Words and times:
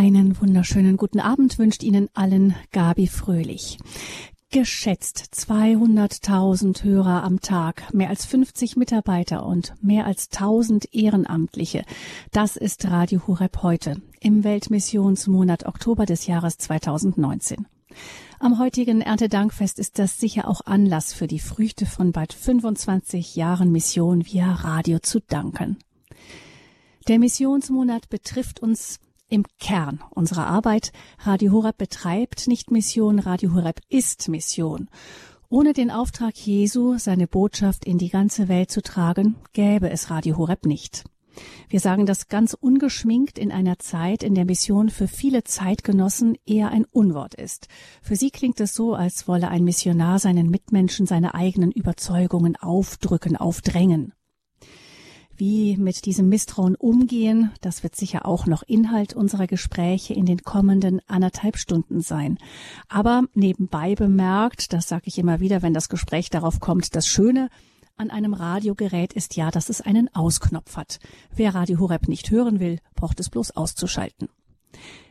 Einen 0.00 0.40
wunderschönen 0.40 0.96
guten 0.96 1.20
Abend 1.20 1.58
wünscht 1.58 1.82
Ihnen 1.82 2.08
allen 2.14 2.54
Gabi 2.72 3.06
Fröhlich. 3.06 3.76
Geschätzt 4.50 5.28
200.000 5.34 6.84
Hörer 6.84 7.22
am 7.22 7.42
Tag, 7.42 7.92
mehr 7.92 8.08
als 8.08 8.24
50 8.24 8.76
Mitarbeiter 8.76 9.44
und 9.44 9.74
mehr 9.82 10.06
als 10.06 10.30
1000 10.32 10.94
Ehrenamtliche. 10.94 11.84
Das 12.32 12.56
ist 12.56 12.86
Radio 12.86 13.26
Horeb 13.26 13.62
heute 13.62 14.00
im 14.20 14.42
Weltmissionsmonat 14.42 15.66
Oktober 15.66 16.06
des 16.06 16.26
Jahres 16.26 16.56
2019. 16.56 17.66
Am 18.38 18.58
heutigen 18.58 19.02
Erntedankfest 19.02 19.78
ist 19.78 19.98
das 19.98 20.18
sicher 20.18 20.48
auch 20.48 20.62
Anlass 20.64 21.12
für 21.12 21.26
die 21.26 21.40
Früchte 21.40 21.84
von 21.84 22.12
bald 22.12 22.32
25 22.32 23.36
Jahren 23.36 23.70
Mission 23.70 24.24
via 24.24 24.50
Radio 24.50 25.00
zu 25.00 25.20
danken. 25.20 25.76
Der 27.06 27.18
Missionsmonat 27.18 28.08
betrifft 28.08 28.60
uns 28.60 28.98
im 29.30 29.44
Kern 29.58 30.00
unserer 30.10 30.46
Arbeit. 30.46 30.92
Radio 31.18 31.52
Horeb 31.52 31.78
betreibt 31.78 32.48
nicht 32.48 32.70
Mission, 32.70 33.18
Radio 33.18 33.54
Horeb 33.54 33.80
ist 33.88 34.28
Mission. 34.28 34.88
Ohne 35.48 35.72
den 35.72 35.90
Auftrag 35.90 36.36
Jesu, 36.36 36.98
seine 36.98 37.26
Botschaft 37.26 37.84
in 37.84 37.98
die 37.98 38.10
ganze 38.10 38.48
Welt 38.48 38.70
zu 38.70 38.82
tragen, 38.82 39.36
gäbe 39.52 39.90
es 39.90 40.10
Radio 40.10 40.36
Horeb 40.36 40.66
nicht. 40.66 41.04
Wir 41.68 41.80
sagen 41.80 42.06
das 42.06 42.28
ganz 42.28 42.54
ungeschminkt 42.54 43.38
in 43.38 43.52
einer 43.52 43.78
Zeit, 43.78 44.22
in 44.22 44.34
der 44.34 44.44
Mission 44.44 44.90
für 44.90 45.08
viele 45.08 45.44
Zeitgenossen 45.44 46.36
eher 46.46 46.70
ein 46.70 46.84
Unwort 46.84 47.34
ist. 47.34 47.68
Für 48.02 48.16
sie 48.16 48.30
klingt 48.30 48.60
es 48.60 48.74
so, 48.74 48.94
als 48.94 49.28
wolle 49.28 49.48
ein 49.48 49.64
Missionar 49.64 50.18
seinen 50.18 50.50
Mitmenschen 50.50 51.06
seine 51.06 51.34
eigenen 51.34 51.70
Überzeugungen 51.70 52.56
aufdrücken, 52.56 53.36
aufdrängen. 53.36 54.12
Wie 55.40 55.78
mit 55.78 56.04
diesem 56.04 56.28
Misstrauen 56.28 56.74
umgehen, 56.74 57.50
das 57.62 57.82
wird 57.82 57.96
sicher 57.96 58.26
auch 58.26 58.44
noch 58.44 58.62
Inhalt 58.62 59.14
unserer 59.14 59.46
Gespräche 59.46 60.12
in 60.12 60.26
den 60.26 60.42
kommenden 60.42 61.00
anderthalb 61.06 61.56
Stunden 61.56 62.02
sein. 62.02 62.36
Aber 62.90 63.22
nebenbei 63.32 63.94
bemerkt, 63.94 64.74
das 64.74 64.86
sage 64.86 65.04
ich 65.06 65.16
immer 65.16 65.40
wieder, 65.40 65.62
wenn 65.62 65.72
das 65.72 65.88
Gespräch 65.88 66.28
darauf 66.28 66.60
kommt, 66.60 66.94
das 66.94 67.06
Schöne 67.06 67.48
an 67.96 68.10
einem 68.10 68.34
Radiogerät 68.34 69.14
ist 69.14 69.34
ja, 69.34 69.50
dass 69.50 69.70
es 69.70 69.80
einen 69.80 70.14
Ausknopf 70.14 70.76
hat. 70.76 70.98
Wer 71.34 71.54
Radio 71.54 71.78
Horeb 71.78 72.06
nicht 72.06 72.30
hören 72.30 72.60
will, 72.60 72.78
braucht 72.94 73.18
es 73.18 73.30
bloß 73.30 73.52
auszuschalten. 73.52 74.28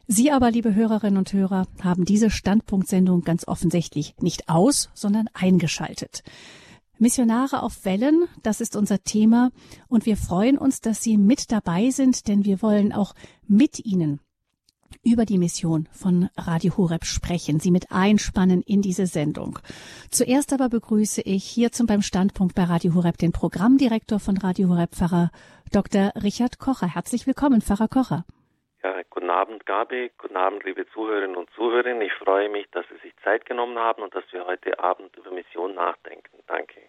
Sie 0.06 0.30
aber, 0.30 0.52
liebe 0.52 0.76
Hörerinnen 0.76 1.18
und 1.18 1.34
Hörer, 1.34 1.66
haben 1.82 2.06
diese 2.06 2.30
Standpunktsendung 2.30 3.24
ganz 3.24 3.48
offensichtlich 3.48 4.14
nicht 4.22 4.48
aus, 4.48 4.92
sondern 4.94 5.28
eingeschaltet. 5.34 6.22
Missionare 7.00 7.64
auf 7.64 7.86
Wellen, 7.86 8.26
das 8.44 8.62
ist 8.62 8.76
unser 8.76 9.04
Thema 9.04 9.52
und 9.88 10.06
wir 10.06 10.18
freuen 10.18 10.58
uns, 10.58 10.82
dass 10.82 11.02
Sie 11.02 11.18
mit 11.18 11.52
dabei 11.52 11.92
sind, 11.92 12.28
denn 12.28 12.44
wir 12.44 12.62
wollen 12.62 12.92
auch 12.92 13.16
mit 13.48 13.86
Ihnen 13.86 14.20
über 15.04 15.26
die 15.26 15.38
Mission 15.38 15.88
von 15.92 16.30
Radio 16.36 16.76
Horeb 16.76 17.06
sprechen, 17.06 17.60
Sie 17.60 17.72
mit 17.72 17.92
einspannen 17.92 18.62
in 18.62 18.82
diese 18.82 19.08
Sendung. 19.08 19.60
Zuerst 20.10 20.52
aber 20.52 20.68
begrüße 20.68 21.22
ich 21.22 21.46
hier 21.46 21.72
zum 21.72 21.88
beim 21.88 22.02
Standpunkt 22.02 22.56
bei 22.56 22.64
Radio 22.66 22.94
Horeb 22.94 23.18
den 23.18 23.32
Programmdirektor 23.32 24.20
von 24.20 24.38
Radio 24.38 24.70
Horeb, 24.70 24.96
Pfarrer 24.96 25.32
Dr. 25.72 26.12
Richard 26.22 26.60
Kocher. 26.60 26.88
Herzlich 26.88 27.28
willkommen, 27.28 27.62
Pfarrer 27.62 27.88
Kocher. 27.88 28.26
Ja, 28.84 29.02
guten 29.10 29.30
Abend, 29.30 29.66
Gabi. 29.66 30.10
Guten 30.18 30.38
Abend, 30.38 30.64
liebe 30.64 30.86
Zuhörerinnen 30.94 31.36
und 31.36 31.50
Zuhörer. 31.56 32.00
Ich 32.02 32.14
freue 32.14 32.50
mich, 32.50 32.66
dass 32.72 32.86
Sie 32.88 32.98
sich 33.02 33.14
Zeit 33.24 33.46
genommen 33.46 33.78
haben 33.78 34.02
und 34.02 34.16
dass 34.16 34.24
wir 34.32 34.46
heute 34.46 34.80
Abend 34.80 35.16
über 35.18 35.32
Mission 35.32 35.76
nachdenken. 35.76 36.38
Danke. 36.48 36.80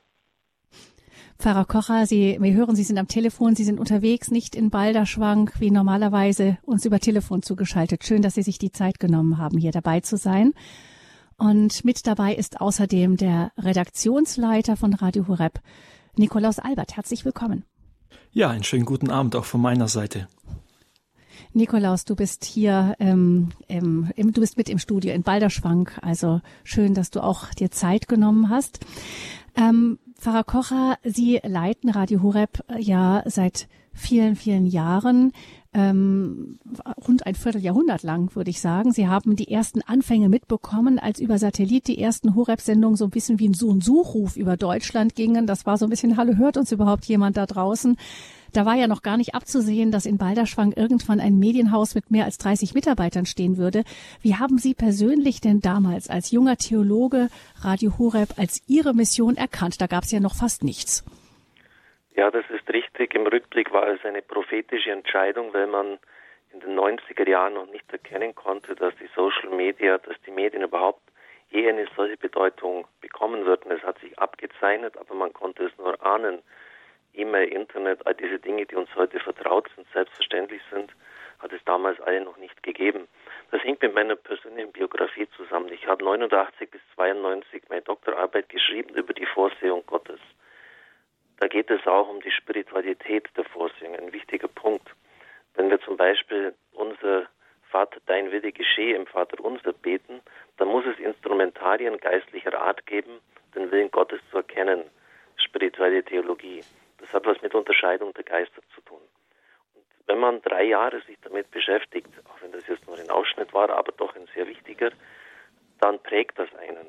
Pfarrer 1.41 1.65
Kocher, 1.65 2.07
Sie, 2.07 2.37
wir 2.41 2.53
hören, 2.55 2.77
Sie 2.77 2.85
sind 2.85 2.99
am 2.99 3.09
Telefon, 3.09 3.57
Sie 3.57 3.65
sind 3.65 3.81
unterwegs, 3.81 4.31
nicht 4.31 4.55
in 4.55 4.71
Balderschwang, 4.71 5.51
wie 5.59 5.71
normalerweise 5.71 6.59
uns 6.63 6.85
über 6.85 7.01
Telefon 7.01 7.43
zugeschaltet. 7.43 8.05
Schön, 8.05 8.23
dass 8.23 8.35
Sie 8.35 8.43
sich 8.43 8.59
die 8.59 8.71
Zeit 8.71 9.01
genommen 9.01 9.39
haben, 9.39 9.59
hier 9.59 9.73
dabei 9.73 10.01
zu 10.01 10.17
sein. 10.17 10.53
Und 11.39 11.85
mit 11.85 12.07
dabei 12.07 12.35
ist 12.35 12.61
außerdem 12.61 13.17
der 13.17 13.51
Redaktionsleiter 13.57 14.77
von 14.77 14.95
Radio 14.95 15.27
Horeb, 15.27 15.59
Nikolaus 16.15 16.59
Albert. 16.59 16.97
Herzlich 16.97 17.25
willkommen. 17.25 17.65
Ja, 18.31 18.51
einen 18.51 18.63
schönen 18.63 18.85
guten 18.85 19.11
Abend 19.11 19.35
auch 19.35 19.47
von 19.47 19.61
meiner 19.61 19.89
Seite. 19.89 20.29
Nikolaus, 21.53 22.05
du 22.05 22.15
bist 22.15 22.45
hier, 22.45 22.95
ähm, 23.01 23.49
im, 23.67 24.11
im, 24.15 24.33
du 24.33 24.41
bist 24.41 24.57
mit 24.57 24.69
im 24.69 24.79
Studio 24.79 25.13
in 25.13 25.23
Balderschwang. 25.23 25.91
Also 26.01 26.41
schön, 26.63 26.95
dass 26.95 27.11
du 27.11 27.23
auch 27.23 27.53
dir 27.55 27.71
Zeit 27.71 28.07
genommen 28.07 28.49
hast. 28.49 28.81
Ähm, 29.57 29.99
Pfarrer 30.19 30.45
Kocher, 30.45 30.99
Sie 31.03 31.41
leiten 31.43 31.91
Radio 31.91 32.23
Horeb 32.23 32.61
äh, 32.69 32.81
ja 32.81 33.23
seit 33.27 33.69
vielen, 33.93 34.37
vielen 34.37 34.67
Jahren, 34.67 35.33
ähm, 35.73 36.59
rund 37.07 37.27
ein 37.27 37.35
Vierteljahrhundert 37.35 38.03
lang, 38.03 38.35
würde 38.35 38.51
ich 38.51 38.61
sagen. 38.61 38.93
Sie 38.93 39.09
haben 39.09 39.37
die 39.37 39.51
ersten 39.51 39.83
Anfänge 39.83 40.29
mitbekommen, 40.29 40.99
als 40.99 41.21
über 41.21 41.39
Satellit 41.39 41.89
die 41.89 41.99
ersten 41.99 42.35
Horeb-Sendungen 42.35 42.97
so 42.97 43.05
ein 43.05 43.11
bisschen 43.11 43.39
wie 43.39 43.49
ein 43.49 43.55
Suchruf 43.55 44.37
über 44.37 44.57
Deutschland 44.57 45.15
gingen. 45.15 45.47
Das 45.47 45.67
war 45.67 45.79
so 45.79 45.87
ein 45.87 45.91
bisschen, 45.91 46.17
hallo, 46.17 46.37
hört 46.37 46.57
uns 46.57 46.71
überhaupt 46.73 47.05
jemand 47.07 47.37
da 47.37 47.47
draußen? 47.47 47.97
Da 48.53 48.67
war 48.67 48.75
ja 48.75 48.87
noch 48.87 49.03
gar 49.03 49.17
nicht 49.17 49.35
abzusehen, 49.35 49.91
dass 49.91 50.07
in 50.07 50.19
Balderschwang 50.19 50.73
irgendwann 50.73 51.21
ein 51.21 51.39
Medienhaus 51.39 51.95
mit 51.95 52.11
mehr 52.11 52.25
als 52.25 52.39
30 52.39 52.75
Mitarbeitern 52.75 53.27
stehen 53.27 53.57
würde. 53.57 53.85
Wie 54.23 54.35
haben 54.35 54.59
Sie 54.59 54.75
persönlich 54.75 55.41
denn 55.41 55.61
damals 55.61 56.11
als 56.11 56.31
junger 56.31 56.57
Theologe 56.57 57.29
Radio 57.63 57.99
Horeb 57.99 58.31
als 58.39 58.63
Ihre 58.69 58.95
Mission 58.95 59.37
erkannt? 59.37 59.81
Da 59.81 59.87
gab 59.87 60.05
es 60.05 60.13
ja 60.13 60.21
noch 60.21 60.35
fast 60.35 60.65
nichts. 60.65 61.05
Ja, 62.17 62.31
das 62.31 62.45
ist 62.51 62.69
richtig. 62.73 63.15
Im 63.15 63.27
Rückblick 63.27 63.73
war 63.73 63.89
es 63.89 64.05
eine 64.05 64.23
prophetische 64.23 64.91
Entscheidung, 64.91 65.53
weil 65.55 65.67
man 65.67 65.99
in 66.53 66.61
den 66.61 66.79
90er 66.79 67.29
Jahren 67.29 67.55
noch 67.55 67.71
nicht 67.71 67.91
erkennen 67.93 68.35
konnte, 68.35 68.75
dass 68.75 68.95
die 68.97 69.09
Social 69.15 69.51
Media, 69.51 69.99
dass 69.99 70.17
die 70.27 70.33
Medien 70.33 70.63
überhaupt 70.63 71.01
je 71.51 71.69
eine 71.69 71.87
solche 71.97 72.17
Bedeutung 72.17 72.87
bekommen 73.01 73.45
würden. 73.45 73.71
Es 73.73 73.83
hat 73.83 73.99
sich 74.01 74.19
abgezeichnet, 74.19 74.97
aber 74.97 75.15
man 75.15 75.33
konnte 75.33 75.65
es 75.65 75.79
nur 75.79 76.01
ahnen. 76.05 76.43
E-Mail, 77.15 77.49
Internet, 77.49 78.07
all 78.07 78.15
diese 78.15 78.39
Dinge, 78.39 78.67
die 78.67 78.77
uns 78.77 78.95
heute 78.95 79.21
vertraut 79.21 79.69
sind, 79.75 79.87
selbstverständlich 79.93 80.63
sind, 80.71 80.93
hat 81.41 81.53
es 81.53 81.65
damals 81.65 82.01
alle 82.01 82.21
noch 82.21 82.37
nicht 82.37 82.63
gegeben. 82.63 83.09
Das 83.51 83.63
hängt 83.63 83.83
mit 83.83 83.95
meiner 83.95 84.17
persönlichen 84.17 84.73
Biografie 84.73 85.29
zusammen. 85.37 85.73
Ich 85.73 85.87
habe 85.87 86.05
89 86.05 86.71
bis 86.71 86.81
92 86.95 87.65
meine 87.69 87.83
Doktorarbeit 87.83 88.49
geschrieben 88.49 88.95
über 88.95 89.13
die 89.13 89.27
Vorsehung 89.27 89.85
Gottes. 89.87 90.21
Da 91.39 91.49
geht 91.49 91.71
es 91.71 91.87
auch 91.87 92.09
um 92.09 92.21
die 92.21 92.31
Spiritualität 92.31 93.29
der 93.37 93.45
Vorsehung, 93.45 93.97
ein 93.97 94.13
wichtiger 94.13 94.49
Punkt. 94.49 94.89
Wenn 95.55 95.71
wir 95.71 95.81
zum 95.81 95.97
Beispiel 95.97 96.55
unser 96.73 97.27
Vater, 97.71 98.01
dein 98.07 98.31
Wille 98.31 98.53
geschehe 98.53 98.95
im 98.95 99.07
Vater 99.07 99.43
unser 99.43 99.73
beten, 99.73 100.21
dann 100.59 100.69
muss 100.69 100.85
es 100.87 100.99
Instrumentarien 100.99 101.99
geistlicher 101.99 102.61
Art 102.61 102.85
geben, 102.87 103.21
den 103.55 103.71
Willen 103.71 103.91
Gottes 103.91 104.21
zu 104.31 104.39
erkennen. 104.39 104.85
Spirituelle 105.37 106.05
Theologie. 106.05 106.63
Das 107.01 107.13
hat 107.13 107.27
was 107.27 107.41
mit 107.41 107.55
Unterscheidung 107.55 108.13
der 108.15 108.25
Geister 108.25 108.63
zu 108.75 108.81
tun. 108.83 109.01
Und 109.75 109.85
wenn 110.07 110.19
man 110.19 110.43
drei 110.43 110.65
Jahre 110.65 111.01
sich 111.03 111.19
damit 111.23 111.51
beschäftigt, 111.51 112.09
auch 112.29 112.41
wenn 112.43 112.53
das 112.53 112.67
jetzt 112.67 112.87
nur 112.87 112.99
ein 112.99 113.11
Ausschnitt 113.11 113.53
war, 113.55 113.71
aber 113.71 113.93
doch 113.93 114.15
ein 114.15 114.29
sehr 114.35 114.47
wichtiger, 114.47 114.91
dann 115.81 115.99
prägt 116.03 116.39
das 116.39 116.55
einen. 116.57 116.87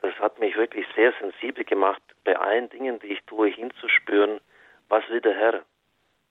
Das 0.00 0.14
hat 0.18 0.38
mich 0.38 0.56
wirklich 0.56 0.86
sehr 0.96 1.12
sensibel 1.20 1.64
gemacht, 1.64 2.02
bei 2.24 2.36
allen 2.36 2.70
Dingen, 2.70 2.98
die 3.00 3.08
ich 3.08 3.22
tue, 3.24 3.48
hinzuspüren, 3.48 4.40
was 4.88 5.06
will 5.10 5.20
der 5.20 5.34
Herr? 5.34 5.62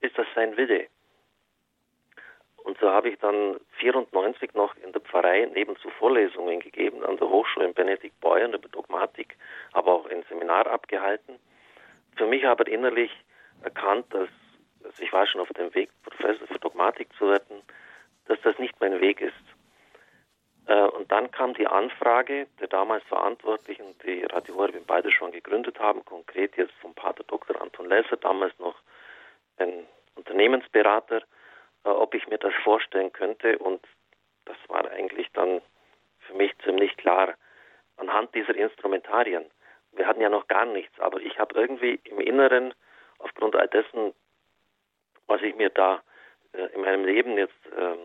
Ist 0.00 0.18
das 0.18 0.26
sein 0.34 0.56
Wille? 0.56 0.88
Und 2.64 2.78
so 2.78 2.90
habe 2.90 3.08
ich 3.08 3.18
dann 3.18 3.58
94 3.78 4.54
noch 4.54 4.76
in 4.76 4.92
der 4.92 5.00
Pfarrei 5.00 5.46
nebenzu 5.54 5.88
Vorlesungen 5.90 6.60
gegeben 6.60 7.04
an 7.04 7.16
der 7.16 7.28
Hochschule 7.28 7.66
in 7.66 7.74
Benedikt 7.74 8.20
Beuern 8.20 8.52
über 8.52 8.68
Dogmatik, 8.68 9.36
aber 9.72 9.92
auch 9.92 10.06
ein 10.06 10.24
Seminar 10.28 10.66
abgehalten 10.66 11.38
für 12.20 12.26
mich 12.26 12.46
aber 12.46 12.68
innerlich 12.68 13.10
erkannt, 13.62 14.04
dass 14.10 14.28
also 14.84 15.02
ich 15.02 15.10
war 15.10 15.26
schon 15.26 15.40
auf 15.40 15.48
dem 15.56 15.74
Weg, 15.74 15.88
Professor 16.02 16.46
für 16.46 16.58
Dogmatik 16.58 17.08
zu 17.14 17.30
werden, 17.30 17.62
dass 18.26 18.38
das 18.42 18.58
nicht 18.58 18.78
mein 18.78 19.00
Weg 19.00 19.22
ist. 19.22 19.32
Äh, 20.66 20.82
und 20.82 21.10
dann 21.10 21.30
kam 21.30 21.54
die 21.54 21.66
Anfrage 21.66 22.46
der 22.60 22.68
damals 22.68 23.02
Verantwortlichen, 23.04 23.96
die 24.04 24.24
Radio 24.24 24.54
Horeb 24.56 24.86
beide 24.86 25.10
schon 25.10 25.32
gegründet 25.32 25.78
haben, 25.78 26.04
konkret 26.04 26.56
jetzt 26.58 26.74
vom 26.82 26.94
Pater 26.94 27.24
Dr. 27.24 27.58
Anton 27.60 27.88
Lesser, 27.88 28.18
damals 28.18 28.58
noch 28.58 28.76
ein 29.56 29.86
Unternehmensberater, 30.16 31.22
äh, 31.84 31.88
ob 31.88 32.14
ich 32.14 32.28
mir 32.28 32.38
das 32.38 32.52
vorstellen 32.62 33.12
könnte. 33.14 33.56
Und 33.56 33.80
das 34.44 34.56
war 34.68 34.90
eigentlich 34.90 35.28
dann 35.32 35.62
für 36.18 36.34
mich 36.34 36.52
ziemlich 36.64 36.94
klar 36.98 37.34
anhand 37.96 38.34
dieser 38.34 38.54
Instrumentarien 38.54 39.46
wir 39.92 40.06
hatten 40.06 40.20
ja 40.20 40.28
noch 40.28 40.48
gar 40.48 40.66
nichts, 40.66 40.98
aber 41.00 41.20
ich 41.20 41.38
habe 41.38 41.58
irgendwie 41.58 42.00
im 42.04 42.20
Inneren, 42.20 42.74
aufgrund 43.18 43.56
all 43.56 43.68
dessen, 43.68 44.14
was 45.26 45.42
ich 45.42 45.54
mir 45.54 45.70
da 45.70 46.02
äh, 46.52 46.66
in 46.74 46.82
meinem 46.82 47.04
Leben 47.04 47.36
jetzt, 47.36 47.58
ähm, 47.76 47.98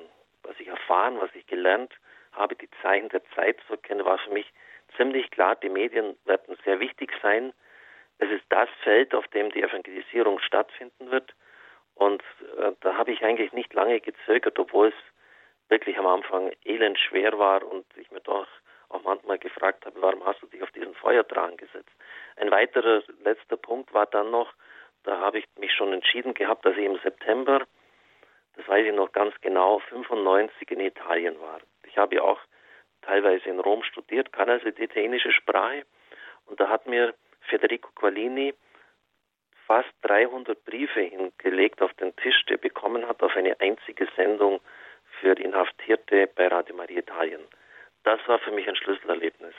was 0.44 0.60
ich 0.60 0.68
erfahren, 0.68 1.20
was 1.20 1.34
ich 1.34 1.48
gelernt 1.48 1.94
habe, 2.34 2.56
die 2.56 2.70
Zeichen 2.82 3.10
der 3.10 3.24
Zeit 3.36 3.58
zu 3.68 3.74
erkennen, 3.74 4.06
war 4.06 4.18
für 4.20 4.32
mich 4.32 4.52
ziemlich 4.98 5.32
klar, 5.32 5.56
die 5.56 5.70
Medien 5.70 6.18
werden 6.26 6.58
sehr 6.64 6.80
wichtig 6.80 7.12
sein. 7.22 7.54
Es 8.18 8.30
ist 8.30 8.46
das 8.50 8.70
Feld, 8.84 9.14
auf 9.14 9.28
dem 9.30 9.52
die 9.52 9.64
Evangelisierung 9.64 10.40
stattfinden 10.40 11.12
wird. 11.12 11.34
Und 11.96 12.22
äh, 12.58 12.72
da 12.82 12.98
habe 12.98 13.12
ich 13.12 13.24
eigentlich 13.24 13.54
nicht 13.54 13.74
lange 13.74 14.00
gezögert, 14.00 14.60
obwohl 14.60 14.88
es 14.88 15.70
wirklich 15.70 15.98
am 15.98 16.08
Anfang 16.08 16.52
elend 16.64 17.00
schwer 17.00 17.38
war 17.40 17.64
und 17.66 17.86
ich 17.98 18.12
mir 18.12 18.22
doch 18.22 18.48
auch 18.90 19.04
manchmal 19.04 19.38
gefragt 19.38 19.86
habe, 19.86 20.02
warum 20.02 20.26
hast 20.26 20.42
du 20.42 20.48
dich 20.48 20.62
auf 20.62 20.72
diesen 20.72 20.94
Feuerdrang 20.96 21.58
gesetzt? 21.58 21.92
Ein 22.38 22.52
weiterer 22.52 23.04
letzter 23.24 23.58
Punkt 23.58 23.94
war 23.94 24.06
dann 24.06 24.32
noch, 24.32 24.54
da 25.04 25.20
habe 25.20 25.40
ich 25.40 25.46
mich 25.60 25.74
schon 25.74 25.94
entschieden 25.94 26.34
gehabt, 26.34 26.66
dass 26.66 26.76
ich 26.78 26.86
im 26.86 27.00
September, 27.00 27.66
das 28.56 28.68
weiß 28.68 28.86
ich 28.88 28.94
noch 28.94 29.12
ganz 29.12 29.34
genau, 29.42 29.80
95 29.90 30.72
in 30.72 30.80
Italien 30.80 31.40
war. 31.40 31.60
Ich 31.84 31.98
habe 31.98 32.16
ja 32.16 32.22
auch 32.24 32.40
teilweise 33.02 33.50
in 33.50 33.60
Rom 33.60 33.84
studiert, 33.84 34.34
kann 34.34 34.50
also 34.50 34.70
die 34.72 34.84
italienische 34.84 35.32
Sprache 35.32 35.86
und 36.46 36.60
da 36.60 36.70
hat 36.70 36.88
mir 36.88 37.14
Federico 37.42 37.90
Qualini 37.96 38.54
fast 39.68 39.90
300 40.04 40.64
Briefe 40.66 41.02
hingelegt 41.02 41.82
auf 41.82 41.94
den 41.96 42.16
Tisch, 42.18 42.46
der 42.46 42.58
bekommen 42.58 43.08
hat 43.08 43.22
auf 43.24 43.36
eine 43.36 43.60
einzige 43.60 44.08
Sendung 44.16 44.60
für 45.20 45.34
Inhaftierte 45.40 46.28
bei 46.36 46.48
Radio 46.48 46.76
Maria 46.76 47.00
Italien. 47.00 47.42
Das 48.06 48.20
war 48.28 48.38
für 48.38 48.52
mich 48.52 48.70
ein 48.70 48.76
Schlüsselerlebnis. 48.76 49.56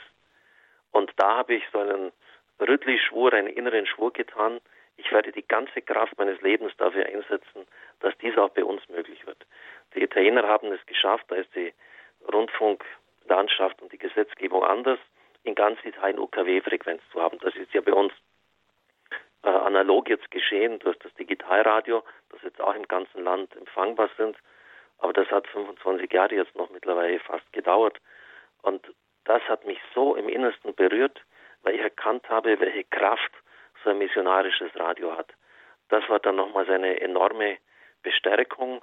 Und 0.91 1.11
da 1.17 1.39
habe 1.39 1.55
ich 1.55 1.63
so 1.73 1.79
einen 1.79 2.13
Rüttli-Schwur, 2.61 3.33
einen 3.33 3.49
inneren 3.49 3.85
Schwur 3.85 4.13
getan. 4.13 4.61
Ich 4.95 5.11
werde 5.11 5.33
die 5.33 5.45
ganze 5.45 5.81
Kraft 5.81 6.17
meines 6.17 6.39
Lebens 6.41 6.71
dafür 6.77 7.05
einsetzen, 7.05 7.67
dass 7.99 8.17
dies 8.19 8.37
auch 8.37 8.49
bei 8.49 8.63
uns 8.63 8.87
möglich 8.87 9.27
wird. 9.27 9.45
Die 9.93 10.01
Italiener 10.01 10.47
haben 10.47 10.71
es 10.71 10.83
geschafft, 10.85 11.25
da 11.27 11.35
ist 11.35 11.53
die 11.55 11.73
Rundfunklandschaft 12.33 13.81
und 13.81 13.91
die 13.91 13.97
Gesetzgebung 13.97 14.63
anders, 14.63 14.99
in 15.43 15.53
ganz 15.53 15.83
Italien 15.83 16.17
UKW-Frequenz 16.17 17.01
zu 17.11 17.21
haben. 17.21 17.39
Das 17.39 17.53
ist 17.55 17.73
ja 17.73 17.81
bei 17.81 17.93
uns 17.93 18.13
äh, 19.43 19.49
analog 19.49 20.09
jetzt 20.09 20.31
geschehen 20.31 20.79
durch 20.79 20.97
das 20.99 21.13
Digitalradio, 21.15 22.01
das 22.29 22.41
jetzt 22.43 22.61
auch 22.61 22.75
im 22.75 22.87
ganzen 22.87 23.25
Land 23.25 23.53
empfangbar 23.57 24.09
sind. 24.17 24.37
Aber 24.99 25.11
das 25.11 25.29
hat 25.31 25.47
25 25.47 26.11
Jahre 26.11 26.35
jetzt 26.35 26.55
noch 26.55 26.69
mittlerweile 26.69 27.19
fast 27.19 27.51
gedauert. 27.51 27.99
Und 28.61 28.85
das 29.25 29.41
hat 29.43 29.65
mich 29.65 29.79
so 29.93 30.15
im 30.15 30.29
Innersten 30.29 30.73
berührt, 30.75 31.21
weil 31.63 31.75
ich 31.75 31.81
erkannt 31.81 32.29
habe, 32.29 32.59
welche 32.59 32.83
Kraft 32.85 33.31
so 33.83 33.89
ein 33.89 33.97
missionarisches 33.97 34.71
Radio 34.75 35.17
hat. 35.17 35.33
Das 35.89 36.07
war 36.09 36.19
dann 36.19 36.35
nochmal 36.35 36.65
seine 36.65 36.99
enorme 37.01 37.57
Bestärkung 38.03 38.81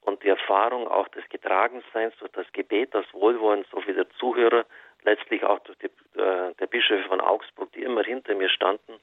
und 0.00 0.22
die 0.22 0.28
Erfahrung 0.28 0.88
auch 0.88 1.08
des 1.08 1.28
Getragenseins 1.28 2.14
durch 2.18 2.32
das 2.32 2.46
Gebet, 2.52 2.94
das 2.94 3.06
Wohlwollen 3.12 3.64
so 3.70 3.80
vieler 3.80 4.08
Zuhörer, 4.10 4.64
letztlich 5.02 5.44
auch 5.44 5.58
durch 5.60 5.78
die, 5.78 5.86
äh, 6.18 6.54
der 6.54 6.66
Bischöfe 6.66 7.08
von 7.08 7.20
Augsburg, 7.20 7.72
die 7.72 7.82
immer 7.82 8.02
hinter 8.02 8.34
mir 8.34 8.48
standen, 8.48 8.98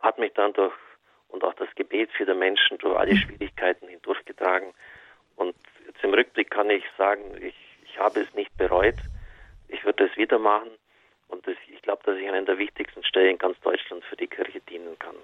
hat 0.00 0.18
mich 0.18 0.32
dann 0.34 0.52
durch 0.52 0.74
und 1.28 1.44
auch 1.44 1.54
das 1.54 1.68
Gebet 1.76 2.10
für 2.12 2.26
die 2.26 2.34
Menschen 2.34 2.78
durch 2.78 2.98
alle 2.98 3.14
Schwierigkeiten 3.16 3.88
hindurchgetragen. 3.88 4.72
Und 5.36 5.54
jetzt 5.86 6.02
im 6.02 6.12
Rückblick 6.12 6.50
kann 6.50 6.70
ich 6.70 6.84
sagen, 6.98 7.36
ich, 7.40 7.54
ich 7.84 7.98
habe 7.98 8.20
es 8.20 8.34
nicht 8.34 8.56
bereut. 8.56 8.96
Ich 9.72 9.84
würde 9.84 10.04
es 10.04 10.16
wieder 10.16 10.38
machen. 10.38 10.70
Und 11.28 11.46
das, 11.46 11.56
ich 11.72 11.80
glaube, 11.82 12.02
dass 12.04 12.16
ich 12.16 12.28
an 12.28 12.34
einer 12.34 12.46
der 12.46 12.58
wichtigsten 12.58 13.04
Stellen 13.04 13.32
in 13.32 13.38
ganz 13.38 13.58
Deutschland 13.60 14.04
für 14.04 14.16
die 14.16 14.26
Kirche 14.26 14.60
dienen 14.68 14.98
kann. 14.98 15.14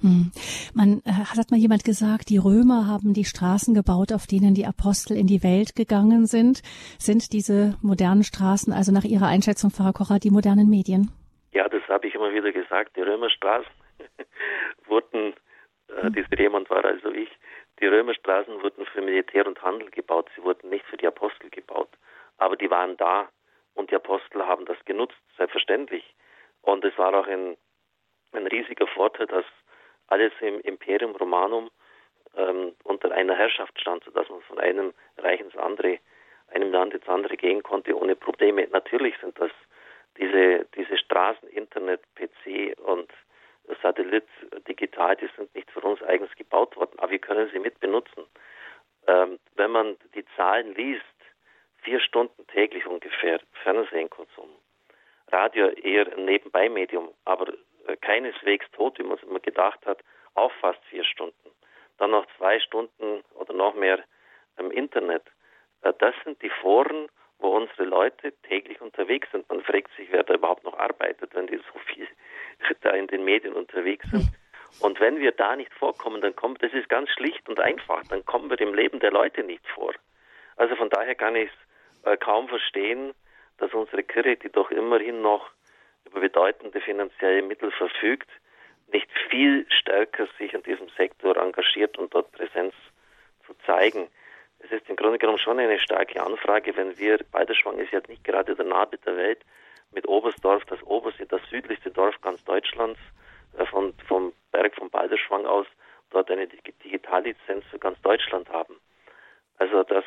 Hm. 0.00 0.30
Man 0.74 1.02
äh, 1.04 1.10
hat 1.10 1.50
mal 1.50 1.58
jemand 1.58 1.84
gesagt, 1.84 2.30
die 2.30 2.38
Römer 2.38 2.86
haben 2.86 3.14
die 3.14 3.24
Straßen 3.24 3.74
gebaut, 3.74 4.12
auf 4.12 4.26
denen 4.26 4.54
die 4.54 4.64
Apostel 4.64 5.16
in 5.16 5.26
die 5.26 5.42
Welt 5.42 5.74
gegangen 5.74 6.26
sind. 6.26 6.62
Sind 6.98 7.32
diese 7.32 7.76
modernen 7.82 8.22
Straßen, 8.22 8.72
also 8.72 8.92
nach 8.92 9.04
Ihrer 9.04 9.26
Einschätzung, 9.26 9.70
Pfarrer 9.70 9.92
Kocher, 9.92 10.18
die 10.20 10.30
modernen 10.30 10.70
Medien? 10.70 11.10
Ja, 11.52 11.68
das 11.68 11.82
habe 11.88 12.06
ich 12.06 12.14
immer 12.14 12.32
wieder 12.32 12.52
gesagt. 12.52 12.96
Die 12.96 13.02
Römerstraßen 13.02 13.70
wurden, 14.86 15.34
äh, 15.88 16.02
hm. 16.02 16.12
diese 16.12 16.40
jemand 16.40 16.70
war 16.70 16.84
also 16.84 17.10
ich, 17.10 17.28
die 17.80 17.86
Römerstraßen 17.86 18.62
wurden 18.62 18.86
für 18.86 19.02
Militär 19.02 19.46
und 19.46 19.60
Handel 19.62 19.90
gebaut. 19.90 20.28
Sie 20.36 20.42
wurden 20.42 20.70
nicht 20.70 20.84
für 20.86 20.96
die 20.96 21.06
Apostel 21.06 21.50
gebaut. 21.50 21.90
Aber 22.38 22.56
die 22.56 22.70
waren 22.70 22.96
da 22.96 23.28
und 23.74 23.90
die 23.90 23.96
Apostel 23.96 24.46
haben 24.46 24.64
das 24.64 24.78
genutzt, 24.84 25.20
selbstverständlich. 25.36 26.04
Und 26.62 26.84
es 26.84 26.96
war 26.98 27.14
auch 27.14 27.26
ein, 27.26 27.56
ein 28.32 28.46
riesiger 28.46 28.86
Vorteil, 28.86 29.26
dass 29.26 29.44
alles 30.08 30.32
im 30.40 30.60
Imperium 30.60 31.14
Romanum 31.16 31.70
ähm, 32.36 32.74
unter 32.84 33.12
einer 33.12 33.34
Herrschaft 33.34 33.78
stand, 33.80 34.04
sodass 34.04 34.28
man 34.28 34.40
von 34.42 34.58
einem 34.58 34.94
Reich 35.18 35.40
ins 35.40 35.56
andere, 35.56 35.98
einem 36.48 36.72
Land 36.72 36.94
ins 36.94 37.08
andere 37.08 37.36
gehen 37.36 37.62
konnte 37.62 37.96
ohne 37.96 38.16
Probleme. 38.16 38.66
Natürlich 38.68 39.14
sind 39.20 39.38
das 39.38 39.50
diese, 40.16 40.66
diese 40.74 40.98
Straßen, 40.98 41.48
Internet, 41.48 42.00
PC 42.14 42.78
und 42.80 43.10
Satellit, 43.82 44.26
digital, 44.66 45.16
die 45.16 45.28
sind 45.36 45.54
nicht 45.54 45.70
für 45.70 45.80
uns 45.80 46.02
eigens 46.02 46.34
gebaut 46.36 46.74
worden, 46.76 46.98
aber 46.98 47.10
wir 47.10 47.18
können 47.18 47.50
sie 47.52 47.58
mit 47.58 47.78
benutzen. 47.80 48.24
Ähm, 49.06 49.38
wenn 49.56 49.70
man 49.70 49.96
die 50.14 50.24
Zahlen 50.36 50.74
liest, 50.74 51.04
vier 51.82 52.00
Stunden 52.00 52.46
täglich 52.48 52.86
ungefähr 52.86 53.40
Fernsehen 53.62 54.10
Konsum. 54.10 54.50
Radio 55.30 55.68
eher 55.68 56.10
ein 56.12 56.24
Nebenbei-Medium, 56.24 57.12
aber 57.24 57.52
äh, 57.86 57.96
keineswegs 57.96 58.66
tot, 58.72 58.98
wie 58.98 59.02
man 59.02 59.18
es 59.18 59.22
immer 59.22 59.40
gedacht 59.40 59.84
hat, 59.86 60.00
auch 60.34 60.52
fast 60.60 60.82
vier 60.86 61.04
Stunden. 61.04 61.50
Dann 61.98 62.12
noch 62.12 62.26
zwei 62.36 62.60
Stunden 62.60 63.22
oder 63.34 63.52
noch 63.52 63.74
mehr 63.74 64.02
im 64.56 64.70
Internet. 64.70 65.24
Äh, 65.82 65.92
das 65.98 66.14
sind 66.24 66.40
die 66.42 66.50
Foren, 66.50 67.08
wo 67.38 67.48
unsere 67.56 67.84
Leute 67.84 68.32
täglich 68.42 68.80
unterwegs 68.80 69.30
sind. 69.30 69.48
Man 69.48 69.62
fragt 69.62 69.94
sich, 69.96 70.08
wer 70.10 70.24
da 70.24 70.34
überhaupt 70.34 70.64
noch 70.64 70.78
arbeitet, 70.78 71.34
wenn 71.34 71.46
die 71.46 71.56
so 71.72 71.78
viel 71.86 72.08
da 72.80 72.90
in 72.90 73.06
den 73.06 73.24
Medien 73.24 73.54
unterwegs 73.54 74.06
sind. 74.10 74.28
Und 74.80 75.00
wenn 75.00 75.18
wir 75.18 75.32
da 75.32 75.56
nicht 75.56 75.72
vorkommen, 75.74 76.20
dann 76.20 76.36
kommt, 76.36 76.62
das 76.62 76.72
ist 76.72 76.88
ganz 76.88 77.10
schlicht 77.10 77.48
und 77.48 77.58
einfach, 77.58 78.02
dann 78.08 78.24
kommen 78.24 78.50
wir 78.50 78.60
im 78.60 78.74
Leben 78.74 79.00
der 79.00 79.10
Leute 79.10 79.42
nicht 79.42 79.66
vor. 79.68 79.94
Also 80.56 80.76
von 80.76 80.90
daher 80.90 81.14
kann 81.14 81.36
ich 81.36 81.48
es 81.48 81.67
äh, 82.04 82.16
kaum 82.16 82.48
verstehen, 82.48 83.14
dass 83.58 83.72
unsere 83.74 84.02
Kirche, 84.02 84.36
die 84.36 84.50
doch 84.50 84.70
immerhin 84.70 85.20
noch 85.22 85.50
über 86.04 86.20
bedeutende 86.20 86.80
finanzielle 86.80 87.42
Mittel 87.42 87.70
verfügt, 87.72 88.28
nicht 88.92 89.08
viel 89.28 89.66
stärker 89.70 90.26
sich 90.38 90.54
in 90.54 90.62
diesem 90.62 90.88
Sektor 90.96 91.36
engagiert 91.36 91.98
und 91.98 92.14
dort 92.14 92.32
Präsenz 92.32 92.74
zu 93.46 93.54
zeigen 93.66 94.08
es 94.60 94.72
ist 94.72 94.88
im 94.88 94.96
Grunde 94.96 95.18
genommen 95.18 95.38
schon 95.38 95.58
eine 95.58 95.78
starke 95.78 96.22
Anfrage, 96.22 96.76
wenn 96.76 96.98
wir, 96.98 97.18
Balderschwang 97.30 97.78
ist 97.78 97.92
ja 97.92 98.00
nicht 98.08 98.24
gerade 98.24 98.54
der 98.54 98.64
Nabel 98.64 98.98
der 99.04 99.16
Welt, 99.16 99.40
mit 99.92 100.06
Oberstdorf, 100.06 100.64
das 100.66 100.82
oberste, 100.82 101.26
das 101.26 101.40
südlichste 101.48 101.90
Dorf 101.90 102.20
ganz 102.20 102.42
Deutschlands, 102.44 102.98
äh, 103.56 103.64
von, 103.66 103.94
vom 104.06 104.32
Berg 104.52 104.74
von 104.74 104.90
Balderschwang 104.90 105.46
aus, 105.46 105.66
dort 106.10 106.30
eine 106.30 106.46
Digitallizenz 106.46 107.64
für 107.70 107.78
ganz 107.78 108.00
Deutschland 108.02 108.48
haben. 108.50 108.76
Also 109.58 109.82
das, 109.84 110.04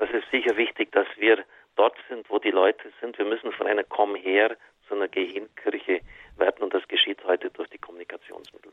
das 0.00 0.10
ist 0.10 0.30
sicher 0.30 0.56
wichtig, 0.56 0.90
dass 0.92 1.06
wir 1.18 1.44
dort 1.76 1.96
sind, 2.08 2.28
wo 2.30 2.38
die 2.38 2.50
Leute 2.50 2.90
sind. 3.00 3.18
Wir 3.18 3.26
müssen 3.26 3.52
von 3.52 3.66
einer 3.66 3.84
Komm 3.84 4.16
her 4.16 4.56
zu 4.88 4.94
einer 4.94 5.08
Gehkirche 5.08 6.00
werden 6.36 6.62
und 6.62 6.74
das 6.74 6.88
geschieht 6.88 7.22
heute 7.24 7.50
durch 7.50 7.68
die 7.68 7.78
Kommunikationsmittel. 7.78 8.72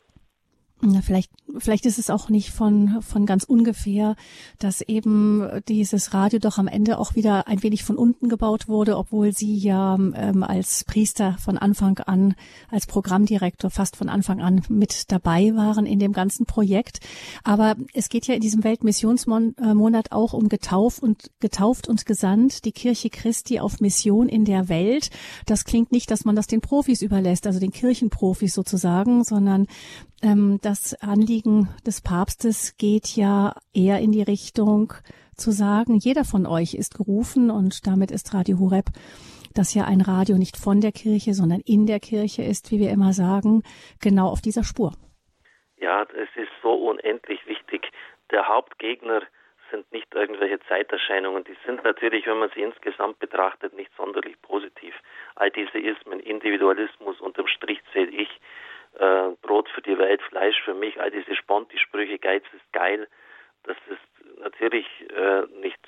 Ja, 0.83 1.01
vielleicht, 1.01 1.31
vielleicht 1.57 1.87
ist 1.87 1.97
es 1.97 2.11
auch 2.11 2.29
nicht 2.29 2.51
von, 2.51 3.01
von 3.01 3.25
ganz 3.25 3.43
ungefähr, 3.43 4.15
dass 4.59 4.81
eben 4.81 5.43
dieses 5.67 6.13
Radio 6.13 6.37
doch 6.37 6.59
am 6.59 6.67
Ende 6.67 6.99
auch 6.99 7.15
wieder 7.15 7.47
ein 7.47 7.63
wenig 7.63 7.83
von 7.83 7.97
unten 7.97 8.29
gebaut 8.29 8.67
wurde, 8.67 8.95
obwohl 8.95 9.35
Sie 9.35 9.57
ja 9.57 9.95
ähm, 9.95 10.43
als 10.43 10.83
Priester 10.83 11.35
von 11.39 11.57
Anfang 11.57 11.97
an, 11.97 12.35
als 12.69 12.85
Programmdirektor 12.85 13.71
fast 13.71 13.95
von 13.95 14.07
Anfang 14.07 14.39
an 14.39 14.61
mit 14.69 15.11
dabei 15.11 15.55
waren 15.55 15.87
in 15.87 15.97
dem 15.97 16.13
ganzen 16.13 16.45
Projekt. 16.45 16.99
Aber 17.43 17.75
es 17.95 18.09
geht 18.09 18.27
ja 18.27 18.35
in 18.35 18.41
diesem 18.41 18.63
Weltmissionsmonat 18.63 20.11
auch 20.11 20.33
um 20.33 20.47
getauft 20.47 21.01
und 21.01 21.31
getauft 21.39 21.87
und 21.87 22.05
gesandt, 22.05 22.65
die 22.65 22.71
Kirche 22.71 23.09
Christi 23.09 23.59
auf 23.59 23.79
Mission 23.79 24.29
in 24.29 24.45
der 24.45 24.69
Welt. 24.69 25.09
Das 25.47 25.65
klingt 25.65 25.91
nicht, 25.91 26.11
dass 26.11 26.23
man 26.23 26.35
das 26.35 26.45
den 26.45 26.61
Profis 26.61 27.01
überlässt, 27.01 27.47
also 27.47 27.59
den 27.59 27.71
Kirchenprofis 27.71 28.53
sozusagen, 28.53 29.23
sondern 29.23 29.65
das 30.21 30.95
Anliegen 31.01 31.69
des 31.85 32.01
Papstes 32.01 32.75
geht 32.77 33.15
ja 33.15 33.53
eher 33.73 33.99
in 33.99 34.11
die 34.11 34.23
Richtung 34.23 34.93
zu 35.35 35.51
sagen, 35.51 35.97
jeder 35.97 36.25
von 36.25 36.47
euch 36.47 36.73
ist 36.73 36.97
gerufen 36.97 37.51
und 37.51 37.85
damit 37.85 38.09
ist 38.09 38.33
Radio 38.33 38.57
Horeb, 38.57 38.87
das 39.53 39.75
ja 39.75 39.85
ein 39.85 40.01
Radio 40.01 40.37
nicht 40.37 40.57
von 40.57 40.81
der 40.81 40.91
Kirche, 40.91 41.33
sondern 41.33 41.61
in 41.65 41.85
der 41.85 41.99
Kirche 41.99 42.41
ist, 42.41 42.71
wie 42.71 42.79
wir 42.79 42.89
immer 42.89 43.13
sagen, 43.13 43.61
genau 44.01 44.29
auf 44.29 44.41
dieser 44.41 44.63
Spur. 44.63 44.93
Ja, 45.77 46.01
es 46.01 46.29
ist 46.35 46.51
so 46.63 46.73
unendlich 46.73 47.45
wichtig. 47.45 47.91
Der 48.31 48.47
Hauptgegner 48.47 49.21
sind 49.69 49.91
nicht 49.91 50.13
irgendwelche 50.15 50.59
Zeiterscheinungen. 50.67 51.43
Die 51.43 51.57
sind 51.65 51.83
natürlich, 51.83 52.25
wenn 52.25 52.39
man 52.39 52.49
sie 52.55 52.61
insgesamt 52.61 53.19
betrachtet, 53.19 53.73
nicht 53.73 53.91
sonderlich 53.95 54.41
positiv. 54.41 54.95
All 55.35 55.51
diese 55.51 55.77
Ismen, 55.77 56.19
Individualismus, 56.19 57.21
unterm 57.21 57.47
Strich 57.47 57.79
zähle 57.93 58.11
ich 58.11 58.29
äh, 58.99 59.35
Brot 59.41 59.69
für 59.69 59.81
die 59.81 59.97
Welt, 59.97 60.21
Fleisch 60.23 60.61
für 60.63 60.73
mich, 60.73 60.99
all 60.99 61.11
diese 61.11 61.35
Sponti-Sprüche, 61.35 62.19
Geiz 62.19 62.43
ist 62.53 62.73
geil, 62.73 63.07
das 63.63 63.77
ist 63.89 64.39
natürlich 64.39 64.87
äh, 65.15 65.43
nicht 65.59 65.79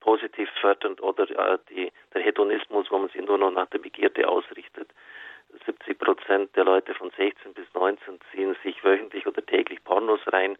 positiv 0.00 0.48
fördernd 0.60 1.02
oder 1.02 1.24
äh, 1.30 1.58
die, 1.70 1.92
der 2.12 2.22
Hedonismus, 2.22 2.90
wo 2.90 2.98
man 2.98 3.08
sich 3.08 3.24
nur 3.24 3.38
noch 3.38 3.50
nach 3.50 3.68
der 3.68 3.78
Begierde 3.78 4.28
ausrichtet. 4.28 4.90
70 5.66 5.98
Prozent 5.98 6.56
der 6.56 6.64
Leute 6.64 6.94
von 6.94 7.10
16 7.16 7.54
bis 7.54 7.66
19 7.74 8.18
ziehen 8.30 8.56
sich 8.62 8.82
wöchentlich 8.84 9.26
oder 9.26 9.44
täglich 9.44 9.82
Pornos 9.84 10.20
rein. 10.26 10.58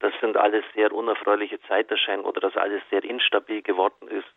das 0.00 0.12
sind 0.20 0.36
alles 0.36 0.64
sehr 0.74 0.92
unerfreuliche 0.92 1.60
Zeiterscheinungen 1.62 2.28
oder 2.28 2.40
dass 2.40 2.56
alles 2.56 2.82
sehr 2.90 3.04
instabil 3.04 3.62
geworden 3.62 4.08
ist, 4.08 4.28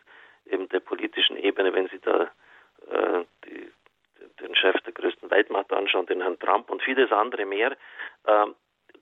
eben 0.46 0.68
der 0.68 0.80
politischen 0.80 1.36
Ebene, 1.36 1.72
wenn 1.72 1.88
Sie 1.88 2.00
da 2.00 2.30
äh, 2.90 3.24
die, 3.44 3.72
den 4.40 4.54
Chef 4.54 4.76
der 4.82 4.92
größten 4.92 5.30
Weltmacht 5.30 5.72
anschauen, 5.72 6.06
den 6.06 6.20
Herrn 6.20 6.38
Trump 6.38 6.70
und 6.70 6.82
vieles 6.82 7.12
andere 7.12 7.44
mehr. 7.46 7.76
Ähm, 8.26 8.54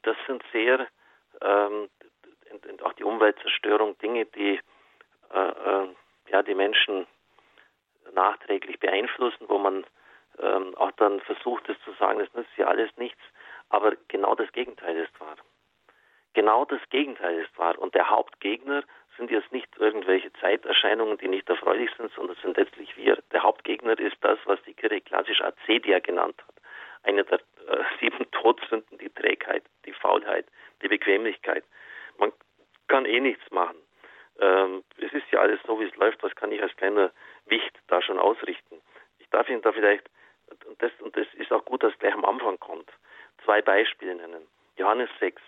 das 0.02 0.16
sind 0.26 0.42
sehr, 0.52 0.86
ähm, 1.40 1.88
auch 2.82 2.92
die 2.94 3.04
Umweltzerstörung, 3.04 3.96
Dinge, 3.98 4.26
die 4.26 4.60
äh, 5.32 5.48
äh, 5.48 5.88
ja, 6.28 6.42
die 6.42 6.54
Menschen 6.54 7.06
nachträglich 8.12 8.78
beeinflussen, 8.80 9.48
wo 9.48 9.58
man 9.58 9.84
ähm, 10.38 10.74
auch 10.76 10.92
dann 10.92 11.20
versucht 11.20 11.68
es 11.68 11.76
zu 11.84 11.92
sagen, 11.92 12.18
das 12.18 12.32
nützt 12.34 12.56
ja 12.56 12.66
alles 12.66 12.90
nichts, 12.96 13.20
aber 13.68 13.94
genau 14.08 14.34
das 14.34 14.50
Gegenteil 14.52 14.96
ist 14.96 15.20
wahr. 15.20 15.36
Genau 16.34 16.64
das 16.64 16.80
Gegenteil 16.90 17.40
ist 17.40 17.58
wahr. 17.58 17.78
Und 17.78 17.94
der 17.94 18.08
Hauptgegner 18.08 18.84
sind 19.16 19.30
jetzt 19.30 19.52
nicht 19.52 19.68
irgendwelche 19.78 20.32
Zeiterscheinungen, 20.34 21.18
die 21.18 21.28
nicht 21.28 21.48
erfreulich 21.48 21.90
sind, 21.96 22.12
sondern 22.12 22.36
sind 22.42 22.56
letztlich 22.56 22.96
wir. 22.96 23.18
Der 23.32 23.42
Hauptgegner 23.42 23.98
ist 23.98 24.16
das, 24.20 24.38
was 24.44 24.62
die 24.62 24.74
Kirche 24.74 25.00
klassisch 25.00 25.40
Acedia 25.40 25.98
genannt 25.98 26.36
hat. 26.46 26.54
Eine 27.02 27.24
der 27.24 27.40
äh, 27.66 27.84
sieben 28.00 28.30
Todsünden, 28.30 28.98
die 28.98 29.10
Trägheit, 29.10 29.64
die 29.84 29.92
Faulheit, 29.92 30.46
die 30.82 30.88
Bequemlichkeit. 30.88 31.64
Man 32.18 32.32
kann 32.88 33.04
eh 33.04 33.20
nichts 33.20 33.50
machen. 33.50 33.76
Ähm, 34.40 34.82
es 34.98 35.12
ist 35.12 35.30
ja 35.30 35.40
alles 35.40 35.60
so, 35.66 35.78
wie 35.80 35.84
es 35.84 35.96
läuft. 35.96 36.22
Was 36.22 36.34
kann 36.34 36.52
ich 36.52 36.62
als 36.62 36.74
kleiner 36.76 37.12
Wicht 37.46 37.78
da 37.88 38.00
schon 38.02 38.18
ausrichten? 38.18 38.80
Ich 39.18 39.28
darf 39.30 39.48
Ihnen 39.48 39.62
da 39.62 39.72
vielleicht, 39.72 40.08
und 40.66 40.82
das, 40.82 40.92
und 41.00 41.16
das 41.16 41.26
ist 41.34 41.52
auch 41.52 41.64
gut, 41.64 41.82
dass 41.82 41.98
gleich 41.98 42.14
am 42.14 42.24
Anfang 42.24 42.58
kommt, 42.58 42.90
zwei 43.44 43.62
Beispiele 43.62 44.14
nennen. 44.14 44.46
Johannes 44.76 45.10
6, 45.20 45.40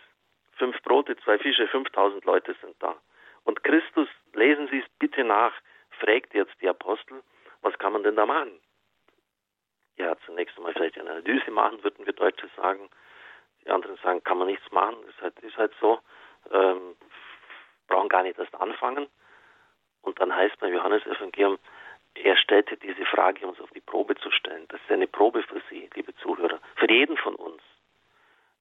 fünf 0.58 0.80
Brote, 0.82 1.16
zwei 1.18 1.38
Fische, 1.38 1.66
5000 1.68 2.24
Leute 2.24 2.54
sind 2.60 2.76
da. 2.80 2.96
Und 3.44 3.62
Christus, 3.62 4.08
lesen 4.32 4.68
Sie 4.68 4.80
es 4.80 4.88
bitte 4.98 5.24
nach, 5.24 5.52
fragt 6.00 6.34
jetzt 6.34 6.54
die 6.60 6.68
Apostel, 6.68 7.22
was 7.62 7.78
kann 7.78 7.92
man 7.92 8.02
denn 8.02 8.16
da 8.16 8.26
machen? 8.26 8.60
Ja, 9.96 10.16
zunächst 10.26 10.56
einmal 10.56 10.72
vielleicht 10.72 10.98
eine 10.98 11.10
Analyse 11.10 11.50
machen, 11.50 11.82
würden 11.84 12.04
wir 12.04 12.12
Deutsche 12.12 12.48
sagen. 12.56 12.90
Die 13.64 13.70
anderen 13.70 13.96
sagen, 14.02 14.22
kann 14.24 14.38
man 14.38 14.48
nichts 14.48 14.70
machen, 14.72 14.96
ist 15.08 15.20
halt, 15.20 15.38
ist 15.40 15.56
halt 15.56 15.72
so. 15.80 16.00
Ähm, 16.50 16.96
brauchen 17.86 18.08
gar 18.08 18.22
nicht 18.22 18.38
erst 18.38 18.54
anfangen. 18.54 19.08
Und 20.02 20.20
dann 20.20 20.34
heißt 20.34 20.58
beim 20.58 20.72
Johannesevangelium, 20.72 21.58
er 22.14 22.36
stellte 22.36 22.76
diese 22.76 23.04
Frage, 23.06 23.46
uns 23.46 23.60
auf 23.60 23.70
die 23.70 23.80
Probe 23.80 24.14
zu 24.16 24.30
stellen. 24.30 24.66
Das 24.68 24.80
ist 24.80 24.90
eine 24.90 25.06
Probe 25.06 25.42
für 25.42 25.60
Sie, 25.70 25.88
liebe 25.94 26.14
Zuhörer, 26.16 26.60
für 26.76 26.90
jeden 26.90 27.16
von 27.16 27.34
uns. 27.34 27.62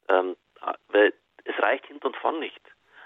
Ähm, 0.07 0.35
weil 0.89 1.13
es 1.43 1.59
reicht 1.59 1.85
hinten 1.85 2.07
und 2.07 2.15
vorn 2.17 2.39
nicht. 2.39 2.61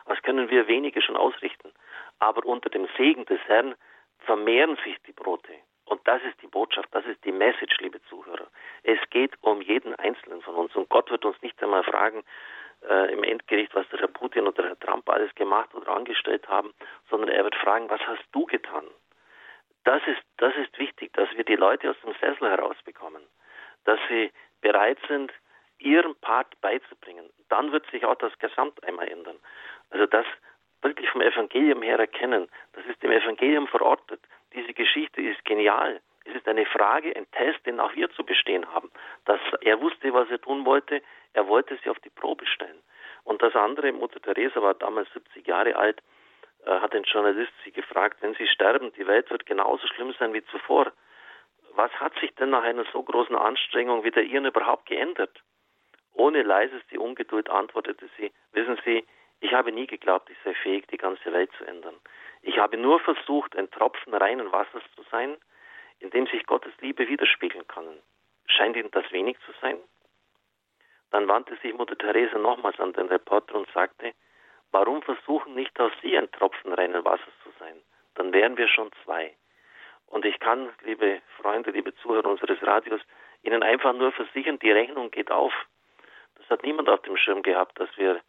Das 0.07 0.21
können 0.23 0.49
wir 0.49 0.67
wenige 0.67 1.01
schon 1.01 1.17
ausrichten. 1.17 1.71
Aber 2.19 2.45
unter 2.45 2.69
dem 2.69 2.87
Segen 2.97 3.25
des 3.25 3.39
Herrn 3.47 3.75
vermehren 4.19 4.77
sich 4.83 4.97
die 5.05 5.11
Brote. 5.11 5.53
Und 5.85 6.05
das 6.05 6.21
ist 6.23 6.41
die 6.41 6.47
Botschaft, 6.47 6.89
das 6.91 7.05
ist 7.05 7.23
die 7.23 7.31
Message, 7.31 7.77
liebe 7.79 8.01
Zuhörer. 8.03 8.47
Es 8.83 8.99
geht 9.09 9.33
um 9.41 9.61
jeden 9.61 9.95
Einzelnen 9.95 10.41
von 10.41 10.55
uns. 10.55 10.75
Und 10.75 10.89
Gott 10.89 11.09
wird 11.11 11.23
uns 11.23 11.41
nicht 11.41 11.61
einmal 11.63 11.83
fragen 11.83 12.23
äh, 12.89 13.11
im 13.13 13.23
Endgericht, 13.23 13.73
was 13.73 13.87
der 13.89 13.99
Herr 13.99 14.07
Putin 14.07 14.47
oder 14.47 14.63
Herr 14.65 14.79
Trump 14.79 15.09
alles 15.09 15.33
gemacht 15.35 15.73
oder 15.73 15.89
angestellt 15.89 16.47
haben, 16.47 16.73
sondern 17.09 17.29
er 17.29 17.43
wird 17.43 17.55
fragen, 17.55 17.89
was 17.89 18.01
hast 18.01 18.23
du 18.31 18.45
getan? 18.45 18.85
Das 19.85 20.01
ist, 20.07 20.21
das 20.37 20.53
ist 20.57 20.77
wichtig, 20.77 21.13
dass 21.13 21.29
wir 21.35 21.45
die 21.45 21.55
Leute 21.55 21.89
aus 21.89 21.95
dem 22.03 22.13
Sessel 22.19 22.49
herausbekommen, 22.49 23.23
dass 23.85 23.99
sie 24.09 24.31
bereit 24.61 24.97
sind, 25.07 25.31
ihren 25.79 26.15
Part 26.15 26.59
beizubringen. 26.61 27.29
Dann 27.49 27.71
wird 27.71 27.89
sich 27.91 28.03
auch 28.03 28.15
das 28.15 28.37
Gesamt 28.39 28.83
einmal 28.83 29.07
ändern. 29.07 29.37
Also 29.89 30.05
das 30.05 30.25
wirklich 30.81 31.09
vom 31.09 31.21
Evangelium 31.21 31.81
her 31.81 31.99
erkennen, 31.99 32.47
das 32.73 32.85
ist 32.85 33.01
dem 33.01 33.11
Evangelium 33.11 33.67
verortet. 33.67 34.21
Diese 34.53 34.73
Geschichte 34.73 35.21
ist 35.21 35.43
genial. 35.45 36.01
Es 36.25 36.35
ist 36.35 36.47
eine 36.47 36.65
Frage, 36.65 37.15
ein 37.15 37.29
Test, 37.31 37.65
den 37.65 37.79
auch 37.79 37.95
wir 37.95 38.09
zu 38.11 38.23
bestehen 38.23 38.65
haben. 38.73 38.91
Dass 39.25 39.39
er 39.61 39.79
wusste, 39.79 40.13
was 40.13 40.29
er 40.29 40.41
tun 40.41 40.65
wollte, 40.65 41.01
er 41.33 41.47
wollte 41.47 41.77
sie 41.83 41.89
auf 41.89 41.99
die 41.99 42.09
Probe 42.09 42.45
stellen. 42.45 42.81
Und 43.23 43.41
das 43.41 43.55
andere, 43.55 43.91
Mutter 43.91 44.21
Teresa 44.21 44.61
war 44.61 44.73
damals 44.73 45.11
70 45.13 45.47
Jahre 45.47 45.75
alt, 45.75 46.01
äh, 46.65 46.79
hat 46.79 46.93
ein 46.93 47.03
Journalist 47.03 47.51
sie 47.63 47.71
gefragt, 47.71 48.17
wenn 48.21 48.33
sie 48.35 48.47
sterben, 48.47 48.91
die 48.93 49.07
Welt 49.07 49.29
wird 49.29 49.45
genauso 49.45 49.87
schlimm 49.87 50.13
sein 50.19 50.33
wie 50.33 50.43
zuvor. 50.45 50.91
Was 51.75 51.91
hat 51.99 52.13
sich 52.19 52.33
denn 52.35 52.49
nach 52.49 52.63
einer 52.63 52.85
so 52.91 53.03
großen 53.03 53.35
Anstrengung 53.35 54.03
wie 54.03 54.11
der 54.11 54.23
Ihren 54.23 54.45
überhaupt 54.45 54.87
geändert? 54.87 55.43
Ohne 56.13 56.41
leiseste 56.41 56.99
Ungeduld 56.99 57.49
antwortete 57.49 58.09
sie, 58.17 58.31
wissen 58.51 58.79
Sie, 58.83 59.05
ich 59.39 59.53
habe 59.53 59.71
nie 59.71 59.87
geglaubt, 59.87 60.29
ich 60.29 60.37
sei 60.43 60.53
fähig, 60.55 60.87
die 60.87 60.97
ganze 60.97 61.31
Welt 61.31 61.51
zu 61.57 61.65
ändern. 61.65 61.95
Ich 62.41 62.57
habe 62.57 62.77
nur 62.77 62.99
versucht, 62.99 63.55
ein 63.55 63.69
Tropfen 63.71 64.13
reinen 64.13 64.51
Wassers 64.51 64.83
zu 64.95 65.03
sein, 65.11 65.37
in 65.99 66.09
dem 66.09 66.27
sich 66.27 66.45
Gottes 66.45 66.73
Liebe 66.79 67.07
widerspiegeln 67.07 67.67
kann. 67.67 68.01
Scheint 68.47 68.75
Ihnen 68.75 68.91
das 68.91 69.11
wenig 69.11 69.37
zu 69.45 69.51
sein? 69.61 69.77
Dann 71.11 71.27
wandte 71.27 71.55
sich 71.57 71.73
Mutter 71.73 71.97
Teresa 71.97 72.37
nochmals 72.37 72.79
an 72.79 72.93
den 72.93 73.07
Reporter 73.07 73.55
und 73.55 73.69
sagte, 73.71 74.13
warum 74.71 75.01
versuchen 75.01 75.55
nicht 75.55 75.79
auch 75.79 75.91
Sie 76.01 76.17
ein 76.17 76.31
Tropfen 76.31 76.73
reinen 76.73 77.05
Wassers 77.05 77.33
zu 77.43 77.49
sein? 77.59 77.81
Dann 78.15 78.33
wären 78.33 78.57
wir 78.57 78.67
schon 78.67 78.91
zwei. 79.03 79.35
Und 80.07 80.25
ich 80.25 80.39
kann, 80.39 80.69
liebe 80.83 81.21
Freunde, 81.41 81.71
liebe 81.71 81.93
Zuhörer 81.95 82.29
unseres 82.29 82.61
Radios, 82.63 83.01
Ihnen 83.43 83.63
einfach 83.63 83.93
nur 83.93 84.11
versichern, 84.11 84.59
die 84.59 84.71
Rechnung 84.71 85.11
geht 85.11 85.31
auf. 85.31 85.53
Das 86.35 86.49
hat 86.49 86.63
niemand 86.63 86.89
auf 86.89 87.01
dem 87.03 87.17
Schirm 87.17 87.43
gehabt, 87.43 87.79
dass 87.79 87.89
wir 87.97 88.21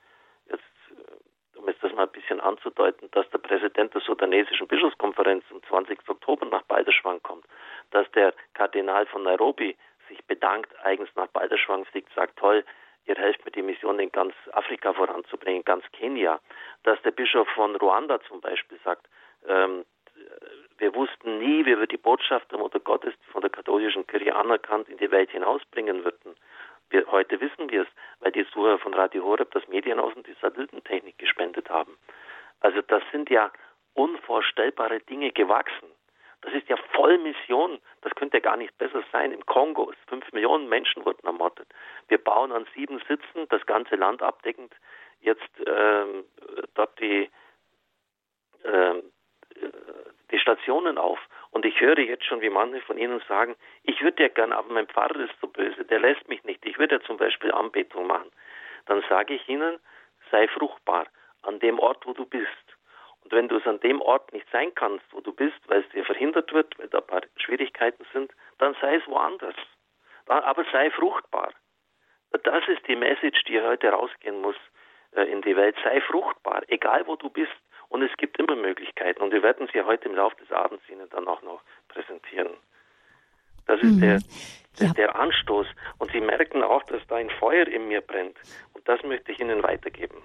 jetzt 1.69 1.83
das 1.83 1.93
mal 1.93 2.05
ein 2.05 2.13
bisschen 2.13 2.41
anzudeuten, 2.41 3.11
dass 3.13 3.29
der 3.31 3.39
Präsident 3.39 3.95
der 3.95 4.01
sudanesischen 4.01 4.67
Bischofskonferenz 4.67 5.45
am 5.51 5.63
20. 5.65 6.09
Oktober 6.09 6.47
nach 6.47 6.63
Balderschwang 6.63 7.23
kommt, 7.23 7.45
dass 7.91 8.11
der 8.13 8.35
Kardinal 8.55 9.07
von 9.07 9.23
Nairobi 9.23 9.77
sich 10.09 10.25
bedankt, 10.25 10.73
eigens 10.83 11.11
nach 11.15 11.29
Balderschwang 11.29 11.85
fliegt, 11.87 12.13
sagt, 12.15 12.39
toll, 12.39 12.65
ihr 13.07 13.17
helft 13.17 13.45
mir 13.45 13.53
die 13.53 13.63
Mission 13.63 13.99
in 13.99 14.13
ganz 14.13 14.35
Afrika 14.53 14.93
voranzubringen, 14.93 15.65
ganz 15.65 15.85
Kenia. 15.93 16.41
Dass 16.83 17.01
der 17.03 17.11
Bischof 17.11 17.49
von 17.51 17.77
Ruanda 17.77 18.21
zum 18.23 18.41
Beispiel 18.41 18.79
sagt, 18.85 19.07
ähm, 19.47 19.85
wir 20.79 20.95
wussten 20.95 21.39
nie, 21.39 21.65
wie 21.67 21.79
wir 21.79 21.87
die 21.87 21.97
Botschaft 21.97 22.51
der 22.53 22.59
Mutter 22.59 22.81
Gottes 22.81 23.15
von 23.33 23.41
der 23.41 23.51
katholischen 23.51 24.07
Kirche 24.07 24.35
anerkannt 24.35 24.89
in 24.89 24.99
die 24.99 25.11
Welt 25.11 25.31
hinausbringen 25.31 26.05
würden. 26.05 26.37
Wir, 26.91 27.07
heute 27.11 27.41
wissen 27.41 27.71
wir 27.71 27.83
es, 27.83 27.89
weil 28.21 28.33
die 28.33 28.47
Zuhörer 28.51 28.79
von 28.79 28.95
Radio 28.95 29.25
Horeb 29.25 29.51
das 29.53 29.67
Medienhaus 29.69 30.15
und 30.15 30.27
die 30.27 30.37
Satellitentechnik 30.41 31.19
gespendet 31.19 31.69
haben. 31.69 31.97
Also 32.61 32.81
das 32.83 33.03
sind 33.13 33.31
ja 33.31 33.53
unvorstellbare 33.95 35.01
Dinge 35.01 35.33
gewachsen. 35.33 35.89
Das 36.43 36.53
ist 36.55 36.69
ja 36.69 36.77
voll 36.95 37.19
Mission. 37.19 37.79
Das 38.03 38.15
könnte 38.15 38.37
ja 38.37 38.41
gar 38.41 38.57
nicht 38.57 38.77
besser 38.79 39.03
sein. 39.13 39.33
Im 39.33 39.45
Kongo, 39.47 39.93
fünf 40.07 40.31
Millionen 40.33 40.69
Menschen 40.69 41.05
wurden 41.05 41.27
ermordet. 41.27 41.69
Wir 42.07 42.19
bauen 42.19 42.53
an 42.53 42.67
sieben 42.75 43.01
Sitzen, 43.09 43.49
das 43.49 43.67
ganze 43.67 43.97
Land 43.97 44.23
abdeckend, 44.23 44.73
jetzt 45.21 45.51
ähm, 45.67 46.25
dort 46.75 46.99
die, 47.01 47.29
ähm, 48.65 49.03
die 50.31 50.39
Stationen 50.39 50.97
auf. 50.97 51.19
Und 51.51 51.65
ich 51.65 51.81
höre 51.81 51.99
jetzt 51.99 52.25
schon, 52.25 52.41
wie 52.41 52.51
manche 52.51 52.81
von 52.83 52.99
Ihnen 52.99 53.21
sagen, 53.29 53.57
ich 53.83 54.03
würde 54.03 54.23
ja 54.23 54.29
gern, 54.29 54.53
aber 54.53 54.73
mein 54.73 54.87
Pfarrer 54.87 55.21
ist 55.21 55.35
so 55.41 55.47
böse, 55.47 55.85
der 55.85 56.01
lässt 56.01 56.29
mich 56.29 56.45
nicht. 56.45 56.65
Ich 56.67 56.79
würde 56.79 56.97
ja 56.97 57.01
zum 57.03 57.17
Beispiel 57.17 57.53
Anbetung 57.53 58.07
machen. 58.07 58.31
Dann 58.87 59.03
sage 59.09 59.35
ich 59.35 59.49
Ihnen, 59.49 59.79
sei 60.31 60.47
fruchtbar 60.49 61.07
an 61.43 61.59
dem 61.61 61.79
Ort, 61.79 62.07
wo 62.07 62.13
du 62.13 62.27
bist. 62.27 62.49
Und 63.23 63.33
wenn 63.33 63.49
du 63.49 63.57
es 63.57 63.67
an 63.67 63.81
dem 63.81 64.01
Ort 64.01 64.33
nicht 64.33 64.49
sein 64.51 64.75
kannst, 64.75 65.05
wo 65.13 65.21
du 65.21 65.33
bist, 65.33 65.59
weil 65.67 65.81
es 65.81 65.89
dir 65.91 66.05
verhindert 66.05 66.53
wird, 66.53 66.79
weil 66.79 66.89
da 66.89 66.99
ein 66.99 67.07
paar 67.07 67.23
Schwierigkeiten 67.37 68.07
sind, 68.13 68.33
dann 68.59 68.77
sei 68.81 68.97
es 68.97 69.07
woanders. 69.07 69.57
Aber 70.27 70.65
sei 70.73 70.91
fruchtbar. 70.91 71.53
Das 72.31 72.69
ist 72.69 72.87
die 72.87 72.97
Message, 72.97 73.43
die 73.45 73.61
heute 73.61 73.89
rausgehen 73.89 74.41
muss 74.43 74.57
äh, 75.13 75.23
in 75.23 75.43
die 75.43 75.57
Welt. 75.57 75.77
Sei 75.83 76.01
fruchtbar, 76.03 76.63
egal 76.69 77.07
wo 77.07 77.17
du 77.17 77.31
bist. 77.31 77.53
Und 77.89 78.03
es 78.03 78.11
gibt 78.17 78.39
immer 78.39 78.57
Möglichkeiten. 78.57 79.23
Und 79.23 79.33
wir 79.33 79.43
werden 79.43 79.69
sie 79.73 79.83
heute 79.83 80.09
im 80.09 80.15
Laufe 80.15 80.37
des 80.37 80.53
Abends 80.53 80.83
Ihnen 80.89 81.09
dann 81.11 81.27
auch 81.27 81.43
noch 81.43 81.63
präsentieren. 81.89 82.51
Das 83.67 83.81
ist 83.81 83.97
mhm. 83.97 84.01
der, 84.01 84.19
der, 84.79 84.87
ja. 84.89 84.93
der 84.95 85.17
Anstoß. 85.17 85.67
Und 85.99 86.11
Sie 86.11 86.21
merken 86.21 86.63
auch, 86.63 86.83
dass 86.85 87.07
da 87.07 87.17
ein 87.17 87.31
Feuer 87.31 87.67
in 87.67 87.89
mir 87.89 88.01
brennt. 88.01 88.37
Und 88.75 88.87
das 88.89 89.03
möchte 89.03 89.33
ich 89.33 89.41
Ihnen 89.41 89.63
weitergeben. 89.63 90.17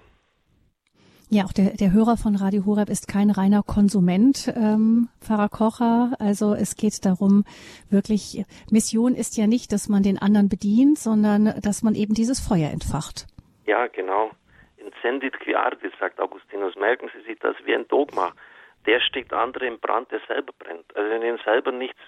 Ja, 1.30 1.44
auch 1.44 1.52
der, 1.52 1.70
der 1.70 1.92
Hörer 1.92 2.16
von 2.16 2.36
Radio 2.36 2.64
Horeb 2.66 2.90
ist 2.90 3.08
kein 3.08 3.30
reiner 3.30 3.62
Konsument, 3.62 4.52
ähm, 4.54 5.08
Pfarrer 5.20 5.48
Kocher. 5.48 6.12
Also 6.18 6.54
es 6.54 6.76
geht 6.76 7.04
darum, 7.04 7.44
wirklich, 7.90 8.44
Mission 8.70 9.14
ist 9.14 9.36
ja 9.36 9.46
nicht, 9.46 9.72
dass 9.72 9.88
man 9.88 10.02
den 10.02 10.18
anderen 10.18 10.48
bedient, 10.48 10.98
sondern 10.98 11.60
dass 11.62 11.82
man 11.82 11.94
eben 11.94 12.14
dieses 12.14 12.40
Feuer 12.40 12.70
entfacht. 12.70 13.26
Ja, 13.66 13.86
genau. 13.86 14.30
Incendit 14.94 15.38
qui 15.40 15.54
ardit, 15.54 15.92
sagt 15.98 16.20
Augustinus. 16.20 16.76
Merken 16.76 17.10
Sie 17.14 17.20
sich 17.22 17.38
das 17.40 17.56
wie 17.64 17.74
ein 17.74 17.88
Dogma. 17.88 18.32
Der 18.86 19.00
steckt 19.00 19.32
andere 19.32 19.66
im 19.66 19.78
Brand, 19.80 20.10
der 20.10 20.20
selber 20.28 20.52
brennt. 20.58 20.94
Also 20.96 21.10
wenn 21.10 21.22
ihnen 21.22 21.40
selber 21.44 21.72
nichts 21.72 22.00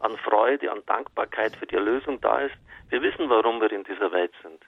an 0.00 0.16
Freude, 0.18 0.70
an 0.70 0.82
Dankbarkeit 0.86 1.56
für 1.56 1.66
die 1.66 1.74
Erlösung 1.74 2.20
da 2.20 2.40
ist, 2.40 2.54
wir 2.90 3.02
wissen, 3.02 3.28
warum 3.28 3.60
wir 3.60 3.72
in 3.72 3.84
dieser 3.84 4.12
Welt 4.12 4.32
sind. 4.42 4.62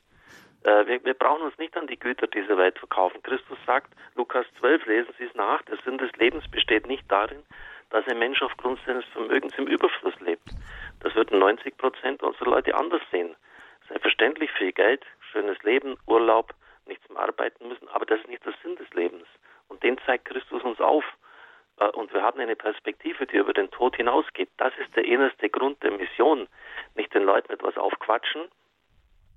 Äh, 0.65 0.87
wir, 0.87 1.05
wir, 1.05 1.15
brauchen 1.15 1.43
uns 1.43 1.57
nicht 1.59 1.77
an 1.77 1.87
die 1.87 1.99
Güter 1.99 2.27
dieser 2.27 2.57
Welt 2.59 2.79
verkaufen. 2.79 3.23
Christus 3.23 3.59
sagt, 3.67 3.93
Lukas 4.15 4.47
12, 4.59 4.87
lesen 4.87 5.15
Sie 5.19 5.25
es 5.25 5.35
nach, 5.35 5.63
der 5.63 5.79
Sinn 5.85 5.99
des 5.99 6.13
Lebens 6.17 6.45
besteht 6.51 6.87
nicht 6.87 7.11
darin, 7.11 7.43
dass 7.91 8.07
ein 8.09 8.19
Mensch 8.19 8.43
aufgrund 8.43 8.79
seines 8.87 9.05
Vermögens 9.07 9.57
im 9.57 9.67
Überfluss 9.67 10.19
lebt. 10.21 10.51
Das 11.01 11.15
würden 11.15 11.39
90 11.39 11.77
Prozent 11.77 12.23
unserer 12.23 12.51
Leute 12.51 12.75
anders 12.75 13.03
sehen. 13.11 13.35
Selbstverständlich 13.89 14.51
viel 14.53 14.73
Geld, 14.73 15.05
schönes 15.33 15.61
Leben, 15.63 15.97
Urlaub, 16.07 16.55
nicht 16.91 17.07
zum 17.07 17.17
Arbeiten 17.17 17.69
müssen, 17.69 17.89
aber 17.89 18.05
das 18.05 18.21
ist 18.21 18.29
nicht 18.29 18.45
der 18.45 18.53
Sinn 18.63 18.77
des 18.77 18.91
Lebens. 18.91 19.27
Und 19.69 19.83
den 19.83 19.97
zeigt 20.05 20.27
Christus 20.27 20.63
uns 20.63 20.81
auf. 20.81 21.05
Äh, 21.79 21.89
und 21.91 22.13
wir 22.13 22.23
haben 22.23 22.41
eine 22.41 22.57
Perspektive, 22.57 23.27
die 23.27 23.37
über 23.37 23.55
den 23.55 23.71
Tod 23.71 23.97
hinausgeht. 23.97 24.51
Das 24.59 24.73
ist 24.79 24.95
der 24.95 25.05
innerste 25.05 25.49
Grund 25.49 25.83
der 25.83 25.93
Mission. 25.93 26.49
Nicht 26.95 27.15
den 27.15 27.25
Leuten 27.25 27.53
etwas 27.53 27.77
aufquatschen, 27.79 28.49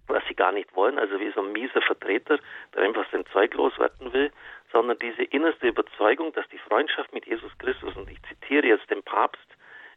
was 0.08 0.24
sie 0.28 0.36
gar 0.36 0.52
nicht 0.52 0.76
wollen, 0.76 1.00
also 1.00 1.20
wie 1.20 1.32
so 1.32 1.42
ein 1.42 1.54
mieser 1.54 1.82
Vertreter, 1.82 2.40
der 2.76 2.84
einfach 2.84 3.06
sein 3.12 3.26
Zeug 3.32 3.54
loswerden 3.54 4.12
will, 4.12 4.32
sondern 4.72 4.98
diese 5.00 5.24
innerste 5.24 5.68
Überzeugung, 5.68 6.34
dass 6.34 6.48
die 6.50 6.58
Freundschaft 6.58 7.14
mit 7.14 7.26
Jesus 7.26 7.58
Christus, 7.60 7.96
und 7.96 8.10
ich 8.10 8.22
zitiere 8.24 8.68
jetzt 8.68 8.90
den 8.90 9.04
Papst, 9.04 9.48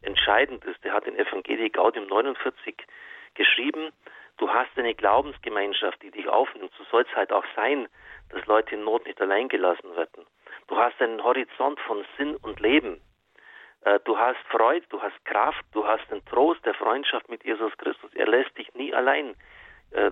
entscheidend 0.03 0.65
ist. 0.65 0.83
Der 0.85 0.93
hat 0.93 1.07
in 1.07 1.19
Evangelii 1.19 1.71
Gaudium 1.71 2.07
49 2.07 2.77
geschrieben, 3.35 3.91
du 4.39 4.49
hast 4.51 4.71
eine 4.77 4.95
Glaubensgemeinschaft, 4.95 6.03
die 6.03 6.11
dich 6.11 6.29
aufnimmt. 6.29 6.73
So 6.77 6.85
soll 6.85 7.03
es 7.09 7.17
halt 7.17 7.33
auch 7.33 7.45
sein, 7.55 7.89
dass 8.31 8.45
Leute 8.47 8.75
in 8.75 8.85
Not 8.85 9.07
nicht 9.07 9.21
allein 9.21 9.49
gelassen 9.49 9.95
werden. 9.97 10.27
Du 10.67 10.77
hast 10.77 11.01
einen 11.01 11.23
Horizont 11.23 11.79
von 11.81 12.05
Sinn 12.17 12.37
und 12.37 12.61
Leben. 12.61 13.01
Äh, 13.83 14.01
du 14.05 14.19
hast 14.19 14.39
Freude, 14.51 14.87
du 14.89 15.01
hast 15.01 15.25
Kraft, 15.25 15.65
du 15.73 15.87
hast 15.87 16.11
den 16.11 16.25
Trost 16.27 16.65
der 16.67 16.75
Freundschaft 16.75 17.29
mit 17.29 17.45
Jesus 17.45 17.77
Christus. 17.79 18.13
Er 18.15 18.27
lässt 18.27 18.57
dich 18.59 18.73
nie 18.75 18.93
allein. 18.93 19.37
Äh, 19.91 20.11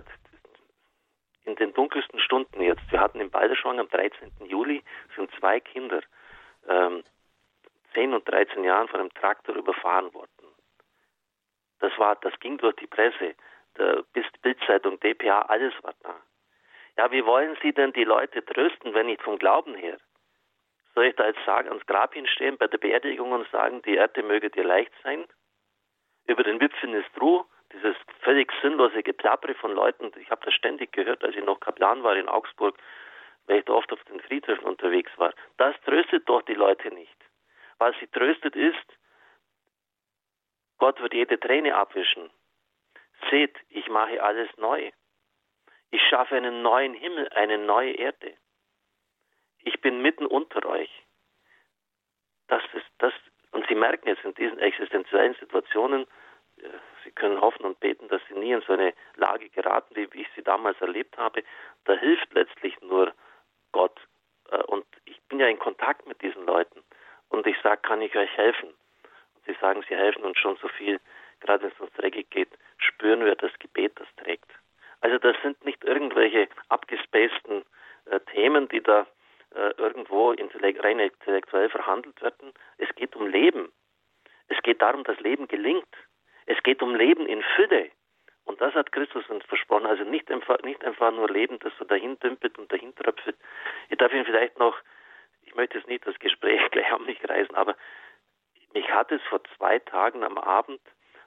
in 1.45 1.55
den 1.55 1.73
dunkelsten 1.73 2.19
Stunden 2.19 2.61
jetzt. 2.61 2.81
Wir 2.91 2.99
hatten 2.99 3.21
in 3.21 3.29
Balderschwang 3.29 3.79
am 3.79 3.89
13. 3.89 4.31
Juli 4.47 4.83
sind 5.15 5.31
zwei 5.39 5.59
Kinder, 5.59 6.01
ähm, 6.67 7.03
10 7.93 8.13
und 8.13 8.27
13 8.27 8.63
Jahren, 8.63 8.87
von 8.87 8.99
einem 8.99 9.13
Traktor 9.13 9.55
überfahren 9.55 10.13
worden. 10.13 10.29
Das 11.79 11.97
war, 11.97 12.15
das 12.15 12.33
ging 12.39 12.57
durch 12.57 12.75
die 12.77 12.87
Presse, 12.87 13.35
der 13.77 14.03
Bildzeitung, 14.41 14.99
DPA, 14.99 15.41
alles 15.41 15.73
war 15.83 15.93
da. 16.01 16.15
Ja, 16.97 17.11
wie 17.11 17.25
wollen 17.25 17.57
Sie 17.61 17.73
denn 17.73 17.93
die 17.93 18.05
Leute 18.05 18.43
trösten, 18.45 18.93
wenn 18.93 19.07
nicht 19.07 19.21
vom 19.21 19.37
Glauben 19.37 19.75
her? 19.75 19.97
Soll 20.93 21.05
ich 21.05 21.15
da 21.15 21.27
jetzt 21.27 21.43
sagen, 21.45 21.67
ans 21.67 21.85
Grab 21.85 22.13
hinstehen 22.13 22.57
bei 22.57 22.67
der 22.67 22.77
Beerdigung 22.77 23.33
und 23.33 23.49
sagen, 23.51 23.81
die 23.81 23.95
Erde 23.95 24.23
möge 24.23 24.49
dir 24.49 24.63
leicht 24.63 24.93
sein? 25.03 25.25
Über 26.25 26.43
den 26.43 26.59
Wipfel 26.61 26.93
ist 26.93 27.21
Ruhe, 27.21 27.45
dieses 27.73 27.95
völlig 28.21 28.51
sinnlose 28.61 29.03
Geplappere 29.03 29.55
von 29.55 29.73
Leuten, 29.73 30.11
ich 30.19 30.31
habe 30.31 30.45
das 30.45 30.53
ständig 30.53 30.93
gehört, 30.93 31.23
als 31.23 31.35
ich 31.35 31.43
noch 31.43 31.59
Kaplan 31.59 32.03
war 32.03 32.15
in 32.15 32.29
Augsburg, 32.29 32.77
weil 33.47 33.59
ich 33.59 33.65
da 33.65 33.73
oft 33.73 33.91
auf 33.91 34.03
den 34.05 34.21
Friedhöfen 34.21 34.65
unterwegs 34.65 35.11
war. 35.17 35.33
Das 35.57 35.75
tröstet 35.81 36.27
doch 36.29 36.41
die 36.43 36.53
Leute 36.53 36.89
nicht. 36.93 37.15
Was 37.77 37.93
sie 37.99 38.07
tröstet 38.07 38.55
ist, 38.55 38.85
Gott 40.77 41.01
wird 41.01 41.13
jede 41.13 41.39
Träne 41.39 41.75
abwischen. 41.75 42.29
Seht, 43.29 43.55
ich 43.69 43.87
mache 43.89 44.21
alles 44.21 44.49
neu. 44.57 44.91
Ich 45.91 46.01
schaffe 46.09 46.35
einen 46.35 46.61
neuen 46.61 46.93
Himmel, 46.93 47.29
eine 47.29 47.57
neue 47.57 47.93
Erde. 47.93 48.35
Ich 49.59 49.79
bin 49.81 50.01
mitten 50.01 50.25
unter 50.25 50.65
euch. 50.65 50.91
Das 52.47 52.63
ist 52.73 52.85
das, 52.99 53.13
und 53.51 53.65
Sie 53.67 53.75
merken 53.75 54.07
jetzt 54.07 54.23
in 54.23 54.33
diesen 54.35 54.59
existenziellen 54.59 55.35
Situationen, 55.35 56.05
Sie 57.03 57.11
können 57.11 57.41
hoffen 57.41 57.65
und 57.65 57.79
beten, 57.79 58.07
dass 58.07 58.21
Sie 58.27 58.33
nie 58.33 58.51
in 58.51 58.61
so 58.61 58.73
eine 58.73 58.93
Lage 59.15 59.49
geraten, 59.49 59.95
wie 59.95 60.21
ich 60.21 60.27
sie 60.35 60.43
damals 60.43 60.79
erlebt 60.81 61.17
habe. 61.17 61.43
Da 61.85 61.93
hilft 61.93 62.33
letztlich 62.33 62.79
nur 62.81 63.13
Gott. 63.71 63.99
Äh, 64.49 64.63
und 64.63 64.85
ich 65.05 65.21
bin 65.23 65.39
ja 65.39 65.47
in 65.47 65.59
Kontakt 65.59 66.07
mit 66.07 66.21
diesen 66.21 66.45
Leuten. 66.45 66.83
Und 67.29 67.45
ich 67.47 67.57
sage, 67.61 67.81
kann 67.81 68.01
ich 68.01 68.15
euch 68.15 68.35
helfen? 68.37 68.69
Und 68.69 69.45
sie 69.45 69.55
sagen, 69.59 69.83
sie 69.87 69.95
helfen 69.95 70.23
uns 70.23 70.37
schon 70.37 70.57
so 70.57 70.67
viel. 70.67 70.99
Gerade 71.41 71.63
wenn 71.63 71.71
es 71.71 71.79
uns 71.79 71.91
dreckig 71.93 72.29
geht, 72.29 72.49
spüren 72.77 73.23
wir 73.25 73.35
das 73.35 73.51
Gebet, 73.59 73.99
das 73.99 74.07
trägt. 74.17 74.51
Also 75.01 75.17
das 75.19 75.35
sind 75.41 75.63
nicht 75.65 75.83
irgendwelche 75.83 76.47
abgespaceden 76.69 77.63
äh, 78.05 78.19
Themen, 78.31 78.67
die 78.69 78.81
da 78.81 79.05
äh, 79.53 79.71
irgendwo 79.77 80.31
intellekt, 80.31 80.83
rein 80.83 80.99
intellektuell 80.99 81.69
verhandelt 81.69 82.21
werden. 82.21 82.53
Es 82.77 82.89
geht 82.95 83.15
um 83.15 83.27
Leben. 83.27 83.71
Es 84.47 84.61
geht 84.63 84.81
darum, 84.81 85.03
dass 85.03 85.19
Leben 85.19 85.47
gelingt. 85.47 85.87
Es 86.45 86.61
geht 86.63 86.81
um 86.81 86.95
Leben 86.95 87.25
in 87.25 87.41
Fülle. 87.55 87.91
Und 88.45 88.61
das 88.61 88.73
hat 88.75 88.91
Christus 88.91 89.27
uns 89.29 89.43
versprochen. 89.45 89.85
Also 89.85 90.03
nicht 90.03 90.29
einfach, 90.31 90.59
nicht 90.61 90.83
einfach 90.83 91.11
nur 91.11 91.29
Leben, 91.29 91.59
das 91.59 91.73
so 91.79 91.85
dahin 91.85 92.17
dümpelt 92.19 92.57
und 92.57 92.71
dahin 92.71 92.93
tröpfelt. 92.95 93.37
Ich 93.89 93.97
darf 93.97 94.13
Ihnen 94.13 94.25
vielleicht 94.25 94.59
noch, 94.59 94.77
ich 95.43 95.55
möchte 95.55 95.77
jetzt 95.77 95.87
nicht 95.87 96.05
das 96.05 96.17
Gespräch 96.19 96.61
gleich 96.71 96.91
um 96.93 97.05
mich 97.05 97.19
reißen, 97.27 97.55
aber 97.55 97.75
mich 98.73 98.89
hat 98.91 99.11
es 99.11 99.21
vor 99.23 99.41
zwei 99.57 99.79
Tagen 99.79 100.23
am 100.23 100.37
Abend, 100.37 100.81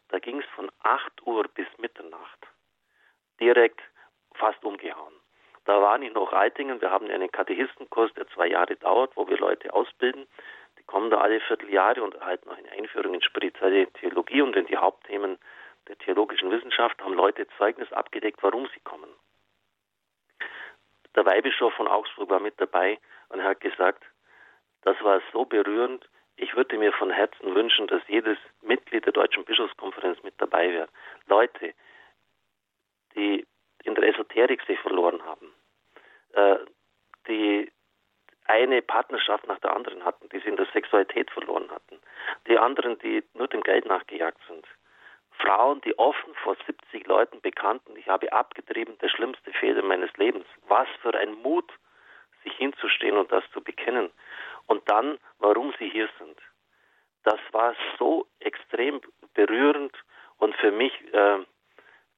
da 0.09 0.19
ging 0.19 0.41
es 0.41 0.47
von 0.55 0.71
8 0.83 1.27
Uhr 1.27 1.45
bis 1.55 1.67
Mitternacht, 1.79 2.47
direkt 3.41 3.81
fast 4.35 4.65
umgehauen. 4.65 5.15
Da 5.65 5.83
war 5.83 6.01
ich 6.01 6.13
noch 6.13 6.33
Reitingen, 6.33 6.81
wir 6.81 6.91
haben 6.91 7.11
einen 7.11 7.31
Katechistenkurs, 7.31 8.13
der 8.15 8.27
zwei 8.29 8.47
Jahre 8.47 8.77
dauert, 8.77 9.17
wo 9.17 9.29
wir 9.29 9.37
Leute 9.37 9.73
ausbilden 9.73 10.27
kommen 10.89 11.11
da 11.11 11.19
alle 11.19 11.39
Vierteljahre 11.41 12.03
und 12.03 12.17
erhalten 12.17 12.49
auch 12.49 12.57
eine 12.57 12.73
Einführung 12.73 13.15
in 13.15 13.23
spirituelle 13.23 13.87
Theologie 13.93 14.43
und 14.43 14.57
in 14.57 14.67
die 14.67 14.77
Hauptthemen 14.77 15.39
der 15.87 15.97
theologischen 15.99 16.51
Wissenschaft, 16.51 17.01
haben 17.01 17.15
Leute 17.15 17.47
Zeugnis 17.57 17.93
abgedeckt, 17.93 18.43
warum 18.43 18.67
sie 18.75 18.81
kommen. 18.81 19.11
Der 21.15 21.25
Weihbischof 21.25 21.73
von 21.75 21.87
Augsburg 21.87 22.31
war 22.31 22.41
mit 22.41 22.61
dabei 22.61 22.99
und 23.29 23.43
hat 23.43 23.61
gesagt, 23.61 24.03
das 24.83 24.97
war 25.03 25.21
so 25.33 25.45
berührend, 25.45 26.09
ich 26.39 26.55
würde 26.57 26.79
mir 26.79 26.93
von 26.93 27.11
Herzen 27.11 27.55
wünschen, 27.55 27.87
dass 27.89 28.03
jedes 28.07 28.39
Mitglied 28.63 29.05
der 29.05 29.13
Deutschen 29.13 29.45
Bischofskonferenz 29.45 30.23
mit 30.23 30.35
dabei 30.39 30.73
wäre. 30.73 30.89
Leute, 31.27 31.75
die 33.15 33.47
in 33.85 33.95
der 33.95 34.05
Esoterik 34.05 34.63
sich 34.63 34.79
verloren 34.81 35.23
haben, 35.25 35.53
äh, 36.33 36.57
die 37.27 37.71
eine 38.47 38.81
Partnerschaft 38.81 39.47
nach 39.47 39.59
der 39.59 39.75
anderen 39.75 40.05
hatten, 40.05 40.29
die 40.31 40.39
sie 40.39 40.49
in 40.49 40.57
der 40.57 40.67
Sexualität 40.73 41.31
verloren 41.31 41.71
hatten. 41.71 42.01
Die 42.47 42.57
anderen, 42.57 42.99
die 43.01 43.23
nur 43.35 43.49
dem 43.49 43.63
Geld 43.63 43.85
nachgejagt 43.85 44.41
sind. 44.49 44.67
Frauen, 45.33 45.81
die 45.83 45.99
offen 45.99 46.35
vor 46.43 46.57
70 46.67 47.07
Leuten 47.07 47.41
bekannten, 47.41 47.97
ich 47.97 48.09
habe 48.09 48.33
abgetrieben, 48.33 48.97
der 48.99 49.09
schlimmste 49.09 49.53
Fehler 49.53 49.83
meines 49.83 50.11
Lebens. 50.17 50.47
Was 50.67 50.89
für 51.03 51.15
ein 51.15 51.35
Mut, 51.35 51.71
sich 52.43 52.55
hinzustehen 52.57 53.17
und 53.17 53.31
das 53.31 53.45
zu 53.53 53.63
bekennen. 53.63 54.11
Und 54.69 54.89
dann, 54.89 55.19
warum 55.39 55.75
sie 55.79 55.91
hier 55.91 56.09
sind. 56.19 56.39
Das 57.25 57.41
war 57.53 57.75
so 57.99 58.27
extrem 58.39 59.01
berührend 59.35 59.93
und 60.39 60.55
für 60.57 60.71
mich 60.71 60.93
äh, 61.13 61.39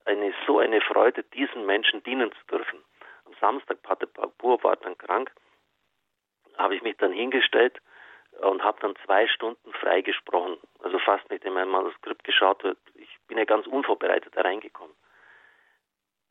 eine, 0.04 0.34
so 0.46 0.58
eine 0.58 0.80
Freude, 0.82 1.24
diesen 1.24 1.64
Menschen 1.66 2.02
dienen 2.02 2.30
zu 2.32 2.56
dürfen. 2.56 2.78
Am 3.24 3.32
Samstag, 3.40 3.82
Pater 3.82 4.06
Babur 4.06 4.62
war 4.62 4.76
dann 4.76 4.96
krank 4.98 5.32
habe 6.60 6.76
ich 6.76 6.82
mich 6.82 6.96
dann 6.98 7.12
hingestellt 7.12 7.80
und 8.40 8.62
habe 8.62 8.78
dann 8.80 8.94
zwei 9.04 9.26
Stunden 9.26 9.72
freigesprochen. 9.72 10.58
Also 10.80 10.98
fast 10.98 11.28
nicht 11.30 11.44
in 11.44 11.54
mein 11.54 11.68
Manuskript 11.68 12.24
geschaut. 12.24 12.62
Ich 12.94 13.18
bin 13.26 13.38
ja 13.38 13.44
ganz 13.44 13.66
unvorbereitet 13.66 14.36
da 14.36 14.42
reingekommen. 14.42 14.94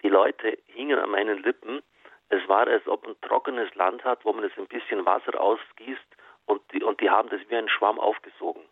Die 0.03 0.09
Leute 0.09 0.57
hingen 0.67 0.99
an 0.99 1.09
meinen 1.09 1.43
Lippen. 1.43 1.81
Es 2.29 2.47
war, 2.47 2.67
als 2.67 2.87
ob 2.87 3.05
ein 3.07 3.15
trockenes 3.21 3.73
Land 3.75 4.03
hat, 4.03 4.23
wo 4.23 4.33
man 4.33 4.43
es 4.43 4.51
ein 4.57 4.67
bisschen 4.67 5.05
Wasser 5.05 5.39
ausgießt 5.39 6.15
und 6.45 6.61
die, 6.71 6.83
und 6.83 6.99
die 7.01 7.09
haben 7.09 7.29
das 7.29 7.41
wie 7.49 7.55
ein 7.55 7.69
Schwamm 7.69 7.99
aufgesogen. 7.99 8.63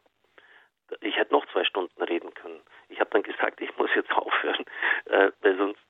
Ich 1.01 1.17
hätte 1.17 1.33
noch 1.33 1.45
zwei 1.51 1.65
Stunden 1.65 2.01
reden 2.01 2.33
können. 2.33 2.61
Ich 2.89 2.99
habe 2.99 3.09
dann 3.09 3.23
gesagt, 3.23 3.59
ich 3.61 3.75
muss 3.77 3.89
jetzt 3.95 4.11
aufhören, 4.15 4.65
äh, 5.05 5.31
weil 5.41 5.57
sonst 5.57 5.81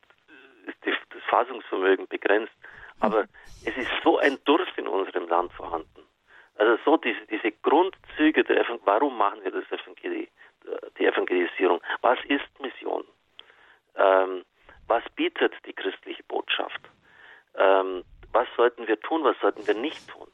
ist 0.65 0.77
die, 0.86 0.95
das 1.10 1.23
Fassungsvermögen 1.30 2.08
begrenzt. 2.08 2.53
Aber 2.99 3.25
es 3.63 3.77
ist 3.77 3.91
so 4.03 4.17
ein 4.17 4.39
Durst 4.45 4.75
in 4.77 4.88
unserem 4.88 5.27
Land 5.27 5.53
vorhanden. 5.53 6.08
Also 6.56 6.82
so 6.84 6.97
diese, 6.97 7.23
diese 7.27 7.51
Grundzüge 7.51 8.43
der 8.43 8.62
Evangel 8.62 8.82
warum 8.86 9.15
machen 9.17 9.43
wir 9.43 9.51
das 9.51 9.65
Evangeli 9.71 10.27
die 10.97 11.06
Evangelisierung? 11.06 11.82
Was 12.01 12.19
ist 12.25 12.60
Mission? 12.60 13.03
Ähm, 13.95 14.43
was 14.88 15.03
bietet 15.15 15.53
die 15.65 15.73
christliche 15.73 16.23
Botschaft? 16.23 16.82
Ähm, 17.57 18.03
was 18.31 18.47
sollten 18.55 18.87
wir 18.87 18.99
tun, 18.99 19.23
was 19.23 19.37
sollten 19.39 19.65
wir 19.65 19.73
nicht 19.73 20.07
tun? 20.09 20.27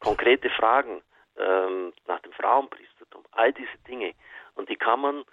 Konkrete 0.00 0.50
Fragen 0.50 1.02
ähm, 1.36 1.92
nach 2.06 2.20
dem 2.20 2.32
Frauenpriestertum, 2.32 3.24
all 3.32 3.52
diese 3.52 3.78
Dinge. 3.88 4.14
Und 4.54 4.68
die 4.68 4.76
kann 4.76 5.00
man 5.00 5.24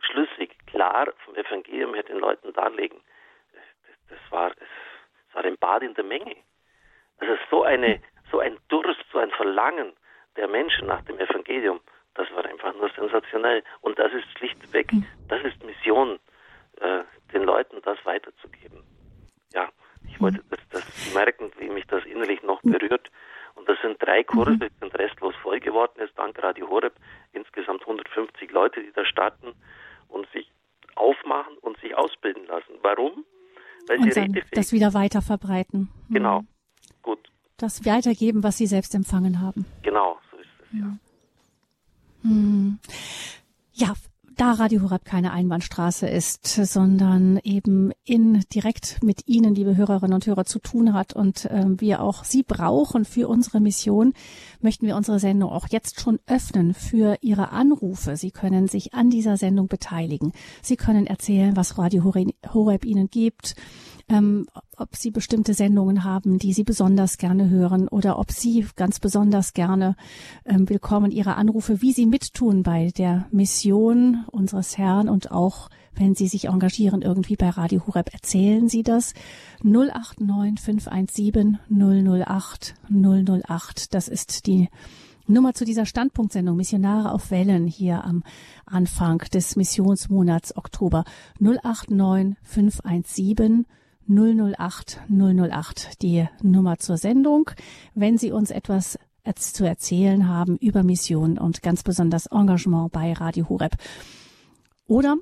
schlüssig, 0.00 0.56
klar 0.66 1.12
vom 1.24 1.34
Evangelium 1.36 1.94
her 1.94 2.02
den 2.02 2.18
Leuten 2.18 2.52
darlegen. 2.52 3.00
Das, 3.52 3.62
das 4.10 4.32
war, 4.32 4.50
es 4.50 5.34
war 5.34 5.44
ein 5.44 5.58
Bad 5.58 5.82
in 5.82 5.94
der 5.94 6.04
Menge. 6.04 6.36
Also 7.18 7.36
so 7.50 7.62
eine, 7.62 8.02
so 8.30 8.40
ein 8.40 8.58
Durst, 8.68 9.04
so 9.12 9.18
ein 9.18 9.30
Verlangen 9.30 9.92
der 10.36 10.48
Menschen 10.48 10.88
nach 10.88 11.02
dem 11.02 11.18
Evangelium, 11.18 11.80
das 12.14 12.30
war 12.32 12.44
einfach 12.44 12.74
nur 12.74 12.90
sensationell. 12.90 13.62
Und 13.80 13.98
das 13.98 14.12
ist 14.12 14.26
schlichtweg, 14.36 14.90
hm. 14.90 15.06
das 15.28 15.42
ist 15.44 15.62
Mission, 15.64 16.18
äh, 16.80 17.02
den 17.32 17.42
Leuten 17.42 17.80
das 17.82 17.98
weiterzugeben. 18.04 18.84
Ja, 19.52 19.68
Ich 20.08 20.20
wollte, 20.20 20.42
dass, 20.50 20.60
dass 20.70 21.04
Sie 21.04 21.14
merken, 21.14 21.50
wie 21.58 21.68
mich 21.68 21.86
das 21.86 22.04
innerlich 22.04 22.42
noch 22.42 22.62
berührt. 22.62 23.10
Und 23.54 23.68
das 23.68 23.76
sind 23.82 24.02
drei 24.02 24.24
Kurse, 24.24 24.52
mhm. 24.52 24.60
die 24.60 24.68
sind 24.80 24.94
restlos 24.98 25.34
voll 25.42 25.60
geworden 25.60 26.00
ist, 26.00 26.16
dank 26.16 26.40
Radio 26.42 26.68
Horeb. 26.68 26.94
Insgesamt 27.32 27.82
150 27.82 28.50
Leute, 28.50 28.80
die 28.82 28.92
da 28.92 29.04
starten 29.04 29.54
und 30.08 30.28
sich 30.32 30.50
aufmachen 30.96 31.56
und 31.60 31.78
sich 31.80 31.96
ausbilden 31.96 32.46
lassen. 32.46 32.74
Warum? 32.82 33.24
Weil 33.86 33.98
und 33.98 34.12
sie 34.12 34.20
dann 34.20 34.42
das 34.52 34.72
wieder 34.72 34.94
weiter 34.94 35.22
verbreiten. 35.22 35.90
Mhm. 36.08 36.14
Genau. 36.14 36.44
Gut. 37.02 37.18
Das 37.56 37.84
weitergeben, 37.84 38.42
was 38.42 38.56
sie 38.56 38.66
selbst 38.66 38.94
empfangen 38.94 39.40
haben. 39.40 39.66
Genau, 39.82 40.18
so 40.30 40.36
ist 40.38 40.48
es, 40.60 40.78
ja. 40.80 40.96
Mhm. 42.22 42.78
Ja, 43.72 43.94
da 44.36 44.52
Radio 44.52 44.82
Horeb 44.82 45.04
keine 45.04 45.32
Einbahnstraße 45.32 46.08
ist, 46.08 46.46
sondern 46.46 47.38
eben 47.42 47.92
in 48.04 48.42
direkt 48.52 49.02
mit 49.02 49.26
Ihnen, 49.26 49.54
liebe 49.54 49.76
Hörerinnen 49.76 50.14
und 50.14 50.26
Hörer, 50.26 50.44
zu 50.44 50.58
tun 50.58 50.92
hat 50.92 51.12
und 51.12 51.46
äh, 51.46 51.64
wir 51.66 52.00
auch 52.00 52.24
Sie 52.24 52.42
brauchen 52.42 53.04
für 53.04 53.28
unsere 53.28 53.60
Mission, 53.60 54.12
möchten 54.60 54.86
wir 54.86 54.96
unsere 54.96 55.18
Sendung 55.18 55.50
auch 55.50 55.68
jetzt 55.68 56.00
schon 56.00 56.18
öffnen 56.26 56.74
für 56.74 57.16
Ihre 57.20 57.50
Anrufe. 57.50 58.16
Sie 58.16 58.30
können 58.30 58.68
sich 58.68 58.94
an 58.94 59.10
dieser 59.10 59.36
Sendung 59.36 59.68
beteiligen. 59.68 60.32
Sie 60.62 60.76
können 60.76 61.06
erzählen, 61.06 61.56
was 61.56 61.78
Radio 61.78 62.04
Horeb 62.04 62.84
Ihnen 62.84 63.10
gibt 63.10 63.54
ähm, 64.08 64.46
ob 64.76 64.96
Sie 64.96 65.10
bestimmte 65.10 65.54
Sendungen 65.54 66.04
haben, 66.04 66.38
die 66.38 66.52
Sie 66.52 66.64
besonders 66.64 67.18
gerne 67.18 67.48
hören 67.48 67.88
oder 67.88 68.18
ob 68.18 68.32
Sie 68.32 68.66
ganz 68.76 69.00
besonders 69.00 69.52
gerne 69.52 69.96
ähm, 70.44 70.68
willkommen 70.68 71.10
Ihre 71.10 71.36
Anrufe, 71.36 71.80
wie 71.82 71.92
Sie 71.92 72.06
mittun 72.06 72.62
bei 72.62 72.90
der 72.96 73.26
Mission 73.30 74.24
unseres 74.30 74.78
Herrn 74.78 75.08
und 75.08 75.30
auch 75.30 75.68
wenn 75.94 76.14
Sie 76.14 76.26
sich 76.26 76.46
engagieren 76.48 77.02
irgendwie 77.02 77.36
bei 77.36 77.50
Radio 77.50 77.86
Hureb, 77.86 78.12
erzählen 78.12 78.68
Sie 78.68 78.82
das. 78.82 79.14
089 79.62 80.60
517 80.60 81.58
008 81.70 82.74
008. 82.90 83.94
Das 83.94 84.08
ist 84.08 84.46
die 84.46 84.68
Nummer 85.26 85.54
zu 85.54 85.64
dieser 85.64 85.86
Standpunktsendung 85.86 86.56
Missionare 86.56 87.12
auf 87.12 87.30
Wellen 87.30 87.66
hier 87.66 88.04
am 88.04 88.24
Anfang 88.66 89.18
des 89.32 89.56
Missionsmonats 89.56 90.56
Oktober 90.56 91.04
089 91.40 92.36
517 92.42 93.64
008 93.64 93.83
008 94.08 96.02
die 96.02 96.26
Nummer 96.42 96.78
zur 96.78 96.96
Sendung. 96.96 97.50
Wenn 97.94 98.18
Sie 98.18 98.32
uns 98.32 98.50
etwas 98.50 98.98
zu 99.54 99.64
erzählen 99.64 100.28
haben 100.28 100.56
über 100.58 100.82
Mission 100.82 101.38
und 101.38 101.62
ganz 101.62 101.82
besonders 101.82 102.26
Engagement 102.26 102.92
bei 102.92 103.12
Radio 103.12 103.48
Horeb. 103.48 103.76
Oder 104.86 105.16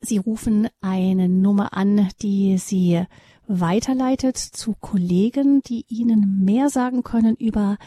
Sie 0.00 0.18
rufen 0.18 0.68
eine 0.80 1.28
Nummer 1.28 1.76
an, 1.76 2.08
die 2.20 2.58
Sie 2.58 3.04
weiterleitet 3.46 4.36
zu 4.36 4.74
Kollegen, 4.80 5.62
die 5.62 5.84
Ihnen 5.88 6.44
mehr 6.44 6.68
sagen 6.68 7.04
können 7.04 7.36
über 7.36 7.78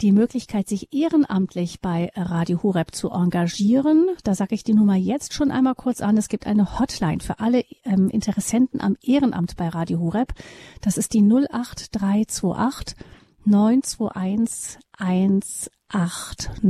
die 0.00 0.12
Möglichkeit, 0.12 0.68
sich 0.68 0.92
ehrenamtlich 0.92 1.80
bei 1.80 2.10
Radio 2.14 2.62
Horeb 2.62 2.94
zu 2.94 3.10
engagieren. 3.10 4.06
Da 4.24 4.34
sage 4.34 4.54
ich 4.54 4.64
die 4.64 4.74
Nummer 4.74 4.96
jetzt 4.96 5.34
schon 5.34 5.50
einmal 5.50 5.74
kurz 5.74 6.00
an. 6.00 6.16
Es 6.16 6.28
gibt 6.28 6.46
eine 6.46 6.78
Hotline 6.78 7.20
für 7.20 7.40
alle 7.40 7.64
ähm, 7.84 8.08
Interessenten 8.08 8.80
am 8.80 8.96
Ehrenamt 9.02 9.56
bei 9.56 9.68
Radio 9.68 10.00
Horeb. 10.00 10.32
Das 10.80 10.96
ist 10.96 11.14
die 11.14 11.22
08328 11.22 12.96
921 13.44 14.78
180. 14.98 16.62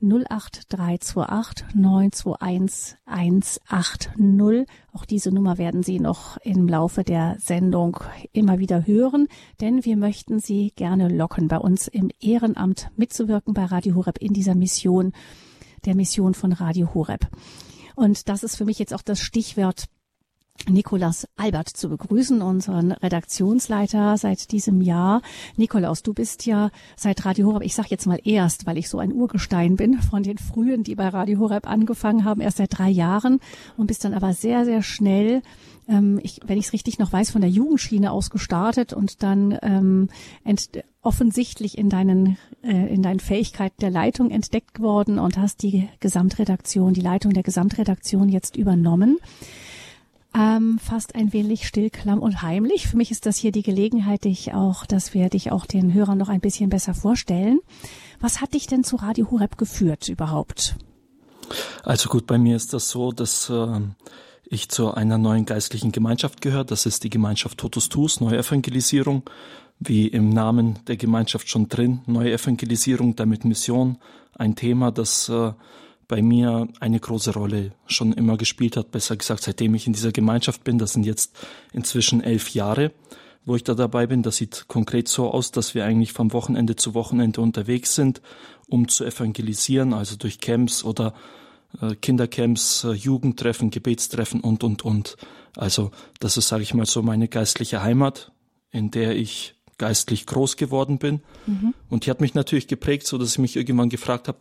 08328 0.00 1.74
921 1.74 2.88
180. 3.06 4.66
Auch 4.92 5.04
diese 5.04 5.30
Nummer 5.30 5.58
werden 5.58 5.82
Sie 5.82 6.00
noch 6.00 6.36
im 6.38 6.68
Laufe 6.68 7.02
der 7.04 7.36
Sendung 7.38 7.98
immer 8.32 8.58
wieder 8.58 8.86
hören, 8.86 9.28
denn 9.60 9.84
wir 9.84 9.96
möchten 9.96 10.38
Sie 10.38 10.72
gerne 10.76 11.08
locken, 11.08 11.48
bei 11.48 11.58
uns 11.58 11.88
im 11.88 12.10
Ehrenamt 12.20 12.90
mitzuwirken 12.96 13.54
bei 13.54 13.64
Radio 13.64 13.94
Horeb 13.94 14.18
in 14.18 14.32
dieser 14.32 14.54
Mission, 14.54 15.12
der 15.84 15.94
Mission 15.94 16.34
von 16.34 16.52
Radio 16.52 16.92
Horeb. 16.94 17.26
Und 17.94 18.28
das 18.28 18.42
ist 18.42 18.56
für 18.56 18.66
mich 18.66 18.78
jetzt 18.78 18.92
auch 18.92 19.02
das 19.02 19.20
Stichwort 19.20 19.86
Nikolas 20.68 21.26
Albert 21.36 21.68
zu 21.68 21.88
begrüßen, 21.88 22.42
unseren 22.42 22.92
Redaktionsleiter 22.92 24.16
seit 24.16 24.50
diesem 24.52 24.80
Jahr. 24.80 25.22
Nikolaus, 25.56 26.02
du 26.02 26.14
bist 26.14 26.46
ja 26.46 26.70
seit 26.96 27.24
Radio 27.24 27.48
Horeb, 27.48 27.62
ich 27.62 27.74
sage 27.74 27.88
jetzt 27.90 28.06
mal 28.06 28.20
erst, 28.24 28.66
weil 28.66 28.78
ich 28.78 28.88
so 28.88 28.98
ein 28.98 29.12
Urgestein 29.12 29.76
bin 29.76 30.00
von 30.02 30.22
den 30.22 30.38
Frühen, 30.38 30.82
die 30.82 30.94
bei 30.94 31.08
Radio 31.08 31.38
Horeb 31.38 31.68
angefangen 31.68 32.24
haben, 32.24 32.40
erst 32.40 32.58
seit 32.58 32.78
drei 32.78 32.90
Jahren 32.90 33.40
und 33.76 33.86
bist 33.86 34.04
dann 34.04 34.14
aber 34.14 34.32
sehr, 34.32 34.64
sehr 34.64 34.82
schnell 34.82 35.42
ähm, 35.88 36.20
ich, 36.22 36.40
wenn 36.44 36.58
ich 36.58 36.66
es 36.66 36.72
richtig 36.72 36.98
noch 36.98 37.12
weiß, 37.12 37.30
von 37.30 37.40
der 37.40 37.50
Jugendschiene 37.50 38.10
aus 38.10 38.30
gestartet 38.30 38.92
und 38.92 39.22
dann 39.22 39.56
ähm, 39.62 40.08
ent, 40.44 40.82
offensichtlich 41.02 41.78
in 41.78 41.88
deinen 41.88 42.38
äh, 42.62 42.92
in 42.92 43.02
deinen 43.02 43.20
Fähigkeiten 43.20 43.80
der 43.80 43.90
Leitung 43.90 44.30
entdeckt 44.30 44.80
worden 44.80 45.18
und 45.18 45.38
hast 45.38 45.62
die 45.62 45.88
Gesamtredaktion, 46.00 46.92
die 46.94 47.00
Leitung 47.00 47.32
der 47.32 47.44
Gesamtredaktion 47.44 48.28
jetzt 48.28 48.56
übernommen 48.56 49.18
ähm, 50.36 50.78
fast 50.78 51.14
ein 51.14 51.32
wenig 51.32 51.66
still, 51.66 51.90
klamm 51.90 52.18
und 52.18 52.42
heimlich. 52.42 52.88
Für 52.88 52.96
mich 52.96 53.10
ist 53.10 53.26
das 53.26 53.36
hier 53.38 53.52
die 53.52 53.62
Gelegenheit, 53.62 54.24
dich 54.24 54.52
auch, 54.52 54.84
dass 54.84 55.14
wir 55.14 55.30
dich 55.30 55.50
auch 55.50 55.64
den 55.64 55.94
Hörern 55.94 56.18
noch 56.18 56.28
ein 56.28 56.40
bisschen 56.40 56.68
besser 56.68 56.94
vorstellen. 56.94 57.60
Was 58.20 58.40
hat 58.40 58.54
dich 58.54 58.66
denn 58.66 58.84
zu 58.84 58.96
Radio 58.96 59.30
Hureb 59.30 59.56
geführt 59.56 60.08
überhaupt? 60.08 60.76
Also 61.84 62.08
gut, 62.08 62.26
bei 62.26 62.38
mir 62.38 62.56
ist 62.56 62.72
das 62.74 62.90
so, 62.90 63.12
dass 63.12 63.48
äh, 63.48 63.80
ich 64.44 64.68
zu 64.68 64.92
einer 64.92 65.16
neuen 65.16 65.46
geistlichen 65.46 65.92
Gemeinschaft 65.92 66.40
gehöre. 66.40 66.64
Das 66.64 66.84
ist 66.84 67.04
die 67.04 67.10
Gemeinschaft 67.10 67.58
Totus 67.58 67.88
Tus, 67.88 68.20
Neuevangelisierung. 68.20 69.22
Wie 69.78 70.08
im 70.08 70.30
Namen 70.30 70.78
der 70.86 70.96
Gemeinschaft 70.96 71.50
schon 71.50 71.68
drin, 71.68 72.00
Neuevangelisierung, 72.06 73.14
damit 73.14 73.44
Mission, 73.44 73.98
ein 74.34 74.54
Thema, 74.56 74.90
das 74.90 75.28
äh, 75.28 75.52
bei 76.08 76.22
mir 76.22 76.68
eine 76.80 77.00
große 77.00 77.32
Rolle 77.34 77.72
schon 77.86 78.12
immer 78.12 78.36
gespielt 78.36 78.76
hat. 78.76 78.90
Besser 78.90 79.16
gesagt, 79.16 79.42
seitdem 79.42 79.74
ich 79.74 79.86
in 79.86 79.92
dieser 79.92 80.12
Gemeinschaft 80.12 80.64
bin, 80.64 80.78
das 80.78 80.92
sind 80.92 81.04
jetzt 81.04 81.36
inzwischen 81.72 82.22
elf 82.22 82.50
Jahre, 82.50 82.92
wo 83.44 83.56
ich 83.56 83.64
da 83.64 83.74
dabei 83.74 84.06
bin. 84.06 84.22
Das 84.22 84.36
sieht 84.36 84.66
konkret 84.68 85.08
so 85.08 85.30
aus, 85.30 85.50
dass 85.50 85.74
wir 85.74 85.84
eigentlich 85.84 86.12
vom 86.12 86.32
Wochenende 86.32 86.76
zu 86.76 86.94
Wochenende 86.94 87.40
unterwegs 87.40 87.94
sind, 87.94 88.22
um 88.68 88.88
zu 88.88 89.04
evangelisieren, 89.04 89.92
also 89.92 90.16
durch 90.16 90.40
Camps 90.40 90.84
oder 90.84 91.14
äh, 91.80 91.94
Kindercamps, 91.96 92.84
äh, 92.84 92.92
Jugendtreffen, 92.92 93.70
Gebetstreffen 93.70 94.40
und, 94.40 94.62
und, 94.64 94.84
und. 94.84 95.16
Also 95.56 95.90
das 96.20 96.36
ist, 96.36 96.48
sage 96.48 96.62
ich 96.62 96.74
mal, 96.74 96.86
so 96.86 97.02
meine 97.02 97.28
geistliche 97.28 97.82
Heimat, 97.82 98.32
in 98.70 98.90
der 98.90 99.16
ich 99.16 99.54
geistlich 99.78 100.26
groß 100.26 100.56
geworden 100.56 100.98
bin. 100.98 101.20
Mhm. 101.46 101.74
Und 101.88 102.06
die 102.06 102.10
hat 102.10 102.20
mich 102.20 102.34
natürlich 102.34 102.68
geprägt, 102.68 103.06
so 103.06 103.18
dass 103.18 103.32
ich 103.32 103.38
mich 103.38 103.56
irgendwann 103.56 103.88
gefragt 103.88 104.28
habe, 104.28 104.38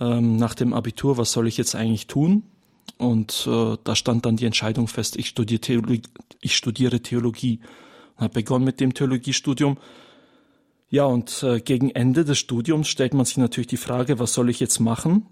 ähm, 0.00 0.36
nach 0.36 0.54
dem 0.54 0.72
Abitur, 0.72 1.16
was 1.16 1.32
soll 1.32 1.46
ich 1.48 1.56
jetzt 1.56 1.74
eigentlich 1.74 2.06
tun? 2.06 2.44
Und 2.96 3.46
äh, 3.50 3.76
da 3.84 3.94
stand 3.94 4.26
dann 4.26 4.36
die 4.36 4.46
Entscheidung 4.46 4.88
fest, 4.88 5.16
ich 5.16 5.28
studiere 5.28 5.60
Theologie, 5.60 6.02
ich 6.40 6.56
studiere 6.56 7.00
Theologie. 7.00 7.60
Und 8.16 8.24
habe 8.24 8.34
begonnen 8.34 8.64
mit 8.64 8.80
dem 8.80 8.94
Theologiestudium. 8.94 9.78
Ja, 10.90 11.04
und 11.04 11.42
äh, 11.42 11.60
gegen 11.60 11.90
Ende 11.90 12.24
des 12.24 12.38
Studiums 12.38 12.88
stellt 12.88 13.14
man 13.14 13.26
sich 13.26 13.36
natürlich 13.36 13.66
die 13.66 13.76
Frage, 13.76 14.18
was 14.18 14.32
soll 14.32 14.48
ich 14.48 14.58
jetzt 14.58 14.80
machen? 14.80 15.26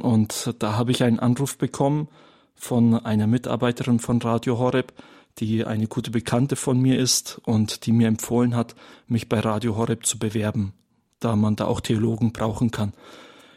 Und 0.00 0.54
da 0.58 0.76
habe 0.76 0.90
ich 0.90 1.02
einen 1.02 1.20
Anruf 1.20 1.58
bekommen 1.58 2.08
von 2.54 2.94
einer 3.04 3.26
Mitarbeiterin 3.26 3.98
von 3.98 4.20
Radio 4.22 4.58
Horeb, 4.58 4.92
die 5.38 5.64
eine 5.64 5.88
gute 5.88 6.10
Bekannte 6.10 6.56
von 6.56 6.80
mir 6.80 6.98
ist 6.98 7.40
und 7.44 7.86
die 7.86 7.92
mir 7.92 8.08
empfohlen 8.08 8.56
hat, 8.56 8.74
mich 9.08 9.28
bei 9.28 9.40
Radio 9.40 9.76
Horeb 9.76 10.06
zu 10.06 10.18
bewerben, 10.18 10.72
da 11.20 11.36
man 11.36 11.56
da 11.56 11.66
auch 11.66 11.80
Theologen 11.80 12.32
brauchen 12.32 12.70
kann. 12.70 12.92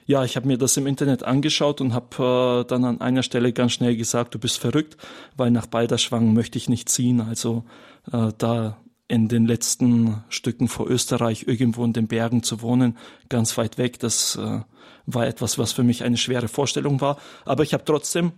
Ja, 0.07 0.23
ich 0.23 0.37
habe 0.37 0.47
mir 0.47 0.57
das 0.57 0.77
im 0.77 0.87
Internet 0.87 1.23
angeschaut 1.23 1.81
und 1.81 1.93
habe 1.93 2.61
äh, 2.63 2.67
dann 2.69 2.85
an 2.85 3.01
einer 3.01 3.23
Stelle 3.23 3.51
ganz 3.51 3.73
schnell 3.73 3.97
gesagt, 3.97 4.33
du 4.33 4.39
bist 4.39 4.57
verrückt, 4.57 4.95
weil 5.35 5.51
nach 5.51 5.67
Balderschwang 5.67 6.33
möchte 6.33 6.57
ich 6.57 6.69
nicht 6.69 6.87
ziehen. 6.87 7.19
Also 7.19 7.65
äh, 8.13 8.31
da 8.37 8.77
in 9.09 9.27
den 9.27 9.45
letzten 9.45 10.23
Stücken 10.29 10.69
vor 10.69 10.89
Österreich 10.89 11.43
irgendwo 11.47 11.83
in 11.83 11.91
den 11.91 12.07
Bergen 12.07 12.41
zu 12.41 12.61
wohnen, 12.61 12.97
ganz 13.27 13.57
weit 13.57 13.77
weg, 13.77 13.99
das 13.99 14.37
äh, 14.37 14.61
war 15.05 15.27
etwas, 15.27 15.57
was 15.57 15.73
für 15.73 15.83
mich 15.83 16.05
eine 16.05 16.15
schwere 16.15 16.47
Vorstellung 16.47 17.01
war. 17.01 17.17
Aber 17.43 17.63
ich 17.63 17.73
habe 17.73 17.83
trotzdem 17.83 18.31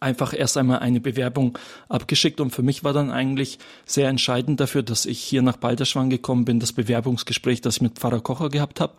einfach 0.00 0.32
erst 0.32 0.56
einmal 0.56 0.78
eine 0.78 1.00
Bewerbung 1.00 1.58
abgeschickt 1.90 2.40
und 2.40 2.52
für 2.52 2.62
mich 2.62 2.84
war 2.84 2.94
dann 2.94 3.10
eigentlich 3.10 3.58
sehr 3.84 4.08
entscheidend 4.08 4.60
dafür, 4.60 4.82
dass 4.82 5.04
ich 5.04 5.20
hier 5.20 5.42
nach 5.42 5.58
Balderschwang 5.58 6.08
gekommen 6.08 6.46
bin, 6.46 6.58
das 6.58 6.72
Bewerbungsgespräch, 6.72 7.60
das 7.60 7.76
ich 7.76 7.82
mit 7.82 7.98
Pfarrer 7.98 8.20
Kocher 8.20 8.48
gehabt 8.48 8.80
habe. 8.80 8.94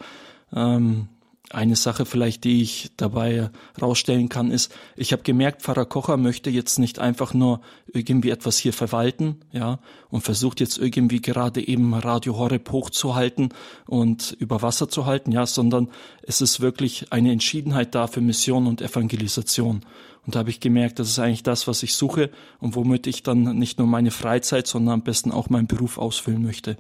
Ähm, 0.54 1.08
eine 1.50 1.76
Sache 1.76 2.06
vielleicht, 2.06 2.44
die 2.44 2.62
ich 2.62 2.92
dabei 2.98 3.50
rausstellen 3.82 4.30
kann, 4.30 4.52
ist, 4.52 4.74
ich 4.96 5.12
habe 5.12 5.24
gemerkt, 5.24 5.62
Pfarrer 5.62 5.86
Kocher 5.86 6.18
möchte 6.18 6.50
jetzt 6.50 6.80
nicht 6.80 7.00
einfach 7.00 7.34
nur 7.34 7.62
irgendwie 7.88 8.30
etwas 8.30 8.58
hier 8.58 8.74
verwalten, 8.74 9.42
ja, 9.52 9.80
und 10.10 10.22
versucht 10.22 10.60
jetzt 10.60 10.78
irgendwie 10.78 11.22
gerade 11.22 11.66
eben 11.66 11.94
Radio 11.94 12.38
Horeb 12.38 12.72
hochzuhalten 12.72 13.50
und 13.86 14.36
über 14.40 14.62
Wasser 14.62 14.88
zu 14.88 15.06
halten, 15.06 15.32
ja, 15.32 15.46
sondern 15.46 15.90
es 16.24 16.42
ist 16.42 16.62
wirklich 16.62 17.12
eine 17.12 17.32
Entschiedenheit 17.32 17.96
da 17.96 18.08
für 18.08 18.22
Mission 18.22 18.68
und 18.68 18.82
Evangelisation. 18.82 19.82
Und 20.26 20.36
da 20.36 20.40
habe 20.40 20.52
ich 20.52 20.60
gemerkt, 20.60 21.00
das 21.00 21.10
ist 21.10 21.20
eigentlich 21.20 21.44
das, 21.44 21.68
was 21.68 21.82
ich 21.84 21.96
suche 21.96 22.30
und 22.60 22.76
womit 22.76 23.08
ich 23.08 23.24
dann 23.24 23.58
nicht 23.58 23.80
nur 23.80 23.88
meine 23.88 24.12
Freizeit, 24.12 24.68
sondern 24.68 24.96
am 24.96 25.02
besten 25.02 25.32
auch 25.32 25.50
meinen 25.50 25.68
Beruf 25.68 25.98
ausfüllen 25.98 26.44
möchte. 26.44 26.78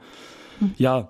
Mhm. 0.59 0.75
Ja, 0.77 1.09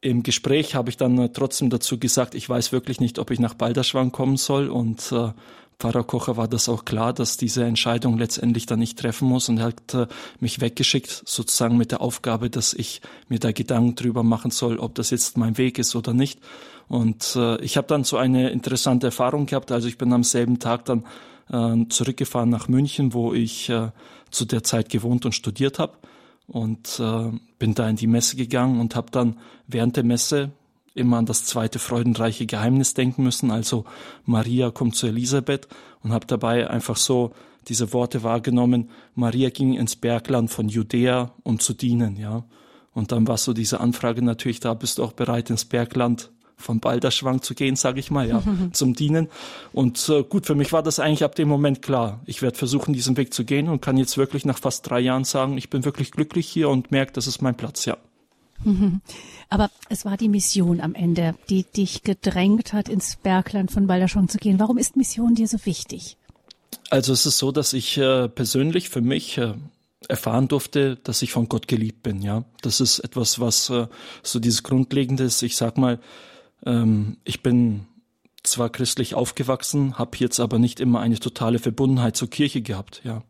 im 0.00 0.22
Gespräch 0.22 0.74
habe 0.74 0.90
ich 0.90 0.96
dann 0.96 1.18
äh, 1.18 1.28
trotzdem 1.30 1.70
dazu 1.70 1.98
gesagt, 1.98 2.34
ich 2.34 2.48
weiß 2.48 2.72
wirklich 2.72 3.00
nicht, 3.00 3.18
ob 3.18 3.30
ich 3.30 3.40
nach 3.40 3.54
Balderschwang 3.54 4.12
kommen 4.12 4.36
soll 4.36 4.68
und 4.68 5.12
äh, 5.12 5.32
Pfarrer 5.78 6.04
Kocher 6.04 6.38
war 6.38 6.48
das 6.48 6.70
auch 6.70 6.86
klar, 6.86 7.12
dass 7.12 7.36
diese 7.36 7.64
Entscheidung 7.64 8.16
letztendlich 8.16 8.64
dann 8.64 8.78
nicht 8.78 8.98
treffen 8.98 9.28
muss 9.28 9.50
und 9.50 9.58
er 9.58 9.66
hat 9.66 9.94
äh, 9.94 10.06
mich 10.40 10.60
weggeschickt, 10.60 11.22
sozusagen 11.26 11.76
mit 11.76 11.90
der 11.90 12.00
Aufgabe, 12.00 12.48
dass 12.48 12.72
ich 12.72 13.02
mir 13.28 13.38
da 13.38 13.52
Gedanken 13.52 13.94
drüber 13.94 14.22
machen 14.22 14.50
soll, 14.50 14.78
ob 14.78 14.94
das 14.94 15.10
jetzt 15.10 15.36
mein 15.36 15.58
Weg 15.58 15.78
ist 15.78 15.94
oder 15.94 16.14
nicht. 16.14 16.40
Und 16.88 17.36
äh, 17.36 17.60
ich 17.60 17.76
habe 17.76 17.88
dann 17.88 18.04
so 18.04 18.16
eine 18.16 18.50
interessante 18.50 19.08
Erfahrung 19.08 19.44
gehabt. 19.44 19.70
Also 19.70 19.88
ich 19.88 19.98
bin 19.98 20.12
am 20.12 20.22
selben 20.22 20.58
Tag 20.60 20.86
dann 20.86 21.04
äh, 21.50 21.86
zurückgefahren 21.88 22.48
nach 22.48 22.68
München, 22.68 23.12
wo 23.12 23.34
ich 23.34 23.68
äh, 23.68 23.90
zu 24.30 24.46
der 24.46 24.62
Zeit 24.62 24.88
gewohnt 24.88 25.26
und 25.26 25.34
studiert 25.34 25.78
habe 25.78 25.92
und 26.46 27.00
äh, 27.00 27.30
bin 27.58 27.74
da 27.74 27.88
in 27.88 27.96
die 27.96 28.06
Messe 28.06 28.36
gegangen 28.36 28.80
und 28.80 28.94
habe 28.94 29.10
dann 29.10 29.38
während 29.66 29.96
der 29.96 30.04
Messe 30.04 30.52
immer 30.94 31.18
an 31.18 31.26
das 31.26 31.44
zweite 31.44 31.78
freudenreiche 31.78 32.46
Geheimnis 32.46 32.94
denken 32.94 33.22
müssen, 33.22 33.50
also 33.50 33.84
Maria 34.24 34.70
kommt 34.70 34.96
zu 34.96 35.06
Elisabeth 35.06 35.68
und 36.02 36.12
habe 36.12 36.26
dabei 36.26 36.70
einfach 36.70 36.96
so 36.96 37.32
diese 37.68 37.92
Worte 37.92 38.22
wahrgenommen, 38.22 38.90
Maria 39.14 39.50
ging 39.50 39.74
ins 39.74 39.96
Bergland 39.96 40.50
von 40.50 40.68
Judäa, 40.68 41.32
um 41.42 41.58
zu 41.58 41.74
dienen, 41.74 42.16
ja. 42.16 42.44
Und 42.94 43.12
dann 43.12 43.28
war 43.28 43.36
so 43.36 43.52
diese 43.52 43.80
Anfrage 43.80 44.22
natürlich 44.22 44.60
da, 44.60 44.72
bist 44.72 44.96
du 44.96 45.04
auch 45.04 45.12
bereit 45.12 45.50
ins 45.50 45.66
Bergland 45.66 46.30
von 46.56 46.80
Balderschwang 46.80 47.42
zu 47.42 47.54
gehen, 47.54 47.76
sage 47.76 48.00
ich 48.00 48.10
mal, 48.10 48.28
ja, 48.28 48.42
zum 48.72 48.94
Dienen. 48.94 49.28
Und 49.72 50.08
äh, 50.08 50.22
gut, 50.22 50.46
für 50.46 50.54
mich 50.54 50.72
war 50.72 50.82
das 50.82 50.98
eigentlich 50.98 51.24
ab 51.24 51.34
dem 51.34 51.48
Moment 51.48 51.82
klar. 51.82 52.20
Ich 52.26 52.42
werde 52.42 52.56
versuchen, 52.56 52.94
diesen 52.94 53.16
Weg 53.16 53.34
zu 53.34 53.44
gehen 53.44 53.68
und 53.68 53.82
kann 53.82 53.96
jetzt 53.96 54.16
wirklich 54.16 54.44
nach 54.44 54.58
fast 54.58 54.88
drei 54.88 55.00
Jahren 55.00 55.24
sagen, 55.24 55.58
ich 55.58 55.70
bin 55.70 55.84
wirklich 55.84 56.10
glücklich 56.10 56.48
hier 56.48 56.68
und 56.68 56.90
merke, 56.90 57.12
das 57.12 57.26
ist 57.26 57.42
mein 57.42 57.56
Platz, 57.56 57.84
ja. 57.84 57.96
Aber 59.48 59.70
es 59.90 60.04
war 60.04 60.16
die 60.16 60.28
Mission 60.28 60.80
am 60.80 60.94
Ende, 60.94 61.34
die 61.50 61.64
dich 61.64 62.02
gedrängt 62.02 62.72
hat, 62.72 62.88
ins 62.88 63.16
Bergland 63.16 63.70
von 63.70 63.86
Balderschwang 63.86 64.28
zu 64.28 64.38
gehen. 64.38 64.58
Warum 64.58 64.78
ist 64.78 64.96
Mission 64.96 65.34
dir 65.34 65.46
so 65.46 65.58
wichtig? 65.64 66.16
Also 66.90 67.12
es 67.12 67.26
ist 67.26 67.38
so, 67.38 67.52
dass 67.52 67.72
ich 67.72 67.98
äh, 67.98 68.28
persönlich 68.28 68.88
für 68.88 69.00
mich 69.00 69.38
äh, 69.38 69.54
erfahren 70.08 70.48
durfte, 70.48 70.96
dass 70.96 71.22
ich 71.22 71.32
von 71.32 71.48
Gott 71.48 71.68
geliebt 71.68 72.02
bin. 72.02 72.22
Ja, 72.22 72.44
das 72.62 72.80
ist 72.80 73.00
etwas, 73.00 73.40
was 73.40 73.70
äh, 73.70 73.86
so 74.22 74.38
dieses 74.38 74.62
Grundlegende 74.62 75.24
ist. 75.24 75.42
Ich 75.42 75.56
sag 75.56 75.78
mal, 75.78 75.98
ähm, 76.66 77.16
ich 77.24 77.42
bin 77.42 77.86
zwar 78.42 78.70
christlich 78.70 79.14
aufgewachsen, 79.14 79.98
habe 79.98 80.18
jetzt 80.18 80.40
aber 80.40 80.58
nicht 80.58 80.80
immer 80.80 81.00
eine 81.00 81.18
totale 81.18 81.58
Verbundenheit 81.58 82.16
zur 82.16 82.28
Kirche 82.28 82.62
gehabt, 82.62 83.00
ja. 83.04 83.22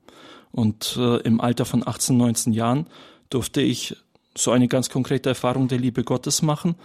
Und 0.53 0.97
äh, 0.99 1.19
im 1.19 1.41
Alter 1.41 1.67
von 1.67 1.87
18, 1.87 2.17
19 2.17 2.53
Jahren 2.55 2.87
durfte 3.29 3.61
ich 3.61 3.97
so 4.37 4.53
eine 4.53 4.69
ganz 4.69 4.89
konkrete 4.89 5.29
Erfahrung 5.29 5.69
der 5.69 5.79
Liebe 5.79 6.03
Gottes 6.03 6.41
machen, 6.41 6.77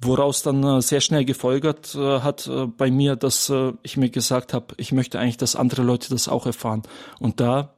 woraus 0.00 0.42
dann 0.42 0.62
äh, 0.62 0.80
sehr 0.80 1.00
schnell 1.00 1.24
gefolgert 1.24 1.94
äh, 1.94 2.20
hat 2.20 2.46
äh, 2.46 2.66
bei 2.66 2.90
mir, 2.90 3.16
dass 3.16 3.50
äh, 3.50 3.72
ich 3.82 3.96
mir 3.96 4.10
gesagt 4.10 4.54
habe, 4.54 4.74
ich 4.76 4.92
möchte 4.92 5.18
eigentlich, 5.18 5.36
dass 5.36 5.56
andere 5.56 5.82
Leute 5.82 6.10
das 6.10 6.28
auch 6.28 6.46
erfahren. 6.46 6.82
Und 7.18 7.40
da 7.40 7.73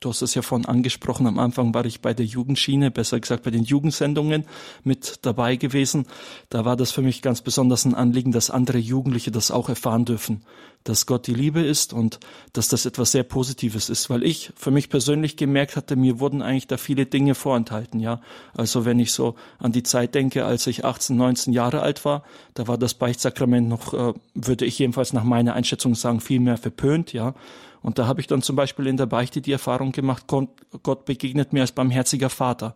Du 0.00 0.08
hast 0.08 0.22
es 0.22 0.34
ja 0.34 0.40
vorhin 0.40 0.64
angesprochen, 0.64 1.26
am 1.26 1.38
Anfang 1.38 1.74
war 1.74 1.84
ich 1.84 2.00
bei 2.00 2.14
der 2.14 2.24
Jugendschiene, 2.24 2.90
besser 2.90 3.20
gesagt 3.20 3.42
bei 3.42 3.50
den 3.50 3.64
Jugendsendungen 3.64 4.46
mit 4.82 5.18
dabei 5.26 5.56
gewesen. 5.56 6.06
Da 6.48 6.64
war 6.64 6.74
das 6.74 6.90
für 6.90 7.02
mich 7.02 7.20
ganz 7.20 7.42
besonders 7.42 7.84
ein 7.84 7.94
Anliegen, 7.94 8.32
dass 8.32 8.48
andere 8.48 8.78
Jugendliche 8.78 9.30
das 9.30 9.50
auch 9.50 9.68
erfahren 9.68 10.06
dürfen, 10.06 10.40
dass 10.84 11.04
Gott 11.04 11.26
die 11.26 11.34
Liebe 11.34 11.60
ist 11.60 11.92
und 11.92 12.18
dass 12.54 12.68
das 12.68 12.86
etwas 12.86 13.12
sehr 13.12 13.24
Positives 13.24 13.90
ist, 13.90 14.08
weil 14.08 14.22
ich 14.22 14.54
für 14.56 14.70
mich 14.70 14.88
persönlich 14.88 15.36
gemerkt 15.36 15.76
hatte, 15.76 15.96
mir 15.96 16.18
wurden 16.18 16.40
eigentlich 16.40 16.66
da 16.66 16.78
viele 16.78 17.04
Dinge 17.04 17.34
vorenthalten, 17.34 18.00
ja. 18.00 18.22
Also 18.56 18.86
wenn 18.86 18.98
ich 19.00 19.12
so 19.12 19.34
an 19.58 19.72
die 19.72 19.82
Zeit 19.82 20.14
denke, 20.14 20.46
als 20.46 20.66
ich 20.66 20.82
18, 20.82 21.14
19 21.14 21.52
Jahre 21.52 21.82
alt 21.82 22.06
war, 22.06 22.22
da 22.54 22.66
war 22.68 22.78
das 22.78 22.94
Beichtsakrament 22.94 23.68
noch, 23.68 23.92
äh, 23.92 24.14
würde 24.32 24.64
ich 24.64 24.78
jedenfalls 24.78 25.12
nach 25.12 25.24
meiner 25.24 25.52
Einschätzung 25.52 25.94
sagen, 25.94 26.22
viel 26.22 26.40
mehr 26.40 26.56
verpönt, 26.56 27.12
ja. 27.12 27.34
Und 27.82 27.98
da 27.98 28.06
habe 28.06 28.20
ich 28.20 28.26
dann 28.26 28.42
zum 28.42 28.56
Beispiel 28.56 28.86
in 28.86 28.96
der 28.96 29.06
Beichte 29.06 29.40
die 29.40 29.52
Erfahrung 29.52 29.92
gemacht, 29.92 30.26
Gott 30.26 31.04
begegnet 31.04 31.52
mir 31.52 31.62
als 31.62 31.72
barmherziger 31.72 32.30
Vater. 32.30 32.74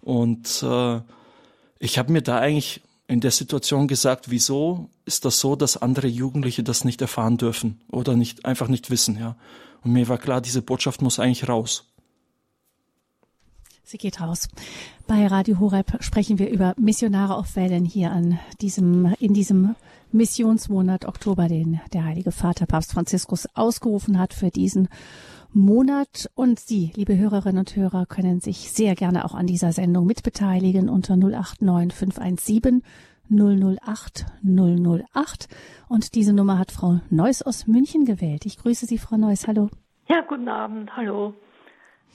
Und 0.00 0.62
äh, 0.62 1.00
ich 1.78 1.98
habe 1.98 2.12
mir 2.12 2.22
da 2.22 2.38
eigentlich 2.38 2.82
in 3.06 3.20
der 3.20 3.30
Situation 3.30 3.86
gesagt, 3.86 4.30
wieso 4.30 4.88
ist 5.04 5.24
das 5.24 5.38
so, 5.38 5.56
dass 5.56 5.76
andere 5.76 6.06
Jugendliche 6.06 6.62
das 6.62 6.84
nicht 6.84 7.00
erfahren 7.00 7.36
dürfen 7.36 7.80
oder 7.90 8.16
nicht 8.16 8.44
einfach 8.44 8.68
nicht 8.68 8.90
wissen, 8.90 9.18
ja? 9.18 9.36
Und 9.82 9.92
mir 9.92 10.08
war 10.08 10.16
klar, 10.16 10.40
diese 10.40 10.62
Botschaft 10.62 11.02
muss 11.02 11.18
eigentlich 11.18 11.46
raus. 11.46 11.84
Sie 13.84 13.98
geht 13.98 14.20
raus. 14.20 14.48
Bei 15.06 15.26
Radio 15.26 15.60
Horeb 15.60 15.98
sprechen 16.00 16.38
wir 16.38 16.48
über 16.48 16.74
Missionare 16.78 17.36
auf 17.36 17.54
Wellen 17.54 17.84
hier 17.84 18.10
an 18.10 18.38
diesem, 18.62 19.14
in 19.20 19.34
diesem 19.34 19.76
Missionsmonat 20.14 21.06
Oktober, 21.06 21.48
den 21.48 21.80
der 21.92 22.04
Heilige 22.04 22.30
Vater 22.30 22.66
Papst 22.66 22.92
Franziskus 22.92 23.48
ausgerufen 23.56 24.18
hat 24.18 24.32
für 24.32 24.50
diesen 24.50 24.88
Monat. 25.52 26.30
Und 26.36 26.60
Sie, 26.60 26.92
liebe 26.94 27.18
Hörerinnen 27.18 27.58
und 27.58 27.74
Hörer, 27.74 28.06
können 28.06 28.40
sich 28.40 28.70
sehr 28.70 28.94
gerne 28.94 29.24
auch 29.24 29.34
an 29.34 29.48
dieser 29.48 29.72
Sendung 29.72 30.06
mitbeteiligen 30.06 30.88
unter 30.88 31.16
089 31.16 31.92
517 31.92 32.82
008 33.28 34.26
008. 34.44 35.48
Und 35.88 36.14
diese 36.14 36.32
Nummer 36.32 36.60
hat 36.60 36.70
Frau 36.70 37.00
Neuss 37.10 37.42
aus 37.42 37.66
München 37.66 38.04
gewählt. 38.04 38.46
Ich 38.46 38.58
grüße 38.58 38.86
Sie, 38.86 38.98
Frau 38.98 39.16
Neuss. 39.16 39.48
Hallo. 39.48 39.68
Ja, 40.08 40.20
guten 40.20 40.48
Abend. 40.48 40.96
Hallo. 40.96 41.34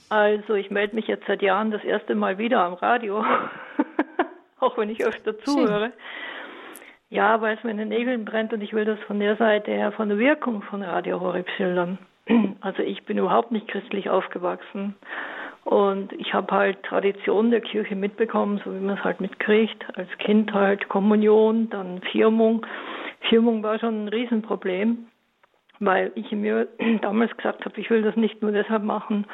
Also, 0.08 0.54
ich 0.54 0.70
melde 0.70 0.96
mich 0.96 1.06
jetzt 1.06 1.26
seit 1.26 1.42
Jahren 1.42 1.70
das 1.70 1.84
erste 1.84 2.14
Mal 2.14 2.38
wieder 2.38 2.64
am 2.64 2.74
Radio. 2.74 3.22
auch 4.58 4.78
wenn 4.78 4.88
ich 4.88 5.04
öfter 5.04 5.38
zuhöre. 5.40 5.90
Schön. 5.90 5.92
Ja, 7.10 7.40
weil 7.40 7.56
es 7.56 7.64
mir 7.64 7.72
in 7.72 7.78
den 7.78 7.88
Nägeln 7.88 8.24
brennt 8.24 8.52
und 8.52 8.62
ich 8.62 8.72
will 8.72 8.84
das 8.84 8.98
von 9.00 9.18
der 9.18 9.34
Seite 9.34 9.72
her, 9.72 9.90
von 9.90 10.08
der 10.08 10.18
Wirkung 10.18 10.62
von 10.62 10.82
Radio 10.82 11.20
Horeb 11.20 11.48
schildern. 11.56 11.98
Also 12.60 12.82
ich 12.82 13.04
bin 13.04 13.18
überhaupt 13.18 13.50
nicht 13.50 13.66
christlich 13.66 14.08
aufgewachsen 14.08 14.94
und 15.64 16.12
ich 16.12 16.32
habe 16.32 16.54
halt 16.54 16.82
Traditionen 16.84 17.50
der 17.50 17.62
Kirche 17.62 17.96
mitbekommen, 17.96 18.60
so 18.64 18.72
wie 18.72 18.78
man 18.78 18.96
es 18.96 19.02
halt 19.02 19.20
mitkriegt. 19.20 19.84
Als 19.96 20.08
Kind 20.18 20.52
halt 20.52 20.88
Kommunion, 20.88 21.68
dann 21.70 22.00
Firmung. 22.12 22.64
Firmung 23.28 23.62
war 23.64 23.78
schon 23.80 24.04
ein 24.04 24.08
Riesenproblem, 24.08 25.06
weil 25.80 26.12
ich 26.14 26.30
mir 26.30 26.68
damals 27.02 27.36
gesagt 27.36 27.64
habe, 27.64 27.80
ich 27.80 27.90
will 27.90 28.02
das 28.02 28.14
nicht 28.14 28.40
nur 28.40 28.52
deshalb 28.52 28.84
machen, 28.84 29.26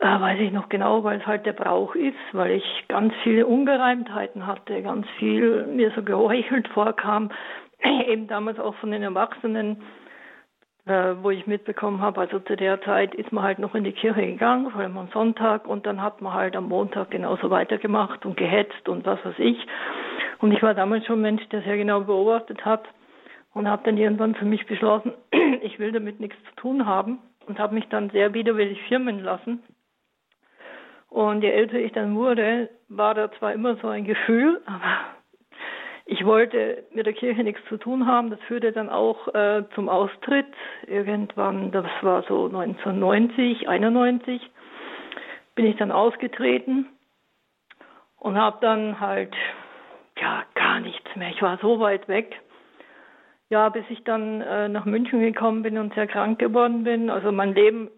äh, 0.00 0.20
weiß 0.20 0.40
ich 0.40 0.52
noch 0.52 0.68
genau, 0.68 1.04
weil 1.04 1.20
es 1.20 1.26
halt 1.26 1.46
der 1.46 1.52
Brauch 1.52 1.94
ist, 1.94 2.16
weil 2.32 2.52
ich 2.52 2.84
ganz 2.88 3.14
viele 3.22 3.46
Ungereimtheiten 3.46 4.46
hatte, 4.46 4.82
ganz 4.82 5.06
viel 5.18 5.66
mir 5.66 5.92
so 5.94 6.02
geheuchelt 6.02 6.68
vorkam, 6.68 7.30
eben 8.06 8.26
damals 8.26 8.58
auch 8.58 8.74
von 8.76 8.90
den 8.90 9.02
Erwachsenen, 9.02 9.82
äh, 10.86 11.14
wo 11.22 11.30
ich 11.30 11.46
mitbekommen 11.46 12.00
habe, 12.00 12.20
also 12.20 12.40
zu 12.40 12.56
der 12.56 12.82
Zeit 12.82 13.14
ist 13.14 13.32
man 13.32 13.44
halt 13.44 13.58
noch 13.58 13.74
in 13.74 13.84
die 13.84 13.92
Kirche 13.92 14.26
gegangen, 14.26 14.70
vor 14.70 14.80
allem 14.80 14.98
am 14.98 15.08
Sonntag, 15.08 15.66
und 15.66 15.86
dann 15.86 16.02
hat 16.02 16.20
man 16.20 16.34
halt 16.34 16.56
am 16.56 16.68
Montag 16.68 17.10
genauso 17.10 17.48
weitergemacht 17.50 18.26
und 18.26 18.36
gehetzt 18.36 18.88
und 18.88 19.06
was 19.06 19.24
weiß 19.24 19.38
ich. 19.38 19.66
Und 20.40 20.52
ich 20.52 20.62
war 20.62 20.74
damals 20.74 21.06
schon 21.06 21.20
ein 21.20 21.22
Mensch, 21.22 21.48
der 21.50 21.62
sehr 21.62 21.76
genau 21.76 22.00
beobachtet 22.00 22.64
hat 22.64 22.84
und 23.54 23.68
habe 23.68 23.82
dann 23.84 23.96
irgendwann 23.96 24.34
für 24.34 24.44
mich 24.44 24.66
beschlossen, 24.66 25.12
ich 25.62 25.78
will 25.78 25.92
damit 25.92 26.20
nichts 26.20 26.36
zu 26.50 26.56
tun 26.56 26.84
haben 26.84 27.20
und 27.46 27.58
habe 27.58 27.74
mich 27.74 27.88
dann 27.88 28.10
sehr 28.10 28.34
widerwillig 28.34 28.82
firmen 28.88 29.22
lassen 29.22 29.62
und 31.14 31.42
je 31.42 31.50
älter 31.50 31.78
ich 31.78 31.92
dann 31.92 32.16
wurde, 32.16 32.68
war 32.88 33.14
da 33.14 33.30
zwar 33.38 33.52
immer 33.52 33.76
so 33.76 33.86
ein 33.86 34.04
Gefühl, 34.04 34.60
aber 34.66 35.14
ich 36.06 36.26
wollte 36.26 36.82
mit 36.92 37.06
der 37.06 37.12
Kirche 37.12 37.44
nichts 37.44 37.62
zu 37.68 37.76
tun 37.76 38.04
haben. 38.04 38.30
Das 38.30 38.40
führte 38.48 38.72
dann 38.72 38.90
auch 38.90 39.32
äh, 39.32 39.62
zum 39.76 39.88
Austritt. 39.88 40.52
Irgendwann, 40.88 41.70
das 41.70 41.86
war 42.02 42.24
so 42.24 42.46
1990, 42.46 43.68
91, 43.68 44.42
bin 45.54 45.66
ich 45.66 45.76
dann 45.76 45.92
ausgetreten 45.92 46.86
und 48.18 48.36
habe 48.36 48.58
dann 48.60 48.98
halt 48.98 49.34
ja 50.20 50.42
gar 50.56 50.80
nichts 50.80 51.14
mehr. 51.14 51.30
Ich 51.30 51.40
war 51.40 51.58
so 51.58 51.78
weit 51.78 52.08
weg. 52.08 52.40
Ja, 53.50 53.68
bis 53.68 53.84
ich 53.88 54.02
dann 54.02 54.40
äh, 54.40 54.68
nach 54.68 54.84
München 54.84 55.20
gekommen 55.20 55.62
bin 55.62 55.78
und 55.78 55.94
sehr 55.94 56.08
krank 56.08 56.40
geworden 56.40 56.82
bin. 56.82 57.08
Also 57.08 57.30
mein 57.30 57.54
Leben 57.54 57.88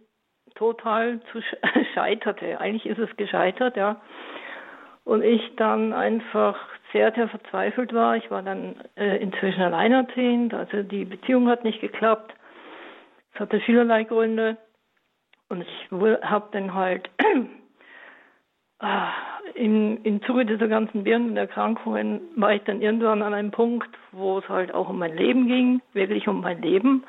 total 0.57 1.21
zu 1.33 1.41
scheiterte. 1.95 2.61
Eigentlich 2.61 2.87
ist 2.87 2.99
es 2.99 3.17
gescheitert, 3.17 3.77
ja. 3.77 4.01
Und 5.05 5.23
ich 5.23 5.55
dann 5.57 5.93
einfach 5.93 6.59
sehr, 6.93 7.13
sehr 7.13 7.29
verzweifelt 7.29 7.93
war. 7.93 8.17
Ich 8.17 8.31
war 8.31 8.43
dann 8.43 8.77
äh, 8.97 9.17
inzwischen 9.19 9.63
alleinerziehend, 9.63 10.53
also 10.53 10.83
die 10.83 11.05
Beziehung 11.05 11.49
hat 11.49 11.63
nicht 11.63 11.81
geklappt. 11.81 12.35
Es 13.35 13.41
hatte 13.41 13.61
vielerlei 13.61 14.05
Gründe. 14.05 14.57
Und 15.49 15.63
ich 15.63 15.91
habe 15.91 16.49
dann 16.53 16.75
halt 16.75 17.09
äh, 18.81 18.87
im, 19.55 20.03
im 20.03 20.23
Zuge 20.23 20.45
dieser 20.45 20.69
ganzen 20.69 21.05
Birnen 21.05 21.31
und 21.31 21.37
Erkrankungen 21.37 22.21
war 22.35 22.53
ich 22.53 22.63
dann 22.63 22.83
irgendwann 22.83 23.23
an 23.23 23.35
einem 23.35 23.53
Punkt, 23.53 23.91
wo 24.13 24.39
es 24.39 24.49
halt 24.49 24.75
auch 24.75 24.89
um 24.89 24.99
mein 24.99 25.17
Leben 25.17 25.47
ging, 25.47 25.81
wirklich 25.93 26.27
um 26.27 26.41
mein 26.41 26.61
Leben. 26.63 27.05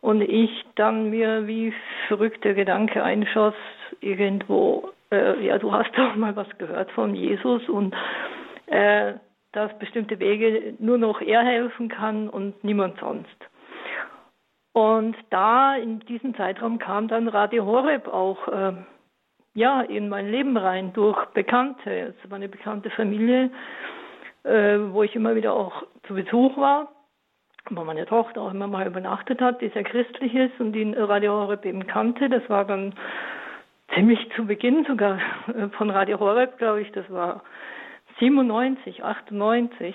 Und 0.00 0.20
ich 0.22 0.64
dann 0.76 1.10
mir 1.10 1.46
wie 1.46 1.72
verrückter 2.06 2.54
Gedanke 2.54 3.02
einschoss, 3.02 3.54
irgendwo, 4.00 4.90
äh, 5.10 5.44
ja, 5.44 5.58
du 5.58 5.72
hast 5.72 5.90
doch 5.96 6.14
mal 6.16 6.36
was 6.36 6.48
gehört 6.58 6.90
von 6.92 7.14
Jesus 7.14 7.68
und 7.68 7.94
äh, 8.66 9.14
dass 9.52 9.76
bestimmte 9.78 10.18
Wege 10.20 10.74
nur 10.78 10.98
noch 10.98 11.20
er 11.20 11.42
helfen 11.42 11.88
kann 11.88 12.28
und 12.28 12.62
niemand 12.62 12.98
sonst. 13.00 13.36
Und 14.72 15.16
da 15.30 15.74
in 15.74 16.00
diesem 16.00 16.34
Zeitraum 16.36 16.78
kam 16.78 17.08
dann 17.08 17.26
Radio 17.26 17.64
Horeb 17.64 18.06
auch 18.06 18.46
äh, 18.48 18.72
ja 19.54 19.80
in 19.80 20.08
mein 20.08 20.30
Leben 20.30 20.56
rein 20.56 20.92
durch 20.92 21.24
Bekannte. 21.30 22.14
Es 22.22 22.30
war 22.30 22.36
eine 22.36 22.48
bekannte 22.48 22.90
Familie, 22.90 23.50
äh, 24.44 24.78
wo 24.90 25.02
ich 25.02 25.16
immer 25.16 25.34
wieder 25.34 25.54
auch 25.54 25.82
zu 26.06 26.14
Besuch 26.14 26.56
war, 26.56 26.92
wo 27.70 27.84
meine 27.84 28.06
Tochter 28.06 28.42
auch 28.42 28.50
immer 28.50 28.66
mal 28.66 28.86
übernachtet 28.86 29.40
hat, 29.40 29.60
die 29.60 29.68
sehr 29.68 29.84
christlich 29.84 30.34
ist 30.34 30.58
und 30.58 30.72
die 30.72 30.92
Radio 30.94 31.32
Horeb 31.32 31.64
eben 31.64 31.86
kannte. 31.86 32.28
Das 32.28 32.48
war 32.48 32.64
dann 32.64 32.94
ziemlich 33.94 34.18
zu 34.34 34.46
Beginn 34.46 34.84
sogar 34.86 35.18
äh, 35.48 35.68
von 35.76 35.90
Radio 35.90 36.18
Horeb, 36.18 36.58
glaube 36.58 36.82
ich. 36.82 36.92
Das 36.92 37.08
war 37.10 37.42
97, 38.18 39.04
98. 39.04 39.94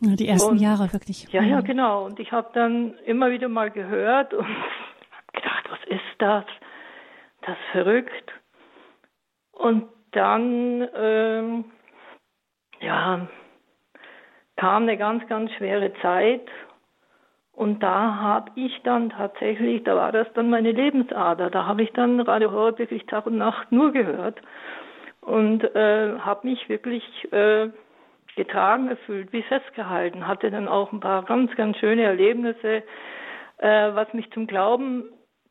Die 0.00 0.28
ersten 0.28 0.52
und, 0.52 0.58
Jahre 0.58 0.92
wirklich. 0.92 1.26
Ja, 1.32 1.42
ja, 1.42 1.60
genau. 1.62 2.04
Und 2.04 2.20
ich 2.20 2.30
habe 2.30 2.50
dann 2.52 2.94
immer 3.06 3.30
wieder 3.30 3.48
mal 3.48 3.70
gehört 3.70 4.34
und 4.34 4.46
gedacht, 5.32 5.64
was 5.70 5.78
ist 5.88 6.00
das? 6.18 6.44
Das 7.42 7.56
ist 7.56 7.72
verrückt. 7.72 8.32
Und 9.52 9.88
dann, 10.12 10.86
ähm, 10.94 11.64
ja, 12.80 13.26
kam 14.56 14.84
eine 14.84 14.96
ganz, 14.96 15.26
ganz 15.28 15.52
schwere 15.52 15.92
Zeit. 16.02 16.48
Und 17.52 17.82
da 17.82 18.16
habe 18.16 18.50
ich 18.54 18.82
dann 18.82 19.10
tatsächlich, 19.10 19.82
da 19.84 19.96
war 19.96 20.12
das 20.12 20.26
dann 20.34 20.50
meine 20.50 20.72
Lebensader. 20.72 21.48
Da 21.48 21.64
habe 21.64 21.82
ich 21.82 21.92
dann 21.92 22.20
Radio 22.20 22.52
Horror 22.52 22.78
wirklich 22.78 23.06
Tag 23.06 23.26
und 23.26 23.38
Nacht 23.38 23.72
nur 23.72 23.92
gehört 23.92 24.40
und 25.22 25.64
äh, 25.74 26.18
habe 26.18 26.48
mich 26.48 26.68
wirklich 26.68 27.02
äh, 27.32 27.68
getragen 28.36 28.88
gefühlt, 28.88 29.32
wie 29.32 29.42
festgehalten. 29.42 30.28
Hatte 30.28 30.50
dann 30.50 30.68
auch 30.68 30.92
ein 30.92 31.00
paar 31.00 31.24
ganz, 31.24 31.54
ganz 31.56 31.78
schöne 31.78 32.02
Erlebnisse, 32.02 32.82
äh, 33.58 33.94
was 33.94 34.12
mich 34.12 34.30
zum 34.32 34.46
Glauben 34.46 35.04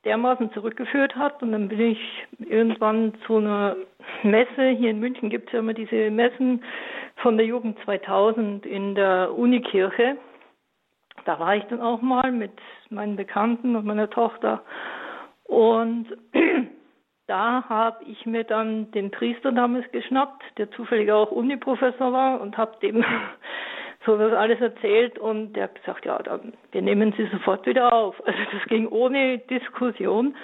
dermaßen 0.06 0.54
zurückgeführt 0.54 1.16
hat. 1.16 1.42
Und 1.42 1.52
dann 1.52 1.68
bin 1.68 1.82
ich 1.82 2.28
irgendwann 2.38 3.14
zu 3.26 3.38
einer 3.38 3.76
Messe, 4.24 4.70
hier 4.70 4.92
in 4.92 5.00
München 5.00 5.30
gibt 5.30 5.48
es 5.48 5.54
ja 5.54 5.60
immer 5.60 5.74
diese 5.74 6.12
Messen 6.12 6.64
von 7.26 7.38
der 7.38 7.48
Jugend 7.48 7.76
2000 7.86 8.68
in 8.68 8.94
der 8.94 9.36
Unikirche. 9.36 10.16
Da 11.26 11.40
war 11.40 11.56
ich 11.56 11.64
dann 11.64 11.82
auch 11.82 12.00
mal 12.00 12.32
mit 12.32 12.52
meinen 12.92 13.16
Bekannten 13.16 13.76
und 13.76 13.84
meiner 13.84 14.12
Tochter. 14.12 14.62
Und 15.46 16.06
da 17.28 17.68
habe 17.68 18.04
ich 18.04 18.28
mir 18.28 18.44
dann 18.44 18.92
den 18.92 19.10
Priester 19.10 19.52
damals 19.52 19.92
geschnappt, 19.92 20.44
der 20.60 20.70
zufällig 20.70 21.12
auch 21.12 21.32
Uniprofessor 21.32 22.14
war 22.14 22.42
und 22.42 22.60
habe 22.60 22.78
dem 22.84 23.04
so 24.06 24.20
das 24.20 24.34
alles 24.34 24.62
erzählt 24.62 25.18
und 25.18 25.54
der 25.54 25.64
hat 25.64 25.84
gesagt, 25.84 26.06
ja, 26.06 26.22
dann 26.22 26.54
wir 26.74 26.84
nehmen 26.84 27.12
Sie 27.18 27.26
sofort 27.32 27.66
wieder 27.66 27.92
auf. 27.92 28.22
Also 28.28 28.38
das 28.52 28.68
ging 28.68 28.88
ohne 28.88 29.40
Diskussion. 29.40 30.38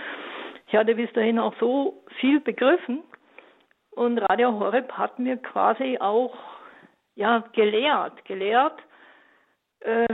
Ich 0.66 0.76
hatte 0.76 0.96
bis 0.96 1.14
dahin 1.14 1.38
auch 1.38 1.54
so 1.60 2.02
viel 2.20 2.40
begriffen 2.40 3.04
und 3.92 4.18
Radio 4.18 4.58
Horeb 4.58 4.92
hat 4.94 5.20
mir 5.20 5.38
quasi 5.38 6.00
auch 6.00 6.34
ja 7.16 7.40
gelehrt, 7.54 8.26
gelehrt, 8.26 8.80
äh, 9.82 10.08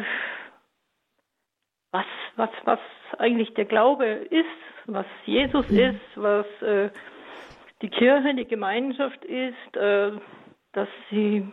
was 1.91 2.05
was 2.35 2.49
was 2.65 2.79
eigentlich 3.17 3.53
der 3.53 3.65
Glaube 3.65 4.05
ist 4.05 4.45
was 4.87 5.05
Jesus 5.25 5.69
mhm. 5.69 5.79
ist, 5.79 6.01
was 6.15 6.45
äh, 6.61 6.89
die 7.81 7.89
Kirche, 7.89 8.33
die 8.33 8.47
Gemeinschaft 8.47 9.23
ist, 9.25 9.75
äh, 9.75 10.11
dass 10.71 10.87
sie 11.09 11.47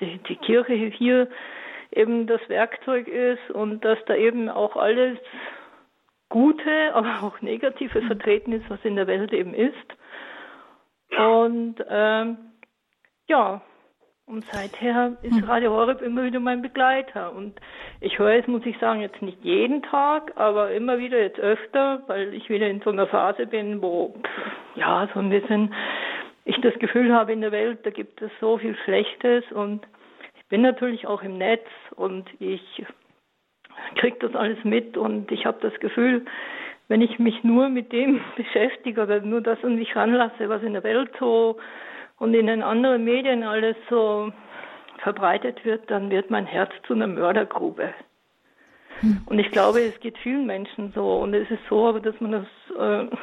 die, 0.00 0.18
die 0.18 0.36
Kirche 0.36 0.72
hier 0.72 1.28
eben 1.92 2.26
das 2.26 2.40
Werkzeug 2.48 3.06
ist 3.06 3.50
und 3.50 3.84
dass 3.84 3.98
da 4.06 4.14
eben 4.14 4.48
auch 4.48 4.76
alles 4.76 5.18
Gute, 6.28 6.70
aber 6.94 7.22
auch 7.22 7.40
Negative 7.40 8.02
vertreten 8.02 8.52
ist, 8.52 8.68
was 8.68 8.80
in 8.84 8.96
der 8.96 9.06
Welt 9.06 9.32
eben 9.32 9.54
ist. 9.54 9.74
Und 11.16 11.76
ähm, 11.88 12.38
ja, 13.28 13.62
und 14.28 14.44
seither 14.52 15.16
ist 15.22 15.34
hm. 15.34 15.44
Radio 15.44 15.72
Horeb 15.72 16.02
immer 16.02 16.22
wieder 16.22 16.38
mein 16.38 16.60
Begleiter. 16.60 17.32
Und 17.34 17.58
ich 18.00 18.18
höre 18.18 18.34
es, 18.34 18.46
muss 18.46 18.64
ich 18.66 18.78
sagen, 18.78 19.00
jetzt 19.00 19.22
nicht 19.22 19.42
jeden 19.42 19.82
Tag, 19.82 20.32
aber 20.36 20.70
immer 20.72 20.98
wieder 20.98 21.18
jetzt 21.18 21.40
öfter, 21.40 22.02
weil 22.06 22.34
ich 22.34 22.48
wieder 22.50 22.68
in 22.68 22.80
so 22.82 22.90
einer 22.90 23.06
Phase 23.06 23.46
bin, 23.46 23.80
wo, 23.80 24.14
ja, 24.74 25.08
so 25.14 25.20
ein 25.20 25.30
bisschen 25.30 25.74
ich 26.44 26.60
das 26.60 26.74
Gefühl 26.78 27.12
habe, 27.12 27.32
in 27.32 27.40
der 27.40 27.52
Welt, 27.52 27.80
da 27.84 27.90
gibt 27.90 28.20
es 28.22 28.30
so 28.40 28.58
viel 28.58 28.76
Schlechtes 28.84 29.44
und 29.52 29.86
ich 30.36 30.46
bin 30.48 30.62
natürlich 30.62 31.06
auch 31.06 31.22
im 31.22 31.36
Netz 31.36 31.66
und 31.96 32.24
ich 32.38 32.84
kriege 33.96 34.16
das 34.20 34.34
alles 34.34 34.62
mit 34.64 34.96
und 34.96 35.30
ich 35.30 35.46
habe 35.46 35.58
das 35.60 35.78
Gefühl, 35.80 36.24
wenn 36.88 37.02
ich 37.02 37.18
mich 37.18 37.44
nur 37.44 37.68
mit 37.68 37.92
dem 37.92 38.20
beschäftige 38.36 39.02
oder 39.02 39.20
nur 39.20 39.40
das 39.40 39.62
an 39.62 39.76
mich 39.76 39.94
ranlasse, 39.94 40.48
was 40.48 40.62
in 40.62 40.72
der 40.72 40.84
Welt 40.84 41.10
so 41.18 41.58
und 42.18 42.34
in 42.34 42.46
den 42.46 42.62
anderen 42.62 43.04
Medien 43.04 43.42
alles 43.42 43.76
so 43.88 44.32
verbreitet 44.98 45.64
wird, 45.64 45.90
dann 45.90 46.10
wird 46.10 46.30
mein 46.30 46.46
Herz 46.46 46.72
zu 46.86 46.94
einer 46.94 47.06
Mördergrube. 47.06 47.94
Hm. 49.00 49.22
Und 49.26 49.38
ich 49.38 49.50
glaube, 49.50 49.80
es 49.80 49.98
geht 50.00 50.18
vielen 50.18 50.46
Menschen 50.46 50.92
so. 50.94 51.18
Und 51.18 51.34
es 51.34 51.50
ist 51.50 51.62
so, 51.68 51.86
aber 51.86 52.00
dass 52.00 52.20
man 52.20 52.32
das, 52.32 52.46
äh, 52.76 53.16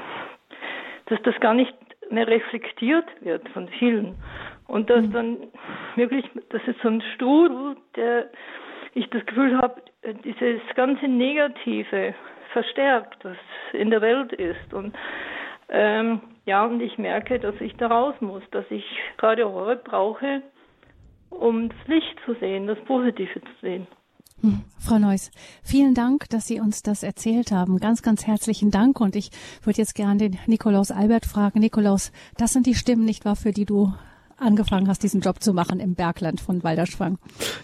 dass 1.08 1.22
das 1.24 1.40
gar 1.42 1.54
nicht 1.54 1.74
mehr 2.10 2.28
reflektiert 2.28 3.06
wird 3.22 3.48
von 3.50 3.68
vielen. 3.68 4.16
Und 4.68 4.90
dass 4.90 5.04
hm. 5.04 5.12
dann 5.12 5.38
wirklich, 5.96 6.26
das 6.50 6.62
ist 6.66 6.80
so 6.82 6.90
ein 6.90 7.04
Strudel, 7.16 7.76
der 7.96 8.30
ich 8.94 9.10
das 9.10 9.26
Gefühl 9.26 9.58
habe, 9.58 9.82
dieses 10.24 10.62
ganze 10.76 11.08
Negative 11.08 12.16
verstärkt, 12.54 13.26
was 13.26 13.38
in 13.74 13.90
der 13.90 14.02
Welt 14.02 14.32
ist. 14.32 14.74
Und 14.74 14.96
ähm, 15.70 16.22
ja, 16.46 16.66
und 16.66 16.82
ich 16.82 16.98
merke, 16.98 17.40
dass 17.40 17.56
ich 17.60 17.76
da 17.76 17.88
raus 17.88 18.16
muss, 18.20 18.44
dass 18.52 18.66
ich 18.70 18.84
gerade 19.18 19.52
heute 19.52 19.82
brauche, 19.84 20.44
um 21.30 21.70
das 21.70 21.88
Licht 21.88 22.16
zu 22.26 22.36
sehen, 22.36 22.68
das 22.68 22.78
Positive 22.86 23.42
zu 23.42 23.52
sehen. 23.62 23.88
Hm. 24.42 24.64
Frau 24.80 25.00
Neuss, 25.00 25.32
vielen 25.64 25.94
Dank, 25.94 26.30
dass 26.30 26.48
Sie 26.48 26.60
uns 26.60 26.84
das 26.84 27.04
erzählt 27.04 27.52
haben. 27.52 27.80
Ganz, 27.80 28.02
ganz 28.02 28.28
herzlichen 28.28 28.70
Dank. 28.70 29.00
Und 29.00 29.16
ich 29.16 29.32
würde 29.64 29.80
jetzt 29.80 29.96
gerne 29.96 30.18
den 30.18 30.38
Nikolaus 30.46 30.92
Albert 30.92 31.26
fragen. 31.26 31.60
Nikolaus, 31.60 32.12
das 32.38 32.54
sind 32.54 32.68
die 32.68 32.76
Stimmen, 32.76 33.06
nicht 33.06 33.26
wahr, 33.26 33.36
für 33.36 33.52
die 33.52 33.66
du 33.66 33.94
angefangen 34.38 34.88
hast, 34.88 35.04
diesen 35.04 35.22
Job 35.22 35.42
zu 35.42 35.54
machen 35.54 35.80
im 35.80 35.96
Bergland 35.96 36.42
von 36.42 36.64
Walderschwang. 36.64 37.18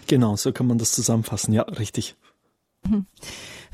Genau, 0.08 0.36
so 0.36 0.52
kann 0.52 0.66
man 0.66 0.78
das 0.78 0.92
zusammenfassen. 0.92 1.52
Ja, 1.52 1.62
richtig. 1.62 2.16
Hm. 2.88 3.06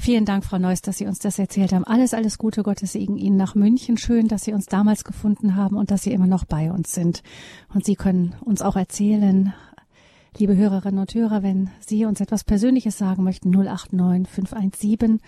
Vielen 0.01 0.25
Dank, 0.25 0.45
Frau 0.45 0.59
Neuss, 0.59 0.81
dass 0.81 0.97
Sie 0.97 1.07
uns 1.07 1.19
das 1.19 1.41
erzählt 1.41 1.73
haben. 1.73 1.85
Alles, 1.85 2.15
alles 2.15 2.39
Gute, 2.39 2.63
Gottes 2.63 2.93
Segen 2.93 3.17
Ihnen 3.17 3.37
nach 3.37 3.57
München. 3.57 3.99
Schön, 3.99 4.29
dass 4.29 4.45
Sie 4.45 4.53
uns 4.53 4.67
damals 4.67 5.03
gefunden 5.03 5.57
haben 5.57 5.77
und 5.77 5.91
dass 5.91 6.03
Sie 6.03 6.13
immer 6.13 6.29
noch 6.29 6.45
bei 6.45 6.71
uns 6.71 6.93
sind. 6.93 7.23
Und 7.75 7.85
Sie 7.85 7.97
können 7.97 8.37
uns 8.41 8.63
auch 8.63 8.77
erzählen, 8.77 9.53
liebe 10.39 10.57
Hörerinnen 10.57 11.01
und 11.01 11.13
Hörer, 11.13 11.43
wenn 11.43 11.71
Sie 11.81 12.05
uns 12.05 12.21
etwas 12.21 12.45
Persönliches 12.45 12.97
sagen 12.97 13.25
möchten, 13.25 13.51
089 13.51 14.29
517 14.29 15.21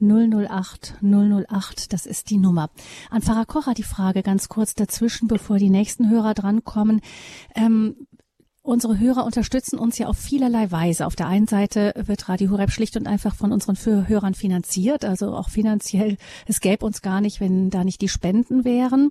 008 0.00 0.94
008, 1.02 1.92
das 1.92 2.06
ist 2.06 2.30
die 2.30 2.38
Nummer. 2.38 2.70
An 3.10 3.22
Pfarrer 3.22 3.44
Kocher 3.44 3.74
die 3.74 3.82
Frage 3.82 4.22
ganz 4.22 4.48
kurz 4.48 4.74
dazwischen, 4.74 5.28
bevor 5.28 5.58
die 5.58 5.70
nächsten 5.70 6.08
Hörer 6.10 6.34
drankommen. 6.34 7.00
Ähm, 7.54 8.06
Unsere 8.64 9.00
Hörer 9.00 9.24
unterstützen 9.24 9.76
uns 9.76 9.98
ja 9.98 10.06
auf 10.06 10.16
vielerlei 10.16 10.70
Weise. 10.70 11.04
Auf 11.06 11.16
der 11.16 11.26
einen 11.26 11.48
Seite 11.48 11.92
wird 11.96 12.28
Radio 12.28 12.50
Horeb 12.50 12.70
schlicht 12.70 12.96
und 12.96 13.08
einfach 13.08 13.34
von 13.34 13.50
unseren 13.50 13.74
Hörern 14.06 14.34
finanziert, 14.34 15.04
also 15.04 15.34
auch 15.34 15.48
finanziell. 15.48 16.16
Es 16.46 16.60
gäbe 16.60 16.86
uns 16.86 17.02
gar 17.02 17.20
nicht, 17.20 17.40
wenn 17.40 17.70
da 17.70 17.82
nicht 17.82 18.00
die 18.00 18.08
Spenden 18.08 18.64
wären. 18.64 19.10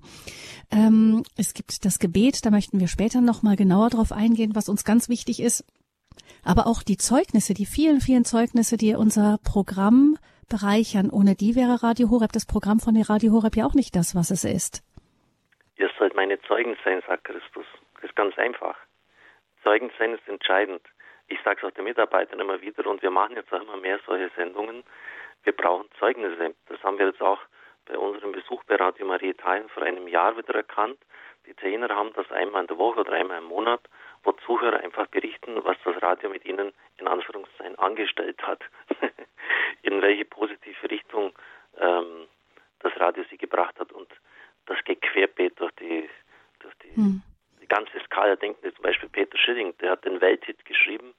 Ähm, 0.71 1.23
es 1.37 1.53
gibt 1.53 1.83
das 1.83 1.99
Gebet, 1.99 2.45
da 2.45 2.49
möchten 2.49 2.79
wir 2.79 2.87
später 2.87 3.19
noch 3.19 3.43
mal 3.43 3.57
genauer 3.57 3.89
drauf 3.89 4.13
eingehen, 4.13 4.55
was 4.55 4.69
uns 4.69 4.85
ganz 4.85 5.09
wichtig 5.09 5.41
ist. 5.41 5.65
Aber 6.45 6.65
auch 6.65 6.81
die 6.81 6.97
Zeugnisse, 6.97 7.53
die 7.53 7.65
vielen, 7.65 7.99
vielen 7.99 8.23
Zeugnisse, 8.23 8.77
die 8.77 8.95
unser 8.95 9.37
Programm 9.43 10.17
bereichern. 10.47 11.09
Ohne 11.09 11.35
die 11.35 11.57
wäre 11.57 11.83
Radio 11.83 12.09
Horeb, 12.09 12.31
das 12.31 12.45
Programm 12.45 12.79
von 12.79 12.95
der 12.95 13.09
Radio 13.09 13.33
Horeb 13.33 13.57
ja 13.57 13.65
auch 13.65 13.73
nicht 13.73 13.97
das, 13.97 14.15
was 14.15 14.31
es 14.31 14.45
ist. 14.45 14.81
Ihr 15.75 15.89
sollt 15.99 16.15
meine 16.15 16.39
Zeugen 16.43 16.77
sein, 16.85 17.01
sagt 17.05 17.25
Christus. 17.25 17.65
Das 17.95 18.05
ist 18.05 18.15
ganz 18.15 18.37
einfach. 18.37 18.77
Zeugen 19.63 19.91
sein 19.97 20.13
ist 20.13 20.27
entscheidend. 20.27 20.81
Ich 21.27 21.39
sage 21.43 21.59
es 21.61 21.63
auch 21.63 21.75
den 21.75 21.85
Mitarbeitern 21.85 22.39
immer 22.39 22.61
wieder 22.61 22.85
und 22.87 23.01
wir 23.01 23.11
machen 23.11 23.35
jetzt 23.35 23.53
auch 23.53 23.61
immer 23.61 23.77
mehr 23.77 23.99
solche 24.05 24.29
Sendungen. 24.35 24.83
Wir 25.43 25.53
brauchen 25.53 25.89
Zeugnisse. 25.99 26.53
Das 26.67 26.83
haben 26.83 26.99
wir 26.99 27.07
jetzt 27.07 27.21
auch 27.21 27.39
bei 27.85 27.97
unserem 27.97 28.31
Besuch 28.31 28.63
bei 28.65 28.75
Radio 28.75 29.05
Maria 29.05 29.31
Italien 29.31 29.69
vor 29.69 29.83
einem 29.83 30.07
Jahr 30.07 30.37
wieder 30.37 30.55
erkannt. 30.55 30.97
Die 31.45 31.51
Italiener 31.51 31.89
haben 31.89 32.13
das 32.13 32.29
einmal 32.31 32.61
in 32.61 32.67
der 32.67 32.77
Woche 32.77 32.99
oder 32.99 33.13
einmal 33.13 33.39
im 33.39 33.45
Monat, 33.45 33.81
wo 34.23 34.31
Zuhörer 34.45 34.79
einfach 34.81 35.07
berichten, 35.07 35.63
was 35.63 35.77
das 35.83 36.01
Radio 36.01 36.29
mit 36.29 36.45
ihnen 36.45 36.71
in 36.97 37.07
Anführungszeichen 37.07 37.79
angestellt 37.79 38.41
hat. 38.43 38.61
in 39.81 40.01
welche 40.01 40.25
positive 40.25 40.89
Richtung 40.89 41.33
ähm, 41.77 42.27
das 42.79 42.95
Radio 42.99 43.23
sie 43.29 43.37
gebracht 43.37 43.79
hat. 43.79 43.91
Und 43.91 44.09
das 44.65 44.77
geht 44.83 45.01
querbeet 45.01 45.59
durch 45.59 45.71
die, 45.73 46.09
durch 46.59 46.73
die, 46.83 46.95
hm. 46.95 47.23
Die 47.71 47.75
ganze 47.75 47.99
Skala. 48.05 48.35
Denken 48.35 48.73
zum 48.73 48.83
Beispiel 48.83 49.09
Peter 49.09 49.37
Schilling, 49.37 49.75
der 49.77 49.91
hat 49.91 50.05
den 50.05 50.19
Welthit 50.21 50.63
geschrieben, 50.65 51.13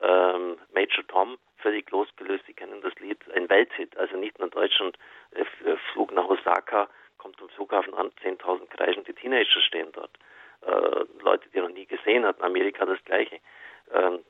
ähm, 0.00 0.58
Major 0.72 1.06
Tom, 1.08 1.38
völlig 1.56 1.90
losgelöst, 1.90 2.44
Sie 2.46 2.54
kennen 2.54 2.80
das 2.82 2.94
Lied, 2.96 3.18
ein 3.34 3.48
Welthit, 3.48 3.96
also 3.96 4.16
nicht 4.16 4.38
nur 4.38 4.48
Deutschland, 4.50 4.98
äh, 5.32 5.42
äh 5.68 5.76
Flug 5.92 6.12
nach 6.12 6.28
Osaka, 6.28 6.88
kommt 7.16 7.40
am 7.42 7.48
Flughafen 7.50 7.94
an, 7.94 8.10
10.000 8.22 8.68
kreischende 8.68 9.14
Teenager 9.14 9.60
stehen 9.60 9.90
dort. 9.92 10.16
Äh, 10.62 11.04
Leute, 11.22 11.48
die 11.48 11.58
er 11.58 11.62
noch 11.62 11.74
nie 11.74 11.86
gesehen 11.86 12.24
hat, 12.24 12.38
in 12.38 12.44
Amerika 12.44 12.84
das 12.84 13.02
Gleiche. 13.04 13.40
Ähm, 13.92 14.20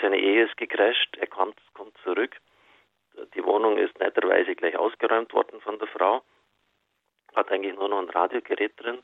seine 0.00 0.18
Ehe 0.18 0.44
ist 0.44 0.56
gecrasht, 0.56 1.16
er 1.18 1.26
kommt, 1.28 1.58
kommt 1.72 1.96
zurück. 2.04 2.36
Die 3.34 3.44
Wohnung 3.44 3.78
ist 3.78 3.98
netterweise 3.98 4.54
gleich 4.54 4.76
ausgeräumt 4.76 5.32
worden 5.32 5.60
von 5.62 5.78
der 5.78 5.88
Frau, 5.88 6.22
hat 7.34 7.50
eigentlich 7.50 7.74
nur 7.74 7.88
noch 7.88 8.00
ein 8.00 8.10
Radiogerät 8.10 8.72
drin, 8.76 9.02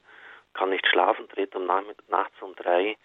kann 0.55 0.71
nicht 0.71 0.87
schlafen, 0.87 1.29
dreht 1.29 1.55
um 1.55 1.67
nachts 1.67 2.41
um 2.43 2.55
drei 2.55 2.97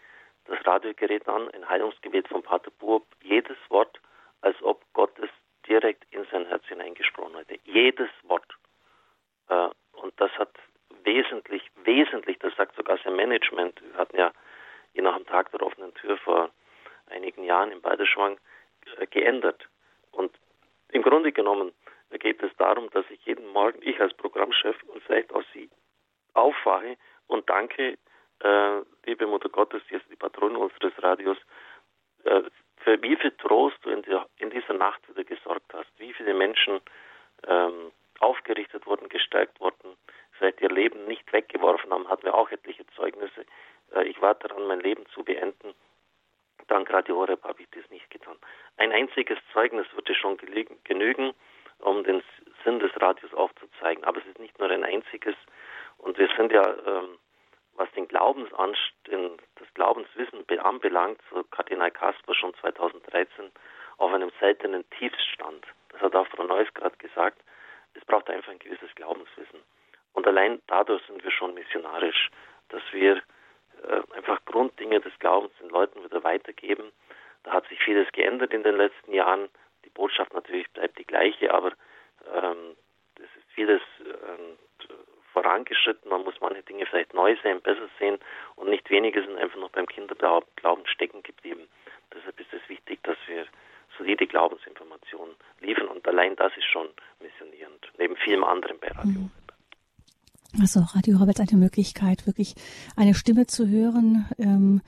das 0.48 0.66
Radiogerät 0.66 1.28
an, 1.28 1.50
ein 1.52 1.68
Heilungsgebet 1.68 2.28
von 2.28 2.42
Pater 2.42 2.72
Burb, 2.72 3.06
jedes 3.22 3.58
Wort, 3.70 4.00
als 4.42 4.56
ob 4.64 4.82
Gott 4.94 5.12
es 5.20 5.30
direkt 5.68 6.06
in 6.12 6.26
sein 6.32 6.46
Herz 6.46 6.66
hineingesprochen 6.68 7.36
hätte. 7.36 7.60
Jedes 7.66 8.10
Wort. 8.24 8.48
Äh, 9.50 9.70
und 9.94 10.14
das 10.18 10.32
hat 10.38 10.54
wesentlich, 11.04 11.64
wesentlich, 11.84 12.40
das 12.40 12.56
sagt 12.56 12.76
sogar 12.76 12.98
sein 13.04 13.16
Management, 13.16 13.82
wir 13.82 13.98
hatten 13.98 14.18
ja 14.18 14.32
je 14.94 15.02
nach 15.02 15.18
dem 15.18 15.26
Tag 15.26 15.52
der 15.52 15.62
offenen 15.62 15.94
Tür 15.96 16.18
vor 16.18 16.50
einigen 17.08 17.44
Jahren 17.44 17.72
in 17.72 17.82
Balderschwang 17.82 18.38
äh, 18.98 19.08
geändert. 19.08 19.68
Und 20.12 20.32
im 20.90 21.02
Grunde 21.02 21.32
genommen 21.32 21.74
geht 22.10 22.42
es 22.42 22.56
darum, 22.58 22.90
dass 22.92 23.06
ich 23.10 23.24
jeden 23.26 23.48
Morgen, 23.48 23.80
ich 23.82 24.00
als 24.00 24.14
Programmchef 24.14 24.82
und 24.84 25.04
vielleicht 25.04 25.34
auch 25.34 25.44
Sie, 25.54 25.70
aufwache 26.34 26.98
und 27.28 27.50
danke, 27.50 27.98
äh, 28.40 28.82
liebe 29.06 29.28
Mutter 29.28 29.50
Gottes, 29.50 29.82
die 29.90 29.96
ist 29.96 30.06
die 30.10 30.16
Patronin 30.16 30.58
unseres 30.58 30.94
Radios, 31.02 31.38
äh, 32.24 32.44
für 32.78 33.02
wie 33.02 33.16
viel 33.16 33.32
Trost 33.32 33.78
du 33.82 33.90
in, 33.90 34.02
der, 34.04 34.28
in, 34.38 34.50
dieser 34.50 34.74
Nacht 34.74 35.08
wieder 35.10 35.24
gesorgt 35.24 35.74
hast, 35.74 35.90
wie 35.98 36.14
viele 36.14 36.34
Menschen 36.34 36.80
ähm, 37.48 37.92
aufgerichtet 38.20 38.86
wurden, 38.86 39.10
gestärkt 39.10 39.60
wurden, 39.60 39.98
vielleicht 40.32 40.62
ihr 40.62 40.70
Leben 40.70 41.06
nicht 41.06 41.32
weggeworfen 41.34 41.92
haben, 41.92 42.08
hatten 42.08 42.24
wir 42.24 42.36
auch 42.36 42.50
etliche 42.52 42.86
Zeugnisse. 42.96 43.46
Äh, 43.94 44.08
ich 44.08 44.22
war 44.22 44.36
daran, 44.36 44.68
mein 44.68 44.80
Leben 44.80 45.06
zu 45.08 45.24
beenden. 45.24 45.74
Dank 46.68 46.92
Radio 46.92 47.16
Horeb 47.18 47.44
habe 47.44 47.62
ich 47.62 47.70
das 47.72 47.90
nicht 47.90 48.10
getan. 48.10 48.36
Ein 48.78 48.92
einziges 48.92 49.38
Zeugnis 49.54 49.88
würde 49.94 50.14
schon 50.16 50.38
genügen, 50.38 51.34
um 51.80 52.04
den 52.04 52.22
Sinn 52.64 52.80
des 52.80 52.92
Radios 53.02 53.34
aufzuzeigen. 53.34 54.04
Aber 54.04 54.20
es 54.20 54.26
ist 54.26 54.40
nicht 54.40 54.60
nur 54.60 54.70
ein 54.70 54.84
einziges. 54.84 55.36
Und 55.98 56.18
wir 56.18 56.30
sind 56.38 56.52
ja, 56.52 56.64
ähm, 56.86 57.18
was 57.76 57.92
den 57.92 58.08
Glaubensanst 58.08 58.94
das 59.56 59.74
Glaubenswissen 59.74 60.46
anbelangt, 60.60 61.20
so 61.32 61.44
Kardinal 61.44 61.92
Kasper 61.92 62.34
schon 62.34 62.54
2013, 62.56 63.52
auf 63.98 64.14
einem 64.14 64.32
seltenen 64.40 64.88
Tiefstand. 64.92 65.66
Das 65.90 66.02
hat 66.02 66.16
auch 66.16 66.28
Frau 66.28 66.44
Neuss 66.44 66.72
gerade 66.74 66.98
gesagt. 66.98 67.42
Es 67.94 68.06
braucht 68.06 68.30
einfach 68.30 68.52
ein 68.52 68.60
gewisses 68.60 68.94
Glaubenswissen. 68.96 69.60
Und 70.14 70.28
allein 70.28 70.62
dadurch 70.68 71.04
sind 71.08 71.24
wir 71.24 71.32
schon 71.32 71.54
missionarisch, 71.54 72.30
dass 72.70 72.82
wir 72.92 73.18
äh, 73.84 74.02
einfach 74.16 74.44
Grunddinge 74.46 75.00
des 75.00 75.18
Glaubens 75.20 75.54
den 75.60 75.70
Leuten 75.70 76.04
wieder 76.04 76.24
weitergeben. 76.24 76.92
Da 77.44 77.54
hat 77.54 77.68
sich 77.68 77.80
vieles 77.80 78.12
geändert 78.12 78.54
in 78.54 78.64
den 78.64 78.78
letzten 78.78 79.14
Jahren. 79.14 79.50
Die 79.86 79.90
Botschaft 79.90 80.34
natürlich 80.34 80.70
bleibt 80.72 80.98
die 80.98 81.06
gleiche, 81.06 81.54
aber 81.54 81.72
ähm, 82.34 82.76
es 83.16 83.24
ist 83.24 83.52
vieles 83.54 83.82
ähm, 84.02 84.58
vorangeschritten. 85.42 86.10
Man 86.10 86.24
muss 86.24 86.36
manche 86.42 86.64
Dinge 86.64 86.86
vielleicht 86.86 87.14
neu 87.14 87.36
sehen, 87.44 87.62
besser 87.62 87.90
sehen 88.00 88.18
und 88.56 88.70
nicht 88.70 88.90
wenige 88.90 89.22
sind 89.22 89.38
einfach 89.38 89.60
noch 89.60 89.70
beim 89.70 89.86
Kinderglauben 89.86 90.88
stecken 90.88 91.22
geblieben. 91.24 91.68
Deshalb 92.14 92.40
ist 92.40 92.54
es 92.54 92.68
wichtig, 92.70 93.04
dass 93.04 93.18
wir 93.28 93.46
solide 93.98 94.28
Glaubensinformationen 94.28 95.36
liefern 95.62 95.88
und 95.88 96.08
allein 96.08 96.36
das 96.36 96.52
ist 96.58 96.66
schon 96.72 96.88
missionierend, 97.22 97.92
neben 97.98 98.16
vielem 98.18 98.44
anderen 98.44 98.80
bei 98.80 98.90
Radio. 98.90 99.22
Mhm. 99.22 99.32
Also 100.62 100.80
Radio 100.96 101.20
Horeb 101.20 101.38
ist 101.38 101.52
eine 101.52 101.60
Möglichkeit, 101.60 102.26
wirklich 102.26 102.56
eine 102.96 103.14
Stimme 103.14 103.46
zu 103.48 103.68
hören. 103.68 104.28
Ähm, 104.40 104.82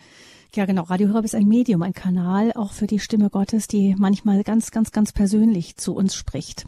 ja, 0.56 0.66
genau. 0.66 0.84
Radio 0.84 1.10
Horeb 1.10 1.26
ist 1.26 1.36
ein 1.36 1.48
Medium, 1.48 1.84
ein 1.84 1.94
Kanal 1.94 2.54
auch 2.56 2.72
für 2.72 2.88
die 2.88 3.00
Stimme 3.00 3.30
Gottes, 3.30 3.68
die 3.68 3.96
manchmal 4.00 4.44
ganz, 4.44 4.72
ganz, 4.72 4.92
ganz 4.92 5.12
persönlich 5.12 5.76
zu 5.76 5.96
uns 5.96 6.16
spricht. 6.16 6.66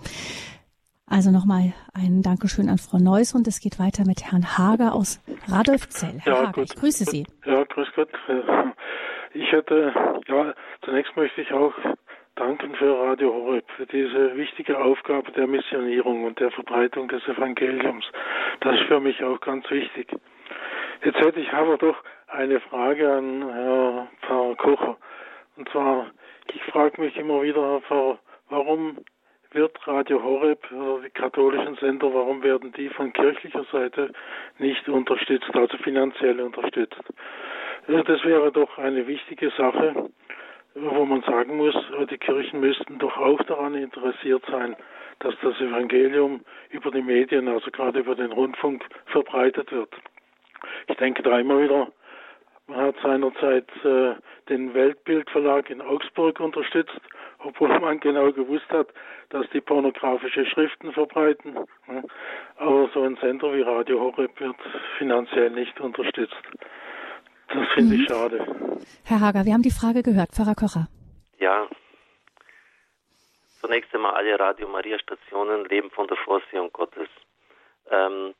Also 1.12 1.30
nochmal 1.30 1.74
ein 1.94 2.22
Dankeschön 2.22 2.70
an 2.70 2.78
Frau 2.78 2.98
Neuss 2.98 3.36
und 3.36 3.46
es 3.46 3.60
geht 3.60 3.80
weiter 3.80 4.08
mit 4.08 4.24
Herrn 4.32 4.58
Hager 4.58 4.96
aus 4.96 5.20
Radolfzell. 5.52 6.22
Herr 6.24 6.34
ja, 6.34 6.48
Hager, 6.48 6.62
ich 6.62 6.74
grüße 6.74 7.04
Sie. 7.04 7.28
Ja, 7.46 7.66
grüß 7.66 7.90
Gott. 7.98 8.08
Ich 9.34 9.52
hätte, 9.52 9.94
ja, 10.28 10.54
zunächst 10.86 11.14
möchte 11.18 11.42
ich 11.42 11.52
auch 11.52 11.74
danken 12.36 12.76
für 12.76 12.98
Radio 12.98 13.34
Horeb, 13.34 13.66
für 13.76 13.86
diese 13.88 14.38
wichtige 14.38 14.80
Aufgabe 14.80 15.34
der 15.34 15.48
Missionierung 15.48 16.24
und 16.24 16.40
der 16.40 16.50
Verbreitung 16.50 17.10
des 17.10 17.28
Evangeliums. 17.28 18.06
Das 18.62 18.76
ist 18.80 18.88
für 18.88 19.02
mich 19.02 19.22
auch 19.22 19.42
ganz 19.42 19.70
wichtig. 19.70 20.08
Jetzt 21.04 21.20
hätte 21.20 21.42
ich 21.42 21.52
aber 21.52 21.78
doch 21.78 21.98
eine 22.28 22.62
Frage 22.62 23.12
an 23.12 23.52
Herrn 23.52 24.08
Pfarrer 24.22 24.56
Kocher. 24.56 24.98
Und 25.58 25.68
zwar, 25.70 26.08
ich 26.54 26.64
frage 26.72 27.02
mich 27.02 27.18
immer 27.18 27.42
wieder, 27.42 27.62
Herr 27.62 27.82
Pfarrer, 27.82 28.20
warum 28.50 28.98
wird 29.54 29.88
Radio 29.88 30.22
Horeb, 30.24 30.60
also 30.72 31.00
die 31.00 31.10
katholischen 31.10 31.76
Sender, 31.76 32.14
warum 32.14 32.42
werden 32.44 32.72
die 32.74 32.90
von 32.90 33.12
kirchlicher 33.12 33.66
Seite 33.72 34.12
nicht 34.60 34.88
unterstützt, 34.88 35.54
also 35.54 35.78
finanziell 35.78 36.40
unterstützt? 36.40 37.02
Das 37.88 38.24
wäre 38.24 38.52
doch 38.52 38.78
eine 38.78 39.08
wichtige 39.08 39.50
Sache, 39.52 40.10
wo 40.76 41.06
man 41.06 41.22
sagen 41.24 41.58
muss, 41.58 41.76
die 42.10 42.18
Kirchen 42.18 42.60
müssten 42.60 43.00
doch 43.00 43.18
auch 43.18 43.42
daran 43.44 43.76
interessiert 43.76 44.44
sein, 44.50 44.76
dass 45.20 45.36
das 45.42 45.60
Evangelium 45.60 46.42
über 46.70 46.92
die 46.92 47.02
Medien, 47.02 47.48
also 47.48 47.70
gerade 47.72 48.00
über 48.00 48.16
den 48.16 48.32
Rundfunk, 48.32 48.84
verbreitet 49.08 49.72
wird. 49.72 49.94
Ich 50.88 50.96
denke 50.98 51.24
da 51.24 51.40
immer 51.40 51.62
wieder, 51.62 51.92
man 52.68 52.80
hat 52.80 52.96
seinerzeit 53.04 53.68
äh, 53.84 54.14
den 54.48 54.74
Weltbildverlag 54.74 55.70
in 55.70 55.82
Augsburg 55.82 56.40
unterstützt, 56.40 57.02
obwohl 57.44 57.80
man 57.80 58.00
genau 58.00 58.32
gewusst 58.32 58.70
hat, 58.70 58.88
dass 59.30 59.50
die 59.52 59.62
pornografische 59.62 60.46
Schriften 60.46 60.92
verbreiten. 60.94 61.58
Aber 62.58 62.90
so 62.94 63.04
ein 63.04 63.18
Sender 63.18 63.54
wie 63.54 63.62
Radio 63.62 64.00
Horeb 64.00 64.40
wird 64.40 64.56
finanziell 64.98 65.50
nicht 65.52 65.80
unterstützt. 65.80 66.44
Das 67.48 67.68
finde 67.74 67.96
mhm. 67.96 68.02
ich 68.02 68.08
schade. 68.08 68.46
Herr 69.06 69.20
Hager, 69.20 69.46
wir 69.46 69.54
haben 69.54 69.62
die 69.62 69.72
Frage 69.72 70.04
gehört. 70.04 70.32
Pfarrer 70.32 70.56
Kocher. 70.56 70.88
Ja. 71.40 71.68
Zunächst 73.60 73.94
einmal 73.94 74.14
alle 74.14 74.40
Radio 74.40 74.68
Maria 74.68 74.98
Stationen 75.00 75.66
leben 75.66 75.92
von 75.92 76.08
der 76.08 76.18
Vorsehung 76.18 76.72
Gottes. 76.72 77.10
Ähm, 77.90 78.34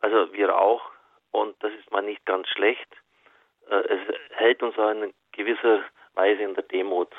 also 0.00 0.32
wir 0.32 0.56
auch. 0.58 0.82
Und 1.30 1.56
das 1.60 1.72
ist 1.72 1.90
mal 1.90 2.02
nicht 2.02 2.24
ganz 2.26 2.48
schlecht. 2.48 2.88
Äh, 3.70 3.76
es 3.76 4.00
hält 4.36 4.62
uns 4.62 4.78
auch 4.78 4.90
in 4.90 5.12
gewisser 5.32 5.84
Weise 6.14 6.42
in 6.42 6.54
der 6.54 6.64
Demut. 6.64 7.10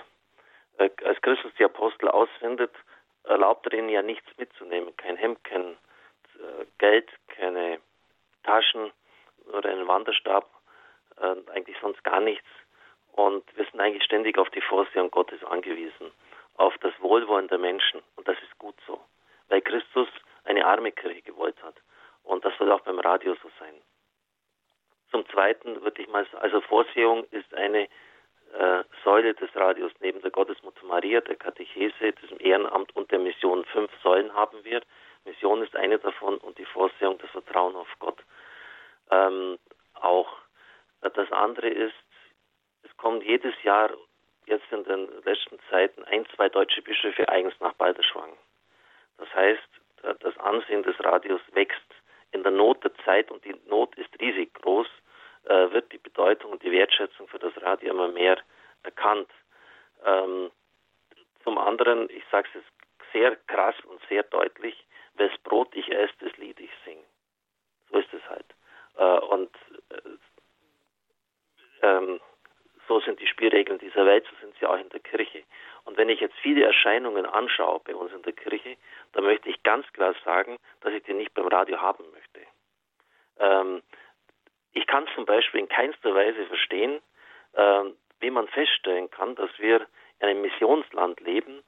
Äh, 0.77 0.89
als 1.03 1.21
Christus 1.21 1.51
die 1.57 1.65
Apostel 1.65 2.09
aussendet, 2.09 2.71
erlaubt 3.23 3.65
er 3.67 3.73
ihnen 3.73 3.89
ja 3.89 4.01
nichts 4.01 4.27
mitzunehmen. 4.37 4.95
Kein 4.97 5.17
Hemd, 5.17 5.43
kein 5.43 5.77
äh, 6.35 6.65
Geld, 6.77 7.09
keine 7.27 7.79
Taschen 8.43 8.91
oder 9.53 9.69
einen 9.69 9.87
Wanderstab 9.87 10.49
äh, 11.17 11.35
eigentlich 11.51 11.77
sonst 11.81 12.03
gar 12.03 12.19
nichts. 12.19 12.47
Und 13.13 13.43
wir 13.55 13.65
sind 13.65 13.79
eigentlich 13.79 14.03
ständig 14.03 14.37
auf 14.37 14.49
die 14.49 14.61
Vorsehung 14.61 15.09
Gottes 15.09 15.43
angewiesen, 15.43 16.11
auf 16.55 16.77
das 16.79 16.93
Wohlwollen 16.99 17.47
der 17.47 17.57
Menschen. 17.57 18.01
Und 18.15 18.27
das 18.27 18.37
ist 18.43 18.57
gut 18.59 18.75
so, 18.85 18.99
weil 19.47 19.61
Christus 19.61 20.09
eine 20.43 20.65
arme 20.65 20.91
Kirche 20.91 21.21
gewollt 21.21 21.61
hat. 21.63 21.75
Und 22.23 22.43
das 22.43 22.53
soll 22.57 22.71
auch 22.71 22.81
beim 22.81 22.99
Radio 22.99 23.35
so 23.41 23.49
sein. 23.59 23.73
Zum 25.11 25.27
Zweiten 25.29 25.81
würde 25.81 26.01
ich 26.01 26.09
mal 26.09 26.25
sagen, 26.25 26.43
also 26.43 26.59
Vorsehung 26.61 27.25
ist 27.31 27.53
eine 27.53 27.87
äh, 28.57 28.83
Säule 29.03 29.33
des 29.33 29.53
Radios 29.55 29.91
neben 29.99 30.21
der 30.21 30.31
Gottesmutter 30.31 30.85
Maria, 30.85 31.21
der 31.21 31.35
Katechese, 31.35 32.13
diesem 32.13 32.39
Ehrenamt 32.39 32.95
und 32.95 33.11
der 33.11 33.19
Mission. 33.19 33.65
Fünf 33.65 33.91
Säulen 34.01 34.33
haben 34.33 34.63
wir. 34.63 34.81
Mission 35.25 35.63
ist 35.63 35.75
eine 35.75 35.97
davon 35.99 36.37
und 36.37 36.57
die 36.57 36.65
Vorsehung, 36.65 37.17
das 37.17 37.29
Vertrauen 37.31 37.75
auf 37.75 37.87
Gott. 37.99 38.19
Ähm, 39.11 39.57
auch 39.93 40.37
das 41.01 41.31
andere 41.31 41.69
ist, 41.69 41.93
kommen 42.97 43.21
jedes 43.21 43.53
Jahr 43.63 43.91
jetzt 44.45 44.71
in 44.71 44.83
den 44.83 45.07
letzten 45.23 45.59
Zeiten 45.69 46.03
ein, 46.05 46.25
zwei 46.35 46.49
deutsche 46.49 46.81
Bischöfe 46.81 47.27
eigens 47.29 47.53
nach 47.59 47.73
Balderschwang. 47.73 48.33
Das 49.17 49.33
heißt, 49.33 49.69
das 50.19 50.37
Ansehen 50.37 50.83
des 50.83 50.95
Radios 51.03 51.41
wächst. 51.53 51.85
In 52.31 52.43
der 52.43 52.51
Not 52.51 52.83
der 52.83 52.93
Zeit, 53.05 53.31
und 53.31 53.43
die 53.45 53.55
Not 53.67 53.95
ist 53.95 54.09
riesig 54.19 54.53
groß, 54.55 54.87
äh, 55.45 55.71
wird 55.71 55.91
die 55.91 55.97
Bedeutung 55.97 56.51
und 56.51 56.63
die 56.63 56.71
Wertschätzung 56.71 57.27
für 57.27 57.39
das 57.39 57.53
Radio 57.61 57.91
immer 57.91 58.07
mehr 58.07 58.37
erkannt. 58.83 59.29
Ähm, 60.05 60.51
zum 61.43 61.57
anderen, 61.57 62.09
ich 62.09 62.23
sage 62.31 62.47
es 62.53 62.63
sehr 63.13 63.35
krass 63.47 63.75
und 63.85 64.01
sehr 64.09 64.23
deutlich, 64.23 64.85
wes 65.15 65.31
Brot 65.43 65.75
ich 65.75 65.89
esse, 65.91 66.13
das 66.19 66.35
Lied 66.37 66.59
ich 66.59 66.71
singe. 66.83 67.03
So 67.89 67.99
ist 67.99 68.13
es 68.13 68.29
halt. 68.29 68.45
Äh, 68.97 69.25
und 69.25 69.51
äh, 69.89 70.01
ähm, 71.81 72.19
so 72.87 72.99
sind 72.99 73.19
die 73.19 73.27
Spielregeln 73.27 73.79
dieser 73.79 74.05
Welt, 74.05 74.25
so 74.29 74.35
sind 74.41 74.55
sie 74.59 74.65
auch 74.65 74.77
in 74.77 74.89
der 74.89 74.99
Kirche. 74.99 75.43
Und 75.85 75.97
wenn 75.97 76.09
ich 76.09 76.19
jetzt 76.19 76.35
viele 76.41 76.63
Erscheinungen 76.65 77.25
anschaue 77.25 77.79
bei 77.83 77.95
uns 77.95 78.11
in 78.11 78.21
der 78.23 78.33
Kirche, 78.33 78.77
dann 79.13 79.23
möchte 79.23 79.49
ich 79.49 79.61
ganz 79.63 79.91
klar 79.93 80.15
sagen, 80.23 80.57
dass 80.81 80.93
ich 80.93 81.03
die 81.03 81.13
nicht 81.13 81.33
beim 81.33 81.47
Radio 81.47 81.79
haben 81.79 82.03
möchte. 82.11 82.41
Ähm, 83.39 83.81
ich 84.75 84.85
kann 84.87 85.07
zum 85.15 85.25
Beispiel 85.25 85.61
in 85.61 85.69
keinster 85.69 86.13
Weise 86.13 86.45
verstehen, 86.45 87.01
ähm, 87.55 87.95
wie 88.19 88.29
man 88.29 88.47
feststellen 88.49 89.09
kann, 89.09 89.35
dass 89.35 89.49
wir 89.57 89.87
in 90.19 90.27
einem 90.27 90.41
Missionsland 90.41 91.19
leben, 91.21 91.63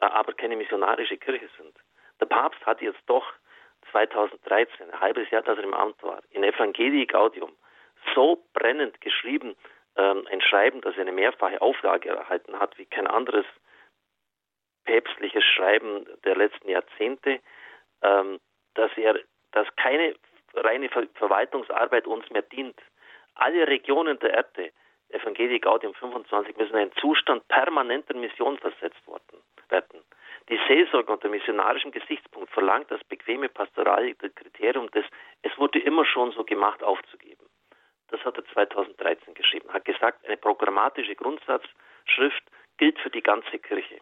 äh, 0.00 0.06
aber 0.06 0.32
keine 0.32 0.56
missionarische 0.56 1.18
Kirche 1.18 1.48
sind. 1.58 1.76
Der 2.18 2.26
Papst 2.26 2.64
hat 2.66 2.80
jetzt 2.80 3.02
doch 3.06 3.30
2013, 3.92 4.90
ein 4.90 5.00
halbes 5.00 5.30
Jahr, 5.30 5.42
dass 5.42 5.58
er 5.58 5.64
im 5.64 5.74
Amt 5.74 6.02
war, 6.02 6.20
in 6.30 6.42
Evangelii 6.42 7.06
Gaudium 7.06 7.52
so 8.14 8.42
brennend 8.54 9.00
geschrieben, 9.02 9.54
ähm, 9.96 10.26
ein 10.30 10.40
Schreiben, 10.40 10.80
das 10.80 10.96
eine 10.96 11.12
mehrfache 11.12 11.60
Auflage 11.60 12.08
erhalten 12.08 12.58
hat, 12.58 12.78
wie 12.78 12.86
kein 12.86 13.06
anderes 13.06 13.44
päpstliches 14.84 15.44
Schreiben 15.44 16.06
der 16.24 16.36
letzten 16.36 16.70
Jahrzehnte, 16.70 17.40
ähm, 18.02 18.40
dass 18.74 18.90
er, 18.96 19.18
dass 19.52 19.66
keine 19.76 20.14
reine 20.54 20.88
Ver 20.88 21.06
Verwaltungsarbeit 21.14 22.06
uns 22.06 22.28
mehr 22.30 22.42
dient. 22.42 22.78
Alle 23.34 23.66
Regionen 23.66 24.18
der 24.18 24.34
Erde, 24.34 24.72
Evangelii 25.10 25.58
Gaudium 25.58 25.94
25, 25.94 26.56
müssen 26.56 26.72
in 26.72 26.78
einen 26.78 26.92
Zustand 26.96 27.46
permanenter 27.48 28.14
Mission 28.14 28.58
versetzt 28.58 29.00
werden. 29.68 30.04
Die 30.48 30.58
Seelsorge 30.66 31.12
unter 31.12 31.28
missionarischem 31.28 31.92
Gesichtspunkt 31.92 32.50
verlangt 32.50 32.90
das 32.90 33.02
bequeme 33.04 33.48
pastorale 33.48 34.14
Kriterium 34.14 34.90
des 34.90 35.04
Es 35.42 35.56
wurde 35.58 35.78
immer 35.78 36.04
schon 36.04 36.32
so 36.32 36.44
gemacht 36.44 36.82
aufzugeben. 36.82 37.46
Das 38.08 38.24
hat 38.24 38.36
er 38.36 38.44
2013 38.46 39.34
geschrieben. 39.34 39.72
Hat 39.72 39.84
gesagt, 39.84 40.26
eine 40.26 40.36
programmatische 40.36 41.14
Grundsatzschrift 41.14 42.42
gilt 42.78 42.98
für 42.98 43.10
die 43.10 43.22
ganze 43.22 43.58
Kirche. 43.58 44.00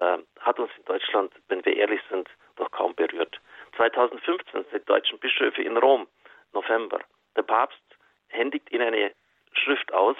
Ähm, 0.00 0.26
hat 0.40 0.58
uns 0.58 0.70
in 0.78 0.84
Deutschland, 0.84 1.32
wenn 1.48 1.64
wir 1.64 1.76
ehrlich 1.76 2.00
sind, 2.08 2.28
doch 2.56 2.70
kaum 2.70 2.94
berührt. 2.94 3.40
2015 3.76 4.64
sind 4.70 4.82
die 4.82 4.86
deutschen 4.86 5.18
Bischöfe 5.18 5.62
in 5.62 5.76
Rom, 5.76 6.06
November. 6.52 7.00
Der 7.36 7.42
Papst 7.42 7.82
händigt 8.28 8.70
ihnen 8.72 8.88
eine 8.88 9.12
Schrift 9.52 9.92
aus. 9.92 10.16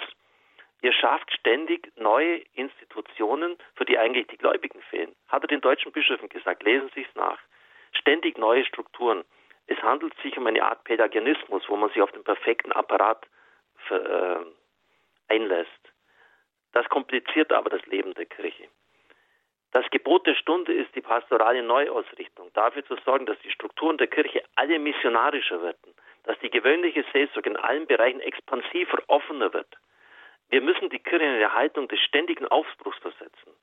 Ihr 0.81 0.93
schafft 0.93 1.31
ständig 1.33 1.91
neue 1.97 2.37
Institutionen, 2.53 3.57
für 3.75 3.85
die 3.85 3.97
eigentlich 3.97 4.27
die 4.27 4.37
Gläubigen 4.37 4.81
fehlen. 4.89 5.15
Hat 5.27 5.43
er 5.43 5.47
den 5.47 5.61
deutschen 5.61 5.91
Bischöfen 5.91 6.29
gesagt. 6.29 6.63
Lesen 6.63 6.89
Sie 6.95 7.05
es 7.07 7.15
nach. 7.15 7.39
Ständig 7.91 8.37
neue 8.37 8.63
Strukturen. 8.65 9.25
Es 9.67 9.77
handelt 9.83 10.15
sich 10.21 10.37
um 10.37 10.47
eine 10.47 10.63
Art 10.63 10.83
Pädagogismus, 10.85 11.63
wo 11.67 11.75
man 11.75 11.89
sich 11.89 12.01
auf 12.01 12.11
den 12.11 12.23
perfekten 12.23 12.71
Apparat 12.71 13.25
für, 13.87 14.45
äh, 15.29 15.33
einlässt. 15.33 15.69
Das 16.71 16.87
kompliziert 16.89 17.51
aber 17.51 17.69
das 17.69 17.85
Leben 17.85 18.13
der 18.13 18.25
Kirche. 18.25 18.69
Das 19.71 19.87
Gebot 19.91 20.25
der 20.25 20.35
Stunde 20.35 20.73
ist 20.73 20.95
die 20.95 21.01
pastorale 21.01 21.61
Neuausrichtung, 21.61 22.51
dafür 22.53 22.83
zu 22.85 22.95
sorgen, 23.05 23.25
dass 23.25 23.39
die 23.39 23.51
Strukturen 23.51 23.97
der 23.97 24.07
Kirche 24.07 24.43
alle 24.55 24.79
missionarischer 24.79 25.61
werden, 25.61 25.93
dass 26.23 26.39
die 26.39 26.49
gewöhnliche 26.49 27.05
Seelsorge 27.13 27.51
in 27.51 27.57
allen 27.57 27.85
Bereichen 27.85 28.19
expansiver, 28.21 29.03
offener 29.07 29.53
wird. 29.53 29.77
Wir 30.49 30.61
müssen 30.61 30.89
die 30.89 30.99
Kirche 30.99 31.25
in 31.25 31.35
eine 31.35 31.53
Haltung 31.53 31.87
des 31.87 31.99
ständigen 31.99 32.47
Aufbruchs 32.47 32.97
versetzen. 32.97 33.53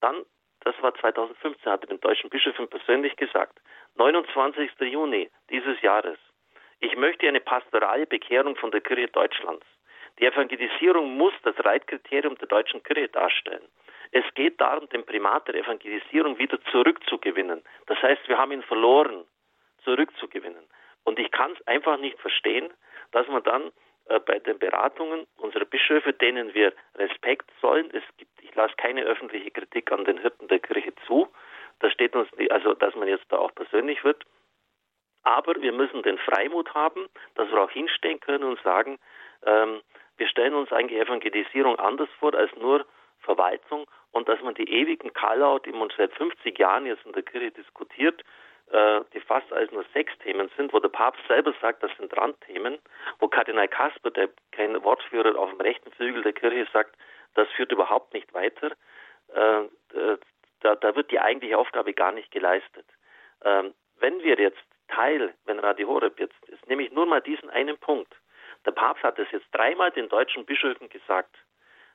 Dann 0.00 0.24
das 0.60 0.74
war 0.82 0.94
2015, 0.94 1.70
hatte 1.70 1.86
den 1.86 2.00
deutschen 2.00 2.30
Bischöfen 2.30 2.68
persönlich 2.68 3.16
gesagt. 3.16 3.60
29. 3.96 4.70
Juni 4.80 5.30
dieses 5.50 5.80
Jahres. 5.82 6.18
Ich 6.80 6.96
möchte 6.96 7.26
eine 7.26 7.40
pastorale 7.40 8.06
Bekehrung 8.06 8.56
von 8.56 8.70
der 8.70 8.80
Kirche 8.80 9.08
Deutschlands. 9.08 9.64
Die 10.18 10.26
Evangelisierung 10.26 11.16
muss 11.16 11.32
das 11.42 11.54
Reitkriterium 11.64 12.36
der 12.38 12.48
deutschen 12.48 12.82
Kirche 12.82 13.08
darstellen. 13.08 13.66
Es 14.12 14.24
geht 14.34 14.60
darum, 14.60 14.88
den 14.88 15.04
Primat 15.04 15.48
der 15.48 15.56
Evangelisierung 15.56 16.38
wieder 16.38 16.58
zurückzugewinnen. 16.70 17.62
Das 17.86 18.00
heißt, 18.02 18.28
wir 18.28 18.38
haben 18.38 18.52
ihn 18.52 18.62
verloren, 18.62 19.24
zurückzugewinnen. 19.84 20.64
Und 21.04 21.18
ich 21.18 21.30
kann 21.30 21.52
es 21.52 21.66
einfach 21.66 21.98
nicht 21.98 22.18
verstehen, 22.20 22.72
dass 23.12 23.26
man 23.28 23.42
dann 23.42 23.72
äh, 24.06 24.20
bei 24.20 24.38
den 24.38 24.58
Beratungen 24.58 25.26
unserer 25.36 25.64
Bischöfe, 25.64 26.12
denen 26.12 26.54
wir 26.54 26.72
Respekt 26.96 27.50
sollen, 27.60 27.90
es 27.92 28.02
gibt 28.16 28.28
ich 28.48 28.54
lasse 28.54 28.74
keine 28.76 29.02
öffentliche 29.02 29.50
Kritik 29.50 29.92
an 29.92 30.04
den 30.04 30.18
Hirten 30.18 30.48
der 30.48 30.58
Kirche 30.58 30.92
zu. 31.06 31.28
Das 31.80 31.92
steht 31.92 32.16
uns, 32.16 32.28
nicht, 32.36 32.50
also 32.50 32.74
dass 32.74 32.94
man 32.94 33.08
jetzt 33.08 33.26
da 33.28 33.38
auch 33.38 33.54
persönlich 33.54 34.02
wird. 34.04 34.24
Aber 35.22 35.54
wir 35.60 35.72
müssen 35.72 36.02
den 36.02 36.18
Freimut 36.18 36.74
haben, 36.74 37.08
dass 37.34 37.50
wir 37.50 37.60
auch 37.60 37.70
hinstehen 37.70 38.20
können 38.20 38.44
und 38.44 38.60
sagen, 38.62 38.98
ähm, 39.44 39.82
wir 40.16 40.26
stellen 40.28 40.54
uns 40.54 40.72
eigentlich 40.72 41.00
Evangelisierung 41.00 41.78
anders 41.78 42.08
vor 42.18 42.34
als 42.34 42.50
nur 42.56 42.86
Verwaltung 43.20 43.86
und 44.12 44.28
dass 44.28 44.40
man 44.42 44.54
die 44.54 44.70
ewigen 44.70 45.12
Kallau, 45.12 45.58
die 45.58 45.72
man 45.72 45.90
seit 45.96 46.12
50 46.14 46.58
Jahren 46.58 46.86
jetzt 46.86 47.04
in 47.04 47.12
der 47.12 47.22
Kirche 47.22 47.50
diskutiert, 47.50 48.22
äh, 48.70 49.00
die 49.14 49.20
fast 49.20 49.52
als 49.52 49.70
nur 49.72 49.84
sechs 49.94 50.16
Themen 50.18 50.50
sind, 50.56 50.72
wo 50.72 50.78
der 50.80 50.88
Papst 50.88 51.22
selber 51.26 51.54
sagt, 51.60 51.82
das 51.82 51.90
sind 51.96 52.14
Randthemen, 52.16 52.78
wo 53.18 53.28
Kardinal 53.28 53.68
Kasper, 53.68 54.10
der 54.10 54.28
kein 54.52 54.82
Wortführer 54.82 55.38
auf 55.38 55.50
dem 55.50 55.60
rechten 55.60 55.90
Flügel 55.92 56.22
der 56.22 56.32
Kirche, 56.32 56.66
sagt, 56.72 56.96
das 57.34 57.48
führt 57.50 57.72
überhaupt 57.72 58.12
nicht 58.14 58.32
weiter. 58.34 58.72
Äh, 59.34 59.62
äh, 59.96 60.18
da, 60.60 60.74
da, 60.74 60.96
wird 60.96 61.10
die 61.10 61.20
eigentliche 61.20 61.56
Aufgabe 61.56 61.94
gar 61.94 62.12
nicht 62.12 62.30
geleistet. 62.30 62.86
Ähm, 63.44 63.74
wenn 64.00 64.22
wir 64.22 64.38
jetzt 64.38 64.58
Teil, 64.88 65.34
wenn 65.44 65.58
Radio 65.60 65.88
Horeb 65.88 66.18
jetzt 66.18 66.48
ist, 66.48 66.66
nämlich 66.66 66.90
nur 66.92 67.06
mal 67.06 67.20
diesen 67.20 67.50
einen 67.50 67.78
Punkt. 67.78 68.12
Der 68.66 68.72
Papst 68.72 69.04
hat 69.04 69.18
es 69.18 69.30
jetzt 69.30 69.46
dreimal 69.52 69.90
den 69.90 70.08
deutschen 70.08 70.44
Bischöfen 70.44 70.88
gesagt. 70.88 71.34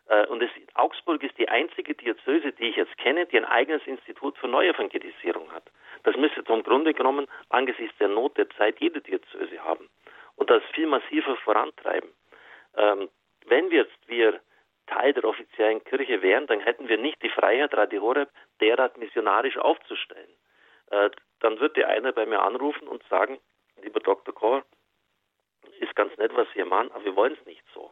Äh, 0.07 0.27
und 0.27 0.41
es, 0.41 0.49
Augsburg 0.75 1.23
ist 1.23 1.37
die 1.37 1.49
einzige 1.49 1.95
Diözese, 1.95 2.51
die 2.53 2.69
ich 2.69 2.75
jetzt 2.75 2.97
kenne, 2.97 3.25
die 3.25 3.37
ein 3.37 3.45
eigenes 3.45 3.85
Institut 3.85 4.37
für 4.37 4.47
Neuevangelisierung 4.47 5.51
hat. 5.51 5.63
Das 6.03 6.15
müsste 6.17 6.43
zum 6.43 6.63
Grunde 6.63 6.93
genommen 6.93 7.27
angesichts 7.49 7.97
der 7.97 8.09
Not 8.09 8.37
der 8.37 8.49
Zeit 8.51 8.79
jede 8.79 9.01
Diözese 9.01 9.63
haben 9.63 9.89
und 10.35 10.49
das 10.49 10.63
viel 10.73 10.87
massiver 10.87 11.35
vorantreiben. 11.37 12.09
Ähm, 12.75 13.09
wenn 13.45 13.69
wir 13.71 13.83
jetzt 13.83 14.07
wir 14.07 14.39
Teil 14.87 15.13
der 15.13 15.23
offiziellen 15.23 15.83
Kirche 15.85 16.21
wären, 16.21 16.47
dann 16.47 16.59
hätten 16.59 16.89
wir 16.89 16.97
nicht 16.97 17.21
die 17.23 17.29
Freiheit, 17.29 17.73
Radio 17.73 18.01
Horeb 18.01 18.29
derart 18.59 18.97
missionarisch 18.97 19.57
aufzustellen. 19.57 20.29
Äh, 20.91 21.09
dann 21.39 21.59
würde 21.59 21.87
einer 21.87 22.11
bei 22.11 22.25
mir 22.25 22.41
anrufen 22.41 22.87
und 22.87 23.03
sagen, 23.09 23.39
lieber 23.81 23.99
Dr. 23.99 24.33
Kohr, 24.33 24.63
ist 25.79 25.95
ganz 25.95 26.15
nett, 26.17 26.31
was 26.35 26.47
wir 26.53 26.65
machen, 26.65 26.91
aber 26.91 27.05
wir 27.05 27.15
wollen 27.15 27.37
es 27.39 27.45
nicht 27.45 27.63
so. 27.73 27.91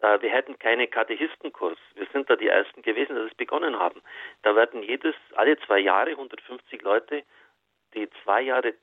Äh, 0.00 0.20
wir 0.20 0.30
hätten 0.30 0.58
keine 0.58 0.86
Katechistenkurs. 0.88 1.78
Wir 1.94 2.06
sind 2.12 2.30
da 2.30 2.36
die 2.36 2.48
Ersten 2.48 2.82
gewesen, 2.82 3.16
die 3.16 3.28
das 3.28 3.34
begonnen 3.36 3.78
haben. 3.78 4.02
Da 4.42 4.54
werden 4.54 4.82
jedes, 4.82 5.14
alle 5.34 5.58
zwei 5.60 5.78
Jahre 5.78 6.10
150 6.10 6.82
Leute, 6.82 7.24
die 7.94 8.08
zwei 8.22 8.42
Jahre 8.42 8.74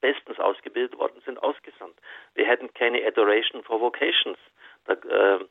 bestens 0.00 0.38
ausgebildet 0.38 0.98
worden 0.98 1.20
sind, 1.24 1.42
ausgesandt. 1.42 1.98
Wir 2.34 2.46
hätten 2.46 2.72
keine 2.74 3.04
Adoration 3.04 3.64
for 3.64 3.80
Vocations. 3.80 4.38
Da, 4.84 4.94
äh, 4.94 5.44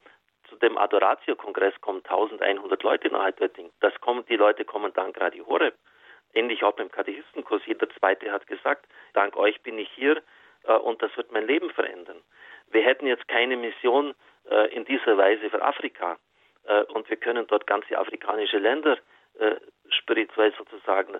zu 0.49 0.55
dem 0.55 0.77
Adoratio-Kongress 0.77 1.79
kommen 1.81 2.03
1100 2.03 2.81
Leute 2.83 3.09
nach 3.09 3.23
Altötting. 3.23 3.71
Das 3.81 3.93
kommen, 3.99 4.25
die 4.27 4.37
Leute 4.37 4.63
kommen 4.63 4.93
dank 4.93 5.19
Radio 5.19 5.45
Horeb. 5.45 5.75
Ähnlich 6.33 6.63
auch 6.63 6.73
beim 6.73 6.89
Katechistenkurs. 6.89 7.63
Jeder 7.65 7.89
Zweite 7.89 8.31
hat 8.31 8.47
gesagt, 8.47 8.87
dank 9.13 9.35
euch 9.35 9.61
bin 9.61 9.77
ich 9.77 9.89
hier 9.91 10.21
äh, 10.63 10.73
und 10.73 11.01
das 11.01 11.15
wird 11.17 11.31
mein 11.31 11.47
Leben 11.47 11.69
verändern. 11.71 12.21
Wir 12.71 12.81
hätten 12.81 13.07
jetzt 13.07 13.27
keine 13.27 13.57
Mission 13.57 14.13
äh, 14.49 14.73
in 14.75 14.85
dieser 14.85 15.17
Weise 15.17 15.49
für 15.49 15.61
Afrika 15.61 16.17
äh, 16.63 16.83
und 16.83 17.09
wir 17.09 17.17
können 17.17 17.47
dort 17.47 17.67
ganze 17.67 17.97
afrikanische 17.97 18.57
Länder 18.57 18.97
äh, 19.39 19.55
spirituell 19.89 20.53
sozusagen 20.57 21.15
äh, 21.15 21.19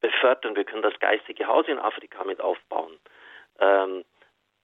befördern. 0.00 0.56
Wir 0.56 0.64
können 0.64 0.82
das 0.82 0.98
geistige 1.00 1.46
Haus 1.46 1.66
in 1.68 1.78
Afrika 1.78 2.24
mit 2.24 2.40
aufbauen. 2.40 2.98
Ähm, 3.60 4.04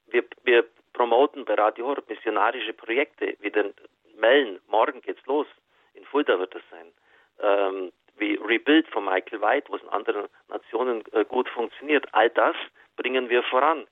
wir, 0.06 0.24
wir 0.44 0.64
promoten 0.92 1.44
bei 1.44 1.54
Radio 1.54 1.86
Horeb 1.86 2.08
missionarische 2.08 2.72
Projekte 2.72 3.36
wie 3.40 3.50
den 3.50 3.74
Mellen. 4.16 4.60
Morgen 4.68 5.00
geht's 5.00 5.24
los. 5.26 5.46
In 5.94 6.04
Fulda 6.04 6.38
wird 6.38 6.54
das 6.54 6.62
sein. 6.70 6.92
Ähm, 7.40 7.92
wie 8.16 8.34
Rebuild 8.36 8.86
von 8.88 9.04
Michael 9.04 9.40
White, 9.40 9.68
wo 9.68 9.76
es 9.76 9.82
in 9.82 9.88
anderen 9.88 10.28
Nationen 10.48 11.02
äh, 11.12 11.24
gut 11.24 11.48
funktioniert. 11.48 12.06
All 12.12 12.30
das 12.30 12.54
bringen 12.96 13.28
wir 13.28 13.42
voran. 13.44 13.86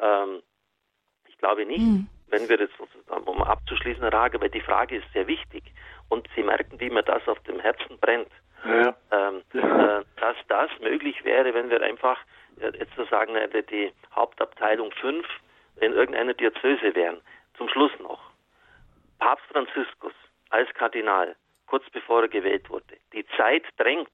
Ähm, 0.00 0.42
glaube 1.40 1.66
nicht, 1.66 1.80
mhm. 1.80 2.06
wenn 2.28 2.48
wir 2.48 2.58
jetzt, 2.58 2.74
um 3.24 3.42
abzuschließen, 3.42 4.02
Herr 4.02 4.18
Hage, 4.18 4.40
weil 4.40 4.50
die 4.50 4.60
Frage 4.60 4.96
ist 4.96 5.12
sehr 5.12 5.26
wichtig 5.26 5.64
und 6.08 6.28
Sie 6.34 6.42
merken, 6.42 6.78
wie 6.78 6.90
mir 6.90 7.02
das 7.02 7.26
auf 7.26 7.40
dem 7.40 7.58
Herzen 7.60 7.98
brennt, 8.00 8.30
ja. 8.64 8.94
ähm, 9.10 9.42
äh, 9.54 10.04
dass 10.20 10.36
das 10.48 10.70
möglich 10.80 11.24
wäre, 11.24 11.52
wenn 11.54 11.70
wir 11.70 11.82
einfach, 11.82 12.18
äh, 12.60 12.70
jetzt 12.78 12.94
zu 12.94 13.04
sagen, 13.06 13.34
äh, 13.34 13.62
die 13.62 13.92
Hauptabteilung 14.14 14.92
5 14.92 15.26
in 15.80 15.92
irgendeiner 15.92 16.34
Diözese 16.34 16.94
wären. 16.94 17.20
Zum 17.56 17.68
Schluss 17.68 17.92
noch. 18.00 18.20
Papst 19.18 19.46
Franziskus 19.52 20.12
als 20.50 20.72
Kardinal, 20.74 21.36
kurz 21.66 21.88
bevor 21.90 22.22
er 22.22 22.28
gewählt 22.28 22.68
wurde. 22.70 22.96
Die 23.12 23.24
Zeit 23.36 23.64
drängt. 23.76 24.10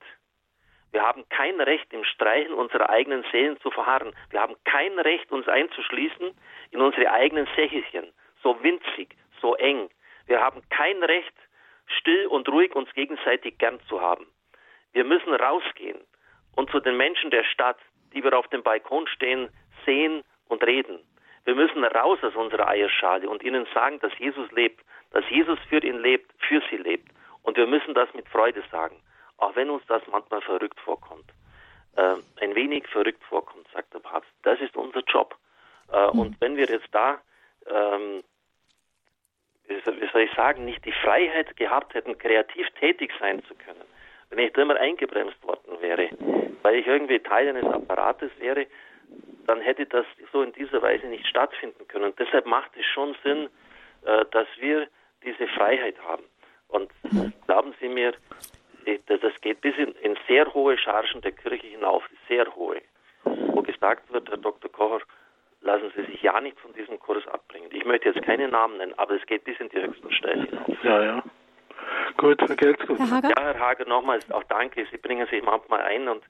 Wir 0.93 1.03
haben 1.03 1.29
kein 1.29 1.61
Recht, 1.61 1.93
im 1.93 2.05
Streicheln 2.05 2.55
unserer 2.55 2.91
eigenen 2.91 3.25
Seelen 3.31 3.59
zu 3.61 3.71
verharren. 3.71 4.15
Wir 4.31 4.41
haben 4.41 4.57
kein 4.65 4.99
Recht, 4.99 5.31
uns 5.31 5.49
einzuschließen 5.49 6.33
in 6.71 6.81
unsere 6.81 7.11
eigenen 7.11 7.47
Sächelchen, 7.55 8.13
so 8.43 8.63
winzig, 8.63 9.17
so 9.41 9.55
eng. 9.57 9.91
Wir 10.27 10.41
haben 10.41 10.63
kein 10.71 11.03
Recht, 11.03 11.35
still 11.87 12.27
und 12.27 12.49
ruhig 12.49 12.75
uns 12.75 12.93
gegenseitig 12.95 13.59
gern 13.59 13.81
zu 13.89 14.01
haben. 14.01 14.27
Wir 14.93 15.05
müssen 15.05 15.35
rausgehen 15.35 15.99
und 16.55 16.71
zu 16.71 16.81
den 16.81 16.97
Menschen 16.97 17.31
der 17.31 17.45
Stadt, 17.45 17.79
die 18.15 18.25
wir 18.25 18.37
auf 18.37 18.49
dem 18.49 18.63
Balkon 18.63 19.07
stehen, 19.09 19.51
sehen 19.85 20.25
und 20.49 20.65
reden. 20.65 21.01
Wir 21.45 21.55
müssen 21.55 21.85
raus 21.85 22.19
aus 22.23 22.35
unserer 22.35 22.69
Eierschale 22.69 23.29
und 23.29 23.43
ihnen 23.45 23.67
sagen, 23.73 24.01
dass 24.01 24.17
Jesus 24.19 24.51
lebt, 24.53 24.85
dass 25.13 25.29
Jesus 25.31 25.59
für 25.69 25.83
ihn 25.83 25.99
lebt, 25.99 26.33
für 26.41 26.61
sie 26.71 26.77
lebt. 26.77 27.09
Und 27.43 27.57
wir 27.57 27.67
müssen 27.67 27.95
das 27.95 28.13
mit 28.15 28.29
Freude 28.29 28.65
sagen, 28.73 28.97
auch 29.39 29.55
wenn 29.57 29.71
uns 29.71 29.83
das 29.87 30.03
manchmal 30.11 30.41
verrückt 30.41 30.79
vorkommt. 30.81 31.31
Äh, 31.97 32.17
ein 32.41 32.55
wenig 32.55 32.87
verrückt 32.89 33.23
vorkommt, 33.25 33.67
sagt 33.73 33.95
der 33.95 34.01
Papst. 34.01 34.31
Das 34.43 34.61
ist 34.61 34.77
unser 34.77 35.01
Job. 35.07 35.37
Äh, 35.93 36.13
mhm. 36.13 36.21
Und 36.21 36.41
wenn 36.41 36.57
wir 36.57 36.67
jetzt 36.67 36.89
da, 36.93 37.21
ähm, 37.67 38.23
wie 39.69 40.09
soll 40.13 40.23
ich 40.23 40.33
sagen, 40.35 40.65
nicht 40.65 40.85
die 40.85 40.93
Freiheit 40.93 41.57
gehabt 41.57 41.95
hätten, 41.95 42.19
kreativ 42.19 42.69
tätig 42.79 43.13
sein 43.19 43.43
zu 43.45 43.55
können, 43.55 43.85
wenn 44.31 44.39
ich 44.39 44.53
da 44.53 44.63
immer 44.63 44.77
eingebremst 44.77 45.43
worden 45.43 45.81
wäre, 45.81 46.09
weil 46.63 46.77
ich 46.77 46.87
irgendwie 46.87 47.19
Teil 47.19 47.49
eines 47.49 47.65
Apparates 47.65 48.31
wäre, 48.39 48.67
dann 49.47 49.61
hätte 49.61 49.87
das 49.87 50.07
so 50.33 50.43
in 50.43 50.53
dieser 50.53 50.83
Weise 50.83 51.07
nicht 51.07 51.27
stattfinden 51.27 51.87
können. 51.89 52.07
Und 52.07 52.19
deshalb 52.19 52.47
macht 52.47 52.71
es 52.77 52.85
schon 52.87 53.17
Sinn, 53.23 53.49
äh, 54.05 54.25
dass 54.31 54.47
wir 54.59 54.89
diese 55.25 55.49
Freiheit 55.49 55.97
haben. 56.03 56.25
Und 56.69 56.91
glauben 57.47 57.75
Sie 57.81 57.89
mir, 57.89 58.15
das 59.07 59.41
geht 59.41 59.61
bis 59.61 59.77
in, 59.77 59.93
in, 60.03 60.17
sehr 60.29 60.53
hohe 60.55 60.79
Chargen 60.79 61.21
der 61.21 61.33
Kirche 61.33 61.67
hinauf, 61.67 62.03
sehr 62.29 62.47
hohe, 62.55 62.81
wo 63.25 63.63
gesagt 63.63 64.13
wird, 64.13 64.29
Herr 64.29 64.37
Dr. 64.37 64.71
Kocher, 64.71 65.05
lassen 65.61 65.93
Sie 65.97 66.05
sich 66.05 66.23
ja 66.23 66.41
nicht 66.41 66.59
von 66.61 66.73
diesem 66.75 66.99
Kurs 66.99 67.27
abbringen. 67.29 67.69
Ich 67.73 67.85
möchte 67.85 68.09
jetzt 68.09 68.23
keine 68.25 68.49
Namen 68.49 68.79
nennen, 68.79 68.95
aber 68.97 69.15
es 69.15 69.27
geht 69.27 69.45
bis 69.45 69.59
in 69.59 69.69
die 69.71 69.83
höchsten 69.83 70.13
Stellen 70.13 70.47
hinauf. 70.47 70.85
Ja, 70.85 71.03
ja. 71.03 71.23
Gut, 72.17 72.41
Herr 72.41 72.57
Geldskog. 72.57 72.99
Herr 72.99 73.11
Hager? 73.11 73.29
Ja, 73.29 73.43
Herr 73.43 73.59
Hager, 73.59 73.85
nochmals 73.87 74.31
auch 74.31 74.45
danke. 74.45 74.87
Sie 74.91 74.97
bringen 74.97 75.27
sich 75.27 75.43
manchmal 75.43 75.83
ein 75.83 76.09
und 76.09 76.23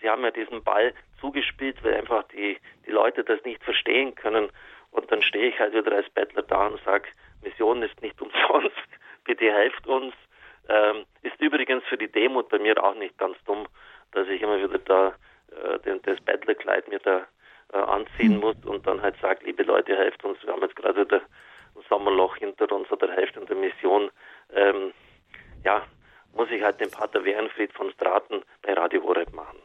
Sie 0.00 0.10
haben 0.10 0.24
ja 0.24 0.30
diesen 0.30 0.62
Ball 0.62 0.92
zugespielt, 1.20 1.82
weil 1.84 1.94
einfach 1.94 2.24
die, 2.28 2.58
die 2.86 2.90
Leute 2.90 3.22
das 3.24 3.42
nicht 3.44 3.62
verstehen 3.62 4.14
können. 4.14 4.50
Und 4.90 5.10
dann 5.10 5.22
stehe 5.22 5.48
ich 5.48 5.58
halt 5.58 5.74
wieder 5.74 5.92
als 5.92 6.10
Bettler 6.10 6.42
da 6.42 6.66
und 6.66 6.80
sage, 6.84 7.08
Mission 7.42 7.82
ist 7.82 8.00
nicht 8.02 8.20
umsonst, 8.20 8.76
bitte 9.24 9.50
helft 9.50 9.86
uns. 9.86 10.14
Ähm, 10.68 11.04
ist 11.22 11.40
übrigens 11.40 11.84
für 11.84 11.98
die 11.98 12.10
Demut 12.10 12.48
bei 12.48 12.58
mir 12.58 12.82
auch 12.82 12.94
nicht 12.94 13.18
ganz 13.18 13.36
dumm, 13.44 13.66
dass 14.12 14.28
ich 14.28 14.42
immer 14.42 14.58
wieder 14.58 14.78
da 14.78 15.14
äh, 15.50 15.78
den, 15.80 16.00
das 16.02 16.20
Bettlerkleid 16.20 16.88
mir 16.88 17.00
da 17.00 17.26
äh, 17.72 17.78
anziehen 17.78 18.38
muss 18.38 18.56
und 18.64 18.86
dann 18.86 19.02
halt 19.02 19.16
sage, 19.20 19.44
liebe 19.44 19.62
Leute, 19.62 19.96
helft 19.96 20.24
uns, 20.24 20.38
wir 20.44 20.52
haben 20.52 20.62
jetzt 20.62 20.76
gerade 20.76 21.04
wieder 21.04 21.20
ein 21.74 21.82
Sommerloch 21.88 22.36
hinter 22.36 22.70
uns 22.72 22.90
oder 22.90 23.10
helft 23.12 23.36
in 23.36 23.46
der 23.46 23.56
Mission. 23.56 24.10
Ähm, 24.52 24.92
ja, 25.64 25.84
muss 26.34 26.50
ich 26.50 26.62
halt 26.62 26.80
den 26.80 26.90
Pater 26.90 27.24
Wehrenfried 27.24 27.72
von 27.72 27.90
Straten 27.92 28.42
bei 28.62 28.74
Radio 28.74 29.02
Horeb 29.02 29.32
machen. 29.32 29.58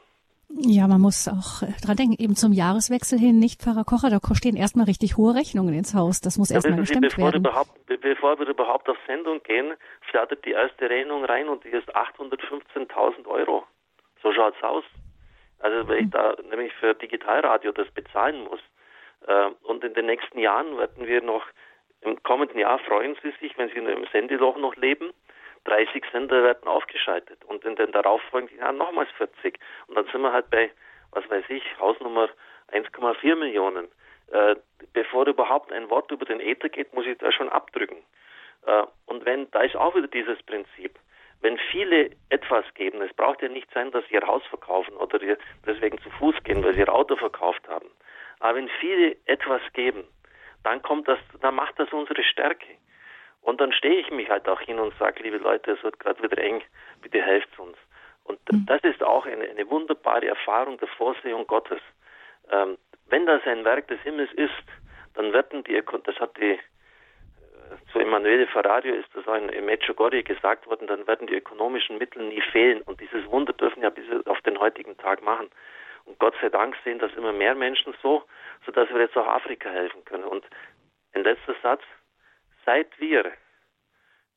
Ja, 0.49 0.87
man 0.87 1.01
muss 1.01 1.27
auch 1.27 1.61
äh, 1.61 1.73
dran 1.83 1.97
denken, 1.97 2.15
eben 2.17 2.35
zum 2.35 2.53
Jahreswechsel 2.53 3.19
hin, 3.19 3.37
nicht 3.37 3.61
Pfarrer 3.61 3.83
Kocher, 3.83 4.09
da 4.09 4.19
stehen 4.33 4.55
erstmal 4.55 4.85
richtig 4.85 5.17
hohe 5.17 5.35
Rechnungen 5.35 5.73
ins 5.73 5.93
Haus. 5.93 6.21
Das 6.21 6.37
muss 6.37 6.49
ja, 6.49 6.55
erstmal 6.55 6.79
gestemmt 6.79 7.09
bevor 7.09 7.33
werden. 7.33 7.43
Überhaupt, 7.43 7.71
bevor 7.85 8.39
wir 8.39 8.47
überhaupt 8.47 8.87
auf 8.89 8.97
Sendung 9.05 9.43
gehen, 9.43 9.73
flattert 10.09 10.45
die 10.45 10.51
erste 10.51 10.89
Rechnung 10.89 11.25
rein 11.25 11.49
und 11.49 11.65
die 11.65 11.69
ist 11.69 11.93
815.000 11.93 13.27
Euro. 13.27 13.65
So 14.23 14.31
schaut's 14.31 14.61
aus. 14.63 14.85
Also 15.59 15.87
wenn 15.89 16.05
ich 16.05 16.11
da 16.11 16.35
nämlich 16.49 16.71
für 16.73 16.93
Digitalradio 16.93 17.71
das 17.73 17.89
bezahlen 17.91 18.43
muss. 18.45 18.59
Äh, 19.27 19.49
und 19.63 19.83
in 19.83 19.93
den 19.93 20.05
nächsten 20.05 20.39
Jahren 20.39 20.77
werden 20.77 21.07
wir 21.07 21.21
noch, 21.21 21.45
im 22.01 22.21
kommenden 22.23 22.59
Jahr 22.59 22.79
freuen 22.79 23.17
Sie 23.21 23.33
sich, 23.41 23.57
wenn 23.57 23.69
Sie 23.69 23.75
im 23.75 24.05
Sendeloch 24.13 24.57
noch 24.57 24.75
leben, 24.75 25.11
30 25.67 26.03
Sender 26.11 26.43
werden 26.43 26.67
aufgeschaltet 26.67 27.43
und 27.45 27.63
in 27.65 27.75
den 27.75 27.91
darauffolgenden 27.91 28.57
Jahren 28.57 28.77
nochmals 28.77 29.09
40. 29.17 29.59
Und 29.87 29.95
dann 29.95 30.05
sind 30.07 30.21
wir 30.21 30.31
halt 30.31 30.49
bei, 30.49 30.71
was 31.11 31.29
weiß 31.29 31.45
ich, 31.49 31.63
Hausnummer 31.79 32.29
1,4 32.71 33.35
Millionen. 33.35 33.87
Äh, 34.31 34.55
bevor 34.93 35.27
überhaupt 35.27 35.71
ein 35.71 35.89
Wort 35.89 36.11
über 36.11 36.25
den 36.25 36.39
Äther 36.39 36.69
geht, 36.69 36.93
muss 36.93 37.05
ich 37.05 37.17
da 37.17 37.31
schon 37.31 37.49
abdrücken. 37.49 37.97
Äh, 38.65 38.83
und 39.05 39.25
wenn, 39.25 39.49
da 39.51 39.61
ist 39.61 39.75
auch 39.75 39.95
wieder 39.95 40.07
dieses 40.07 40.41
Prinzip. 40.43 40.97
Wenn 41.41 41.57
viele 41.71 42.11
etwas 42.29 42.65
geben, 42.73 43.01
es 43.01 43.13
braucht 43.13 43.41
ja 43.41 43.47
nicht 43.47 43.71
sein, 43.73 43.91
dass 43.91 44.03
sie 44.07 44.15
ihr 44.15 44.25
Haus 44.25 44.43
verkaufen 44.47 44.95
oder 44.97 45.19
deswegen 45.65 45.99
zu 45.99 46.09
Fuß 46.11 46.35
gehen, 46.43 46.63
weil 46.63 46.73
sie 46.73 46.79
ihr 46.79 46.93
Auto 46.93 47.15
verkauft 47.15 47.67
haben. 47.67 47.89
Aber 48.39 48.57
wenn 48.57 48.69
viele 48.79 49.15
etwas 49.25 49.61
geben, 49.73 50.03
dann 50.63 50.81
kommt 50.81 51.07
das, 51.07 51.19
dann 51.41 51.55
macht 51.55 51.77
das 51.79 51.91
unsere 51.93 52.23
Stärke. 52.23 52.67
Und 53.47 53.61
dann 53.61 53.71
stehe 53.71 54.01
ich 54.01 54.11
mich 54.11 54.29
halt 54.29 54.45
auch 54.49 54.59
hin 54.59 54.77
und 54.77 54.93
sage, 54.99 55.23
liebe 55.23 55.37
Leute, 55.37 55.71
es 55.71 55.81
wird 55.81 55.99
gerade 55.99 56.21
wieder 56.21 56.37
eng, 56.37 56.61
bitte 57.01 57.21
helft 57.21 57.57
uns. 57.57 57.77
Und 58.25 58.39
mhm. 58.51 58.65
das 58.65 58.81
ist 58.83 59.01
auch 59.01 59.25
eine, 59.25 59.45
eine, 59.45 59.69
wunderbare 59.69 60.27
Erfahrung 60.27 60.77
der 60.79 60.89
Vorsehung 60.89 61.47
Gottes. 61.47 61.79
Ähm, 62.51 62.77
wenn 63.05 63.25
das 63.25 63.41
ein 63.45 63.63
Werk 63.63 63.87
des 63.87 64.01
Himmels 64.01 64.33
ist, 64.33 64.51
dann 65.13 65.31
werden 65.31 65.63
die, 65.63 65.81
das 66.03 66.19
hat 66.19 66.35
die, 66.35 66.51
äh, 66.51 66.59
zu 67.93 67.99
Emanuele 67.99 68.47
Ferrario 68.47 68.93
ist 68.93 69.07
das 69.13 69.25
auch 69.25 69.35
in 69.35 69.65
Medjugorje 69.65 70.23
gesagt 70.23 70.67
worden, 70.67 70.87
dann 70.87 71.07
werden 71.07 71.27
die 71.27 71.35
ökonomischen 71.35 71.99
Mittel 71.99 72.23
nie 72.23 72.41
fehlen. 72.51 72.81
Und 72.81 72.99
dieses 72.99 73.25
Wunder 73.31 73.53
dürfen 73.53 73.81
ja 73.81 73.91
bis 73.91 74.03
auf 74.25 74.41
den 74.41 74.59
heutigen 74.59 74.97
Tag 74.97 75.23
machen. 75.23 75.49
Und 76.03 76.19
Gott 76.19 76.35
sei 76.41 76.49
Dank 76.49 76.75
sehen 76.83 76.99
das 76.99 77.13
immer 77.13 77.31
mehr 77.31 77.55
Menschen 77.55 77.95
so, 78.03 78.25
sodass 78.65 78.89
wir 78.89 78.99
jetzt 78.99 79.15
auch 79.15 79.25
Afrika 79.27 79.69
helfen 79.69 80.03
können. 80.03 80.25
Und 80.25 80.43
ein 81.13 81.23
letzter 81.23 81.55
Satz, 81.63 81.83
seit 82.67 82.99
wir 82.99 83.31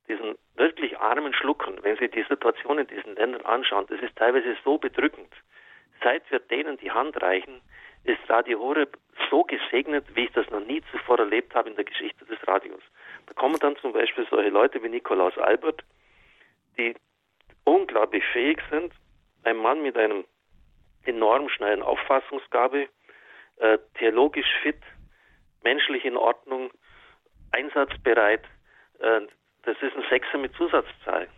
diesen 0.09 0.37
wirklich 0.55 0.99
armen 0.99 1.35
schlucken, 1.35 1.79
wenn 1.83 1.97
Sie 1.97 2.09
die 2.09 2.25
Situation 2.29 2.79
in 2.79 2.87
diesen 2.87 3.17
Ländern 3.17 3.45
anschauen, 3.45 3.87
das 3.89 4.01
ist 4.01 4.17
teilweise 4.17 4.57
so 4.65 4.79
bedrückend. 4.79 5.33
Seit 6.03 6.31
wir 6.31 6.39
denen 6.39 6.79
die 6.79 6.93
Hand 6.93 7.21
reichen, 7.21 7.61
ist 8.05 8.19
Radio 8.29 8.61
Horeb 8.61 8.97
so 9.29 9.43
gesegnet, 9.43 10.05
wie 10.15 10.25
ich 10.25 10.33
das 10.33 10.49
noch 10.51 10.65
nie 10.65 10.81
zuvor 10.93 11.19
erlebt 11.19 11.55
habe 11.55 11.69
in 11.69 11.77
der 11.77 11.85
Geschichte 11.85 12.25
des 12.25 12.39
Radios. 12.47 12.83
Da 13.27 13.35
kommen 13.35 13.59
dann 13.59 13.77
zum 13.77 13.93
Beispiel 13.93 14.27
solche 14.31 14.51
Leute 14.51 14.83
wie 14.83 14.89
Nikolaus 14.89 15.37
Albert, 15.37 15.83
die 16.79 16.95
unglaublich 17.65 18.25
fähig 18.33 18.63
sind, 18.71 18.93
ein 19.43 19.57
Mann 19.57 19.83
mit 19.83 19.97
einem 19.97 20.25
enorm 21.05 21.49
schnellen 21.49 21.83
Auffassungsgabe, 21.83 22.89
äh, 23.57 23.79
theologisch 23.99 24.51
fit, 24.63 24.81
menschlich 25.63 26.05
in 26.05 26.17
Ordnung, 26.17 26.71
einsatzbereit. 27.53 28.45
Äh, 28.99 29.23
das 29.63 29.77
ist 29.83 29.97
ein 29.97 30.05
Sechser 30.09 30.39
mit 30.39 30.55
Zusatzzahl. 30.55 31.29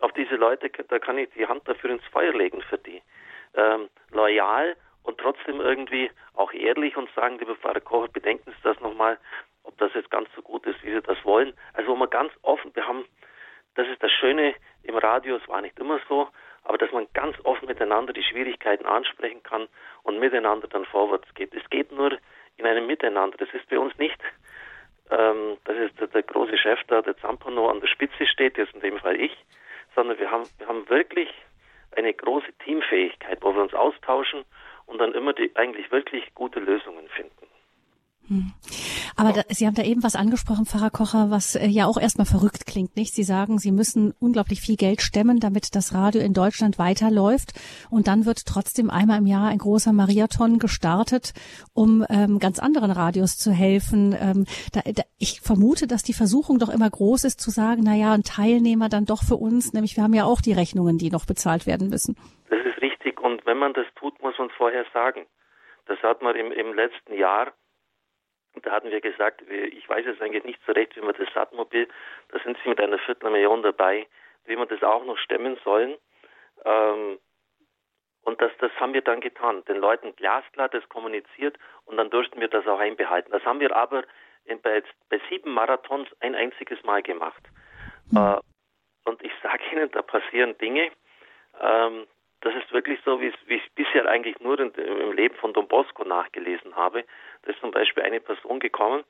Auf 0.00 0.12
diese 0.12 0.36
Leute, 0.36 0.70
da 0.70 0.98
kann 0.98 1.18
ich 1.18 1.28
die 1.30 1.46
Hand 1.46 1.66
dafür 1.66 1.90
ins 1.90 2.04
Feuer 2.06 2.32
legen 2.32 2.62
für 2.62 2.78
die. 2.78 3.02
Ähm, 3.54 3.88
loyal 4.10 4.76
und 5.02 5.18
trotzdem 5.18 5.60
irgendwie 5.60 6.10
auch 6.34 6.52
ehrlich 6.52 6.96
und 6.96 7.10
sagen, 7.14 7.38
lieber 7.38 7.56
Pfarrer 7.56 7.80
Kocher, 7.80 8.08
bedenken 8.08 8.50
Sie 8.50 8.62
das 8.62 8.78
nochmal, 8.80 9.18
ob 9.64 9.76
das 9.78 9.92
jetzt 9.94 10.10
ganz 10.10 10.28
so 10.36 10.42
gut 10.42 10.66
ist, 10.66 10.82
wie 10.82 10.92
Sie 10.92 11.02
das 11.02 11.22
wollen. 11.24 11.52
Also 11.72 11.90
wo 11.90 11.96
man 11.96 12.10
ganz 12.10 12.32
offen, 12.42 12.74
wir 12.74 12.86
haben, 12.86 13.04
das 13.74 13.88
ist 13.88 14.02
das 14.02 14.12
Schöne 14.12 14.54
im 14.82 14.96
Radio, 14.96 15.36
es 15.36 15.48
war 15.48 15.60
nicht 15.60 15.78
immer 15.78 16.00
so, 16.08 16.28
aber 16.62 16.78
dass 16.78 16.92
man 16.92 17.06
ganz 17.14 17.36
offen 17.44 17.66
miteinander 17.66 18.12
die 18.12 18.22
Schwierigkeiten 18.22 18.86
ansprechen 18.86 19.42
kann 19.42 19.68
und 20.02 20.18
miteinander 20.18 20.68
dann 20.68 20.84
vorwärts 20.84 21.32
geht. 21.34 21.54
Es 21.54 21.68
geht 21.70 21.90
nur 21.92 22.18
in 22.56 22.66
einem 22.66 22.86
Miteinander. 22.86 23.38
Das 23.38 23.48
ist 23.54 23.68
bei 23.68 23.78
uns 23.78 23.96
nicht 23.98 24.20
ähm, 25.10 25.56
dass 25.64 25.76
jetzt 25.76 26.00
der, 26.00 26.08
der, 26.08 26.22
große 26.22 26.56
Chef 26.58 26.78
da, 26.88 27.02
der 27.02 27.16
Zampano, 27.18 27.68
an 27.68 27.80
der 27.80 27.88
Spitze 27.88 28.26
steht, 28.26 28.58
jetzt 28.58 28.74
in 28.74 28.80
dem 28.80 28.98
Fall 28.98 29.20
ich, 29.20 29.32
sondern 29.94 30.18
wir 30.18 30.30
haben, 30.30 30.44
wir 30.58 30.68
haben 30.68 30.88
wirklich 30.88 31.28
eine 31.96 32.12
große 32.12 32.52
Teamfähigkeit, 32.64 33.38
wo 33.40 33.54
wir 33.54 33.62
uns 33.62 33.74
austauschen 33.74 34.44
und 34.86 34.98
dann 34.98 35.12
immer 35.12 35.32
die 35.32 35.50
eigentlich 35.56 35.90
wirklich 35.90 36.34
gute 36.34 36.60
Lösungen 36.60 37.08
finden. 37.08 37.46
Hm. 38.28 38.52
Aber 39.18 39.32
da, 39.32 39.42
Sie 39.48 39.66
haben 39.66 39.74
da 39.74 39.82
eben 39.82 40.04
was 40.04 40.14
angesprochen, 40.14 40.64
Pfarrer 40.64 40.90
Kocher, 40.90 41.30
was 41.30 41.56
äh, 41.56 41.66
ja 41.66 41.86
auch 41.86 42.00
erstmal 42.00 42.24
verrückt 42.24 42.66
klingt, 42.66 42.94
nicht? 42.96 43.14
Sie 43.14 43.24
sagen, 43.24 43.58
Sie 43.58 43.72
müssen 43.72 44.14
unglaublich 44.20 44.60
viel 44.60 44.76
Geld 44.76 45.02
stemmen, 45.02 45.40
damit 45.40 45.74
das 45.74 45.92
Radio 45.92 46.20
in 46.20 46.34
Deutschland 46.34 46.78
weiterläuft. 46.78 47.50
Und 47.90 48.06
dann 48.06 48.26
wird 48.26 48.46
trotzdem 48.46 48.90
einmal 48.90 49.18
im 49.18 49.26
Jahr 49.26 49.48
ein 49.48 49.58
großer 49.58 49.92
Marathon 49.92 50.60
gestartet, 50.60 51.32
um 51.74 52.06
ähm, 52.08 52.38
ganz 52.38 52.60
anderen 52.60 52.92
Radios 52.92 53.36
zu 53.36 53.50
helfen. 53.50 54.14
Ähm, 54.20 54.46
da, 54.72 54.82
da, 54.86 55.02
ich 55.18 55.40
vermute, 55.40 55.88
dass 55.88 56.04
die 56.04 56.14
Versuchung 56.14 56.60
doch 56.60 56.68
immer 56.68 56.88
groß 56.88 57.24
ist, 57.24 57.40
zu 57.40 57.50
sagen, 57.50 57.82
na 57.84 57.96
ja, 57.96 58.12
ein 58.12 58.22
Teilnehmer 58.22 58.88
dann 58.88 59.04
doch 59.04 59.24
für 59.24 59.36
uns, 59.36 59.72
nämlich 59.72 59.96
wir 59.96 60.04
haben 60.04 60.14
ja 60.14 60.26
auch 60.26 60.40
die 60.40 60.52
Rechnungen, 60.52 60.96
die 60.96 61.10
noch 61.10 61.26
bezahlt 61.26 61.66
werden 61.66 61.88
müssen. 61.88 62.16
Das 62.50 62.60
ist 62.64 62.80
richtig. 62.80 63.20
Und 63.20 63.44
wenn 63.46 63.58
man 63.58 63.74
das 63.74 63.86
tut, 63.96 64.22
muss 64.22 64.38
man 64.38 64.46
es 64.46 64.54
vorher 64.56 64.84
sagen. 64.94 65.26
Das 65.86 65.98
hat 66.04 66.22
man 66.22 66.36
im, 66.36 66.52
im 66.52 66.72
letzten 66.74 67.14
Jahr 67.14 67.52
da 68.62 68.72
hatten 68.72 68.90
wir 68.90 69.00
gesagt, 69.00 69.42
ich 69.42 69.88
weiß 69.88 70.06
jetzt 70.06 70.22
eigentlich 70.22 70.44
nicht 70.44 70.60
so 70.66 70.72
recht, 70.72 70.96
wie 70.96 71.00
man 71.00 71.14
das 71.18 71.32
Satmobil, 71.34 71.88
da 72.28 72.38
sind 72.40 72.56
sie 72.62 72.68
mit 72.68 72.80
einer 72.80 72.98
Viertelmillion 72.98 73.62
dabei, 73.62 74.06
wie 74.46 74.56
man 74.56 74.68
das 74.68 74.82
auch 74.82 75.04
noch 75.04 75.18
stemmen 75.18 75.58
sollen. 75.64 75.96
Ähm, 76.64 77.18
und 78.22 78.40
das, 78.42 78.52
das 78.58 78.70
haben 78.78 78.92
wir 78.92 79.02
dann 79.02 79.20
getan, 79.20 79.64
den 79.64 79.78
Leuten 79.78 80.14
glasklar 80.16 80.68
das 80.68 80.86
kommuniziert 80.88 81.58
und 81.86 81.96
dann 81.96 82.10
durften 82.10 82.40
wir 82.40 82.48
das 82.48 82.66
auch 82.66 82.78
einbehalten. 82.78 83.32
Das 83.32 83.44
haben 83.44 83.60
wir 83.60 83.74
aber 83.74 84.04
in, 84.44 84.60
bei, 84.60 84.82
bei, 85.08 85.20
sieben 85.28 85.52
Marathons 85.52 86.08
ein 86.20 86.34
einziges 86.34 86.82
Mal 86.84 87.02
gemacht. 87.02 87.42
Mhm. 88.10 88.18
Äh, 88.18 88.40
und 89.04 89.22
ich 89.22 89.32
sage 89.42 89.62
Ihnen, 89.72 89.90
da 89.92 90.02
passieren 90.02 90.58
Dinge, 90.58 90.90
ähm, 91.60 92.06
das 92.40 92.54
ist 92.54 92.72
wirklich 92.72 93.00
so, 93.04 93.20
wie 93.20 93.32
ich 93.48 93.74
bisher 93.74 94.06
eigentlich 94.06 94.38
nur 94.40 94.58
in, 94.60 94.72
im 94.74 95.12
Leben 95.12 95.34
von 95.36 95.52
Don 95.52 95.66
Bosco 95.66 96.04
nachgelesen 96.04 96.76
habe. 96.76 97.04
Da 97.42 97.50
ist 97.50 97.60
zum 97.60 97.72
Beispiel 97.72 98.04
eine 98.04 98.20
Person 98.20 98.60
gekommen 98.60 99.04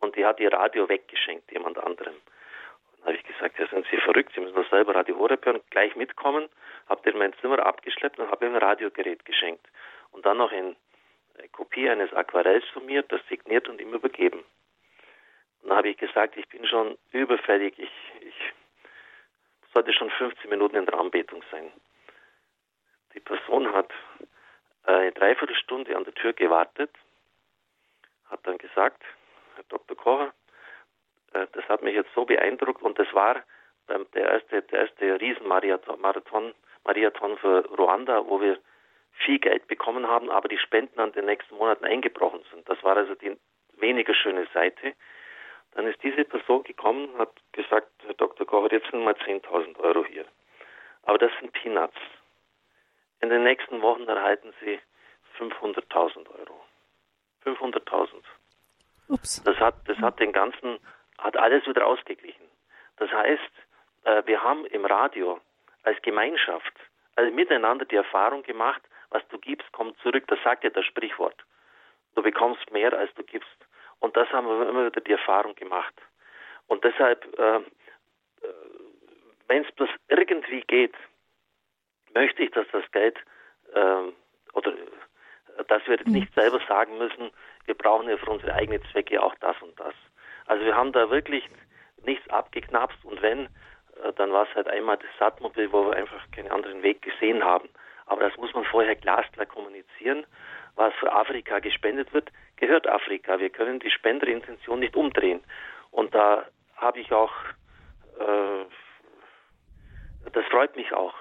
und 0.00 0.16
die 0.16 0.24
hat 0.24 0.40
ihr 0.40 0.52
Radio 0.52 0.88
weggeschenkt, 0.88 1.50
jemand 1.52 1.78
anderem. 1.78 2.14
Und 2.14 3.00
dann 3.00 3.08
habe 3.08 3.16
ich 3.16 3.24
gesagt, 3.24 3.58
ja, 3.58 3.66
sind 3.68 3.86
Sie 3.90 3.98
verrückt, 3.98 4.32
Sie 4.34 4.40
müssen 4.40 4.54
doch 4.54 4.68
selber 4.70 4.94
Radio 4.94 5.18
Horeb 5.18 5.44
hören, 5.44 5.60
gleich 5.70 5.94
mitkommen, 5.96 6.48
habe 6.88 7.02
den 7.02 7.14
in 7.14 7.18
mein 7.18 7.34
Zimmer 7.40 7.64
abgeschleppt 7.64 8.18
und 8.18 8.30
habe 8.30 8.46
ihm 8.46 8.54
ein 8.54 8.62
Radiogerät 8.62 9.24
geschenkt. 9.24 9.66
Und 10.12 10.24
dann 10.24 10.38
noch 10.38 10.52
in 10.52 10.76
Kopie 11.52 11.88
eines 11.88 12.12
Aquarells 12.14 12.64
von 12.72 12.86
mir, 12.86 13.02
das 13.02 13.20
signiert 13.28 13.68
und 13.68 13.80
ihm 13.80 13.92
übergeben. 13.92 14.42
Und 15.62 15.68
dann 15.68 15.78
habe 15.78 15.88
ich 15.90 15.98
gesagt, 15.98 16.36
ich 16.36 16.48
bin 16.48 16.66
schon 16.66 16.96
überfällig, 17.12 17.78
ich, 17.78 17.92
ich 18.20 18.52
sollte 19.74 19.92
schon 19.92 20.10
15 20.10 20.48
Minuten 20.48 20.76
in 20.76 20.86
der 20.86 20.98
Anbetung 20.98 21.42
sein. 21.50 21.70
Die 23.16 23.20
Person 23.20 23.72
hat 23.72 23.90
eine 24.84 25.10
Dreiviertelstunde 25.12 25.96
an 25.96 26.04
der 26.04 26.14
Tür 26.14 26.34
gewartet, 26.34 26.90
hat 28.30 28.40
dann 28.46 28.58
gesagt, 28.58 29.02
Herr 29.54 29.64
Dr. 29.70 29.96
Kocher, 29.96 30.34
äh, 31.32 31.46
das 31.52 31.64
hat 31.68 31.82
mich 31.82 31.94
jetzt 31.94 32.12
so 32.14 32.26
beeindruckt 32.26 32.82
und 32.82 32.98
das 32.98 33.12
war 33.14 33.42
der 33.88 34.30
erste, 34.32 34.62
der 34.62 34.80
erste 34.80 35.20
Riesenmarathon 35.20 36.54
Marathon 36.84 37.38
für 37.38 37.64
Ruanda, 37.78 38.26
wo 38.26 38.40
wir 38.40 38.58
viel 39.24 39.38
Geld 39.38 39.66
bekommen 39.66 40.06
haben, 40.06 40.28
aber 40.28 40.48
die 40.48 40.58
Spenden 40.58 41.00
an 41.00 41.12
den 41.12 41.24
nächsten 41.24 41.56
Monaten 41.56 41.86
eingebrochen 41.86 42.44
sind. 42.52 42.68
Das 42.68 42.82
war 42.82 42.96
also 42.96 43.14
die 43.14 43.36
weniger 43.78 44.12
schöne 44.12 44.46
Seite. 44.52 44.92
Dann 45.72 45.86
ist 45.86 46.02
diese 46.02 46.24
Person 46.24 46.64
gekommen, 46.64 47.16
hat 47.16 47.32
gesagt, 47.52 47.90
Herr 48.04 48.14
Dr. 48.14 48.46
Kocher, 48.46 48.72
jetzt 48.72 48.90
sind 48.90 49.04
mal 49.04 49.14
10.000 49.14 49.78
Euro 49.78 50.04
hier. 50.04 50.26
Aber 51.04 51.16
das 51.16 51.30
sind 51.40 51.52
Peanuts. 51.52 51.96
In 53.20 53.30
den 53.30 53.44
nächsten 53.44 53.82
Wochen 53.82 54.06
erhalten 54.08 54.52
Sie 54.60 54.78
500.000 55.38 56.28
Euro. 56.38 56.60
500.000. 57.44 58.08
Ups. 59.08 59.42
Das 59.44 59.56
hat, 59.58 59.76
das 59.86 59.98
hat 59.98 60.18
den 60.18 60.32
ganzen, 60.32 60.78
hat 61.18 61.36
alles 61.36 61.66
wieder 61.66 61.86
ausgeglichen. 61.86 62.46
Das 62.96 63.10
heißt, 63.10 63.52
äh, 64.04 64.22
wir 64.26 64.42
haben 64.42 64.66
im 64.66 64.84
Radio 64.84 65.40
als 65.84 66.00
Gemeinschaft, 66.02 66.72
also 67.14 67.32
miteinander 67.32 67.84
die 67.84 67.96
Erfahrung 67.96 68.42
gemacht, 68.42 68.82
was 69.10 69.26
du 69.28 69.38
gibst, 69.38 69.70
kommt 69.72 69.96
zurück. 69.98 70.24
Das 70.26 70.38
sagt 70.42 70.64
ja 70.64 70.70
das 70.70 70.84
Sprichwort. 70.84 71.44
Du 72.14 72.22
bekommst 72.22 72.70
mehr, 72.72 72.92
als 72.92 73.12
du 73.14 73.22
gibst. 73.22 73.56
Und 74.00 74.16
das 74.16 74.28
haben 74.30 74.46
wir 74.46 74.68
immer 74.68 74.86
wieder 74.86 75.00
die 75.00 75.12
Erfahrung 75.12 75.54
gemacht. 75.54 75.94
Und 76.66 76.82
deshalb, 76.84 77.24
äh, 77.38 77.56
äh 77.56 77.62
wenn 79.48 79.64
es 79.64 79.72
bloß 79.72 79.88
irgendwie 80.08 80.62
geht, 80.62 80.94
möchte 82.16 82.42
ich, 82.42 82.50
dass 82.50 82.66
das 82.72 82.90
Geld 82.92 83.18
ähm, 83.74 84.12
oder 84.54 84.72
dass 85.68 85.86
wir 85.86 85.96
jetzt 85.96 86.08
nicht 86.08 86.32
selber 86.34 86.60
sagen 86.68 86.98
müssen, 86.98 87.30
wir 87.66 87.74
brauchen 87.74 88.08
ja 88.08 88.16
für 88.16 88.30
unsere 88.30 88.54
eigenen 88.54 88.82
Zwecke 88.90 89.22
auch 89.22 89.34
das 89.40 89.56
und 89.60 89.78
das. 89.78 89.94
Also 90.46 90.64
wir 90.64 90.74
haben 90.76 90.92
da 90.92 91.10
wirklich 91.10 91.44
nichts 92.04 92.28
abgeknapst 92.30 93.04
und 93.04 93.20
wenn, 93.22 93.46
äh, 94.02 94.12
dann 94.16 94.32
war 94.32 94.46
es 94.48 94.54
halt 94.54 94.68
einmal 94.68 94.96
das 94.96 95.10
Satmobil, 95.18 95.70
wo 95.72 95.86
wir 95.86 95.96
einfach 95.96 96.22
keinen 96.30 96.50
anderen 96.50 96.82
Weg 96.82 97.02
gesehen 97.02 97.44
haben. 97.44 97.68
Aber 98.06 98.22
das 98.22 98.36
muss 98.38 98.54
man 98.54 98.64
vorher 98.64 98.94
glasklar 98.94 99.46
kommunizieren. 99.46 100.24
Was 100.76 100.94
für 100.94 101.12
Afrika 101.12 101.58
gespendet 101.58 102.12
wird, 102.12 102.30
gehört 102.56 102.86
Afrika. 102.86 103.38
Wir 103.40 103.50
können 103.50 103.80
die 103.80 103.90
Spenderintention 103.90 104.78
nicht 104.78 104.94
umdrehen. 104.94 105.42
Und 105.90 106.14
da 106.14 106.46
habe 106.76 107.00
ich 107.00 107.12
auch, 107.12 107.32
äh, 108.20 108.64
das 110.32 110.44
freut 110.46 110.76
mich 110.76 110.92
auch, 110.92 111.14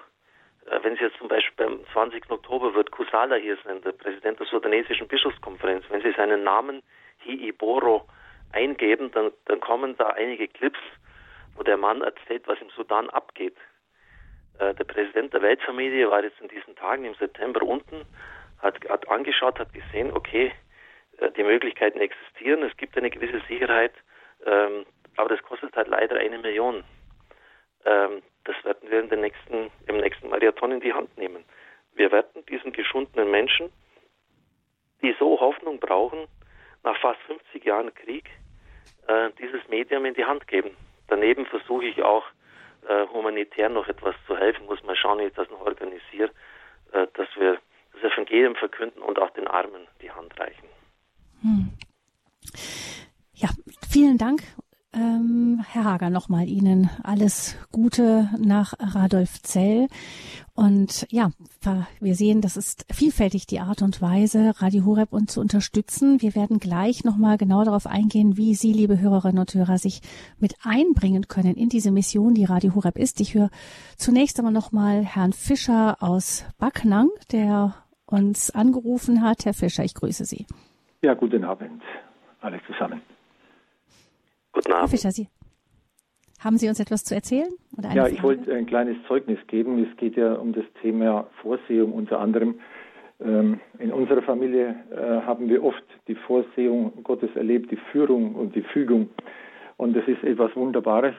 wenn 0.82 0.96
Sie 0.96 1.04
jetzt 1.04 1.18
zum 1.18 1.28
Beispiel 1.28 1.66
beim 1.66 1.86
20. 1.94 2.30
Oktober 2.30 2.74
wird 2.74 2.92
Kusala 2.92 3.36
hier 3.36 3.58
sein, 3.64 3.82
der 3.82 3.92
Präsident 3.92 4.40
der 4.40 4.48
sudanesischen 4.48 5.08
Bischofskonferenz, 5.08 5.86
wenn 5.90 6.02
Sie 6.02 6.12
seinen 6.14 6.44
Namen 6.44 6.82
Hiiboro 7.20 8.08
eingeben, 8.52 9.12
dann, 9.12 9.32
dann 9.46 9.60
kommen 9.60 9.96
da 9.98 10.10
einige 10.10 10.48
Clips, 10.48 10.80
wo 11.56 11.64
der 11.64 11.78
Mann 11.78 12.02
erzählt, 12.02 12.48
was 12.48 12.60
im 12.62 12.70
Sudan 12.70 13.10
abgeht. 13.10 13.56
Äh, 14.60 14.74
der 14.74 14.84
Präsident 14.86 15.34
der 15.34 15.42
Weltfamilie 15.42 16.10
war 16.10 16.24
jetzt 16.24 16.40
in 16.42 16.48
diesen 16.48 16.76
Tagen 16.76 17.06
im 17.06 17.16
September 17.16 17.62
unten, 17.62 18.06
hat, 18.60 18.78
hat 18.90 19.08
angeschaut, 19.10 19.60
hat 19.60 19.74
gesehen, 19.74 20.12
okay, 20.14 20.52
äh, 21.18 21.32
die 21.32 21.44
Möglichkeiten 21.44 22.00
existieren, 22.00 22.64
es 22.64 22.76
gibt 22.78 22.98
eine 22.98 23.10
gewisse 23.10 23.42
Sicherheit, 23.48 23.94
ähm, 24.46 24.86
aber 25.18 25.30
das 25.30 25.44
kostet 25.44 25.76
halt 25.76 25.88
leider 25.88 26.18
eine 26.18 26.38
Million. 26.40 26.84
Ähm, 27.86 28.22
das 28.46 28.56
werden 28.64 28.90
wir 28.90 29.02
in 29.02 29.10
den 29.10 29.22
nächsten, 29.22 29.72
im 29.88 29.98
nächsten 29.98 30.30
Marathon 30.30 30.72
in 30.72 30.80
die 30.80 30.94
Hand 30.94 31.16
nehmen. 31.18 31.44
Wir 31.94 32.12
werden 32.12 32.46
diesen 32.46 32.72
geschundenen 32.72 33.30
Menschen, 33.30 33.70
die 35.02 35.16
so 35.20 35.40
Hoffnung 35.40 35.80
brauchen, 35.80 36.28
nach 36.84 36.98
fast 37.02 37.20
50 37.22 37.64
Jahren 37.66 37.94
Krieg, 37.94 38.30
äh, 39.08 39.32
dieses 39.40 39.68
Medium 39.68 40.06
in 40.06 40.14
die 40.14 40.26
Hand 40.26 40.48
geben. 40.48 40.72
Daneben 41.08 41.46
versuche 41.46 41.86
ich 41.86 42.02
auch 42.02 42.26
äh, 42.88 43.08
humanitär 43.08 43.70
noch 43.70 43.88
etwas 43.88 44.16
zu 44.28 44.38
helfen, 44.38 44.66
muss 44.66 44.84
mal 44.84 44.96
schauen, 44.96 45.20
wie 45.20 45.26
ich 45.26 45.34
das 45.34 45.50
noch 45.50 45.62
organisiere, 45.62 46.32
äh, 46.92 47.08
dass 47.14 47.28
wir 47.36 47.60
das 47.94 48.12
Evangelium 48.12 48.56
verkünden 48.56 49.02
und 49.02 49.20
auch 49.20 49.32
den 49.32 49.48
Armen 49.48 49.88
die 50.02 50.12
Hand 50.12 50.40
reichen. 50.40 50.68
Hm. 51.42 51.70
Ja, 53.34 53.50
vielen 53.90 54.18
Dank 54.18 54.42
ähm, 54.96 55.64
Herr 55.68 55.84
Hager, 55.84 56.10
nochmal 56.10 56.48
Ihnen 56.48 56.90
alles 57.04 57.58
Gute 57.72 58.30
nach 58.40 58.74
Radolfzell. 58.80 59.88
Und 60.54 61.06
ja, 61.10 61.32
wir 62.00 62.16
sehen, 62.16 62.40
das 62.40 62.56
ist 62.56 62.86
vielfältig 62.92 63.46
die 63.46 63.60
Art 63.60 63.82
und 63.82 64.02
Weise, 64.02 64.54
Radio 64.58 64.86
Horeb 64.86 65.12
uns 65.12 65.34
zu 65.34 65.42
unterstützen. 65.42 66.22
Wir 66.22 66.34
werden 66.34 66.60
gleich 66.60 67.04
nochmal 67.04 67.38
genau 67.38 67.66
darauf 67.66 67.88
eingehen, 67.88 68.38
wie 68.38 68.56
Sie, 68.56 68.72
liebe 68.72 69.00
Hörerinnen 69.00 69.40
und 69.40 69.54
Hörer, 69.54 69.78
sich 69.78 70.02
mit 70.40 70.56
einbringen 70.64 71.28
können 71.28 71.56
in 71.56 71.68
diese 71.68 71.92
Mission, 71.92 72.34
die 72.34 72.46
Radio 72.46 72.74
Horeb 72.74 72.98
ist. 72.98 73.20
Ich 73.20 73.34
höre 73.36 73.50
zunächst 73.98 74.40
einmal 74.40 74.54
nochmal 74.54 75.04
Herrn 75.04 75.34
Fischer 75.34 75.98
aus 76.00 76.46
Backnang, 76.58 77.10
der 77.34 77.76
uns 78.06 78.50
angerufen 78.50 79.22
hat. 79.22 79.46
Herr 79.46 79.54
Fischer, 79.54 79.84
ich 79.84 79.94
grüße 79.94 80.24
Sie. 80.24 80.46
Ja, 81.04 81.14
guten 81.16 81.44
Abend, 81.44 81.82
alle 82.40 82.62
zusammen. 82.66 83.02
Guten 84.56 84.72
Abend. 84.72 84.84
Herr 84.84 84.88
Fischer, 84.88 85.12
Sie, 85.12 85.28
haben 86.40 86.58
Sie 86.58 86.70
uns 86.70 86.80
etwas 86.80 87.04
zu 87.04 87.14
erzählen? 87.14 87.50
ja, 87.82 87.90
Frage? 87.92 88.14
ich 88.14 88.24
wollte 88.24 88.56
ein 88.56 88.66
kleines 88.66 88.96
Zeugnis 89.06 89.38
geben. 89.48 89.86
Es 89.86 89.98
geht 89.98 90.16
ja 90.16 90.34
um 90.34 90.54
das 90.54 90.64
Thema 90.82 91.28
Vorsehung 91.42 91.92
unter 91.92 92.20
anderem. 92.20 92.56
Ähm, 93.20 93.60
in 93.80 93.92
unserer 93.92 94.22
Familie 94.22 94.76
äh, 94.92 95.26
haben 95.26 95.50
wir 95.50 95.62
oft 95.62 95.84
die 96.08 96.16
Vorsehung 96.16 97.04
Gottes 97.04 97.30
erlebt, 97.36 97.70
die 97.70 97.80
Führung 97.92 98.36
und 98.36 98.56
die 98.56 98.62
Fügung. 98.62 99.10
Und 99.76 99.94
das 99.94 100.08
ist 100.08 100.24
etwas 100.24 100.56
Wunderbares. 100.56 101.16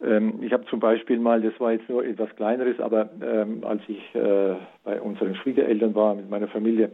Ähm, 0.00 0.40
ich 0.40 0.52
habe 0.52 0.64
zum 0.66 0.78
Beispiel 0.78 1.18
mal, 1.18 1.42
das 1.42 1.58
war 1.58 1.72
jetzt 1.72 1.88
nur 1.88 2.04
etwas 2.04 2.34
Kleineres, 2.36 2.78
aber 2.78 3.10
ähm, 3.20 3.64
als 3.64 3.82
ich 3.88 4.14
äh, 4.14 4.54
bei 4.84 5.00
unseren 5.00 5.34
Schwiegereltern 5.34 5.94
war 5.96 6.14
mit 6.14 6.30
meiner 6.30 6.48
Familie 6.48 6.92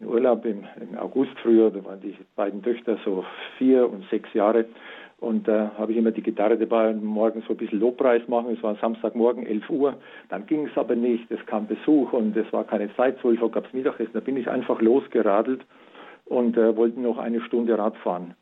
in 0.00 0.06
Urlaub 0.06 0.44
im, 0.44 0.64
im 0.80 0.98
August 0.98 1.32
früher, 1.42 1.70
da 1.70 1.84
waren 1.84 2.00
die 2.00 2.16
beiden 2.36 2.62
Töchter 2.62 2.98
so 3.04 3.24
vier 3.58 3.88
und 3.88 4.04
sechs 4.10 4.32
Jahre, 4.34 4.66
und 5.24 5.48
da 5.48 5.66
äh, 5.66 5.78
habe 5.78 5.92
ich 5.92 5.98
immer 5.98 6.10
die 6.10 6.22
Gitarre 6.22 6.58
dabei 6.58 6.90
und 6.90 7.02
morgen 7.02 7.42
so 7.46 7.54
ein 7.54 7.56
bisschen 7.56 7.80
Lobpreis 7.80 8.26
machen. 8.28 8.54
Es 8.56 8.62
war 8.62 8.76
Samstagmorgen, 8.76 9.46
11 9.46 9.70
Uhr. 9.70 9.94
Dann 10.28 10.46
ging 10.46 10.66
es 10.66 10.76
aber 10.76 10.94
nicht. 10.94 11.30
Es 11.30 11.44
kam 11.46 11.66
Besuch 11.66 12.12
und 12.12 12.36
es 12.36 12.52
war 12.52 12.64
keine 12.64 12.94
Zeit. 12.94 13.18
12 13.20 13.40
Uhr 13.40 13.50
gab 13.50 13.66
es 13.66 13.72
Mittagessen. 13.72 14.12
Da 14.12 14.20
bin 14.20 14.36
ich 14.36 14.48
einfach 14.48 14.80
losgeradelt 14.80 15.64
und 16.26 16.56
äh, 16.56 16.76
wollten 16.76 17.02
noch 17.02 17.18
eine 17.18 17.40
Stunde 17.40 17.78
Rad 17.78 17.96
fahren. 17.98 18.34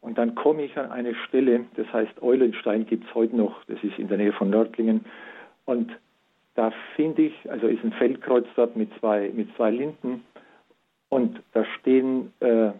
Und 0.00 0.18
dann 0.18 0.34
komme 0.34 0.64
ich 0.64 0.76
an 0.76 0.90
eine 0.90 1.14
Stelle, 1.14 1.64
das 1.76 1.90
heißt 1.90 2.22
Eulenstein 2.22 2.84
gibt 2.84 3.08
es 3.08 3.14
heute 3.14 3.34
noch, 3.36 3.64
das 3.64 3.82
ist 3.82 3.98
in 3.98 4.08
der 4.08 4.18
Nähe 4.18 4.32
von 4.32 4.50
Nördlingen. 4.50 5.06
Und 5.64 5.92
da 6.56 6.72
finde 6.94 7.22
ich, 7.22 7.50
also 7.50 7.68
ist 7.68 7.82
ein 7.82 7.92
Feldkreuz 7.92 8.46
dort 8.54 8.76
mit 8.76 8.90
zwei, 9.00 9.30
mit 9.34 9.48
zwei 9.56 9.70
Linden 9.70 10.22
und 11.08 11.40
da 11.52 11.64
stehen 11.80 12.32
äh, 12.40 12.72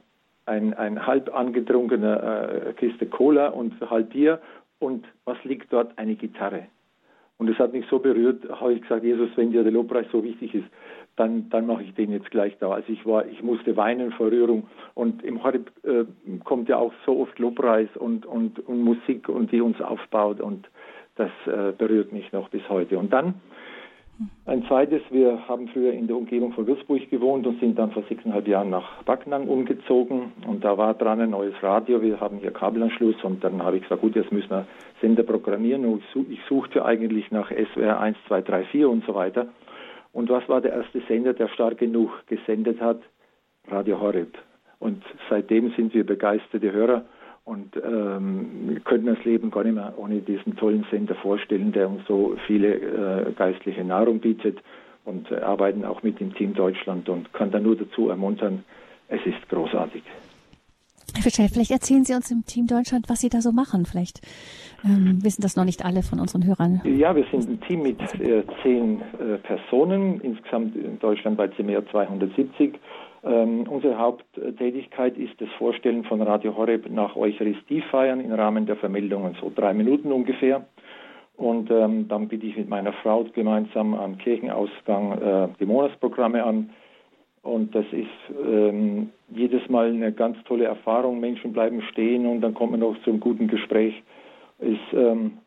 ein, 0.47 0.75
ein 0.75 1.07
halb 1.07 1.35
angetrunkener 1.35 2.67
äh, 2.67 2.73
Kiste 2.75 3.07
Cola 3.07 3.49
und 3.49 3.75
halb 3.91 4.11
Bier 4.11 4.41
und 4.79 5.07
was 5.25 5.43
liegt 5.45 5.73
dort? 5.73 5.97
Eine 5.99 6.15
Gitarre. 6.15 6.67
Und 7.37 7.51
es 7.51 7.59
hat 7.59 7.73
mich 7.73 7.85
so 7.91 7.99
berührt, 7.99 8.49
habe 8.49 8.75
ich 8.75 8.83
gesagt, 8.83 9.03
Jesus, 9.03 9.29
wenn 9.37 9.51
dir 9.51 9.65
der 9.65 9.73
Lobpreis 9.73 10.07
so 10.13 10.23
wichtig 10.23 10.55
ist, 10.55 10.67
dann, 11.17 11.49
dann 11.51 11.67
mache 11.67 11.83
ich 11.83 11.95
den 11.95 12.13
jetzt 12.13 12.31
gleich 12.31 12.57
da. 12.59 12.71
Also 12.71 12.93
ich 12.93 13.05
war, 13.07 13.27
ich 13.27 13.43
musste 13.43 13.77
weinen 13.77 14.13
vor 14.13 14.31
Rührung. 14.31 14.69
Und 14.95 15.23
im 15.25 15.43
Horeb 15.43 15.71
äh, 15.83 16.05
kommt 16.45 16.69
ja 16.69 16.77
auch 16.77 16.93
so 17.05 17.21
oft 17.21 17.39
Lobpreis 17.39 17.89
und, 17.97 18.25
und, 18.27 18.61
und 18.61 18.83
Musik 18.83 19.29
und 19.29 19.53
die 19.53 19.61
uns 19.61 19.81
aufbaut 19.81 20.41
und 20.41 20.69
das 21.17 21.31
äh, 21.47 21.73
berührt 21.73 22.13
mich 22.13 22.33
noch 22.33 22.49
bis 22.49 22.69
heute. 22.69 22.99
Und 22.99 23.13
dann 23.13 23.35
ein 24.47 24.65
zweites, 24.67 25.03
wir 25.11 25.49
haben 25.49 25.69
früher 25.69 25.93
in 25.93 26.07
der 26.07 26.17
Umgebung 26.17 26.53
von 26.53 26.67
Würzburg 26.67 27.11
gewohnt 27.11 27.47
und 27.47 27.59
sind 27.61 27.79
dann 27.79 27.91
vor 27.91 28.05
sechseinhalb 28.09 28.47
Jahren 28.47 28.71
nach 28.71 29.03
Backnang 29.03 29.49
umgezogen 29.49 30.33
und 30.47 30.63
da 30.63 30.79
war 30.79 30.95
dran 30.95 31.21
ein 31.21 31.31
neues 31.31 31.55
Radio, 31.63 32.01
wir 32.01 32.21
haben 32.21 32.39
hier 32.39 32.53
Kabelanschluss 32.53 33.17
und 33.25 33.43
dann 33.43 33.63
habe 33.63 33.77
ich 33.77 33.83
gesagt, 33.83 34.03
gut, 34.03 34.15
jetzt 34.15 34.31
müssen 34.31 34.51
wir 34.51 34.67
Sender 35.01 35.25
programmieren 35.25 35.85
und 35.85 36.03
ich 36.31 36.41
suchte 36.49 36.85
eigentlich 36.85 37.31
nach 37.33 37.51
SWR 37.51 38.01
1, 38.01 38.17
2, 38.29 38.43
3, 38.43 38.65
4 38.65 38.89
und 38.89 39.05
so 39.05 39.15
weiter. 39.15 39.49
Und 40.13 40.31
was 40.31 40.49
war 40.49 40.61
der 40.61 40.73
erste 40.75 41.01
Sender, 41.09 41.33
der 41.33 41.49
stark 41.49 41.79
genug 41.79 42.11
gesendet 42.29 42.81
hat? 42.81 43.01
Radio 43.69 44.01
Horeb. 44.01 44.39
Und 44.79 45.03
seitdem 45.29 45.73
sind 45.73 45.93
wir 45.93 46.07
begeisterte 46.07 46.71
Hörer 46.71 47.05
und 47.45 47.77
ähm, 47.77 48.81
können 48.85 49.07
das 49.07 49.23
Leben 49.25 49.51
gar 49.51 49.65
nicht 49.65 49.75
mehr 49.75 49.93
ohne 49.97 50.21
diesen 50.21 50.57
tollen 50.57 50.87
Sender 50.91 51.15
vorstellen, 51.15 51.73
der 51.73 51.89
uns 51.89 52.07
so 52.09 52.37
viele 52.47 52.75
äh, 52.75 53.33
geistliche 53.33 53.85
Nahrung 53.85 54.21
bietet 54.21 54.59
und 55.05 55.31
äh, 55.31 55.37
arbeiten 55.37 55.85
auch 55.85 56.03
mit 56.03 56.21
dem 56.21 56.35
Team 56.35 56.55
Deutschland 56.55 57.09
und 57.09 57.33
kann 57.35 57.51
da 57.51 57.61
nur 57.61 57.77
dazu 57.77 58.09
ermuntern, 58.09 58.65
es 59.09 59.21
ist 59.27 59.49
großartig. 59.51 60.03
Herr 61.13 61.23
Fischer, 61.23 61.49
vielleicht 61.49 61.71
erzählen 61.71 62.05
Sie 62.05 62.15
uns 62.15 62.31
im 62.31 62.45
Team 62.45 62.67
Deutschland, 62.67 63.09
was 63.09 63.21
Sie 63.21 63.29
da 63.29 63.41
so 63.41 63.53
machen. 63.53 63.85
Vielleicht 63.87 64.21
ähm, 64.85 65.23
wissen 65.23 65.43
das 65.43 65.55
noch 65.55 65.65
nicht 65.65 65.85
alle 65.85 66.03
von 66.03 66.19
unseren 66.19 66.45
Hörern. 66.45 66.81
Ja, 66.85 67.15
wir 67.15 67.25
sind 67.31 67.49
ein 67.49 67.61
Team 67.61 67.83
mit 67.83 68.01
äh, 68.21 68.43
zehn 68.63 69.01
äh, 69.01 69.37
Personen, 69.39 70.21
insgesamt 70.23 70.75
in 70.75 70.99
Deutschland 70.99 71.37
bei 71.37 71.49
mehr 71.63 71.87
270 71.87 72.75
ähm, 73.25 73.67
unsere 73.69 73.99
Haupttätigkeit 73.99 75.17
ist 75.17 75.41
das 75.41 75.49
Vorstellen 75.59 76.05
von 76.05 76.21
Radio 76.21 76.57
Horeb 76.57 76.91
nach 76.91 77.17
Eucharistiefeiern 77.17 78.21
im 78.21 78.33
Rahmen 78.33 78.67
der 78.67 78.77
Vermeldungen, 78.77 79.37
so 79.41 79.51
drei 79.55 79.73
Minuten 79.73 80.13
ungefähr. 80.13 80.67
Und 81.37 81.71
ähm, 81.71 82.07
dann 82.09 82.29
biete 82.29 82.47
ich 82.47 82.57
mit 82.57 82.69
meiner 82.69 82.93
Frau 82.93 83.25
gemeinsam 83.25 83.95
am 83.95 84.19
Kirchenausgang 84.19 85.13
äh, 85.21 85.49
die 85.59 85.67
Monatsprogramme 85.67 86.45
an. 86.45 86.71
Und 87.43 87.75
das 87.75 87.85
ist 87.93 88.37
ähm, 88.47 89.11
jedes 89.31 89.69
Mal 89.69 89.89
eine 89.89 90.13
ganz 90.13 90.37
tolle 90.45 90.65
Erfahrung. 90.65 91.21
Menschen 91.21 91.53
bleiben 91.53 91.83
stehen 91.91 92.27
und 92.27 92.41
dann 92.41 92.55
kommt 92.55 92.71
man 92.71 92.81
noch 92.81 92.97
zum 93.05 93.21
guten 93.21 93.49
Gespräch. 93.49 94.03
Ist 94.61 94.93
ähm, 94.93 95.39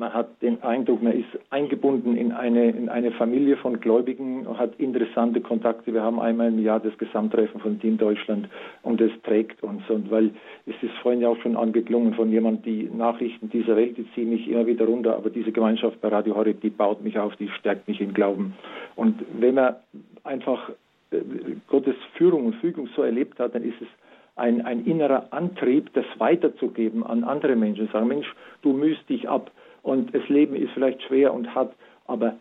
man 0.00 0.14
hat 0.14 0.40
den 0.40 0.62
Eindruck, 0.62 1.02
man 1.02 1.12
ist 1.12 1.28
eingebunden 1.50 2.16
in 2.16 2.32
eine, 2.32 2.70
in 2.70 2.88
eine 2.88 3.12
Familie 3.12 3.58
von 3.58 3.80
Gläubigen, 3.80 4.46
hat 4.58 4.72
interessante 4.78 5.42
Kontakte. 5.42 5.92
Wir 5.92 6.02
haben 6.02 6.18
einmal 6.18 6.48
im 6.48 6.58
Jahr 6.58 6.80
das 6.80 6.96
Gesamttreffen 6.96 7.60
von 7.60 7.78
Team 7.78 7.98
Deutschland 7.98 8.48
und 8.82 8.98
es 9.02 9.12
trägt 9.24 9.62
uns. 9.62 9.82
Und 9.90 10.10
weil 10.10 10.30
es 10.64 10.74
ist 10.82 10.96
vorhin 11.02 11.20
ja 11.20 11.28
auch 11.28 11.36
schon 11.42 11.54
angeklungen 11.54 12.14
von 12.14 12.30
jemand, 12.30 12.64
die 12.64 12.88
Nachrichten 12.90 13.50
dieser 13.50 13.76
Welt, 13.76 13.98
die 13.98 14.10
ziehen 14.14 14.30
mich 14.30 14.48
immer 14.48 14.66
wieder 14.66 14.86
runter, 14.86 15.16
aber 15.16 15.28
diese 15.28 15.52
Gemeinschaft 15.52 16.00
bei 16.00 16.08
Radio 16.08 16.34
Horeb, 16.34 16.62
die 16.62 16.70
baut 16.70 17.04
mich 17.04 17.18
auf, 17.18 17.36
die 17.36 17.48
stärkt 17.50 17.86
mich 17.86 18.00
im 18.00 18.14
Glauben. 18.14 18.54
Und 18.96 19.22
wenn 19.38 19.56
man 19.56 19.76
einfach 20.24 20.70
äh, 21.10 21.18
Gottes 21.68 21.96
Führung 22.14 22.46
und 22.46 22.54
Fügung 22.56 22.88
so 22.96 23.02
erlebt 23.02 23.38
hat, 23.38 23.54
dann 23.54 23.64
ist 23.64 23.80
es 23.82 23.88
ein, 24.36 24.64
ein 24.64 24.86
innerer 24.86 25.26
Antrieb, 25.30 25.92
das 25.92 26.06
weiterzugeben 26.16 27.04
an 27.04 27.22
andere 27.22 27.54
Menschen. 27.54 27.86
Sagen, 27.92 28.08
Mensch, 28.08 28.34
du 28.62 28.72
mühst 28.72 29.06
dich 29.10 29.28
ab 29.28 29.50
und 29.82 30.14
das 30.14 30.28
Leben 30.28 30.54
ist 30.54 30.72
vielleicht 30.72 31.02
schwer 31.02 31.32
und 31.32 31.54
hart, 31.54 31.74
aber 32.06 32.36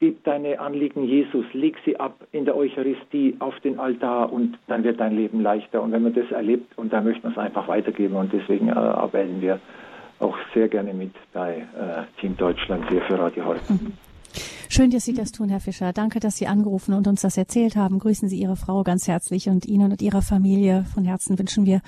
gib 0.00 0.22
deine 0.24 0.60
Anliegen 0.60 1.04
Jesus, 1.04 1.44
leg 1.52 1.76
sie 1.84 1.98
ab 1.98 2.26
in 2.32 2.44
der 2.44 2.56
Eucharistie 2.56 3.36
auf 3.40 3.58
den 3.60 3.78
Altar 3.78 4.32
und 4.32 4.58
dann 4.66 4.84
wird 4.84 5.00
dein 5.00 5.16
Leben 5.16 5.40
leichter. 5.40 5.82
Und 5.82 5.92
wenn 5.92 6.02
man 6.02 6.14
das 6.14 6.30
erlebt, 6.30 6.76
und 6.78 6.92
da 6.92 7.00
möchten 7.00 7.24
wir 7.24 7.30
es 7.30 7.38
einfach 7.38 7.66
weitergeben 7.68 8.16
und 8.16 8.32
deswegen 8.32 8.68
äh, 8.68 8.72
arbeiten 8.72 9.40
wir 9.40 9.60
auch 10.20 10.36
sehr 10.54 10.68
gerne 10.68 10.94
mit 10.94 11.12
bei 11.32 11.58
äh, 11.58 12.20
Team 12.20 12.36
Deutschland 12.36 12.88
hier 12.88 13.02
für 13.02 13.18
Radio 13.18 13.44
Horeb. 13.44 13.70
Mhm. 13.70 13.92
Schön, 14.70 14.90
dass 14.90 15.04
Sie 15.04 15.14
das 15.14 15.32
tun, 15.32 15.48
Herr 15.48 15.60
Fischer. 15.60 15.92
Danke, 15.92 16.20
dass 16.20 16.36
Sie 16.36 16.46
angerufen 16.46 16.92
und 16.92 17.08
uns 17.08 17.22
das 17.22 17.38
erzählt 17.38 17.74
haben. 17.74 17.98
Grüßen 17.98 18.28
Sie 18.28 18.38
Ihre 18.38 18.56
Frau 18.56 18.82
ganz 18.82 19.08
herzlich 19.08 19.48
und 19.48 19.66
Ihnen 19.66 19.92
und 19.92 20.02
Ihrer 20.02 20.20
Familie 20.20 20.84
von 20.92 21.04
Herzen 21.04 21.38
wünschen 21.38 21.64
wir 21.64 21.80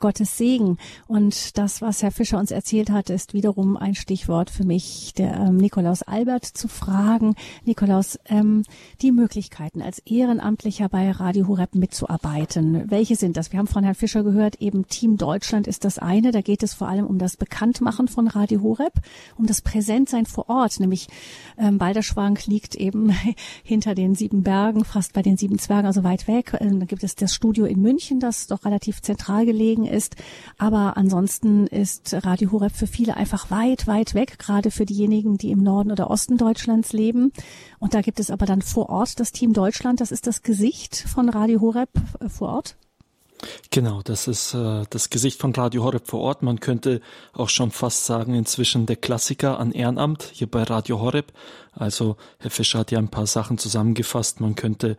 Gottes 0.00 0.36
Segen. 0.36 0.78
Und 1.06 1.58
das, 1.58 1.80
was 1.80 2.02
Herr 2.02 2.10
Fischer 2.10 2.38
uns 2.38 2.50
erzählt 2.50 2.90
hat, 2.90 3.10
ist 3.10 3.34
wiederum 3.34 3.76
ein 3.76 3.94
Stichwort 3.94 4.50
für 4.50 4.64
mich, 4.64 5.14
der 5.14 5.34
ähm, 5.34 5.56
Nikolaus 5.56 6.02
Albert 6.02 6.44
zu 6.44 6.68
fragen. 6.68 7.34
Nikolaus, 7.64 8.18
ähm, 8.26 8.64
die 9.02 9.12
Möglichkeiten 9.12 9.82
als 9.82 10.00
Ehrenamtlicher 10.00 10.88
bei 10.88 11.10
Radio 11.10 11.46
Horeb 11.46 11.74
mitzuarbeiten, 11.74 12.90
welche 12.90 13.16
sind 13.16 13.36
das? 13.36 13.52
Wir 13.52 13.58
haben 13.58 13.66
von 13.66 13.84
Herrn 13.84 13.94
Fischer 13.94 14.24
gehört, 14.24 14.60
eben 14.60 14.88
Team 14.88 15.16
Deutschland 15.16 15.66
ist 15.66 15.84
das 15.84 15.98
eine. 15.98 16.32
Da 16.32 16.40
geht 16.40 16.62
es 16.62 16.74
vor 16.74 16.88
allem 16.88 17.06
um 17.06 17.18
das 17.18 17.36
Bekanntmachen 17.36 18.08
von 18.08 18.26
Radio 18.26 18.62
Horeb, 18.62 18.94
um 19.36 19.46
das 19.46 19.60
Präsentsein 19.60 20.26
vor 20.26 20.48
Ort, 20.48 20.80
nämlich 20.80 21.08
ähm, 21.58 21.78
Balderschwank 21.78 22.46
liegt 22.46 22.74
eben 22.74 23.14
hinter 23.62 23.94
den 23.94 24.14
sieben 24.14 24.42
Bergen, 24.42 24.84
fast 24.84 25.12
bei 25.12 25.22
den 25.22 25.36
sieben 25.36 25.58
Zwergen, 25.58 25.86
also 25.86 26.04
weit 26.04 26.26
weg. 26.26 26.56
Ähm, 26.58 26.80
da 26.80 26.86
gibt 26.86 27.04
es 27.04 27.14
das 27.14 27.34
Studio 27.34 27.66
in 27.66 27.80
München, 27.80 28.20
das 28.20 28.46
doch 28.46 28.64
relativ 28.64 29.02
zentral 29.02 29.44
gelegen 29.44 29.89
ist. 29.90 30.16
Aber 30.58 30.96
ansonsten 30.96 31.66
ist 31.66 32.14
Radio 32.24 32.52
Horeb 32.52 32.72
für 32.74 32.86
viele 32.86 33.16
einfach 33.16 33.50
weit, 33.50 33.86
weit 33.86 34.14
weg, 34.14 34.38
gerade 34.38 34.70
für 34.70 34.86
diejenigen, 34.86 35.36
die 35.36 35.50
im 35.50 35.62
Norden 35.62 35.92
oder 35.92 36.10
Osten 36.10 36.36
Deutschlands 36.36 36.92
leben. 36.92 37.32
Und 37.78 37.94
da 37.94 38.00
gibt 38.00 38.20
es 38.20 38.30
aber 38.30 38.46
dann 38.46 38.62
vor 38.62 38.88
Ort 38.88 39.20
das 39.20 39.32
Team 39.32 39.52
Deutschland. 39.52 40.00
Das 40.00 40.12
ist 40.12 40.26
das 40.26 40.42
Gesicht 40.42 40.96
von 40.96 41.28
Radio 41.28 41.60
Horeb 41.60 41.90
äh, 42.20 42.28
vor 42.28 42.48
Ort. 42.50 42.76
Genau, 43.70 44.02
das 44.02 44.28
ist 44.28 44.54
äh, 44.54 44.84
das 44.90 45.10
Gesicht 45.10 45.40
von 45.40 45.54
Radio 45.54 45.84
Horeb 45.84 46.06
vor 46.06 46.20
Ort. 46.20 46.42
Man 46.42 46.60
könnte 46.60 47.00
auch 47.32 47.48
schon 47.48 47.70
fast 47.70 48.04
sagen, 48.04 48.34
inzwischen 48.34 48.86
der 48.86 48.96
Klassiker 48.96 49.58
an 49.58 49.72
Ehrenamt 49.72 50.30
hier 50.32 50.50
bei 50.50 50.62
Radio 50.62 51.00
Horeb. 51.00 51.32
Also 51.72 52.16
Herr 52.38 52.50
Fischer 52.50 52.80
hat 52.80 52.90
ja 52.90 52.98
ein 52.98 53.08
paar 53.08 53.26
Sachen 53.26 53.58
zusammengefasst. 53.58 54.40
Man 54.40 54.56
könnte 54.56 54.96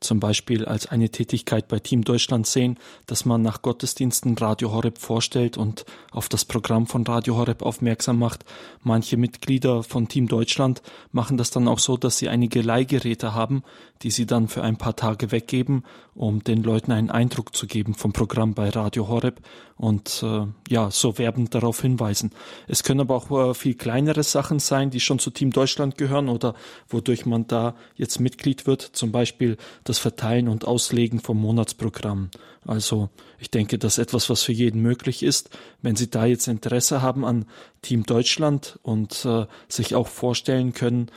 zum 0.00 0.20
Beispiel 0.20 0.64
als 0.64 0.86
eine 0.86 1.10
Tätigkeit 1.10 1.66
bei 1.68 1.80
Team 1.80 2.04
Deutschland 2.04 2.46
sehen, 2.46 2.78
dass 3.06 3.24
man 3.24 3.42
nach 3.42 3.62
Gottesdiensten 3.62 4.36
Radio 4.38 4.72
Horeb 4.72 4.98
vorstellt 4.98 5.56
und 5.56 5.84
auf 6.12 6.28
das 6.28 6.44
Programm 6.44 6.86
von 6.86 7.04
Radio 7.04 7.36
Horeb 7.36 7.62
aufmerksam 7.62 8.18
macht. 8.18 8.44
Manche 8.82 9.16
Mitglieder 9.16 9.82
von 9.82 10.08
Team 10.08 10.28
Deutschland 10.28 10.82
machen 11.10 11.36
das 11.36 11.50
dann 11.50 11.66
auch 11.66 11.80
so, 11.80 11.96
dass 11.96 12.18
sie 12.18 12.28
einige 12.28 12.62
Leihgeräte 12.62 13.34
haben, 13.34 13.62
die 14.02 14.10
sie 14.10 14.26
dann 14.26 14.48
für 14.48 14.62
ein 14.62 14.76
paar 14.76 14.96
Tage 14.96 15.32
weggeben, 15.32 15.84
um 16.14 16.42
den 16.42 16.62
Leuten 16.62 16.92
einen 16.92 17.10
Eindruck 17.10 17.54
zu 17.54 17.66
geben 17.66 17.94
vom 17.94 18.12
Programm 18.12 18.54
bei 18.54 18.68
Radio 18.70 19.08
Horeb 19.08 19.40
und 19.76 20.22
äh, 20.22 20.46
ja, 20.68 20.90
so 20.90 21.18
werbend 21.18 21.54
darauf 21.54 21.80
hinweisen. 21.82 22.32
Es 22.66 22.82
können 22.82 23.00
aber 23.00 23.16
auch 23.16 23.30
äh, 23.50 23.54
viel 23.54 23.74
kleinere 23.74 24.22
Sachen 24.22 24.58
sein, 24.58 24.90
die 24.90 25.00
schon 25.00 25.18
zu 25.18 25.30
Team 25.30 25.50
Deutschland 25.50 25.96
gehören 25.96 26.28
oder 26.28 26.54
wodurch 26.88 27.26
man 27.26 27.46
da 27.46 27.74
jetzt 27.94 28.20
Mitglied 28.20 28.66
wird, 28.66 28.82
zum 28.82 29.12
Beispiel 29.12 29.56
das 29.84 29.98
Verteilen 29.98 30.48
und 30.48 30.66
Auslegen 30.66 31.20
vom 31.20 31.40
Monatsprogramm. 31.40 32.30
Also 32.64 33.08
ich 33.38 33.50
denke, 33.50 33.78
das 33.78 33.94
ist 33.94 34.04
etwas, 34.04 34.28
was 34.28 34.42
für 34.42 34.52
jeden 34.52 34.82
möglich 34.82 35.22
ist. 35.22 35.50
Wenn 35.80 35.96
Sie 35.96 36.10
da 36.10 36.26
jetzt 36.26 36.48
Interesse 36.48 37.00
haben 37.00 37.24
an 37.24 37.46
Team 37.82 38.02
Deutschland 38.02 38.78
und 38.82 39.24
äh, 39.24 39.46
sich 39.68 39.94
auch 39.94 40.08
vorstellen 40.08 40.72
können, 40.74 41.10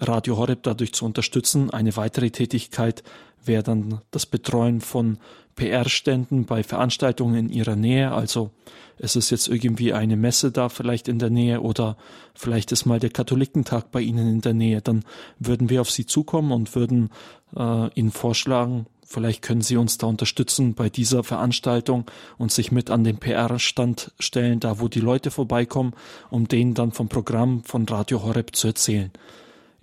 Radio 0.00 0.36
Horeb 0.36 0.62
dadurch 0.62 0.92
zu 0.92 1.04
unterstützen. 1.04 1.70
Eine 1.70 1.96
weitere 1.96 2.30
Tätigkeit 2.30 3.02
wäre 3.44 3.62
dann 3.62 4.00
das 4.10 4.26
Betreuen 4.26 4.80
von 4.80 5.18
PR-Ständen 5.54 6.46
bei 6.46 6.62
Veranstaltungen 6.62 7.36
in 7.36 7.48
ihrer 7.48 7.76
Nähe. 7.76 8.12
Also 8.12 8.50
es 8.98 9.16
ist 9.16 9.30
jetzt 9.30 9.48
irgendwie 9.48 9.92
eine 9.92 10.16
Messe 10.16 10.50
da 10.52 10.68
vielleicht 10.68 11.08
in 11.08 11.18
der 11.18 11.30
Nähe 11.30 11.60
oder 11.60 11.96
vielleicht 12.34 12.72
ist 12.72 12.86
mal 12.86 13.00
der 13.00 13.10
Katholikentag 13.10 13.90
bei 13.90 14.00
Ihnen 14.00 14.28
in 14.28 14.40
der 14.40 14.54
Nähe. 14.54 14.80
Dann 14.80 15.04
würden 15.38 15.68
wir 15.70 15.80
auf 15.80 15.90
Sie 15.90 16.06
zukommen 16.06 16.52
und 16.52 16.74
würden 16.74 17.10
äh, 17.56 17.88
Ihnen 17.94 18.10
vorschlagen, 18.10 18.86
vielleicht 19.04 19.42
können 19.42 19.62
Sie 19.62 19.76
uns 19.76 19.98
da 19.98 20.06
unterstützen 20.06 20.74
bei 20.74 20.88
dieser 20.88 21.22
Veranstaltung 21.22 22.04
und 22.38 22.52
sich 22.52 22.72
mit 22.72 22.90
an 22.90 23.04
den 23.04 23.18
PR-Stand 23.18 24.12
stellen, 24.18 24.60
da 24.60 24.80
wo 24.80 24.88
die 24.88 25.00
Leute 25.00 25.30
vorbeikommen, 25.30 25.92
um 26.30 26.48
denen 26.48 26.74
dann 26.74 26.92
vom 26.92 27.08
Programm 27.08 27.62
von 27.64 27.86
Radio 27.86 28.22
Horeb 28.22 28.56
zu 28.56 28.68
erzählen. 28.68 29.12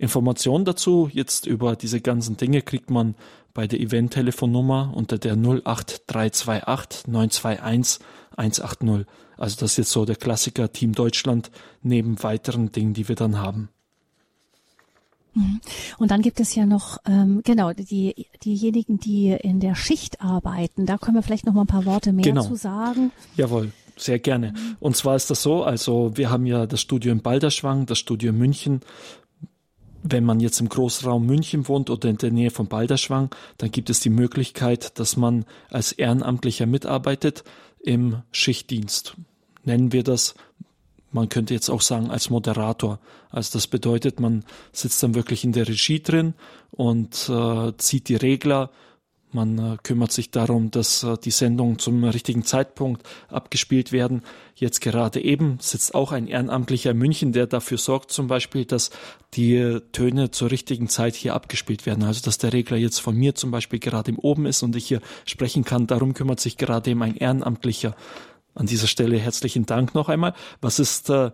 Informationen 0.02 0.64
dazu, 0.64 1.08
jetzt 1.12 1.46
über 1.46 1.76
diese 1.76 2.00
ganzen 2.00 2.36
Dinge, 2.36 2.62
kriegt 2.62 2.90
man 2.90 3.14
bei 3.54 3.68
der 3.68 3.80
Event-Telefonnummer 3.80 4.92
unter 4.94 5.16
der 5.16 5.34
08328 5.34 7.06
921 7.06 8.04
180. 8.36 9.06
Also 9.36 9.60
das 9.60 9.72
ist 9.72 9.76
jetzt 9.76 9.90
so 9.92 10.04
der 10.04 10.16
Klassiker 10.16 10.72
Team 10.72 10.92
Deutschland 10.92 11.52
neben 11.82 12.20
weiteren 12.22 12.72
Dingen, 12.72 12.94
die 12.94 13.08
wir 13.08 13.14
dann 13.14 13.38
haben. 13.38 13.68
Mhm. 15.34 15.60
Und 15.98 16.10
dann 16.10 16.20
gibt 16.20 16.40
es 16.40 16.54
ja 16.56 16.66
noch 16.66 16.98
ähm, 17.06 17.42
genau 17.44 17.72
die 17.72 18.26
diejenigen, 18.44 18.98
die 18.98 19.28
in 19.28 19.60
der 19.60 19.76
Schicht 19.76 20.20
arbeiten. 20.20 20.84
Da 20.84 20.98
können 20.98 21.16
wir 21.16 21.22
vielleicht 21.22 21.46
noch 21.46 21.54
mal 21.54 21.62
ein 21.62 21.68
paar 21.68 21.86
Worte 21.86 22.12
mehr 22.12 22.24
genau. 22.24 22.42
zu 22.42 22.56
sagen. 22.56 23.12
Jawohl, 23.36 23.72
sehr 23.96 24.18
gerne. 24.18 24.52
Mhm. 24.52 24.76
Und 24.80 24.96
zwar 24.96 25.16
ist 25.16 25.30
das 25.30 25.42
so, 25.42 25.62
also 25.62 26.16
wir 26.16 26.30
haben 26.30 26.44
ja 26.46 26.66
das 26.66 26.80
Studio 26.80 27.12
in 27.12 27.22
Balderschwang, 27.22 27.86
das 27.86 27.98
Studio 27.98 28.30
in 28.30 28.38
München. 28.38 28.80
Wenn 30.02 30.24
man 30.24 30.40
jetzt 30.40 30.60
im 30.60 30.68
Großraum 30.68 31.24
München 31.24 31.68
wohnt 31.68 31.88
oder 31.88 32.08
in 32.08 32.18
der 32.18 32.32
Nähe 32.32 32.50
von 32.50 32.66
Balderschwang, 32.66 33.30
dann 33.58 33.70
gibt 33.70 33.88
es 33.88 34.00
die 34.00 34.10
Möglichkeit, 34.10 34.98
dass 34.98 35.16
man 35.16 35.44
als 35.70 35.92
Ehrenamtlicher 35.92 36.66
mitarbeitet 36.66 37.44
im 37.80 38.22
Schichtdienst. 38.32 39.14
Nennen 39.64 39.92
wir 39.92 40.02
das 40.02 40.34
man 41.12 41.28
könnte 41.28 41.54
jetzt 41.54 41.68
auch 41.68 41.82
sagen 41.82 42.10
als 42.10 42.30
Moderator. 42.30 42.98
Also 43.30 43.58
das 43.58 43.66
bedeutet, 43.66 44.18
man 44.18 44.44
sitzt 44.72 45.02
dann 45.02 45.14
wirklich 45.14 45.44
in 45.44 45.52
der 45.52 45.68
Regie 45.68 46.00
drin 46.00 46.34
und 46.70 47.28
äh, 47.28 47.72
zieht 47.76 48.08
die 48.08 48.16
Regler. 48.16 48.70
Man 49.32 49.58
äh, 49.58 49.76
kümmert 49.82 50.12
sich 50.12 50.30
darum, 50.30 50.70
dass 50.70 51.02
äh, 51.02 51.16
die 51.16 51.30
Sendungen 51.30 51.78
zum 51.78 52.04
richtigen 52.04 52.44
Zeitpunkt 52.44 53.02
abgespielt 53.28 53.90
werden. 53.90 54.22
Jetzt 54.54 54.80
gerade 54.80 55.22
eben 55.22 55.58
sitzt 55.60 55.94
auch 55.94 56.12
ein 56.12 56.26
Ehrenamtlicher 56.26 56.90
in 56.90 56.98
München, 56.98 57.32
der 57.32 57.46
dafür 57.46 57.78
sorgt 57.78 58.12
zum 58.12 58.26
Beispiel, 58.26 58.66
dass 58.66 58.90
die 59.34 59.78
Töne 59.92 60.30
zur 60.30 60.50
richtigen 60.50 60.88
Zeit 60.88 61.14
hier 61.14 61.34
abgespielt 61.34 61.86
werden. 61.86 62.04
Also 62.04 62.20
dass 62.22 62.36
der 62.36 62.52
Regler 62.52 62.76
jetzt 62.76 62.98
von 62.98 63.16
mir 63.16 63.34
zum 63.34 63.50
Beispiel 63.50 63.78
gerade 63.78 64.10
im 64.10 64.18
Oben 64.18 64.44
ist 64.44 64.62
und 64.62 64.76
ich 64.76 64.86
hier 64.86 65.00
sprechen 65.24 65.64
kann. 65.64 65.86
Darum 65.86 66.12
kümmert 66.12 66.40
sich 66.40 66.58
gerade 66.58 66.90
eben 66.90 67.02
ein 67.02 67.16
Ehrenamtlicher. 67.16 67.96
An 68.54 68.66
dieser 68.66 68.86
Stelle 68.86 69.18
herzlichen 69.18 69.64
Dank 69.64 69.94
noch 69.94 70.10
einmal. 70.10 70.34
Was 70.60 70.78
ist 70.78 71.08
äh, 71.08 71.30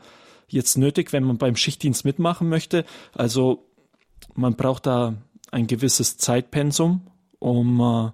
jetzt 0.47 0.79
nötig, 0.79 1.13
wenn 1.13 1.25
man 1.25 1.39
beim 1.39 1.57
Schichtdienst 1.57 2.05
mitmachen 2.05 2.49
möchte? 2.49 2.85
Also 3.13 3.67
man 4.35 4.55
braucht 4.55 4.87
da 4.87 5.17
ein 5.51 5.67
gewisses 5.67 6.17
Zeitpensum, 6.17 7.03
um 7.39 7.81
äh, 7.81 8.11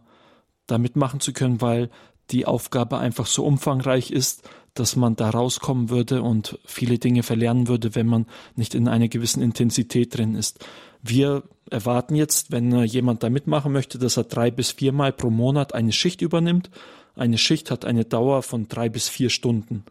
da 0.66 0.78
mitmachen 0.78 1.20
zu 1.20 1.32
können, 1.32 1.60
weil 1.60 1.90
die 2.30 2.46
Aufgabe 2.46 2.98
einfach 2.98 3.26
so 3.26 3.44
umfangreich 3.44 4.10
ist, 4.10 4.48
dass 4.72 4.96
man 4.96 5.14
da 5.14 5.30
rauskommen 5.30 5.90
würde 5.90 6.22
und 6.22 6.58
viele 6.64 6.98
Dinge 6.98 7.22
verlernen 7.22 7.68
würde, 7.68 7.94
wenn 7.94 8.06
man 8.06 8.26
nicht 8.56 8.74
in 8.74 8.88
einer 8.88 9.08
gewissen 9.08 9.42
Intensität 9.42 10.16
drin 10.16 10.34
ist. 10.34 10.64
Wir 11.02 11.44
erwarten 11.70 12.14
jetzt, 12.14 12.50
wenn 12.50 12.72
äh, 12.72 12.84
jemand 12.84 13.22
da 13.22 13.30
mitmachen 13.30 13.72
möchte, 13.72 13.98
dass 13.98 14.16
er 14.16 14.24
drei 14.24 14.50
bis 14.50 14.72
viermal 14.72 15.12
pro 15.12 15.30
Monat 15.30 15.74
eine 15.74 15.92
Schicht 15.92 16.22
übernimmt 16.22 16.70
eine 17.16 17.38
Schicht 17.38 17.70
hat 17.70 17.84
eine 17.84 18.04
Dauer 18.04 18.42
von 18.42 18.68
drei 18.68 18.88
bis 18.88 19.08
vier 19.08 19.30
Stunden. 19.30 19.84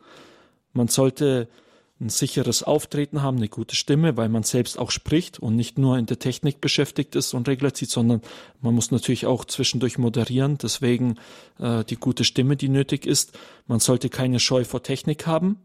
Man 0.73 0.87
sollte 0.87 1.47
ein 2.03 2.09
sicheres 2.09 2.63
Auftreten 2.63 3.21
haben, 3.21 3.37
eine 3.37 3.47
gute 3.47 3.75
Stimme, 3.75 4.17
weil 4.17 4.29
man 4.29 4.43
selbst 4.43 4.77
auch 4.77 4.91
spricht 4.91 5.39
und 5.39 5.55
nicht 5.55 5.77
nur 5.77 5.97
in 5.97 6.05
der 6.05 6.19
Technik 6.19 6.59
beschäftigt 6.61 7.15
ist 7.15 7.33
und 7.33 7.47
Regler 7.47 7.73
zieht, 7.73 7.89
sondern 7.89 8.21
man 8.61 8.75
muss 8.75 8.91
natürlich 8.91 9.25
auch 9.25 9.45
zwischendurch 9.45 9.97
moderieren, 9.97 10.57
deswegen 10.61 11.15
äh, 11.59 11.83
die 11.85 11.95
gute 11.95 12.25
Stimme, 12.25 12.57
die 12.57 12.69
nötig 12.69 13.05
ist. 13.05 13.37
Man 13.67 13.79
sollte 13.79 14.09
keine 14.09 14.39
Scheu 14.39 14.65
vor 14.65 14.83
Technik 14.83 15.25
haben. 15.25 15.57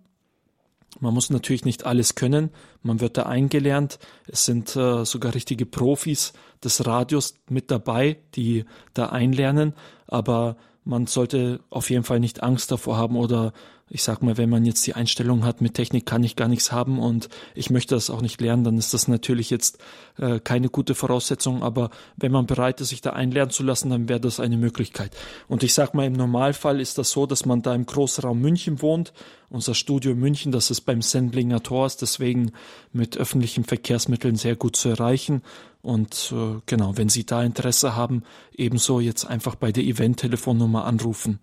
Man 1.01 1.13
muss 1.13 1.29
natürlich 1.29 1.65
nicht 1.65 1.85
alles 1.85 2.15
können, 2.15 2.51
man 2.83 3.01
wird 3.01 3.19
da 3.19 3.25
eingelernt. 3.25 3.99
Es 4.27 4.47
sind 4.47 4.75
äh, 4.75 5.05
sogar 5.05 5.35
richtige 5.35 5.67
Profis 5.67 6.33
des 6.65 6.87
Radios 6.87 7.35
mit 7.51 7.71
dabei, 7.71 8.17
die 8.35 8.65
da 8.95 9.07
einlernen, 9.07 9.75
aber 10.07 10.57
man 10.85 11.07
sollte 11.07 11.61
auf 11.69 11.91
jeden 11.91 12.05
Fall 12.05 12.21
nicht 12.21 12.43
Angst 12.43 12.73
davor 12.73 12.97
haben 12.97 13.17
oder 13.17 13.53
ich 13.91 14.03
sag 14.03 14.23
mal, 14.23 14.37
wenn 14.37 14.51
man 14.51 14.65
jetzt 14.65 14.87
die 14.87 14.95
Einstellung 14.95 15.45
hat, 15.45 15.61
mit 15.61 15.75
Technik 15.75 16.07
kann 16.07 16.23
ich 16.23 16.37
gar 16.37 16.49
nichts 16.49 16.73
haben 16.73 16.99
und 16.99 17.29
ich 17.55 17.71
möchte 17.71 17.95
das 17.95 18.11
auch 18.11 18.21
nicht 18.21 18.41
lernen, 18.41 18.65
dann 18.65 18.79
ist 18.79 18.95
das 18.95 19.09
natürlich 19.09 19.51
jetzt 19.51 19.79
äh, 20.19 20.41
keine 20.41 20.69
gute 20.69 20.95
Voraussetzung, 20.95 21.63
aber 21.63 21.91
wenn 22.17 22.33
man 22.33 22.47
bereit 22.47 22.81
ist, 22.81 22.91
sich 22.91 23.01
da 23.01 23.11
einlernen 23.11 23.51
zu 23.51 23.63
lassen, 23.63 23.91
dann 23.91 24.09
wäre 24.09 24.21
das 24.21 24.41
eine 24.41 24.57
Möglichkeit. 24.57 25.17
Und 25.49 25.63
ich 25.63 25.75
sag 25.75 25.95
mal, 25.95 26.07
im 26.07 26.13
Normalfall 26.13 26.81
ist 26.81 26.99
das 26.99 27.11
so, 27.11 27.27
dass 27.27 27.47
man 27.47 27.63
da 27.63 27.75
im 27.75 27.87
Großraum 27.87 28.39
München 28.39 28.83
wohnt. 28.83 29.13
Unser 29.51 29.75
Studio 29.75 30.15
München, 30.15 30.53
das 30.53 30.71
ist 30.71 30.83
beim 30.83 31.01
Sendlinger 31.01 31.63
Tor, 31.63 31.87
ist 31.87 32.03
deswegen 32.03 32.53
mit 32.93 33.17
öffentlichen 33.17 33.65
Verkehrsmitteln 33.65 34.37
sehr 34.37 34.57
gut 34.57 34.77
zu 34.77 34.91
erreichen. 34.91 35.43
Und 35.81 36.33
äh, 36.37 36.61
genau, 36.67 36.97
wenn 36.97 37.09
Sie 37.09 37.25
da 37.25 37.43
Interesse 37.43 37.97
haben, 37.97 38.25
ebenso 38.55 39.01
jetzt 39.01 39.25
einfach 39.25 39.55
bei 39.55 39.73
der 39.73 39.85
Event-Telefonnummer 39.85 40.85
anrufen. 40.85 41.39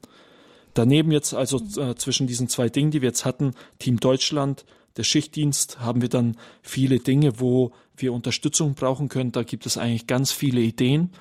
Daneben 0.75 1.11
jetzt 1.11 1.33
also 1.33 1.59
äh, 1.81 1.95
zwischen 1.95 2.27
diesen 2.27 2.47
zwei 2.49 2.69
Dingen, 2.69 2.91
die 2.91 3.01
wir 3.01 3.09
jetzt 3.09 3.25
hatten, 3.25 3.55
Team 3.79 3.99
Deutschland, 3.99 4.63
der 4.97 5.03
Schichtdienst, 5.03 5.79
haben 5.79 6.01
wir 6.01 6.09
dann 6.09 6.37
viele 6.61 6.99
Dinge, 6.99 7.39
wo 7.39 7.71
wir 7.97 8.13
Unterstützung 8.13 8.75
brauchen 8.75 9.09
können. 9.09 9.31
Da 9.31 9.41
gibt 9.43 9.65
es 9.65 9.77
eigentlich 9.77 10.05
ganz 10.05 10.33
viele 10.33 10.59
Ideen. 10.61 11.11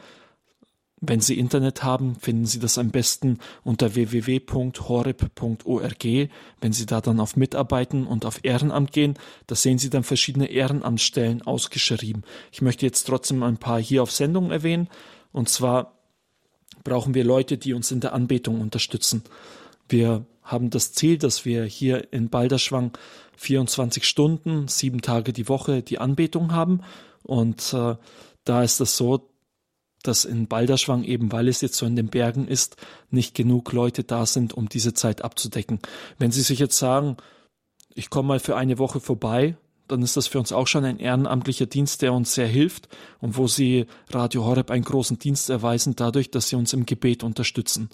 Wenn 1.01 1.21
Sie 1.21 1.39
Internet 1.39 1.85
haben, 1.85 2.17
finden 2.17 2.47
Sie 2.47 2.59
das 2.59 2.79
am 2.79 2.91
besten 2.91 3.39
unter 3.63 3.95
www.horeb.org. 3.95 6.05
Wenn 6.61 6.73
Sie 6.73 6.87
da 6.87 7.01
dann 7.01 7.21
auf 7.21 7.37
Mitarbeiten 7.37 8.09
und 8.09 8.25
auf 8.25 8.41
Ehrenamt 8.43 8.91
gehen, 8.91 9.15
da 9.47 9.55
sehen 9.55 9.79
Sie 9.79 9.91
dann 9.91 10.03
verschiedene 10.03 10.47
Ehrenamtsstellen 10.47 11.43
ausgeschrieben. 11.43 12.25
Ich 12.51 12.61
möchte 12.61 12.87
jetzt 12.87 13.05
trotzdem 13.05 13.45
ein 13.45 13.59
paar 13.59 13.81
hier 13.81 14.03
auf 14.03 14.11
Sendung 14.11 14.51
erwähnen. 14.51 14.89
Und 15.31 15.49
zwar 15.49 15.95
brauchen 16.85 17.15
wir 17.15 17.25
Leute, 17.25 17.59
die 17.59 17.73
uns 17.73 17.91
in 17.91 18.01
der 18.01 18.13
Anbetung 18.13 18.61
unterstützen. 18.61 19.23
Wir 19.89 20.25
haben 20.43 20.71
das 20.71 20.93
Ziel, 20.93 21.19
dass 21.19 21.45
wir 21.45 21.65
hier 21.65 22.13
in 22.13 22.29
Balderschwang 22.29 22.93
24 23.37 24.05
Stunden, 24.05 24.69
sieben 24.69 25.01
Tage 25.01 25.33
die 25.33 25.49
Woche 25.49 25.83
die 25.83 25.99
Anbetung 25.99 26.53
haben. 26.53 26.83
Und 27.23 27.73
äh, 27.73 27.97
da 28.45 28.63
ist 28.63 28.81
es 28.81 28.97
so, 28.97 29.31
dass 30.03 30.27
in 30.27 30.47
Balderschwang 30.47 31.03
eben, 31.03 31.33
weil 31.33 31.49
es 31.49 31.63
jetzt 31.63 31.77
so 31.77 31.87
in 31.87 31.97
den 31.97 32.09
Bergen 32.09 32.47
ist, 32.47 32.77
nicht 33.11 33.35
genug 33.35 33.73
Leute 33.73 34.05
da 34.05 34.27
sind, 34.27 34.53
um 34.53 34.69
diese 34.69 34.93
Zeit 34.93 35.23
abzudecken. 35.23 35.81
Wenn 36.19 36.31
Sie 36.31 36.43
sich 36.43 36.59
jetzt 36.59 36.77
sagen, 36.77 37.17
ich 37.95 38.11
komme 38.11 38.29
mal 38.29 38.41
für 38.41 38.57
eine 38.57 38.79
Woche 38.79 39.01
vorbei, 39.01 39.57
dann 39.89 40.03
ist 40.03 40.17
das 40.17 40.27
für 40.27 40.39
uns 40.39 40.53
auch 40.53 40.67
schon 40.67 40.85
ein 40.85 40.99
ehrenamtlicher 40.99 41.67
Dienst, 41.67 42.03
der 42.03 42.13
uns 42.13 42.35
sehr 42.35 42.47
hilft 42.47 42.89
und 43.21 43.37
wo 43.37 43.47
Sie 43.47 43.87
Radio 44.11 44.45
Horeb 44.45 44.71
einen 44.71 44.85
großen 44.85 45.19
Dienst 45.19 45.51
erweisen, 45.51 45.95
dadurch, 45.97 46.31
dass 46.31 46.49
Sie 46.49 46.57
uns 46.57 46.73
im 46.73 46.87
Gebet 46.87 47.23
unterstützen. 47.23 47.91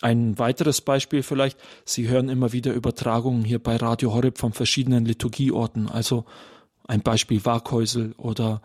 Ein 0.00 0.38
weiteres 0.38 0.80
Beispiel 0.80 1.22
vielleicht, 1.22 1.58
Sie 1.84 2.08
hören 2.08 2.28
immer 2.28 2.52
wieder 2.52 2.72
Übertragungen 2.72 3.44
hier 3.44 3.62
bei 3.62 3.76
Radio 3.76 4.12
Horeb 4.14 4.38
von 4.38 4.52
verschiedenen 4.52 5.04
Liturgieorten, 5.04 5.88
also 5.88 6.24
ein 6.86 7.02
Beispiel 7.02 7.44
Waghäusel 7.44 8.14
oder 8.16 8.62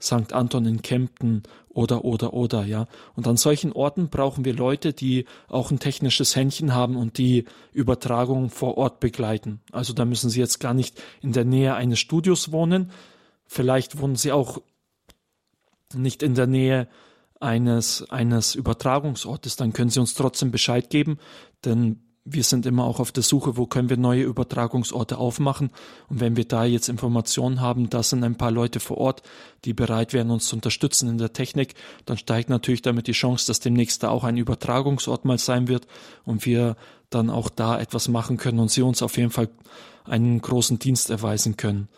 St. 0.00 0.32
Anton 0.32 0.66
in 0.66 0.82
Kempten 0.82 1.42
oder, 1.74 2.04
oder, 2.04 2.32
oder, 2.32 2.64
ja. 2.64 2.86
Und 3.14 3.26
an 3.26 3.36
solchen 3.36 3.72
Orten 3.72 4.08
brauchen 4.08 4.44
wir 4.44 4.54
Leute, 4.54 4.92
die 4.92 5.26
auch 5.48 5.70
ein 5.70 5.78
technisches 5.78 6.36
Händchen 6.36 6.74
haben 6.74 6.96
und 6.96 7.18
die 7.18 7.44
Übertragung 7.72 8.50
vor 8.50 8.78
Ort 8.78 9.00
begleiten. 9.00 9.60
Also 9.72 9.92
da 9.92 10.04
müssen 10.04 10.30
sie 10.30 10.40
jetzt 10.40 10.60
gar 10.60 10.74
nicht 10.74 11.02
in 11.20 11.32
der 11.32 11.44
Nähe 11.44 11.74
eines 11.74 11.98
Studios 11.98 12.52
wohnen. 12.52 12.90
Vielleicht 13.46 14.00
wohnen 14.00 14.16
sie 14.16 14.32
auch 14.32 14.62
nicht 15.94 16.22
in 16.22 16.34
der 16.34 16.46
Nähe 16.46 16.88
eines, 17.40 18.10
eines 18.10 18.54
Übertragungsortes. 18.54 19.56
Dann 19.56 19.72
können 19.72 19.90
sie 19.90 20.00
uns 20.00 20.14
trotzdem 20.14 20.50
Bescheid 20.50 20.90
geben, 20.90 21.18
denn 21.64 22.00
wir 22.26 22.42
sind 22.42 22.64
immer 22.64 22.84
auch 22.84 23.00
auf 23.00 23.12
der 23.12 23.22
Suche, 23.22 23.58
wo 23.58 23.66
können 23.66 23.90
wir 23.90 23.98
neue 23.98 24.22
Übertragungsorte 24.22 25.18
aufmachen. 25.18 25.70
Und 26.08 26.20
wenn 26.20 26.36
wir 26.36 26.46
da 26.46 26.64
jetzt 26.64 26.88
Informationen 26.88 27.60
haben, 27.60 27.90
da 27.90 28.02
sind 28.02 28.24
ein 28.24 28.36
paar 28.36 28.50
Leute 28.50 28.80
vor 28.80 28.96
Ort, 28.96 29.22
die 29.66 29.74
bereit 29.74 30.14
wären, 30.14 30.30
uns 30.30 30.46
zu 30.46 30.56
unterstützen 30.56 31.10
in 31.10 31.18
der 31.18 31.34
Technik, 31.34 31.74
dann 32.06 32.16
steigt 32.16 32.48
natürlich 32.48 32.80
damit 32.80 33.08
die 33.08 33.12
Chance, 33.12 33.46
dass 33.46 33.60
demnächst 33.60 34.02
da 34.02 34.08
auch 34.08 34.24
ein 34.24 34.38
Übertragungsort 34.38 35.26
mal 35.26 35.38
sein 35.38 35.68
wird 35.68 35.86
und 36.24 36.46
wir 36.46 36.76
dann 37.10 37.28
auch 37.28 37.50
da 37.50 37.78
etwas 37.78 38.08
machen 38.08 38.38
können 38.38 38.58
und 38.58 38.70
sie 38.70 38.82
uns 38.82 39.02
auf 39.02 39.18
jeden 39.18 39.30
Fall 39.30 39.50
einen 40.04 40.40
großen 40.40 40.78
Dienst 40.78 41.10
erweisen 41.10 41.58
können. 41.58 41.88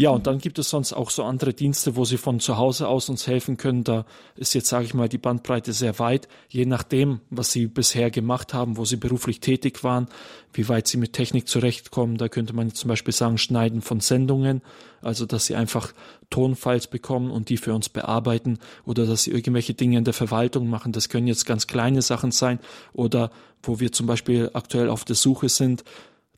Ja, 0.00 0.08
und 0.08 0.26
dann 0.26 0.38
gibt 0.38 0.58
es 0.58 0.70
sonst 0.70 0.94
auch 0.94 1.10
so 1.10 1.24
andere 1.24 1.52
Dienste, 1.52 1.94
wo 1.94 2.06
Sie 2.06 2.16
von 2.16 2.40
zu 2.40 2.56
Hause 2.56 2.88
aus 2.88 3.10
uns 3.10 3.26
helfen 3.26 3.58
können. 3.58 3.84
Da 3.84 4.06
ist 4.34 4.54
jetzt, 4.54 4.70
sage 4.70 4.86
ich 4.86 4.94
mal, 4.94 5.10
die 5.10 5.18
Bandbreite 5.18 5.74
sehr 5.74 5.98
weit, 5.98 6.26
je 6.48 6.64
nachdem, 6.64 7.20
was 7.28 7.52
Sie 7.52 7.66
bisher 7.66 8.10
gemacht 8.10 8.54
haben, 8.54 8.78
wo 8.78 8.86
Sie 8.86 8.96
beruflich 8.96 9.40
tätig 9.40 9.84
waren, 9.84 10.08
wie 10.54 10.66
weit 10.70 10.88
Sie 10.88 10.96
mit 10.96 11.12
Technik 11.12 11.48
zurechtkommen. 11.48 12.16
Da 12.16 12.30
könnte 12.30 12.54
man 12.54 12.72
zum 12.72 12.88
Beispiel 12.88 13.12
sagen, 13.12 13.36
Schneiden 13.36 13.82
von 13.82 14.00
Sendungen, 14.00 14.62
also 15.02 15.26
dass 15.26 15.44
Sie 15.44 15.54
einfach 15.54 15.92
Tonfiles 16.30 16.86
bekommen 16.86 17.30
und 17.30 17.50
die 17.50 17.58
für 17.58 17.74
uns 17.74 17.90
bearbeiten 17.90 18.58
oder 18.86 19.04
dass 19.04 19.24
Sie 19.24 19.32
irgendwelche 19.32 19.74
Dinge 19.74 19.98
in 19.98 20.04
der 20.04 20.14
Verwaltung 20.14 20.70
machen. 20.70 20.92
Das 20.92 21.10
können 21.10 21.26
jetzt 21.26 21.44
ganz 21.44 21.66
kleine 21.66 22.00
Sachen 22.00 22.30
sein 22.30 22.58
oder 22.94 23.30
wo 23.62 23.80
wir 23.80 23.92
zum 23.92 24.06
Beispiel 24.06 24.48
aktuell 24.54 24.88
auf 24.88 25.04
der 25.04 25.16
Suche 25.16 25.50
sind, 25.50 25.84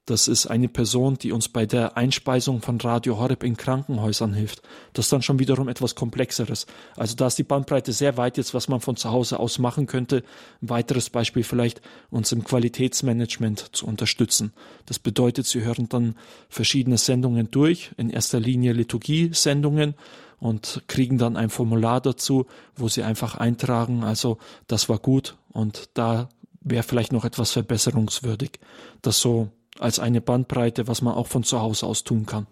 Das 0.04 0.26
ist 0.26 0.46
eine 0.46 0.68
Person, 0.68 1.16
die 1.16 1.30
uns 1.30 1.48
bei 1.48 1.64
der 1.64 1.96
Einspeisung 1.96 2.60
von 2.60 2.80
Radio 2.80 3.20
Horeb 3.20 3.44
in 3.44 3.56
Krankenhäusern 3.56 4.34
hilft. 4.34 4.60
Das 4.94 5.06
ist 5.06 5.12
dann 5.12 5.22
schon 5.22 5.38
wiederum 5.38 5.68
etwas 5.68 5.94
Komplexeres. 5.94 6.66
Also 6.96 7.14
da 7.14 7.28
ist 7.28 7.38
die 7.38 7.44
Bandbreite 7.44 7.92
sehr 7.92 8.16
weit 8.16 8.36
jetzt, 8.36 8.52
was 8.52 8.66
man 8.66 8.80
von 8.80 8.96
zu 8.96 9.12
Hause 9.12 9.38
aus 9.38 9.60
machen 9.60 9.86
könnte. 9.86 10.24
Ein 10.60 10.70
weiteres 10.70 11.08
Beispiel 11.08 11.44
vielleicht, 11.44 11.82
uns 12.10 12.32
im 12.32 12.42
Qualitätsmanagement 12.42 13.76
zu 13.76 13.86
unterstützen. 13.86 14.52
Das 14.86 14.98
bedeutet, 14.98 15.46
Sie 15.46 15.62
hören 15.62 15.88
dann 15.88 16.16
verschiedene 16.48 16.98
Sendungen 16.98 17.52
durch, 17.52 17.92
in 17.96 18.10
erster 18.10 18.40
Linie 18.40 18.72
Liturgie-Sendungen 18.72 19.94
und 20.40 20.82
kriegen 20.88 21.16
dann 21.16 21.36
ein 21.36 21.48
Formular 21.48 22.00
dazu, 22.00 22.46
wo 22.74 22.88
Sie 22.88 23.04
einfach 23.04 23.36
eintragen, 23.36 24.02
also 24.02 24.38
das 24.66 24.88
war 24.88 24.98
gut 24.98 25.36
und 25.52 25.90
da 25.94 26.28
wäre 26.60 26.82
vielleicht 26.82 27.12
noch 27.12 27.24
etwas 27.24 27.52
verbesserungswürdig. 27.52 28.58
Das 29.00 29.20
so 29.20 29.52
als 29.78 29.98
eine 29.98 30.20
Bandbreite, 30.20 30.88
was 30.88 31.02
man 31.02 31.14
auch 31.14 31.26
von 31.26 31.44
zu 31.44 31.60
Hause 31.60 31.86
aus 31.86 32.04
tun 32.04 32.26
kann. 32.26 32.46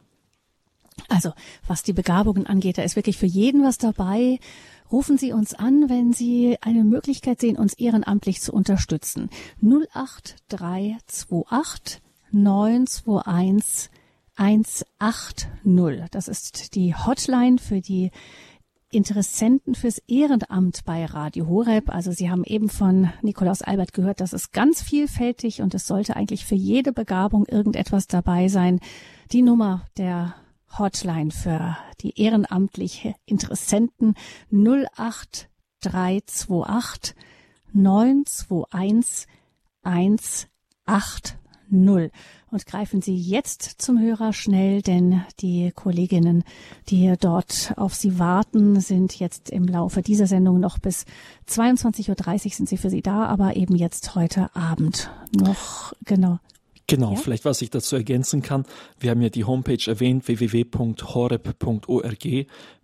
Also, 1.09 1.33
was 1.67 1.83
die 1.83 1.93
Begabungen 1.93 2.47
angeht, 2.47 2.79
da 2.79 2.83
ist 2.83 2.97
wirklich 2.97 3.19
für 3.19 3.27
jeden 3.27 3.65
was 3.65 3.79
dabei. 3.79 4.39
Rufen 4.93 5.19
Sie 5.19 5.33
uns 5.33 5.55
an, 5.55 5.89
wenn 5.89 6.13
Sie 6.13 6.57
eine 6.61 6.85
Möglichkeit 6.85 7.41
sehen, 7.41 7.57
uns 7.57 7.75
ehrenamtlich 7.75 8.41
zu 8.41 8.53
unterstützen. 8.53 9.31
08328 9.63 12.01
921 12.33 13.91
180. 14.37 15.49
Das 16.11 16.29
ist 16.29 16.75
die 16.75 16.95
Hotline 16.95 17.59
für 17.59 17.81
die 17.81 18.11
Interessenten 18.91 19.77
fürs 19.77 19.99
Ehrenamt 20.09 20.85
bei 20.85 21.05
Radio 21.05 21.47
Horeb. 21.47 21.91
Also 21.91 22.11
Sie 22.11 22.29
haben 22.29 22.43
eben 22.45 22.69
von 22.69 23.13
Nikolaus 23.23 23.63
Albert 23.63 23.93
gehört, 23.93 24.21
das 24.21 24.33
ist 24.33 24.53
ganz 24.53 24.83
vielfältig 24.83 25.63
und 25.63 25.73
es 25.75 25.87
sollte 25.87 26.17
eigentlich 26.17 26.45
für 26.45 26.57
jede 26.57 26.93
Begabung 26.93 27.47
irgendetwas 27.47 28.09
dabei 28.09 28.49
sein. 28.49 28.81
Die 29.31 29.43
Nummer 29.43 29.87
der 29.97 30.35
Hotline 30.79 31.31
für 31.31 31.77
die 32.01 32.21
ehrenamtlich 32.21 33.15
Interessenten 33.27 34.17
08328 34.51 37.15
921 37.73 39.29
180 39.83 40.51
und 42.51 42.67
greifen 42.67 43.03
Sie 43.03 43.17
jetzt 43.17 43.63
zum 43.81 44.01
Hörer 44.01 44.33
schnell, 44.33 44.83
denn 44.83 45.25
die 45.41 45.73
Kolleginnen, 45.75 46.45
die 46.89 47.15
dort 47.19 47.75
auf 47.77 47.95
Sie 47.95 48.19
warten, 48.19 48.81
sind 48.81 49.19
jetzt 49.19 49.51
im 49.51 49.65
Laufe 49.67 50.03
dieser 50.03 50.27
Sendung 50.27 50.61
noch 50.61 50.79
bis 50.79 51.05
22.30 51.49 52.09
Uhr 52.45 52.51
sind 52.51 52.69
sie 52.69 52.77
für 52.77 52.91
Sie 52.91 53.03
da, 53.03 53.27
aber 53.27 53.57
eben 53.57 53.75
jetzt 53.77 54.15
heute 54.15 54.55
Abend 54.55 55.11
noch, 55.37 55.93
genau. 56.05 56.39
Genau, 56.91 57.13
ja? 57.13 57.17
vielleicht 57.17 57.45
was 57.45 57.63
ich 57.63 57.71
dazu 57.71 57.95
ergänzen 57.97 58.43
kann. 58.43 58.67
Wir 58.99 59.11
haben 59.11 59.23
ja 59.23 59.29
die 59.29 59.45
Homepage 59.45 59.83
erwähnt, 59.87 60.27
www.horeb.org. 60.27 60.87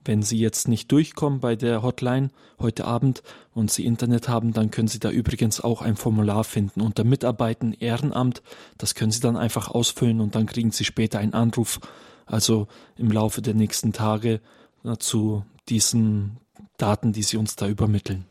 Wenn 0.05 0.23
Sie 0.23 0.39
jetzt 0.39 0.69
nicht 0.69 0.93
durchkommen 0.93 1.41
bei 1.41 1.57
der 1.57 1.83
Hotline 1.83 2.31
heute 2.61 2.85
Abend 2.85 3.25
und 3.53 3.73
Sie 3.73 3.85
Internet 3.85 4.29
haben, 4.29 4.53
dann 4.53 4.71
können 4.71 4.87
Sie 4.87 5.01
da 5.01 5.11
übrigens 5.11 5.61
auch 5.61 5.83
ein 5.83 5.97
Formular 5.97 6.45
finden 6.45 6.81
unter 6.81 7.03
Mitarbeiten 7.03 7.73
Ehrenamt. 7.73 8.43
Das 8.79 8.95
können 8.95 9.11
Sie 9.11 9.21
dann 9.21 9.37
einfach 9.37 9.69
ausfüllen 9.69 10.21
und 10.21 10.37
dann 10.37 10.47
kriegen 10.47 10.71
Sie 10.71 10.85
später 10.85 11.19
einen 11.19 11.35
Anruf, 11.35 11.81
also 12.25 12.69
im 12.97 13.11
Laufe 13.11 13.43
der 13.43 13.55
nächsten 13.55 13.93
Tage 13.93 14.41
na, 14.85 14.99
zu 14.99 15.45
diesen 15.69 16.39
Daten, 16.79 17.13
die 17.13 17.25
Sie 17.25 17.37
uns 17.37 17.57
da 17.57 17.67
übermitteln. 17.67 18.25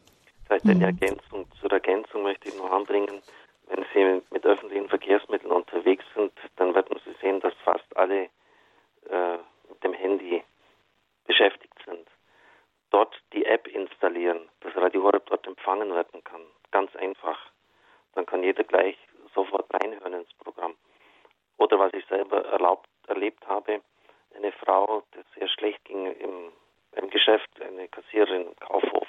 Vielleicht 0.46 0.66
eine 0.66 0.76
mhm. 0.76 0.82
Ergänzung. 0.82 1.46
Zur 1.60 1.72
Ergänzung 1.72 2.24
möchte 2.24 2.48
ich 2.48 2.58
noch 2.58 2.72
anbringen, 2.72 3.22
wenn 3.68 3.86
Sie 3.94 4.22
mit 4.32 4.46
öffentlichen 4.46 4.90
Verkehrsmitteln 4.90 5.52
unterwegs 5.52 6.06
sind, 6.14 6.34
dann 6.58 6.76
werden 6.76 7.00
Sie 7.06 7.14
sehen, 7.22 7.40
dass 7.40 7.54
fast 7.64 7.86
alle 7.96 8.30
äh, 9.10 9.38
mit 9.70 9.84
dem 9.84 9.94
Handy 9.94 10.44
beschäftigt 11.26 11.78
sind. 11.86 12.08
Dort 12.92 13.20
die 13.34 13.46
App 13.46 13.68
installieren, 13.68 14.50
dass 14.62 14.76
Radio 14.76 15.04
Horeb 15.04 15.26
dort 15.26 15.46
empfangen 15.48 15.94
werden 15.94 16.24
kann. 16.24 16.42
Ganz 16.72 16.96
einfach. 16.96 17.40
Dann 18.14 18.26
kann 18.26 18.44
jeder 18.44 18.64
gleich 18.64 18.98
sofort 19.34 19.66
reinhören 19.74 20.14
ins 20.14 20.34
Programm. 20.36 20.76
Oder 21.58 21.80
was 21.80 21.94
ich 21.94 22.06
selber 22.06 22.46
erlaubt, 22.46 22.88
erlebt 23.08 23.46
habe, 23.48 23.82
eine 24.36 24.52
Frau, 24.52 25.04
die 25.14 25.40
sehr 25.40 25.48
schlecht 25.48 25.84
ging 25.86 26.06
im, 26.06 26.52
im 26.94 27.10
Geschäft, 27.10 27.50
eine 27.62 27.88
Kassiererin 27.88 28.48
im 28.48 28.56
Kaufhof, 28.58 29.08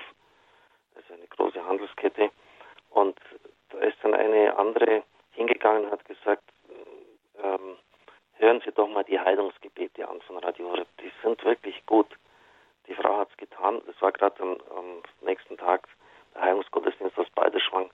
also 0.95 1.15
eine 1.15 1.27
große 1.27 1.65
Handelskette. 1.65 2.31
Und 2.91 3.19
da 3.79 3.87
ist 3.87 3.99
dann 4.03 4.15
eine 4.15 4.57
andere 4.57 5.03
hingegangen 5.33 5.85
und 5.85 5.91
hat 5.91 6.05
gesagt, 6.07 6.43
ähm, 7.43 7.77
hören 8.35 8.63
Sie 8.65 8.73
doch 8.73 8.89
mal 8.89 9.05
die 9.05 9.21
Heilungsgebete 9.21 10.09
an 10.09 10.21
von 10.23 10.39
Radio 10.39 10.71
Horeb. 10.71 10.89
Die 11.01 11.13
sind 11.23 11.45
wirklich 11.45 11.85
gut. 11.85 12.09
Die 12.87 12.95
Frau 12.95 13.19
hat 13.19 13.31
es 13.31 13.37
getan. 13.37 13.83
Es 13.89 14.01
war 14.01 14.13
gerade 14.13 14.41
am, 14.43 14.57
am, 14.77 15.03
nächsten 15.21 15.59
Tag 15.59 15.87
der 16.35 16.43
Heilungsgottesdienst 16.43 17.19
aus 17.19 17.29
Balderschwang. 17.35 17.91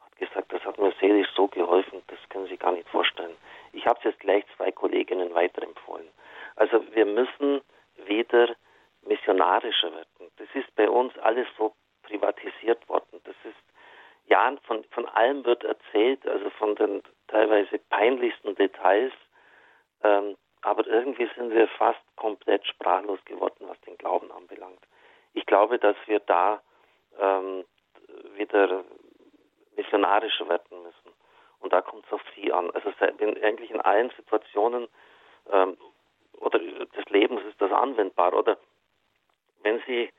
Hat 0.00 0.16
gesagt, 0.16 0.52
das 0.52 0.62
hat 0.64 0.78
mir 0.78 0.92
seelisch 1.00 1.28
so 1.34 1.46
geholfen, 1.48 2.02
das 2.08 2.18
können 2.28 2.46
Sie 2.48 2.56
gar 2.56 2.72
nicht 2.72 2.88
vorstellen. 2.88 3.36
Ich 3.72 3.86
habe 3.86 3.98
es 4.00 4.04
jetzt 4.04 4.20
gleich 4.20 4.44
zwei 4.56 4.70
Kolleginnen 4.70 5.32
weiterempfohlen. 5.32 6.08
Also 6.56 6.82
wir 6.92 7.06
müssen 7.06 7.62
wieder 8.04 8.54
missionarischer 9.02 9.92
werden. 9.92 10.30
Das 10.36 10.48
ist 10.54 10.74
bei 10.74 10.90
uns 10.90 11.16
alles 11.18 11.46
so 11.56 11.72
privatisiert 12.02 12.86
worden. 12.88 13.20
Das 13.24 13.36
ist 13.44 13.69
ja, 14.26 14.54
von, 14.64 14.84
von 14.90 15.06
allem 15.06 15.44
wird 15.44 15.64
erzählt, 15.64 16.26
also 16.26 16.50
von 16.50 16.74
den 16.76 17.02
teilweise 17.28 17.78
peinlichsten 17.90 18.54
Details. 18.54 19.12
Ähm, 20.02 20.36
aber 20.62 20.86
irgendwie 20.86 21.28
sind 21.36 21.52
wir 21.52 21.68
fast 21.68 22.00
komplett 22.16 22.66
sprachlos 22.66 23.18
geworden, 23.24 23.66
was 23.66 23.80
den 23.82 23.96
Glauben 23.96 24.30
anbelangt. 24.30 24.80
Ich 25.32 25.46
glaube, 25.46 25.78
dass 25.78 25.96
wir 26.06 26.20
da 26.20 26.60
ähm, 27.18 27.64
wieder 28.36 28.84
missionarischer 29.76 30.48
werden 30.48 30.82
müssen. 30.82 31.12
Und 31.60 31.72
da 31.72 31.80
kommt 31.80 32.06
es 32.06 32.12
auf 32.12 32.22
Sie 32.34 32.52
an. 32.52 32.70
Also 32.70 32.92
in, 33.18 33.42
eigentlich 33.42 33.70
in 33.70 33.80
allen 33.80 34.10
Situationen 34.16 34.88
ähm, 35.50 35.76
oder 36.38 36.58
des 36.58 37.04
Lebens 37.08 37.42
ist 37.44 37.60
das 37.60 37.72
anwendbar. 37.72 38.34
Oder 38.34 38.58
wenn 39.62 39.80
Sie 39.86 40.10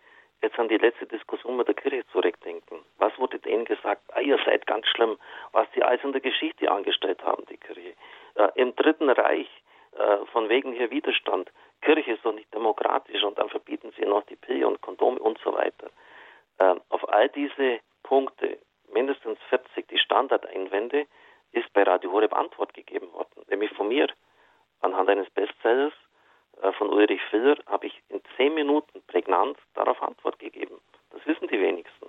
jetzt 0.41 0.57
an 0.59 0.67
die 0.67 0.77
letzte 0.77 1.05
Diskussion 1.05 1.57
mit 1.57 1.67
der 1.67 1.75
Kirche 1.75 2.05
zurückdenken. 2.11 2.79
Was 2.97 3.17
wurde 3.17 3.39
denen 3.39 3.65
gesagt? 3.65 4.01
Ah, 4.13 4.21
ihr 4.21 4.39
seid 4.45 4.65
ganz 4.67 4.87
schlimm, 4.87 5.17
was 5.51 5.67
die 5.75 5.83
alles 5.83 6.03
in 6.03 6.11
der 6.11 6.21
Geschichte 6.21 6.71
angestellt 6.71 7.23
haben, 7.23 7.45
die 7.49 7.57
Kirche. 7.57 7.93
Äh, 8.35 8.49
Im 8.55 8.75
Dritten 8.75 9.09
Reich, 9.09 9.49
äh, 9.97 10.17
von 10.31 10.49
wegen 10.49 10.73
hier 10.73 10.89
Widerstand. 10.89 11.51
Kirche 11.81 12.13
ist 12.13 12.25
doch 12.25 12.33
nicht 12.33 12.53
demokratisch 12.53 13.23
und 13.23 13.37
dann 13.37 13.49
verbieten 13.49 13.91
sie 13.97 14.05
noch 14.05 14.23
die 14.23 14.35
Pille 14.35 14.67
und 14.67 14.81
Kondome 14.81 15.19
und 15.19 15.39
so 15.43 15.53
weiter. 15.53 15.89
Äh, 16.57 16.75
auf 16.89 17.07
all 17.09 17.29
diese 17.29 17.79
Punkte, 18.03 18.57
mindestens 18.93 19.39
40, 19.49 19.87
die 19.87 19.97
Standardeinwände, 19.97 21.05
ist 21.51 21.71
bei 21.73 21.83
Radio 21.83 22.11
Horeb 22.11 22.33
Antwort 22.33 22.73
gegeben 22.73 23.11
worden, 23.13 23.43
nämlich 23.49 23.71
von 23.71 23.87
mir, 23.87 24.07
anhand 24.79 25.09
eines 25.09 25.29
Bestsellers, 25.31 25.93
von 26.73 26.89
Ulrich 26.89 27.21
Filler 27.29 27.57
habe 27.65 27.87
ich 27.87 28.01
in 28.09 28.21
zehn 28.37 28.53
Minuten 28.53 29.01
prägnant 29.07 29.57
darauf 29.73 30.01
Antwort 30.01 30.39
gegeben. 30.39 30.79
Das 31.11 31.25
wissen 31.25 31.47
die 31.47 31.59
wenigsten. 31.59 32.07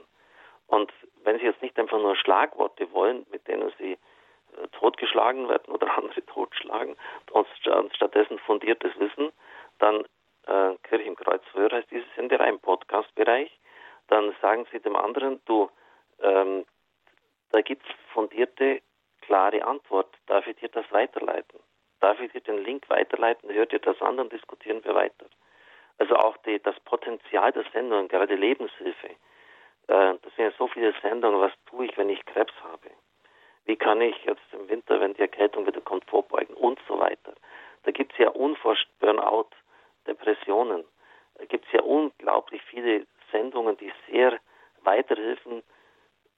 Und 0.66 0.92
wenn 1.24 1.38
Sie 1.38 1.44
jetzt 1.44 1.62
nicht 1.62 1.78
einfach 1.78 1.98
nur 1.98 2.16
Schlagworte 2.16 2.90
wollen, 2.92 3.26
mit 3.30 3.46
denen 3.48 3.72
Sie 3.78 3.92
äh, 3.92 4.68
totgeschlagen 4.72 5.48
werden 5.48 5.72
oder 5.74 5.96
andere 5.98 6.24
totschlagen 6.26 6.96
und 7.32 7.46
stattdessen 7.94 8.38
fundiertes 8.40 8.98
Wissen, 8.98 9.32
dann 9.78 10.04
äh, 10.46 10.76
Kirche 10.82 11.04
im 11.04 11.16
Kreuzfeuer 11.16 11.70
heißt 11.70 11.90
dieses 11.90 12.08
Senderei 12.14 12.48
im 12.48 12.60
Podcast-Bereich, 12.60 13.50
dann 14.08 14.34
sagen 14.42 14.66
Sie 14.72 14.80
dem 14.80 14.96
anderen, 14.96 15.40
du, 15.46 15.70
ähm, 16.20 16.64
da 17.50 17.60
gibt 17.60 17.86
es 17.86 17.94
fundierte, 18.12 18.82
klare 19.20 19.64
Antwort, 19.64 20.14
darf 20.26 20.46
ich 20.46 20.56
dir 20.56 20.68
das 20.68 20.90
weiterleiten? 20.90 21.60
Darf 22.02 22.18
ich 22.20 22.32
dir 22.32 22.40
den 22.40 22.64
Link 22.64 22.90
weiterleiten? 22.90 23.48
Hört 23.54 23.72
ihr 23.72 23.78
das 23.78 24.02
an, 24.02 24.16
dann 24.16 24.28
diskutieren 24.28 24.84
wir 24.84 24.92
weiter. 24.92 25.26
Also 25.98 26.16
auch 26.16 26.36
die, 26.38 26.58
das 26.58 26.74
Potenzial 26.80 27.52
der 27.52 27.64
Sendungen, 27.72 28.08
gerade 28.08 28.34
Lebenshilfe. 28.34 29.06
Äh, 29.06 29.14
das 29.86 30.34
sind 30.34 30.46
ja 30.46 30.50
so 30.58 30.66
viele 30.66 30.92
Sendungen, 31.00 31.40
was 31.40 31.52
tue 31.66 31.86
ich, 31.86 31.96
wenn 31.96 32.10
ich 32.10 32.24
Krebs 32.26 32.52
habe? 32.64 32.90
Wie 33.66 33.76
kann 33.76 34.00
ich 34.00 34.16
jetzt 34.24 34.42
im 34.50 34.68
Winter, 34.68 35.00
wenn 35.00 35.14
die 35.14 35.20
Erkältung 35.20 35.64
wieder 35.64 35.80
kommt, 35.80 36.04
vorbeugen 36.06 36.56
und 36.56 36.80
so 36.88 36.98
weiter. 36.98 37.34
Da 37.84 37.92
gibt 37.92 38.14
es 38.14 38.18
ja 38.18 38.30
unforscht 38.30 38.88
Burnout, 38.98 39.50
Depressionen. 40.08 40.82
Da 41.36 41.44
gibt 41.44 41.66
es 41.66 41.72
ja 41.72 41.82
unglaublich 41.82 42.62
viele 42.62 43.06
Sendungen, 43.30 43.76
die 43.76 43.92
sehr 44.10 44.40
weiterhelfen, 44.82 45.62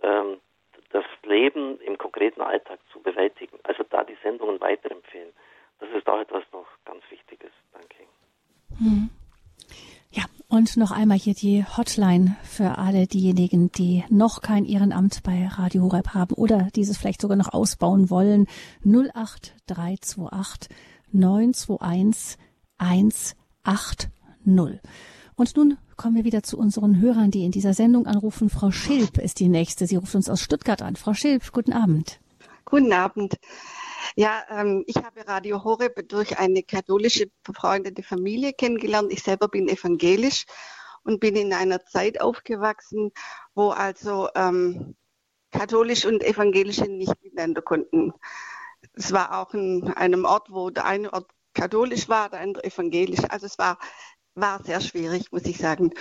ähm, 0.02 0.42
das 0.90 1.06
Leben 1.22 1.80
im 1.80 1.96
konkreten 1.96 2.42
Alltag 2.42 2.80
zu 2.92 3.00
bewältigen. 3.00 3.58
Also 3.62 3.82
da 3.84 4.04
die 4.04 4.18
Sendungen 4.22 4.60
weiterempfehlen. 4.60 5.32
Das 5.84 5.98
ist 6.00 6.08
auch 6.08 6.20
etwas 6.20 6.42
noch 6.52 6.66
ganz 6.86 7.02
Wichtiges. 7.10 7.50
Danke. 7.72 7.94
Hm. 8.78 9.10
Ja, 10.12 10.24
Und 10.48 10.76
noch 10.76 10.92
einmal 10.92 11.18
hier 11.18 11.34
die 11.34 11.64
Hotline 11.76 12.36
für 12.42 12.78
alle 12.78 13.06
diejenigen, 13.06 13.70
die 13.72 14.04
noch 14.08 14.40
kein 14.40 14.64
Ehrenamt 14.64 15.22
bei 15.22 15.46
Radio 15.46 15.82
Horeb 15.82 16.14
haben 16.14 16.34
oder 16.36 16.68
dieses 16.74 16.96
vielleicht 16.96 17.20
sogar 17.20 17.36
noch 17.36 17.52
ausbauen 17.52 18.08
wollen. 18.08 18.46
08328 18.84 20.74
921 21.12 22.38
180. 22.78 24.10
Und 25.36 25.56
nun 25.56 25.76
kommen 25.96 26.16
wir 26.16 26.24
wieder 26.24 26.42
zu 26.42 26.56
unseren 26.58 27.00
Hörern, 27.00 27.30
die 27.30 27.44
in 27.44 27.50
dieser 27.50 27.74
Sendung 27.74 28.06
anrufen. 28.06 28.48
Frau 28.48 28.70
Schilp 28.70 29.18
ist 29.18 29.38
die 29.40 29.48
nächste. 29.48 29.86
Sie 29.86 29.96
ruft 29.96 30.14
uns 30.14 30.30
aus 30.30 30.40
Stuttgart 30.40 30.80
an. 30.80 30.96
Frau 30.96 31.12
Schilp, 31.12 31.52
guten 31.52 31.72
Abend. 31.72 32.20
Guten 32.64 32.92
Abend. 32.92 33.36
Ja, 34.16 34.44
ähm, 34.50 34.84
ich 34.86 34.96
habe 34.96 35.26
Radio 35.26 35.64
Horeb 35.64 36.08
durch 36.08 36.38
eine 36.38 36.62
katholische 36.62 37.26
befreundete 37.42 38.02
Familie 38.02 38.52
kennengelernt. 38.52 39.12
Ich 39.12 39.22
selber 39.22 39.48
bin 39.48 39.68
evangelisch 39.68 40.44
und 41.02 41.20
bin 41.20 41.36
in 41.36 41.52
einer 41.52 41.84
Zeit 41.84 42.20
aufgewachsen, 42.20 43.12
wo 43.54 43.70
also 43.70 44.28
ähm, 44.34 44.96
katholisch 45.50 46.04
und 46.04 46.22
evangelische 46.22 46.84
nicht 46.84 47.14
miteinander 47.22 47.62
konnten. 47.62 48.12
Es 48.92 49.12
war 49.12 49.38
auch 49.40 49.54
in 49.54 49.88
einem 49.94 50.24
Ort, 50.24 50.50
wo 50.50 50.70
der 50.70 50.84
eine 50.84 51.12
Ort 51.12 51.30
katholisch 51.54 52.08
war, 52.08 52.28
der 52.30 52.40
andere 52.40 52.64
evangelisch. 52.64 53.24
Also 53.28 53.46
es 53.46 53.58
war, 53.58 53.78
war 54.34 54.62
sehr 54.64 54.80
schwierig, 54.80 55.32
muss 55.32 55.44
ich 55.44 55.58
sagen. 55.58 55.92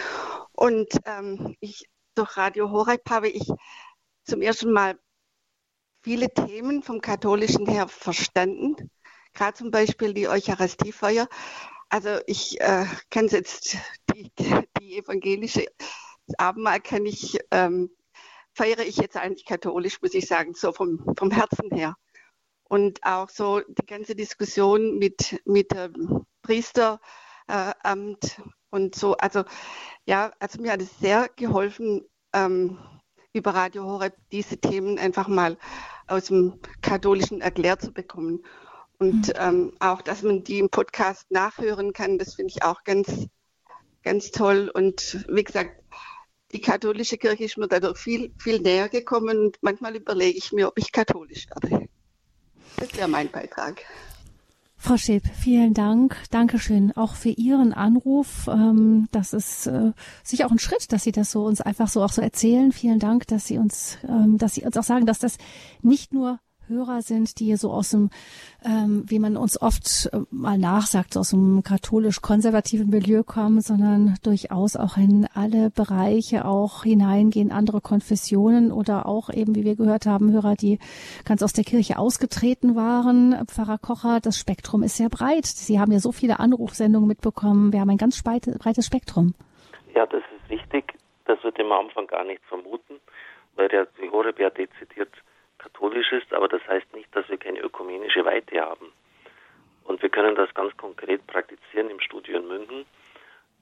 Und 0.52 0.90
ähm, 1.06 1.56
ich, 1.60 1.86
durch 2.16 2.36
Radio 2.38 2.72
Horeb 2.72 3.10
habe 3.10 3.30
ich 3.30 3.48
zum 4.24 4.42
ersten 4.42 4.72
Mal 4.72 4.98
viele 6.04 6.34
Themen 6.34 6.84
vom 6.84 7.02
Katholischen 7.02 7.66
her 7.66 7.88
verstanden. 7.88 8.92
Gerade 9.34 9.58
zum 9.58 9.72
Beispiel 9.72 10.14
die 10.14 10.28
Eucharistiefeuer. 10.28 11.28
Also 11.90 12.20
ich 12.28 12.60
äh, 12.62 12.86
kann 13.10 13.28
jetzt 13.28 13.78
die, 14.14 14.32
die 14.80 14.98
evangelische 14.98 15.66
Abendmahl 16.38 16.80
kann 16.80 17.06
ich 17.06 17.40
ähm, 17.52 17.90
feiere 18.54 18.86
ich 18.86 18.98
jetzt 18.98 19.18
eigentlich 19.18 19.46
katholisch, 19.46 20.02
muss 20.02 20.14
ich 20.14 20.28
sagen, 20.28 20.54
so 20.54 20.72
vom, 20.72 21.04
vom 21.18 21.32
Herzen 21.32 21.72
her. 21.72 21.96
Und 22.64 23.04
auch 23.04 23.30
so 23.30 23.62
die 23.62 23.86
ganze 23.86 24.16
Diskussion 24.16 24.98
mit, 24.98 25.42
mit 25.46 25.72
dem 25.72 26.26
Priesteramt 26.42 27.00
äh, 27.48 28.42
und 28.70 28.96
so. 28.96 29.16
Also 29.18 29.44
ja, 30.06 30.32
also 30.40 30.62
mir 30.62 30.72
hat 30.72 30.82
es 30.82 31.00
sehr 31.00 31.30
geholfen, 31.36 32.02
ähm, 32.34 32.80
über 33.34 33.56
Radio 33.56 33.84
Horeb 33.86 34.16
diese 34.32 34.58
Themen 34.58 35.00
einfach 35.00 35.28
mal 35.28 35.58
aus 36.08 36.26
dem 36.26 36.60
Katholischen 36.82 37.42
erklärt 37.42 37.82
zu 37.82 37.92
bekommen. 37.92 38.46
Und 39.00 39.28
mhm. 39.28 39.34
ähm, 39.38 39.74
auch, 39.80 40.02
dass 40.02 40.22
man 40.22 40.44
die 40.44 40.60
im 40.60 40.70
Podcast 40.70 41.30
nachhören 41.32 41.94
kann, 41.94 42.18
das 42.18 42.36
finde 42.36 42.54
ich 42.56 42.64
auch 42.64 42.84
ganz, 42.84 43.28
ganz 44.04 44.32
toll. 44.32 44.72
Und 44.74 45.26
wie 45.28 45.44
gesagt, 45.44 45.82
die 46.52 46.62
katholische 46.62 47.18
Kirche 47.18 47.46
ist 47.46 47.58
mir 47.58 47.68
dadurch 47.68 47.98
viel, 47.98 48.32
viel 48.38 48.60
näher 48.60 48.88
gekommen. 48.88 49.40
Und 49.40 49.58
manchmal 49.62 49.96
überlege 49.96 50.38
ich 50.38 50.52
mir, 50.52 50.68
ob 50.68 50.78
ich 50.78 50.92
katholisch 50.92 51.48
werde. 51.50 51.90
Das 52.78 52.96
wäre 52.96 53.08
mein 53.08 53.30
Beitrag. 53.32 53.82
Frau 54.84 54.98
Schäb, 54.98 55.24
vielen 55.34 55.74
Dank. 55.74 56.18
Dankeschön 56.30 56.92
auch 56.98 57.16
für 57.16 57.30
Ihren 57.30 57.72
Anruf. 57.72 58.50
Ähm, 58.50 59.08
das 59.14 59.32
ist 59.32 59.66
äh, 59.66 59.94
sicher 60.26 60.46
auch 60.46 60.52
ein 60.52 60.60
Schritt, 60.60 60.92
dass 60.92 61.04
Sie 61.04 61.14
das 61.14 61.32
so 61.32 61.46
uns 61.46 61.62
einfach 61.62 61.88
so 61.88 62.04
auch 62.04 62.12
so 62.12 62.22
erzählen. 62.22 62.74
Vielen 62.74 63.00
Dank, 63.00 63.26
dass 63.28 63.48
Sie 63.48 63.58
uns, 63.58 63.98
ähm, 64.06 64.38
dass 64.38 64.56
Sie 64.56 64.64
uns 64.64 64.76
auch 64.76 64.84
sagen, 64.84 65.06
dass 65.06 65.20
das 65.20 65.38
nicht 65.82 66.14
nur 66.14 66.42
Hörer 66.68 67.02
sind, 67.02 67.40
die 67.40 67.56
so 67.56 67.72
aus 67.72 67.90
dem, 67.90 68.10
ähm, 68.66 69.04
wie 69.08 69.20
man 69.20 69.38
uns 69.38 69.62
oft 69.62 70.10
äh, 70.12 70.20
mal 70.32 70.58
nachsagt, 70.58 71.18
aus 71.18 71.32
dem 71.32 71.64
katholisch-konservativen 71.64 72.90
Milieu 72.90 73.24
kommen, 73.24 73.62
sondern 73.62 74.16
durchaus 74.24 74.76
auch 74.76 74.98
in 74.98 75.28
alle 75.34 75.70
Bereiche 75.70 76.46
auch 76.46 76.84
hineingehen, 76.84 77.52
andere 77.52 77.82
Konfessionen 77.82 78.72
oder 78.72 79.06
auch 79.06 79.30
eben, 79.30 79.56
wie 79.56 79.64
wir 79.64 79.76
gehört 79.76 80.06
haben, 80.06 80.32
Hörer, 80.32 80.56
die 80.56 80.80
ganz 81.26 81.44
aus 81.44 81.54
der 81.54 81.64
Kirche 81.64 81.98
ausgetreten 81.98 82.76
waren. 82.76 83.46
Pfarrer 83.48 83.78
Kocher, 83.78 84.20
das 84.22 84.38
Spektrum 84.38 84.84
ist 84.84 84.98
sehr 84.98 85.10
breit. 85.10 85.46
Sie 85.46 85.80
haben 85.80 85.92
ja 85.92 86.00
so 86.00 86.12
viele 86.12 86.40
Anrufsendungen 86.40 87.08
mitbekommen. 87.08 87.74
Wir 87.74 87.82
haben 87.82 87.90
ein 87.90 87.98
ganz 87.98 88.22
breites 88.24 88.86
Spektrum. 88.86 89.34
Ja, 89.96 90.06
das 90.06 90.24
ist 90.36 90.50
richtig. 90.50 90.94
Das 91.26 91.44
wird 91.44 91.58
im 91.60 91.72
Anfang 91.72 92.08
gar 92.08 92.24
nicht 92.24 92.44
vermuten, 92.46 92.96
weil 93.56 93.70
der 93.70 93.88
Horeb 94.12 94.40
ja 94.40 94.50
dezidiert 94.50 95.10
katholisch 95.74 96.12
ist, 96.12 96.34
aber 96.34 96.48
das 96.48 96.66
heißt 96.68 96.94
nicht, 96.94 97.14
dass 97.16 97.28
wir 97.30 97.38
keine 97.38 97.60
ökumenische 97.60 98.24
Weite 98.26 98.62
haben. 98.62 98.92
Und 99.84 100.02
wir 100.02 100.10
können 100.10 100.36
das 100.36 100.54
ganz 100.54 100.76
konkret 100.78 101.26
praktizieren 101.28 101.90
im 101.90 102.00
Studio 102.00 102.38
in 102.38 102.48
München. 102.48 102.86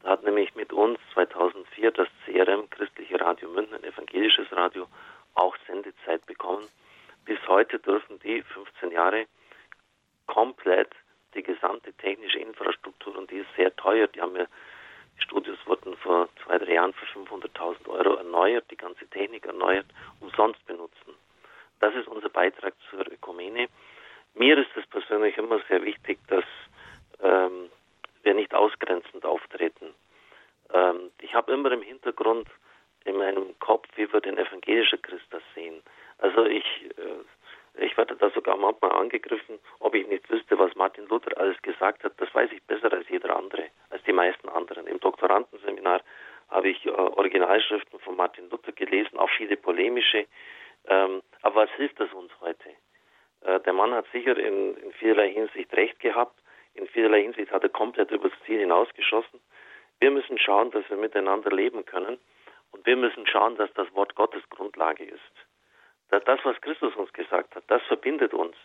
Da 0.03 0.11
hat 0.11 0.23
nämlich 0.23 0.53
mit 0.55 0.71
uns 0.73 0.99
2004 1.13 1.91
das 1.91 2.07
CRM 2.25 2.69
Christliche 2.69 3.19
Radio 3.19 3.49
München, 3.49 3.75
ein 3.75 3.83
evangelisches 3.83 4.51
Radio, 4.51 4.87
auch 5.35 5.55
Sendezeit 5.67 6.25
bekommen. 6.25 6.67
Bis 7.25 7.39
heute 7.47 7.79
dürfen 7.79 8.19
die 8.19 8.41
15 8.41 8.91
Jahre 8.91 9.25
komplett 10.27 10.89
die 11.33 11.43
gesamte 11.43 11.93
technische 11.93 12.39
Infrastruktur 12.39 13.17
und 13.17 13.31
die 13.31 13.37
ist 13.37 13.55
sehr 13.55 13.75
teuer. 13.75 14.07
Die 14.07 14.21
haben 14.21 14.35
ja 14.35 14.45
die 15.17 15.23
Studios 15.23 15.57
wurden 15.65 15.95
vor 15.97 16.29
zwei, 16.43 16.57
drei 16.57 16.73
Jahren 16.73 16.93
für 16.93 17.05
500.000 17.05 17.87
Euro 17.87 18.15
erneuert, 18.15 18.65
die 18.71 18.77
ganze 18.77 19.07
Technik 19.07 19.45
erneuert, 19.45 19.85
umsonst 20.19 20.65
benutzen. 20.65 21.13
Das 21.81 21.95
ist 21.95 22.07
unser 22.07 22.29
Beitrag 22.29 22.73
zur 22.89 23.05
Ökumene. 23.11 23.67
Mir 24.35 24.57
ist 24.57 24.69
es 24.75 24.85
persönlich 24.87 25.35
immer 25.37 25.59
sehr 25.67 25.83
wichtig, 25.83 26.19
dass 26.27 26.45
ähm, 27.21 27.69
wir 28.23 28.33
nicht 28.35 28.53
ausgrenzend 28.53 29.25
auftreten. 29.25 29.93
Ähm, 30.73 31.11
ich 31.19 31.33
habe 31.33 31.51
immer 31.51 31.71
im 31.71 31.81
Hintergrund 31.81 32.47
in 33.03 33.17
meinem 33.17 33.57
Kopf, 33.59 33.87
wie 33.95 34.11
wir 34.13 34.21
den 34.21 34.37
evangelischen 34.37 35.01
Christus 35.01 35.41
sehen. 35.55 35.81
Also 36.19 36.45
ich, 36.45 36.65
äh, 36.97 37.83
ich 37.83 37.97
werde 37.97 38.15
da 38.15 38.29
sogar 38.29 38.57
manchmal 38.57 38.91
angegriffen, 38.91 39.57
ob 39.79 39.95
ich 39.95 40.07
nicht 40.07 40.29
wüsste, 40.29 40.59
was 40.59 40.75
Martin 40.75 41.07
Luther 41.07 41.35
alles 41.37 41.59
gesagt 41.63 42.03
hat. 42.03 42.13
Das 42.17 42.33
weiß 42.33 42.51
ich 42.51 42.61
besser 42.63 42.93
als 42.93 43.09
jeder 43.09 43.35
andere, 43.35 43.69
als 43.89 44.03
die 44.03 44.13
meisten 44.13 44.49
anderen. 44.49 44.85
Im 44.85 44.99
Doktorandenseminar 44.99 46.01
habe 46.49 46.69
ich 46.69 46.85
äh, 46.85 46.91
Originalschriften 46.91 47.99
von 47.99 48.15
Martin 48.15 48.51
Luther 48.51 48.71
gelesen, 48.71 49.17
auch 49.17 49.29
viele 49.31 49.57
polemische. 49.57 50.27
Ähm, 50.87 51.21
aber 51.41 51.63
was 51.63 51.71
hilft 51.71 51.99
das 51.99 52.11
uns 52.13 52.31
heute? 52.41 52.69
Äh, 53.41 53.59
der 53.61 53.73
Mann 53.73 53.93
hat 53.93 54.05
sicher 54.11 54.37
in, 54.37 54.75
in 54.77 54.91
vielerlei 54.93 55.31
Hinsicht 55.31 55.71
recht 55.73 55.99
gehabt. 55.99 56.39
In 56.73 56.87
vielerlei 56.87 57.23
Hinsicht 57.23 57.51
hat 57.51 57.63
er 57.63 57.69
komplett 57.69 58.11
übers 58.11 58.31
Ziel 58.45 58.59
hinausgeschossen. 58.59 59.39
Wir 59.99 60.11
müssen 60.11 60.37
schauen, 60.37 60.71
dass 60.71 60.89
wir 60.89 60.97
miteinander 60.97 61.51
leben 61.51 61.85
können. 61.85 62.19
Und 62.71 62.85
wir 62.85 62.95
müssen 62.95 63.27
schauen, 63.27 63.55
dass 63.57 63.71
das 63.73 63.93
Wort 63.93 64.15
Gottes 64.15 64.41
Grundlage 64.49 65.03
ist. 65.03 65.21
Dass 66.09 66.23
das, 66.23 66.39
was 66.43 66.59
Christus 66.61 66.95
uns 66.95 67.11
gesagt 67.13 67.55
hat, 67.55 67.63
das 67.67 67.81
verbindet 67.83 68.33
uns. 68.33 68.55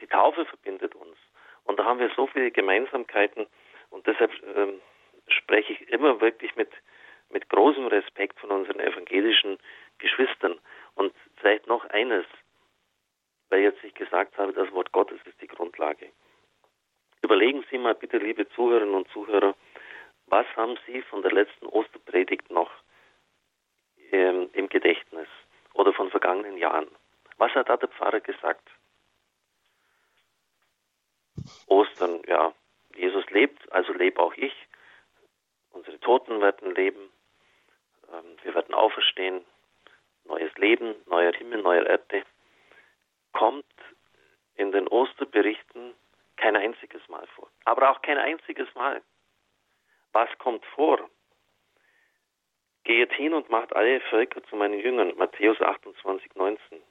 Die 0.00 0.06
Taufe 0.06 0.44
verbindet 0.44 0.94
uns. 0.94 1.16
Und 1.64 1.78
da 1.78 1.84
haben 1.84 1.98
wir 1.98 2.10
so 2.14 2.26
viele 2.26 2.50
Gemeinsamkeiten. 2.50 3.46
Und 3.90 4.06
deshalb 4.06 4.30
ähm, 4.54 4.80
spreche 5.28 5.72
ich 5.72 5.88
immer 5.88 6.20
wirklich 6.20 6.54
mit, 6.56 6.70
mit 7.30 7.48
großem 7.48 7.86
Respekt 7.86 8.38
von 8.38 8.50
unseren 8.50 8.80
evangelischen 8.80 9.58
Geschwistern. 9.98 10.58
Und 10.94 11.12
vielleicht 11.36 11.66
noch 11.66 11.84
eines, 11.86 12.26
weil 13.48 13.60
jetzt 13.60 13.82
ich 13.84 13.94
gesagt 13.94 14.36
habe, 14.38 14.52
das 14.52 14.70
Wort 14.72 14.92
Gottes 14.92 15.20
ist 15.24 15.40
die 15.40 15.48
Grundlage. 15.48 16.10
Überlegen 17.22 17.64
Sie 17.70 17.78
mal 17.78 17.94
bitte, 17.94 18.18
liebe 18.18 18.48
Zuhörerinnen 18.50 18.94
und 18.94 19.08
Zuhörer, 19.08 19.54
was 20.26 20.46
haben 20.56 20.78
Sie 20.86 21.02
von 21.02 21.22
der 21.22 21.32
letzten 21.32 21.66
Osterpredigt 21.66 22.50
noch 22.50 22.70
ähm, 24.12 24.50
im 24.52 24.68
Gedächtnis 24.68 25.28
oder 25.74 25.92
von 25.92 26.10
vergangenen 26.10 26.56
Jahren? 26.56 26.88
Was 27.36 27.52
hat 27.54 27.68
da 27.68 27.76
der 27.76 27.88
Pfarrer 27.88 28.20
gesagt? 28.20 28.68
Ostern, 31.66 32.22
ja, 32.26 32.52
Jesus 32.94 33.28
lebt, 33.30 33.70
also 33.72 33.92
lebe 33.92 34.20
auch 34.20 34.34
ich. 34.34 34.54
Unsere 35.72 35.98
Toten 36.00 36.40
werden 36.40 36.74
leben. 36.74 37.10
Ähm, 38.12 38.36
wir 38.42 38.54
werden 38.54 38.74
auferstehen 38.74 39.44
neues 40.24 40.54
Leben, 40.56 40.94
neuer 41.06 41.32
Himmel, 41.32 41.62
neuer 41.62 41.86
Erde, 41.86 42.24
kommt 43.32 43.64
in 44.56 44.72
den 44.72 44.88
Osterberichten 44.88 45.94
kein 46.36 46.56
einziges 46.56 47.06
Mal 47.08 47.26
vor. 47.34 47.48
Aber 47.64 47.90
auch 47.90 48.02
kein 48.02 48.18
einziges 48.18 48.72
Mal. 48.74 49.02
Was 50.12 50.28
kommt 50.38 50.64
vor? 50.66 51.08
Geht 52.84 53.12
hin 53.12 53.32
und 53.32 53.50
macht 53.50 53.74
alle 53.74 54.00
Völker 54.00 54.42
zu 54.44 54.56
meinen 54.56 54.78
Jüngern. 54.78 55.12
Matthäus 55.16 55.60
28, 55.60 56.34
19. 56.34 56.82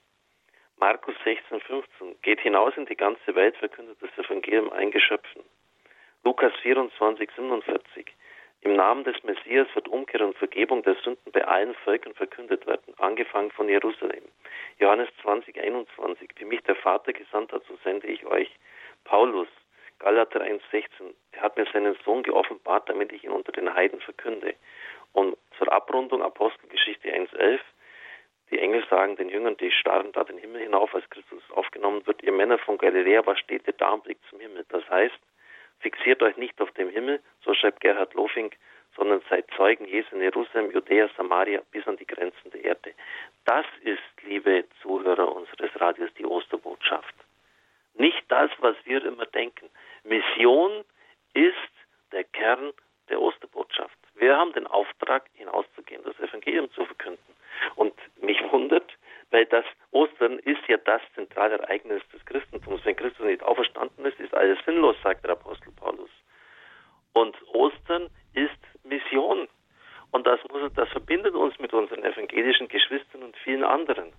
Markus 0.77 1.15
16, 1.23 1.61
15. 1.61 2.21
Geht 2.21 2.41
hinaus 2.41 2.75
in 2.75 2.85
die 2.87 2.95
ganze 2.95 3.35
Welt, 3.35 3.55
verkündet 3.57 3.97
das 4.01 4.25
Evangelium 4.25 4.71
eingeschöpfen. 4.71 5.43
Lukas 6.23 6.53
24, 6.61 7.29
47. 7.35 8.11
Im 8.63 8.77
Namen 8.77 9.03
des 9.03 9.21
Messias 9.23 9.67
wird 9.73 9.89
Umkehr 9.89 10.21
und 10.21 10.37
Vergebung 10.37 10.83
der 10.83 10.95
Sünden 10.95 11.33
bei 11.33 11.45
allen 11.45 11.75
Völkern 11.83 12.13
verkündet 12.13 12.65
werden, 12.65 12.93
angefangen 12.97 13.51
von 13.51 13.67
Jerusalem. 13.67 14.23
Johannes 14.79 15.09
20, 15.21 15.59
21. 15.59 16.29
Wie 16.37 16.45
mich 16.45 16.61
der 16.63 16.77
Vater 16.77 17.11
gesandt 17.11 17.51
hat, 17.51 17.63
so 17.67 17.75
sende 17.83 18.07
ich 18.07 18.25
euch. 18.25 18.49
Paulus, 19.03 19.49
Galater 19.99 20.41
1,16, 20.41 21.13
er 21.33 21.41
hat 21.41 21.57
mir 21.57 21.65
seinen 21.73 21.97
Sohn 22.05 22.23
geoffenbart, 22.23 22.87
damit 22.87 23.11
ich 23.11 23.25
ihn 23.25 23.31
unter 23.31 23.51
den 23.51 23.73
Heiden 23.73 23.99
verkünde. 23.99 24.55
Und 25.11 25.35
zur 25.57 25.69
Abrundung 25.69 26.21
Apostelgeschichte 26.21 27.09
1,11, 27.09 27.59
die 28.49 28.59
Engel 28.59 28.85
sagen 28.89 29.17
den 29.17 29.27
Jüngern, 29.27 29.57
die 29.57 29.71
starren 29.71 30.13
da 30.13 30.23
den 30.23 30.37
Himmel 30.37 30.61
hinauf, 30.61 30.95
als 30.95 31.09
Christus 31.09 31.43
aufgenommen 31.51 32.07
wird, 32.07 32.23
ihr 32.23 32.31
Männer 32.31 32.59
von 32.59 32.77
Galiläa, 32.77 33.25
was 33.25 33.39
steht 33.39 33.67
ihr 33.67 33.73
da 33.73 33.89
und 33.89 34.05
blickt 34.05 34.23
zum 34.29 34.39
Himmel? 34.39 34.65
Das 34.69 34.89
heißt, 34.89 35.19
fixiert 35.83 36.23
euch 36.23 36.37
nicht 36.37 36.59
auf 36.59 36.71
dem 36.71 36.89
Himmel, 36.89 37.21
so 37.43 37.53
schreibt 37.53 37.81
Gerhard 37.81 38.13
Lofink, 38.15 38.57
sondern 38.95 39.21
seid 39.29 39.45
Zeugen 39.55 39.85
Jesu 39.85 40.15
in 40.15 40.21
Jerusalem, 40.21 40.71
Judäa, 40.71 41.09
Samaria 41.17 41.61
bis 41.71 41.85
an 41.87 41.97
die 41.97 42.07
Grenzen 42.07 42.51
der 42.51 42.63
Erde. 42.63 42.93
Das 43.45 43.65
ist, 43.81 44.23
liebe 44.23 44.65
Zuhörer 44.81 45.35
unseres 45.35 45.69
Radios, 45.79 46.09
die 46.17 46.25
Osterbotschaft. 46.25 47.13
Nicht 47.95 48.23
das, 48.29 48.49
was 48.59 48.75
wir 48.85 49.03
immer 49.05 49.25
denken. 49.25 49.69
Mission 50.03 50.83
ist 51.33 51.55
der 52.11 52.23
Kern 52.23 52.73
der 53.09 53.21
Osterbotschaft. 53.21 53.97
Wir 54.15 54.37
haben 54.37 54.53
den 54.53 54.67
Auftrag, 54.67 55.25
hinauszugehen, 55.33 56.03
das 56.03 56.17
Evangelium 56.19 56.71
zu 56.71 56.85
verkünden. 56.85 57.35
Und 57.75 57.93
mich 58.21 58.39
wundert, 58.51 58.89
weil 59.33 59.47
das 59.47 59.65
Ostern 59.89 60.37
ist 60.39 60.61
ja 60.67 60.77
das 60.77 61.01
zentrale 61.15 61.57
Ereignis 61.57 62.03
des 62.13 62.23
Christentums. 62.25 62.85
Wenn 62.85 62.95
Christus 62.95 63.25
nicht 63.25 63.41
auferstanden 63.41 64.05
ist, 64.05 64.19
ist 64.19 64.33
alles 64.35 64.59
sinnlos, 64.63 64.95
sagt 65.01 65.23
der 65.23 65.31
Apostel 65.31 65.71
Paulus. 65.71 66.11
Und 67.13 67.35
Ostern 67.47 68.11
ist 68.33 68.59
Mission. 68.83 69.47
Und 70.11 70.27
das, 70.27 70.39
muss, 70.51 70.71
das 70.75 70.87
verbindet 70.89 71.33
uns 71.33 71.57
mit 71.57 71.73
unseren 71.73 72.03
evangelischen 72.03 72.67
Geschwistern 72.67 73.23
und 73.23 73.35
vielen 73.37 73.63
anderen. 73.63 74.13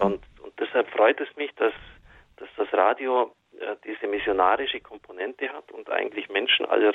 Und, 0.00 0.22
und 0.42 0.52
deshalb 0.60 0.90
freut 0.90 1.18
es 1.18 1.34
mich, 1.36 1.54
dass, 1.54 1.72
dass 2.36 2.50
das 2.58 2.70
Radio 2.74 3.34
äh, 3.58 3.76
diese 3.86 4.06
missionarische 4.06 4.80
Komponente 4.80 5.50
hat 5.50 5.72
und 5.72 5.88
eigentlich 5.88 6.28
Menschen 6.28 6.66
aller 6.66 6.92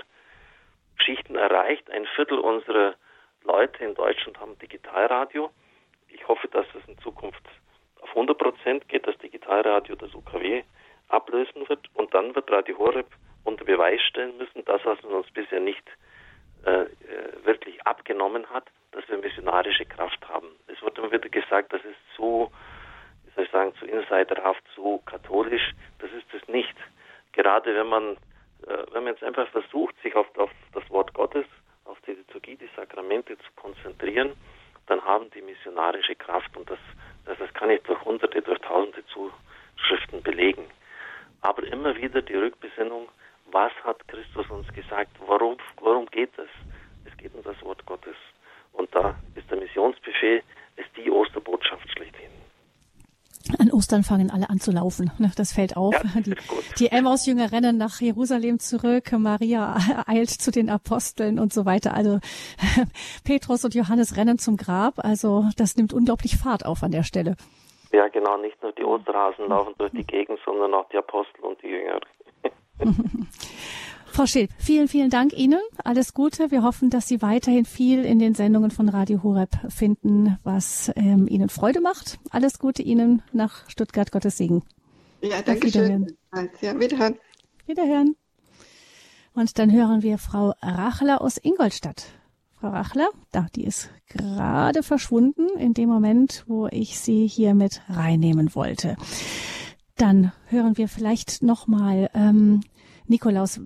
Schichten 0.98 1.36
erreicht. 1.36 1.90
Ein 1.90 2.06
Viertel 2.16 2.38
unserer 2.38 2.94
Leute 3.44 3.84
in 3.84 3.96
Deutschland 3.96 4.40
haben 4.40 4.60
Digitalradio. 4.60 5.50
Ich 6.14 6.28
hoffe, 6.28 6.48
dass 6.48 6.66
es 6.76 6.88
in 6.88 6.98
Zukunft 7.00 7.42
auf 8.02 8.10
100 8.10 8.38
Prozent 8.38 8.88
geht, 8.90 9.08
dass 9.08 9.18
Digitalradio 9.20 9.96
das 9.96 10.14
UKW 10.14 10.64
ablösen 11.10 11.68
wird. 11.68 11.90
Und 11.94 12.14
dann 12.14 12.36
wird 12.36 12.52
Radio 12.52 12.78
Horeb 12.78 13.08
unter 13.44 13.66
Beweis 13.66 14.02
stellen 14.02 14.38
müssen, 14.38 14.64
das, 14.66 14.84
was 14.86 15.02
man 15.04 15.14
uns 15.14 15.32
bisher 15.32 15.60
nicht 15.60 15.84
äh, 16.66 16.84
äh, 16.84 16.88
wirklich 17.44 17.82
abgenommen 17.88 18.46
hat, 18.50 18.66
dass 18.92 19.08
wir 19.10 19.18
missionarische 19.18 19.86
Kraft 19.86 20.28
haben. 20.28 20.48
Es 20.68 20.82
wird 20.82 20.98
immer 20.98 21.12
wieder 21.12 21.30
gesagt, 21.30 21.74
das 21.74 21.84
ist 21.84 21.98
zu, 22.16 22.52
wie 23.26 23.32
soll 23.34 23.46
ich 23.46 23.52
sagen, 23.52 23.74
zu 23.76 23.86
insiderhaft, 23.86 24.64
zu 24.76 25.02
katholisch. 25.06 25.72
Das 26.00 26.12
ist 26.12 26.32
es 26.34 26.48
nicht. 26.48 26.76
Gerade 27.32 27.74
wenn 27.76 27.88
man, 27.88 28.18
äh, 28.68 28.86
wenn 28.92 29.04
man 29.04 29.14
jetzt 29.14 29.24
einfach 29.24 29.48
versucht, 29.50 29.96
sich 30.04 30.16
auf, 30.16 30.28
auf 30.38 30.52
das 30.74 30.88
Wort 30.90 31.14
Gottes, 31.14 31.46
auf 31.86 32.00
die 32.02 32.12
Liturgie, 32.12 32.58
die 32.58 32.70
Sakramente 32.76 33.38
zu 33.38 33.52
konzentrieren, 33.56 34.34
dann 34.92 35.06
haben 35.06 35.32
die 35.32 35.42
missionarische 35.42 36.16
Kraft 36.16 36.56
und 36.58 36.70
das, 36.70 36.78
das, 37.24 37.38
das 37.38 37.54
kann 37.54 37.70
ich 37.70 37.82
durch 37.84 38.04
hunderte, 38.04 38.42
durch 38.42 38.60
tausende 38.60 39.02
Zuschriften 39.08 40.22
belegen. 40.22 40.66
Aber 41.40 41.64
immer 41.64 41.96
wieder 41.96 42.22
die 42.22 42.36
Rückbesinnung, 42.36 43.08
was 43.52 43.72
hat 43.86 44.06
Christus 44.10 44.50
uns 44.50 44.68
gesagt? 44.74 45.12
Warum, 45.26 45.56
warum 45.80 46.08
geht 46.08 46.38
es? 46.38 46.50
Es 47.06 47.16
geht 47.16 47.34
um 47.34 47.42
das 47.44 47.60
Wort 47.62 47.86
Gottes. 47.86 48.18
Und 48.74 48.94
da 48.94 49.16
ist 49.36 49.50
der 49.50 49.60
Missionsbefehl, 49.60 50.44
ist 50.76 50.90
die 50.98 51.10
Osterbotschaft 51.10 51.90
schlechthin. 51.90 52.30
An 53.60 53.72
Ostern 53.72 54.04
fangen 54.04 54.32
alle 54.32 54.50
an 54.50 54.60
zu 54.60 54.72
laufen. 54.72 55.12
Ne? 55.18 55.32
Das 55.36 55.54
fällt 55.54 55.78
auf. 55.78 55.94
Ja, 55.94 56.22
die, 56.22 56.36
die 56.80 56.88
Emmaus-Jünger 56.92 57.52
rennen 57.52 57.78
nach 57.78 58.00
Jerusalem 58.02 58.60
zurück. 58.60 59.12
Maria 59.12 59.78
eilt 60.08 60.30
zu 60.30 60.52
den 60.52 60.70
Aposteln 60.70 61.40
und 61.40 61.54
so 61.54 61.66
weiter. 61.66 61.94
Also 61.94 62.20
Petrus 63.24 63.66
und 63.66 63.76
Johannes 63.76 64.18
rennen 64.18 64.38
zum 64.38 64.58
Grab. 64.58 65.04
Also 65.04 65.46
das 65.58 65.76
nimmt 65.76 65.94
unglaublich 65.94 66.38
Fahrt 66.38 66.66
auf 66.66 66.84
an 66.84 66.92
der 66.92 67.04
Stelle. 67.04 67.36
Ja, 67.92 68.08
genau. 68.08 68.38
Nicht 68.38 68.62
nur 68.62 68.72
die 68.72 68.84
Osterhasen 68.84 69.48
laufen 69.48 69.74
durch 69.78 69.92
die 69.92 70.06
Gegend, 70.06 70.40
sondern 70.46 70.74
auch 70.74 70.88
die 70.90 70.98
Apostel 70.98 71.42
und 71.42 71.62
die 71.62 71.68
Jünger. 71.68 72.00
Frau 74.12 74.26
Schilp, 74.26 74.52
vielen, 74.58 74.90
vielen 74.90 75.10
Dank 75.10 75.32
Ihnen. 75.32 75.62
Alles 75.86 76.14
Gute. 76.14 76.52
Wir 76.52 76.64
hoffen, 76.64 76.90
dass 76.90 77.08
Sie 77.08 77.22
weiterhin 77.22 77.64
viel 77.64 78.04
in 78.04 78.20
den 78.20 78.36
Sendungen 78.36 78.70
von 78.70 78.90
Radio 78.90 79.24
Horeb 79.24 79.58
finden, 79.70 80.38
was 80.44 80.92
ähm, 80.98 81.30
Ihnen 81.30 81.48
Freude 81.48 81.80
macht. 81.80 82.20
Alles 82.30 82.60
Gute 82.60 82.82
Ihnen 82.82 83.22
nach 83.32 83.70
Stuttgart. 83.70 84.12
Gottes 84.12 84.36
Segen. 84.36 84.64
Ja, 85.22 85.42
danke 85.42 85.72
schön. 85.72 86.18
Ja, 86.62 86.78
wiederhören. 86.78 87.16
Wiederhören. 87.66 88.18
Und 89.34 89.58
dann 89.58 89.72
hören 89.72 90.04
wir 90.04 90.18
Frau 90.18 90.54
Rachler 90.62 91.22
aus 91.22 91.38
Ingolstadt. 91.42 92.08
Frau 92.60 92.68
Rachler, 92.68 93.10
da, 93.32 93.48
die 93.56 93.64
ist 93.64 93.90
gerade 94.08 94.84
verschwunden 94.84 95.48
in 95.58 95.74
dem 95.74 95.88
Moment, 95.88 96.44
wo 96.48 96.68
ich 96.68 97.00
sie 97.00 97.28
hier 97.28 97.56
mit 97.56 97.82
reinnehmen 97.88 98.54
wollte. 98.56 98.98
Dann 99.96 100.34
hören 100.48 100.78
wir 100.78 100.90
vielleicht 100.90 101.44
nochmal 101.44 102.10
ähm, 102.14 102.62
Nikolaus 103.08 103.62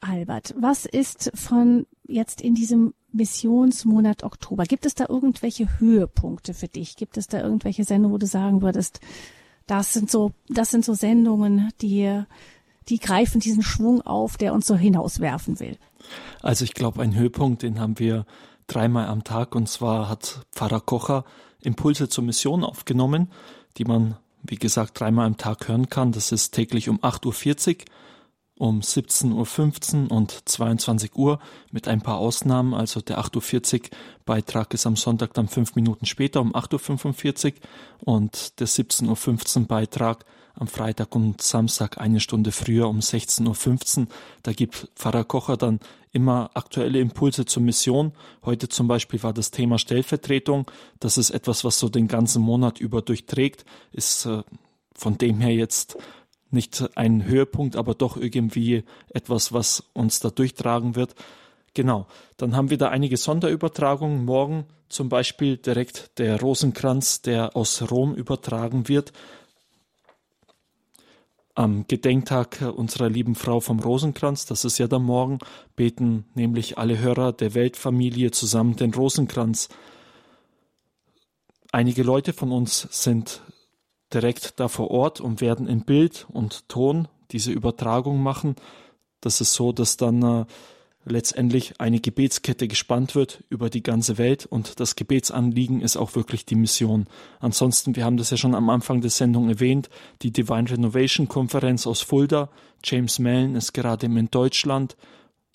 Albert. 0.00 0.54
Was 0.58 0.84
ist 0.86 1.30
von 1.34 1.86
jetzt 2.06 2.40
in 2.40 2.54
diesem 2.54 2.94
Missionsmonat 3.12 4.22
Oktober? 4.22 4.64
Gibt 4.64 4.86
es 4.86 4.94
da 4.94 5.06
irgendwelche 5.08 5.78
Höhepunkte 5.78 6.54
für 6.54 6.68
dich? 6.68 6.96
Gibt 6.96 7.16
es 7.16 7.26
da 7.26 7.40
irgendwelche 7.40 7.84
Sendungen, 7.84 8.14
wo 8.14 8.18
du 8.18 8.26
sagen 8.26 8.62
würdest, 8.62 9.00
das 9.66 9.92
sind 9.92 10.10
so, 10.10 10.32
das 10.48 10.70
sind 10.70 10.84
so 10.84 10.94
Sendungen, 10.94 11.70
die, 11.80 12.22
die 12.88 12.98
greifen 12.98 13.40
diesen 13.40 13.62
Schwung 13.62 14.00
auf, 14.02 14.36
der 14.36 14.54
uns 14.54 14.66
so 14.66 14.76
hinauswerfen 14.76 15.60
will? 15.60 15.78
Also 16.42 16.64
ich 16.64 16.74
glaube, 16.74 17.02
ein 17.02 17.14
Höhepunkt, 17.14 17.62
den 17.62 17.80
haben 17.80 17.98
wir 17.98 18.24
dreimal 18.66 19.06
am 19.08 19.24
Tag 19.24 19.54
und 19.54 19.68
zwar 19.68 20.08
hat 20.08 20.46
Pfarrer 20.52 20.80
Kocher 20.80 21.24
Impulse 21.60 22.08
zur 22.08 22.24
Mission 22.24 22.64
aufgenommen, 22.64 23.28
die 23.76 23.84
man 23.84 24.16
wie 24.42 24.56
gesagt, 24.56 24.98
dreimal 24.98 25.26
am 25.26 25.36
Tag 25.36 25.68
hören 25.68 25.88
kann. 25.88 26.12
Das 26.12 26.32
ist 26.32 26.52
täglich 26.52 26.88
um 26.88 26.98
8.40 27.00 27.68
Uhr, 27.68 27.84
um 28.58 28.80
17.15 28.80 30.04
Uhr 30.04 30.10
und 30.10 30.48
22 30.48 31.14
Uhr 31.16 31.38
mit 31.70 31.88
ein 31.88 32.00
paar 32.00 32.18
Ausnahmen. 32.18 32.74
Also 32.74 33.00
der 33.00 33.18
8.40 33.18 33.74
Uhr 33.74 33.88
Beitrag 34.24 34.74
ist 34.74 34.86
am 34.86 34.96
Sonntag 34.96 35.34
dann 35.34 35.48
fünf 35.48 35.74
Minuten 35.74 36.06
später 36.06 36.40
um 36.40 36.54
8.45 36.54 37.54
Uhr 37.54 38.14
und 38.14 38.60
der 38.60 38.68
17.15 38.68 39.60
Uhr 39.60 39.66
Beitrag 39.66 40.24
am 40.54 40.66
Freitag 40.66 41.14
und 41.14 41.40
Samstag 41.40 41.98
eine 41.98 42.18
Stunde 42.18 42.50
früher 42.50 42.88
um 42.88 42.98
16.15 42.98 44.00
Uhr. 44.00 44.06
Da 44.42 44.52
gibt 44.52 44.88
Pfarrer 44.96 45.24
Kocher 45.24 45.56
dann 45.56 45.78
immer 46.10 46.50
aktuelle 46.54 46.98
Impulse 46.98 47.44
zur 47.44 47.62
Mission. 47.62 48.12
Heute 48.44 48.68
zum 48.68 48.88
Beispiel 48.88 49.22
war 49.22 49.32
das 49.32 49.52
Thema 49.52 49.78
Stellvertretung. 49.78 50.68
Das 50.98 51.16
ist 51.16 51.30
etwas, 51.30 51.64
was 51.64 51.78
so 51.78 51.88
den 51.88 52.08
ganzen 52.08 52.42
Monat 52.42 52.80
über 52.80 53.02
durchträgt. 53.02 53.64
Ist 53.92 54.26
äh, 54.26 54.42
von 54.94 55.16
dem 55.16 55.40
her 55.40 55.54
jetzt 55.54 55.96
nicht 56.50 56.96
ein 56.96 57.24
Höhepunkt, 57.24 57.76
aber 57.76 57.94
doch 57.94 58.16
irgendwie 58.16 58.84
etwas, 59.12 59.52
was 59.52 59.84
uns 59.92 60.20
da 60.20 60.30
durchtragen 60.30 60.96
wird. 60.96 61.14
Genau. 61.74 62.06
Dann 62.36 62.56
haben 62.56 62.70
wir 62.70 62.78
da 62.78 62.88
einige 62.88 63.16
Sonderübertragungen. 63.16 64.24
Morgen 64.24 64.64
zum 64.88 65.08
Beispiel 65.08 65.56
direkt 65.56 66.18
der 66.18 66.40
Rosenkranz, 66.40 67.22
der 67.22 67.56
aus 67.56 67.90
Rom 67.90 68.14
übertragen 68.14 68.88
wird 68.88 69.12
am 71.58 71.86
Gedenktag 71.88 72.72
unserer 72.76 73.10
lieben 73.10 73.34
Frau 73.34 73.58
vom 73.58 73.80
Rosenkranz, 73.80 74.46
das 74.46 74.64
ist 74.64 74.78
ja 74.78 74.86
dann 74.86 75.02
morgen, 75.02 75.40
beten 75.74 76.24
nämlich 76.34 76.78
alle 76.78 77.00
Hörer 77.00 77.32
der 77.32 77.52
Weltfamilie 77.54 78.30
zusammen 78.30 78.76
den 78.76 78.94
Rosenkranz. 78.94 79.68
Einige 81.72 82.04
Leute 82.04 82.32
von 82.32 82.52
uns 82.52 82.86
sind 82.92 83.42
direkt 84.12 84.58
da 84.60 84.68
vor 84.68 84.90
Ort 84.90 85.20
und 85.20 85.40
werden 85.40 85.66
in 85.66 85.84
Bild 85.84 86.26
und 86.32 86.68
Ton 86.68 87.08
diese 87.30 87.52
Übertragung 87.52 88.22
machen. 88.22 88.56
Das 89.20 89.40
ist 89.40 89.54
so, 89.54 89.72
dass 89.72 89.96
dann 89.96 90.22
äh, 90.22 90.44
letztendlich 91.04 91.80
eine 91.80 92.00
Gebetskette 92.00 92.68
gespannt 92.68 93.14
wird 93.14 93.42
über 93.48 93.70
die 93.70 93.82
ganze 93.82 94.18
Welt 94.18 94.46
und 94.46 94.80
das 94.80 94.96
Gebetsanliegen 94.96 95.80
ist 95.80 95.96
auch 95.96 96.14
wirklich 96.14 96.44
die 96.44 96.54
Mission. 96.54 97.06
Ansonsten, 97.40 97.96
wir 97.96 98.04
haben 98.04 98.16
das 98.16 98.30
ja 98.30 98.36
schon 98.36 98.54
am 98.54 98.70
Anfang 98.70 99.00
der 99.00 99.10
Sendung 99.10 99.48
erwähnt, 99.48 99.88
die 100.22 100.30
Divine 100.30 100.70
Renovation 100.70 101.28
Konferenz 101.28 101.86
aus 101.86 102.02
Fulda. 102.02 102.50
James 102.84 103.18
Mellon 103.18 103.56
ist 103.56 103.72
gerade 103.72 104.06
in 104.06 104.30
Deutschland. 104.30 104.96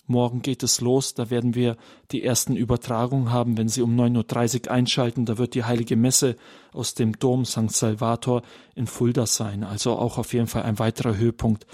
Morgen 0.06 0.42
geht 0.42 0.62
es 0.62 0.80
los, 0.80 1.14
da 1.14 1.30
werden 1.30 1.54
wir 1.54 1.76
die 2.10 2.22
ersten 2.22 2.56
Übertragungen 2.56 3.32
haben, 3.32 3.56
wenn 3.56 3.68
Sie 3.68 3.80
um 3.80 3.98
9.30 3.98 4.66
Uhr 4.66 4.72
einschalten. 4.72 5.24
Da 5.24 5.38
wird 5.38 5.54
die 5.54 5.64
heilige 5.64 5.96
Messe 5.96 6.36
aus 6.72 6.94
dem 6.94 7.18
Dom 7.18 7.44
St. 7.44 7.70
Salvator 7.70 8.42
in 8.74 8.86
Fulda 8.86 9.26
sein. 9.26 9.64
Also 9.64 9.96
auch 9.96 10.18
auf 10.18 10.34
jeden 10.34 10.46
Fall 10.46 10.64
ein 10.64 10.78
weiterer 10.78 11.16
Höhepunkt. 11.16 11.66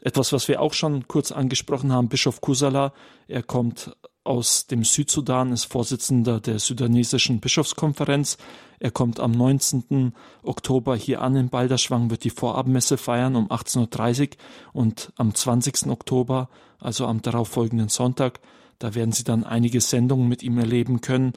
Etwas, 0.00 0.32
was 0.32 0.48
wir 0.48 0.60
auch 0.60 0.74
schon 0.74 1.08
kurz 1.08 1.32
angesprochen 1.32 1.92
haben, 1.92 2.08
Bischof 2.08 2.40
Kusala, 2.40 2.92
er 3.28 3.42
kommt 3.42 3.96
aus 4.24 4.66
dem 4.66 4.84
Südsudan, 4.84 5.52
ist 5.52 5.64
Vorsitzender 5.64 6.40
der 6.40 6.58
sudanesischen 6.58 7.40
Bischofskonferenz. 7.40 8.38
Er 8.78 8.90
kommt 8.90 9.20
am 9.20 9.32
19. 9.32 10.12
Oktober 10.42 10.96
hier 10.96 11.22
an 11.22 11.36
in 11.36 11.48
Balderschwang, 11.48 12.10
wird 12.10 12.24
die 12.24 12.30
Vorabmesse 12.30 12.96
feiern 12.96 13.36
um 13.36 13.48
18.30 13.48 14.20
Uhr 14.30 14.36
und 14.72 15.12
am 15.16 15.34
20. 15.34 15.86
Oktober, 15.86 16.48
also 16.78 17.06
am 17.06 17.22
darauffolgenden 17.22 17.88
Sonntag, 17.88 18.40
da 18.78 18.94
werden 18.94 19.12
Sie 19.12 19.24
dann 19.24 19.44
einige 19.44 19.80
Sendungen 19.80 20.28
mit 20.28 20.42
ihm 20.42 20.58
erleben 20.58 21.00
können. 21.00 21.34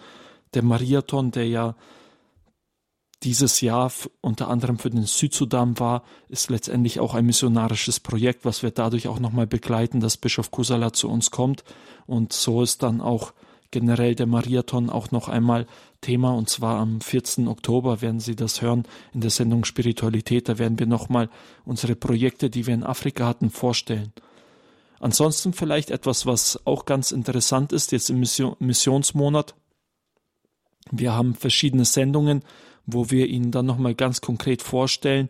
Der 0.56 0.64
Mariathon, 0.64 1.30
der 1.32 1.48
ja 1.48 1.76
dieses 3.23 3.61
Jahr 3.61 3.91
unter 4.21 4.49
anderem 4.49 4.77
für 4.77 4.89
den 4.89 5.05
Südsudan 5.05 5.79
war, 5.79 6.03
ist 6.29 6.49
letztendlich 6.49 6.99
auch 6.99 7.13
ein 7.13 7.25
missionarisches 7.25 7.99
Projekt, 7.99 8.45
was 8.45 8.61
wir 8.61 8.71
dadurch 8.71 9.07
auch 9.07 9.19
nochmal 9.19 9.47
begleiten, 9.47 9.99
dass 9.99 10.17
Bischof 10.17 10.51
Kusala 10.51 10.93
zu 10.93 11.09
uns 11.09 11.31
kommt. 11.31 11.63
Und 12.05 12.33
so 12.33 12.61
ist 12.61 12.83
dann 12.83 13.01
auch 13.01 13.33
generell 13.71 14.15
der 14.15 14.27
Mariathon 14.27 14.89
auch 14.89 15.11
noch 15.11 15.27
einmal 15.27 15.65
Thema. 16.01 16.33
Und 16.33 16.49
zwar 16.49 16.77
am 16.77 17.01
14. 17.01 17.47
Oktober 17.47 18.01
werden 18.01 18.19
Sie 18.19 18.35
das 18.35 18.61
hören 18.61 18.83
in 19.13 19.21
der 19.21 19.31
Sendung 19.31 19.65
Spiritualität. 19.65 20.47
Da 20.47 20.59
werden 20.59 20.77
wir 20.77 20.85
nochmal 20.85 21.29
unsere 21.63 21.95
Projekte, 21.95 22.49
die 22.49 22.67
wir 22.67 22.73
in 22.73 22.83
Afrika 22.83 23.25
hatten, 23.27 23.49
vorstellen. 23.49 24.13
Ansonsten 24.99 25.53
vielleicht 25.53 25.91
etwas, 25.91 26.25
was 26.25 26.59
auch 26.65 26.85
ganz 26.85 27.11
interessant 27.11 27.73
ist, 27.73 27.91
jetzt 27.91 28.09
im 28.09 28.19
Missionsmonat. 28.59 29.55
Wir 30.91 31.13
haben 31.13 31.33
verschiedene 31.33 31.85
Sendungen, 31.85 32.43
wo 32.86 33.10
wir 33.12 33.28
Ihnen 33.28 33.52
dann 33.52 33.66
nochmal 33.66 33.95
ganz 33.95 34.22
konkret 34.22 34.62
vorstellen, 34.62 35.30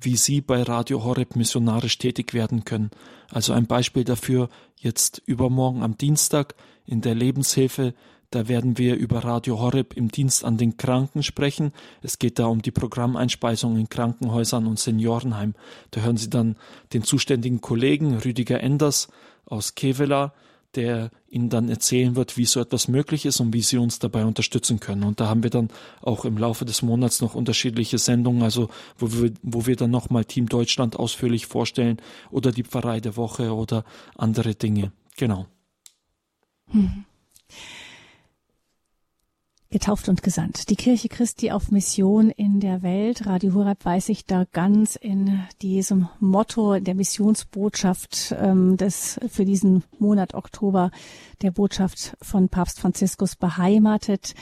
wie 0.00 0.16
Sie 0.16 0.40
bei 0.40 0.62
Radio 0.62 1.04
Horeb 1.04 1.36
missionarisch 1.36 1.98
tätig 1.98 2.34
werden 2.34 2.64
können. 2.64 2.90
Also 3.30 3.52
ein 3.52 3.66
Beispiel 3.66 4.04
dafür 4.04 4.48
jetzt 4.76 5.22
übermorgen 5.26 5.82
am 5.82 5.96
Dienstag 5.96 6.54
in 6.84 7.00
der 7.00 7.14
Lebenshilfe. 7.14 7.94
Da 8.30 8.48
werden 8.48 8.76
wir 8.76 8.96
über 8.96 9.24
Radio 9.24 9.60
Horeb 9.60 9.96
im 9.96 10.08
Dienst 10.08 10.44
an 10.44 10.58
den 10.58 10.76
Kranken 10.76 11.22
sprechen. 11.22 11.72
Es 12.02 12.18
geht 12.18 12.38
da 12.38 12.46
um 12.46 12.60
die 12.60 12.72
Programmeinspeisung 12.72 13.78
in 13.78 13.88
Krankenhäusern 13.88 14.66
und 14.66 14.78
Seniorenheim. 14.78 15.54
Da 15.92 16.02
hören 16.02 16.16
Sie 16.16 16.28
dann 16.28 16.56
den 16.92 17.02
zuständigen 17.02 17.60
Kollegen 17.60 18.16
Rüdiger 18.18 18.60
Enders 18.60 19.08
aus 19.46 19.74
Kevela, 19.74 20.34
der 20.76 21.10
Ihnen 21.28 21.48
dann 21.48 21.68
erzählen 21.68 22.14
wird, 22.16 22.36
wie 22.36 22.44
so 22.44 22.60
etwas 22.60 22.88
möglich 22.88 23.26
ist 23.26 23.40
und 23.40 23.52
wie 23.52 23.62
Sie 23.62 23.78
uns 23.78 23.98
dabei 23.98 24.24
unterstützen 24.24 24.78
können. 24.78 25.02
Und 25.02 25.20
da 25.20 25.28
haben 25.28 25.42
wir 25.42 25.50
dann 25.50 25.70
auch 26.02 26.24
im 26.24 26.38
Laufe 26.38 26.64
des 26.64 26.82
Monats 26.82 27.20
noch 27.20 27.34
unterschiedliche 27.34 27.98
Sendungen, 27.98 28.42
also 28.42 28.68
wo 28.98 29.12
wir, 29.12 29.32
wo 29.42 29.66
wir 29.66 29.76
dann 29.76 29.90
nochmal 29.90 30.24
Team 30.24 30.48
Deutschland 30.48 30.96
ausführlich 30.96 31.46
vorstellen 31.46 31.96
oder 32.30 32.52
die 32.52 32.64
Pfarrei 32.64 33.00
der 33.00 33.16
Woche 33.16 33.54
oder 33.54 33.84
andere 34.16 34.54
Dinge. 34.54 34.92
Genau. 35.16 35.46
Mhm. 36.72 37.04
Getauft 39.68 40.08
und 40.08 40.22
gesandt. 40.22 40.70
Die 40.70 40.76
Kirche 40.76 41.08
Christi 41.08 41.50
auf 41.50 41.72
Mission 41.72 42.30
in 42.30 42.60
der 42.60 42.82
Welt. 42.82 43.26
Radio 43.26 43.52
Horeb 43.52 43.84
weiß 43.84 44.06
sich 44.06 44.24
da 44.24 44.44
ganz 44.52 44.94
in 44.94 45.40
diesem 45.60 46.08
Motto 46.20 46.78
der 46.78 46.94
Missionsbotschaft 46.94 48.32
ähm, 48.40 48.76
des 48.76 49.18
für 49.28 49.44
diesen 49.44 49.82
Monat 49.98 50.34
Oktober 50.34 50.92
der 51.42 51.50
Botschaft 51.50 52.16
von 52.22 52.48
Papst 52.48 52.78
Franziskus 52.78 53.34
beheimatet. 53.34 54.34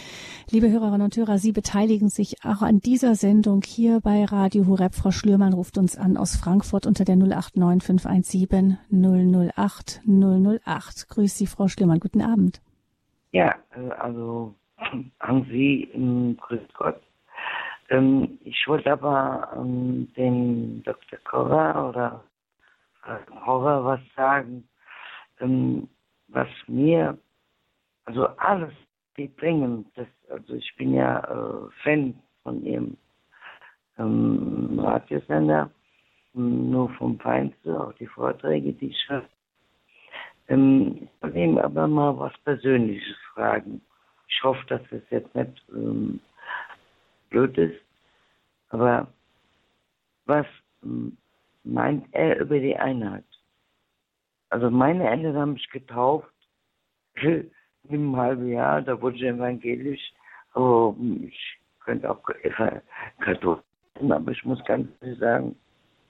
Liebe 0.51 0.71
Hörerinnen 0.71 1.01
und 1.01 1.17
Hörer, 1.17 1.39
Sie 1.39 1.53
beteiligen 1.53 2.11
sich 2.11 2.45
auch 2.45 2.61
an 2.61 2.81
dieser 2.81 3.15
Sendung 3.15 3.63
hier 3.65 4.01
bei 4.01 4.27
Radio 4.27 4.67
Horeb. 4.67 4.95
Frau 4.95 5.11
Schlürmann 5.11 5.55
ruft 5.55 5.79
uns 5.79 5.97
an 5.97 6.19
aus 6.19 6.37
Frankfurt 6.37 6.87
unter 6.87 7.07
der 7.07 7.17
089 7.17 7.83
517 7.83 8.79
008 9.57 10.03
008. 10.07 11.09
Grüß 11.09 11.35
Sie, 11.35 11.47
Frau 11.47 11.69
Schlürmann. 11.69 12.01
Guten 12.01 12.21
Abend. 12.21 12.61
Ja, 13.33 13.55
äh, 13.75 13.91
also 13.99 14.55
an 15.19 15.45
Sie, 15.51 15.91
ähm, 15.95 16.37
grüß 16.41 16.61
Gott. 16.75 17.01
Ähm, 17.91 18.39
ich 18.45 18.67
wollte 18.67 18.93
aber 18.93 19.53
ähm, 19.57 20.13
den 20.17 20.83
Dr. 20.85 21.19
Korra 21.25 21.89
oder 21.89 22.25
Horror 23.45 23.85
was 23.85 24.01
sagen, 24.17 24.69
ähm, 25.41 25.89
was 26.29 26.49
mir, 26.67 27.19
also 28.07 28.27
alles, 28.39 28.73
die 29.17 29.29
bringen, 29.29 29.87
das, 29.95 30.09
also 30.31 30.55
ich 30.55 30.75
bin 30.77 30.95
ja 30.95 31.21
äh, 31.21 31.71
Fan 31.83 32.19
von 32.43 32.65
ihrem 32.65 32.97
ähm, 33.99 34.79
Radiosender, 34.81 35.71
nur 36.33 36.91
vom 36.95 37.19
Feinsten, 37.21 37.77
auch 37.77 37.93
die 37.95 38.07
Vorträge, 38.09 38.73
die 38.73 38.89
ich 38.89 39.09
höre. 39.09 39.29
Ähm, 40.49 41.03
ich 41.03 41.23
wollte 41.23 41.39
ihm 41.39 41.59
aber 41.59 41.87
mal 41.87 42.19
was 42.19 42.37
Persönliches 42.45 43.17
fragen. 43.35 43.81
Ich 44.35 44.43
hoffe, 44.43 44.65
dass 44.67 44.83
es 44.91 45.03
jetzt 45.11 45.35
nicht 45.35 45.65
ähm, 45.71 46.21
blöd 47.31 47.57
ist. 47.57 47.81
Aber 48.71 49.07
was 50.27 50.47
ähm, 50.83 51.17
meint 51.63 52.07
er 52.13 52.41
über 52.41 52.59
die 52.59 52.77
Einheit? 52.77 53.25
Also 54.51 54.71
meine 54.71 55.09
Eltern 55.09 55.37
haben 55.37 55.53
mich 55.55 55.69
getauft 55.71 56.33
in 57.23 57.51
einem 57.89 58.17
halben 58.17 58.49
Jahr, 58.49 58.83
da 58.83 59.01
wurde 59.01 59.17
ich 59.17 59.23
evangelisch. 59.23 60.13
Aber 60.53 60.97
ich 61.23 61.59
könnte 61.81 62.11
auch 62.11 62.23
katholisch 63.21 63.63
sein, 63.99 64.13
aber 64.13 64.33
ich 64.33 64.45
muss 64.45 64.65
ganz 64.65 64.89
ehrlich 65.01 65.19
sagen, 65.19 65.57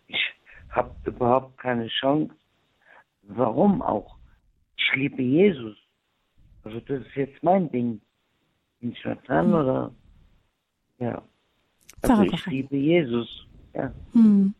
ich 0.06 0.34
habe 0.70 0.94
überhaupt 1.04 1.58
keine 1.58 1.88
Chance. 1.88 2.34
Warum 3.22 3.82
auch? 3.82 4.16
Ich 4.76 4.94
liebe 4.94 5.22
Jesus. 5.22 5.76
Also 6.64 6.80
das 6.80 7.00
ist 7.00 7.14
jetzt 7.14 7.42
mein 7.42 7.70
Ding. 7.70 8.00
Bin 8.84 8.92
ich 8.92 9.02
mal 9.02 9.16
dran 9.24 9.46
hm. 9.46 9.54
oder? 9.54 9.94
Ja. 10.98 11.22
Also 12.02 12.22
ich 12.24 12.44
liebe 12.44 12.76
Jesus. 12.76 13.46
Ja. 13.72 13.90
Hm. 14.12 14.54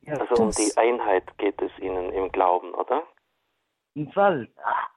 ja 0.00 0.14
also 0.14 0.44
um 0.44 0.50
die 0.50 0.72
Einheit 0.78 1.24
geht 1.36 1.60
es 1.60 1.70
Ihnen 1.78 2.10
im 2.10 2.32
Glauben, 2.32 2.72
oder? 2.72 3.02
Im 3.92 4.10
Fall. 4.12 4.48
Ach, 4.64 4.88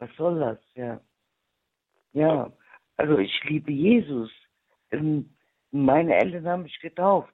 was 0.00 0.10
soll 0.16 0.40
das? 0.40 0.58
Ja. 0.74 1.00
Ja. 2.14 2.52
Also 2.96 3.16
ich 3.18 3.44
liebe 3.44 3.70
Jesus. 3.70 4.32
Ähm, 4.90 5.32
meine 5.70 6.16
Eltern 6.16 6.48
haben 6.48 6.62
mich 6.64 6.80
getauft. 6.80 7.32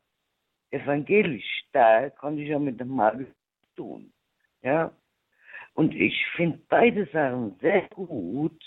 Evangelisch. 0.73 1.65
Da 1.73 2.11
konnte 2.11 2.43
ich 2.43 2.51
ja 2.51 2.59
mit 2.59 2.79
dem 2.79 2.95
Mal 2.95 3.27
tun. 3.77 4.13
Ja. 4.61 4.93
Und 5.73 5.95
ich 5.95 6.23
finde 6.37 6.61
beide 6.69 7.07
Sachen 7.07 7.59
sehr 7.63 7.89
gut, 7.89 8.61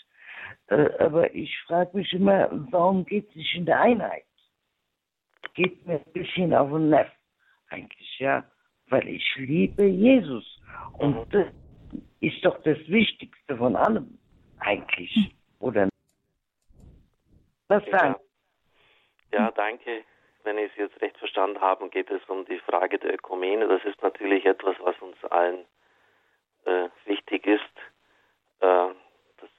aber 0.67 1.33
ich 1.33 1.55
frage 1.67 1.97
mich 1.97 2.11
immer, 2.13 2.49
warum 2.71 3.05
geht 3.05 3.29
es 3.29 3.35
nicht 3.35 3.55
in 3.55 3.65
der 3.65 3.79
Einheit? 3.79 4.25
Geht 5.53 5.85
mir 5.85 5.95
ein 5.95 6.13
bisschen 6.13 6.53
auf 6.53 6.71
den 6.71 6.89
Nerv, 6.89 7.11
eigentlich, 7.69 8.19
ja. 8.19 8.43
Weil 8.87 9.07
ich 9.07 9.35
liebe 9.35 9.85
Jesus. 9.85 10.61
Und 10.93 11.25
das 11.33 11.47
ist 12.21 12.43
doch 12.43 12.61
das 12.63 12.77
Wichtigste 12.87 13.57
von 13.57 13.75
allem, 13.75 14.17
eigentlich. 14.59 15.35
Oder 15.59 15.89
Was 17.67 17.83
sagen? 17.91 18.15
Ja, 19.31 19.51
danke. 19.51 20.03
Wenn 20.43 20.57
ich 20.57 20.71
es 20.71 20.77
jetzt 20.77 21.01
recht 21.01 21.17
verstanden 21.17 21.61
habe, 21.61 21.89
geht 21.89 22.09
es 22.11 22.21
um 22.27 22.45
die 22.45 22.59
Frage 22.59 22.99
der 22.99 23.13
Ökumene. 23.13 23.67
Das 23.67 23.83
ist 23.85 24.01
natürlich 24.01 24.45
etwas, 24.45 24.75
was 24.81 24.95
uns 25.01 25.23
allen 25.31 25.65
äh, 26.65 26.89
wichtig 27.05 27.45
ist. 27.47 27.63
Äh, 28.59 28.89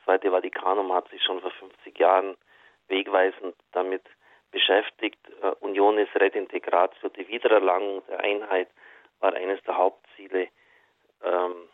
Zweite 0.05 0.31
Vatikanum 0.31 0.93
hat 0.93 1.09
sich 1.09 1.23
schon 1.23 1.41
vor 1.41 1.51
50 1.51 1.99
Jahren 1.99 2.37
wegweisend 2.89 3.57
damit 3.73 4.03
beschäftigt. 4.51 5.19
Uh, 5.43 5.55
Unionis 5.61 6.09
Redintegratio, 6.15 7.09
die 7.09 7.27
Wiedererlangung 7.29 8.03
der 8.09 8.21
Einheit, 8.21 8.69
war 9.21 9.35
eines 9.35 9.63
der 9.63 9.77
Hauptziele 9.77 10.49
ähm, 11.23 11.69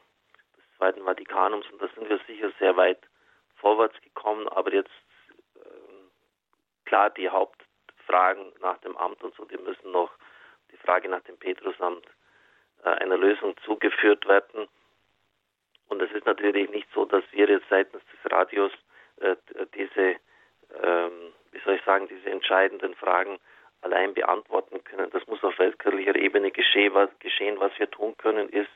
des 0.57 0.77
Zweiten 0.79 1.05
Vatikanums 1.05 1.67
und 1.71 1.83
da 1.83 1.89
sind 1.89 2.09
wir 2.09 2.21
sicher 2.27 2.53
sehr 2.59 2.77
weit 2.77 3.01
vorwärts 3.57 4.01
gekommen, 4.03 4.49
aber 4.49 4.73
jetzt 4.73 4.91
äh, 5.57 6.85
klar 6.85 7.11
die 7.11 7.29
Hauptfragen 7.29 8.53
nach 8.61 8.79
dem 8.79 8.97
Amt 8.97 9.23
und 9.23 9.35
so, 9.35 9.45
die 9.45 9.59
müssen 9.59 9.91
noch 9.91 10.11
die 10.71 10.77
Frage 10.77 11.09
nach 11.09 11.23
dem 11.23 11.37
Petrusamt 11.39 12.07
äh, 12.85 12.89
einer 12.89 13.17
Lösung 13.17 13.57
zugeführt 13.65 14.27
werden. 14.27 14.69
Und 15.91 16.01
es 16.01 16.11
ist 16.13 16.25
natürlich 16.25 16.71
nicht 16.71 16.89
so, 16.95 17.05
dass 17.05 17.25
wir 17.33 17.49
jetzt 17.49 17.69
seitens 17.69 18.03
des 18.07 18.33
Radios 18.33 18.73
äh, 19.21 19.37
diese, 19.75 20.17
ähm, 20.83 21.33
wie 21.51 21.59
soll 21.65 21.75
ich 21.75 21.85
sagen, 21.85 22.09
diese 22.09 22.31
entscheidenden 22.31 22.95
Fragen 22.95 23.39
allein 23.83 24.15
beantworten 24.15 24.83
können. 24.85 25.11
Das 25.11 25.27
muss 25.27 25.43
auf 25.43 25.59
weltkirchlicher 25.59 26.15
Ebene 26.15 26.53
geschehen. 26.53 26.95
Was, 26.95 27.11
geschehen. 27.19 27.59
Was 27.59 27.77
wir 27.79 27.91
tun 27.91 28.17
können, 28.19 28.49
ist, 28.51 28.71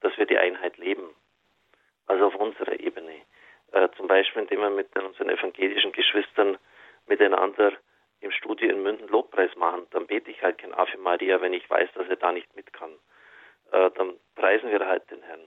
dass 0.00 0.16
wir 0.18 0.26
die 0.26 0.38
Einheit 0.38 0.76
leben. 0.76 1.14
Also 2.06 2.26
auf 2.26 2.34
unserer 2.34 2.78
Ebene. 2.78 3.22
Äh, 3.72 3.88
zum 3.96 4.06
Beispiel, 4.06 4.42
indem 4.42 4.60
wir 4.60 4.70
mit 4.70 4.94
unseren 4.96 5.30
evangelischen 5.30 5.92
Geschwistern 5.92 6.58
miteinander 7.06 7.72
im 8.20 8.32
Studio 8.32 8.68
in 8.68 8.82
München 8.82 9.08
Lobpreis 9.08 9.54
machen. 9.56 9.86
Dann 9.92 10.06
bete 10.06 10.30
ich 10.30 10.42
halt 10.42 10.58
kein 10.58 10.74
Ave 10.74 10.98
Maria, 10.98 11.40
wenn 11.40 11.54
ich 11.54 11.68
weiß, 11.70 11.88
dass 11.94 12.08
er 12.08 12.16
da 12.16 12.32
nicht 12.32 12.54
mit 12.54 12.70
kann. 12.74 12.92
Äh, 13.72 13.90
dann 13.92 14.14
preisen 14.34 14.70
wir 14.70 14.86
halt 14.86 15.10
den 15.10 15.22
Herrn. 15.22 15.40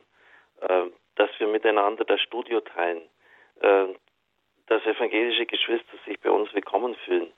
Äh, 0.61 0.91
dass 1.15 1.29
wir 1.39 1.47
miteinander 1.47 2.05
das 2.05 2.21
Studio 2.21 2.61
teilen, 2.61 3.03
äh, 3.61 3.85
dass 4.67 4.85
evangelische 4.85 5.45
Geschwister 5.45 5.97
sich 6.05 6.19
bei 6.19 6.31
uns 6.31 6.53
willkommen 6.53 6.95
fühlen. 7.05 7.31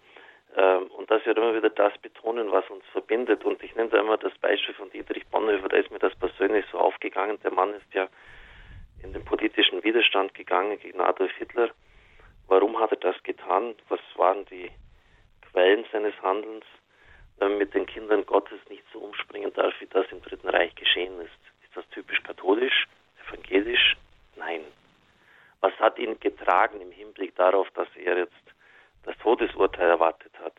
Ähm, 0.56 0.88
und 0.92 1.12
dass 1.12 1.26
wir 1.26 1.36
immer 1.36 1.56
wieder 1.56 1.70
das 1.70 1.98
betonen, 1.98 2.52
was 2.52 2.70
uns 2.70 2.86
verbindet. 2.92 3.44
Und 3.44 3.62
ich 3.62 3.76
nenne 3.76 3.90
da 3.90 4.00
immer 4.00 4.18
das 4.18 4.38
Beispiel 4.38 4.74
von 4.76 4.90
Dietrich 4.92 5.28
Bonhoeffer, 5.28 5.68
da 5.68 5.78
ist 5.78 5.92
mir 5.92 6.00
das 6.00 6.16
persönlich 6.16 6.66
so 6.72 6.78
aufgegangen. 6.78 7.38
Der 7.44 7.52
Mann 7.52 7.74
ist 7.74 7.94
ja 7.94 8.08
in 9.04 9.12
den 9.12 9.26
politischen 9.26 9.84
Widerstand 9.84 10.34
gegangen 10.34 10.80
gegen 10.80 11.02
Adolf 11.02 11.32
Hitler. 11.34 11.70
Warum 12.48 12.80
hat 12.80 12.92
er 12.92 12.98
das 12.98 13.22
getan? 13.24 13.76
Was 13.90 14.00
waren 14.16 14.46
die 14.46 14.72
Quellen 15.52 15.86
seines 15.92 16.14
Handelns? 16.22 16.66
Wenn 17.38 17.50
man 17.50 17.58
mit 17.58 17.74
den 17.74 17.86
Kindern 17.86 18.26
Gottes 18.26 18.60
nicht 18.70 18.84
so 18.94 19.00
umspringen 19.00 19.52
darf, 19.54 19.74
wie 19.80 19.88
das 19.88 20.06
im 20.12 20.22
Dritten 20.22 20.48
Reich 20.48 20.74
geschehen 20.76 21.20
ist. 21.20 21.34
Ist 21.64 21.76
das 21.76 21.88
typisch 21.90 22.24
katholisch, 22.24 22.88
evangelisch? 23.28 23.96
Nein. 24.36 24.62
Was 25.62 25.74
hat 25.80 25.98
ihn 25.98 26.20
getragen 26.20 26.82
im 26.82 26.92
Hinblick 26.92 27.36
darauf, 27.36 27.70
dass 27.72 27.88
er 27.96 28.18
jetzt 28.18 28.34
das 29.04 29.18
Todesurteil 29.18 29.90
erwartet 29.90 30.32
hat? 30.40 30.54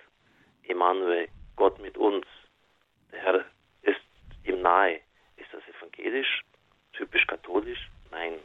Emanuel, 0.64 1.28
Gott 1.54 1.78
mit 1.80 1.96
uns. 1.96 2.26
Der 3.12 3.20
Herr 3.20 3.44
ist 3.82 4.00
ihm 4.44 4.62
nahe. 4.62 5.00
Ist 5.36 5.52
das 5.52 5.62
evangelisch, 5.68 6.42
typisch 6.92 7.26
katholisch? 7.26 7.88
Nein. 8.10 8.40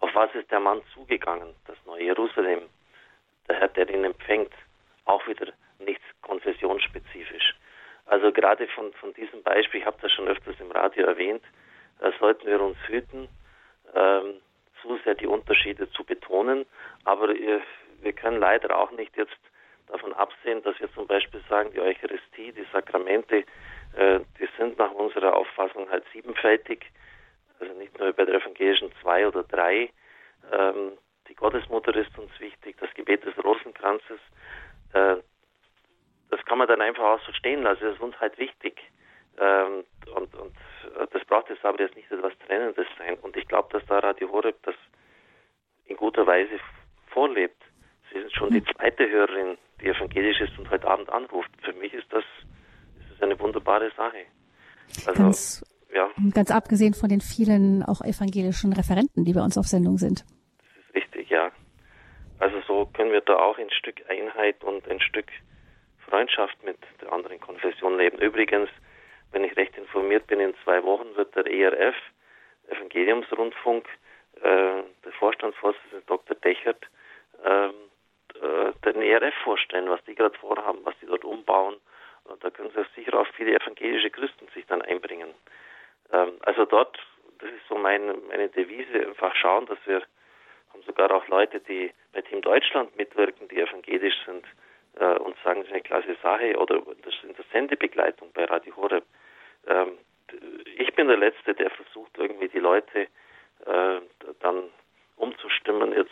Auf 0.00 0.14
was 0.14 0.34
ist 0.34 0.50
der 0.50 0.60
Mann 0.60 0.82
zugegangen? 0.92 1.54
Das 1.66 1.76
neue 1.86 2.04
Jerusalem. 2.04 2.68
Der 3.48 3.60
Herr, 3.60 3.68
der 3.68 3.88
ihn 3.88 4.04
empfängt. 4.04 4.52
Auch 5.06 5.26
wieder 5.26 5.52
nichts 5.78 6.04
konfessionsspezifisch. 6.22 7.54
Also 8.06 8.32
gerade 8.32 8.68
von, 8.68 8.92
von 8.94 9.14
diesem 9.14 9.42
Beispiel, 9.42 9.80
ich 9.80 9.86
habe 9.86 9.96
das 10.02 10.12
schon 10.12 10.28
öfters 10.28 10.56
im 10.60 10.70
Radio 10.70 11.06
erwähnt, 11.06 11.42
da 11.98 12.12
sollten 12.18 12.46
wir 12.46 12.60
uns 12.60 12.76
hüten, 12.86 13.28
ähm, 13.94 14.40
zu 14.82 14.98
sehr 15.04 15.14
die 15.14 15.26
Unterschiede 15.26 15.90
zu 15.90 16.04
betonen. 16.04 16.66
Aber 17.04 17.28
wir, 17.28 17.62
wir 18.00 18.12
können 18.12 18.38
leider 18.38 18.76
auch 18.76 18.90
nicht 18.92 19.16
jetzt 19.16 19.36
davon 19.86 20.12
absehen, 20.14 20.62
dass 20.62 20.78
wir 20.80 20.92
zum 20.92 21.06
Beispiel 21.06 21.42
sagen, 21.48 21.70
die 21.72 21.80
Eucharistie, 21.80 22.52
die 22.52 22.66
Sakramente, 22.72 23.44
äh, 23.96 24.20
die 24.38 24.48
sind 24.58 24.78
nach 24.78 24.92
unserer 24.92 25.36
Auffassung 25.36 25.88
halt 25.90 26.04
siebenfältig, 26.12 26.86
also 27.60 27.72
nicht 27.74 27.98
nur 27.98 28.12
bei 28.12 28.24
der 28.24 28.36
evangelischen 28.36 28.92
zwei 29.00 29.26
oder 29.26 29.42
drei. 29.44 29.90
Ähm, 30.52 30.92
die 31.28 31.34
Gottesmutter 31.34 31.94
ist 31.94 32.18
uns 32.18 32.38
wichtig, 32.40 32.76
das 32.80 32.92
Gebet 32.94 33.24
des 33.24 33.36
Rosenkranzes, 33.42 34.20
äh, 34.92 35.16
das 36.30 36.44
kann 36.46 36.58
man 36.58 36.68
dann 36.68 36.80
einfach 36.80 37.04
auch 37.04 37.20
so 37.26 37.32
stehen 37.32 37.62
lassen, 37.62 37.82
das 37.82 37.94
ist 37.94 38.00
uns 38.00 38.18
halt 38.20 38.36
wichtig. 38.38 38.80
Ähm, 39.38 39.84
und, 40.14 40.34
und 40.34 40.54
äh, 40.98 41.06
das 41.12 41.24
braucht 41.26 41.50
jetzt 41.50 41.64
aber 41.64 41.80
jetzt 41.80 41.96
nicht 41.96 42.10
etwas 42.10 42.32
Trennendes 42.46 42.86
sein. 42.98 43.16
Und 43.22 43.36
ich 43.36 43.46
glaube, 43.48 43.68
dass 43.72 43.84
da 43.86 43.98
Radio 43.98 44.30
Horeb 44.30 44.56
das 44.62 44.74
in 45.86 45.96
guter 45.96 46.26
Weise 46.26 46.58
vorlebt. 47.08 47.62
Sie 48.12 48.20
sind 48.20 48.32
schon 48.32 48.50
die 48.50 48.60
hm. 48.60 48.66
zweite 48.74 49.08
Hörerin, 49.08 49.58
die 49.80 49.86
evangelisch 49.86 50.40
ist 50.40 50.58
und 50.58 50.70
heute 50.70 50.86
Abend 50.86 51.10
anruft. 51.10 51.50
Für 51.62 51.72
mich 51.72 51.92
ist 51.92 52.06
das, 52.10 52.24
ist 53.00 53.12
das 53.12 53.22
eine 53.22 53.38
wunderbare 53.40 53.90
Sache. 53.96 54.24
Also, 55.06 55.22
ganz, 55.22 55.64
ja. 55.92 56.10
ganz 56.32 56.50
abgesehen 56.50 56.94
von 56.94 57.08
den 57.08 57.20
vielen 57.20 57.82
auch 57.82 58.00
evangelischen 58.02 58.72
Referenten, 58.72 59.24
die 59.24 59.32
bei 59.32 59.42
uns 59.42 59.58
auf 59.58 59.66
Sendung 59.66 59.98
sind. 59.98 60.24
Das 60.58 60.86
ist 60.86 60.94
richtig, 60.94 61.30
ja. 61.30 61.50
Also 62.38 62.60
so 62.66 62.86
können 62.86 63.12
wir 63.12 63.20
da 63.20 63.36
auch 63.36 63.58
ein 63.58 63.70
Stück 63.70 64.02
Einheit 64.08 64.62
und 64.62 64.88
ein 64.88 65.00
Stück 65.00 65.26
Freundschaft 66.08 66.62
mit 66.64 66.78
der 67.00 67.12
anderen 67.12 67.40
Konfession 67.40 67.96
leben. 67.96 68.18
Übrigens, 68.18 68.68
wenn 69.34 69.44
ich 69.44 69.56
recht 69.56 69.76
informiert 69.76 70.26
bin, 70.28 70.40
in 70.40 70.54
zwei 70.62 70.82
Wochen 70.84 71.14
wird 71.16 71.34
der 71.34 71.46
ERF, 71.46 71.96
Evangeliumsrundfunk, 72.68 73.86
äh, 74.36 74.40
der 75.04 75.12
Vorstandsvorsitzende 75.18 76.04
Dr. 76.06 76.36
Dechert, 76.36 76.86
ähm, 77.44 77.74
äh, 78.40 78.72
den 78.84 79.02
ERF 79.02 79.34
vorstellen, 79.42 79.90
was 79.90 80.02
die 80.04 80.14
gerade 80.14 80.38
vorhaben, 80.38 80.78
was 80.84 80.94
die 81.02 81.06
dort 81.06 81.24
umbauen. 81.24 81.76
Und 82.24 82.42
da 82.42 82.50
können 82.50 82.70
sich 82.70 82.86
sicher 82.94 83.18
auch 83.18 83.26
viele 83.36 83.54
evangelische 83.54 84.10
Christen 84.10 84.46
sich 84.54 84.64
dann 84.66 84.82
einbringen. 84.82 85.34
Ähm, 86.12 86.38
also 86.42 86.64
dort, 86.64 86.96
das 87.38 87.50
ist 87.50 87.68
so 87.68 87.76
meine, 87.76 88.14
meine 88.28 88.48
Devise, 88.48 89.06
einfach 89.08 89.34
schauen, 89.34 89.66
dass 89.66 89.78
wir 89.84 90.02
haben 90.72 90.82
sogar 90.86 91.10
auch 91.10 91.26
Leute, 91.28 91.60
die 91.60 91.92
bei 92.12 92.22
Team 92.22 92.40
Deutschland 92.40 92.96
mitwirken, 92.96 93.48
die 93.48 93.60
evangelisch 93.60 94.16
sind 94.24 94.46
äh, 94.98 95.18
und 95.18 95.36
sagen, 95.42 95.60
das 95.60 95.68
ist 95.68 95.72
eine 95.72 95.82
klasse 95.82 96.16
Sache 96.22 96.56
oder 96.56 96.80
das 97.02 97.14
in 97.24 97.34
der 97.34 97.44
Sendebegleitung 97.52 98.30
bei 98.32 98.44
Radio 98.44 98.74
Horeb. 98.76 99.04
Ähm, 99.66 99.98
ich 100.76 100.94
bin 100.94 101.08
der 101.08 101.16
Letzte, 101.16 101.54
der 101.54 101.70
versucht, 101.70 102.16
irgendwie 102.18 102.48
die 102.48 102.58
Leute 102.58 103.08
äh, 103.66 104.00
dann 104.40 104.64
umzustimmen, 105.16 105.92
jetzt 105.92 106.10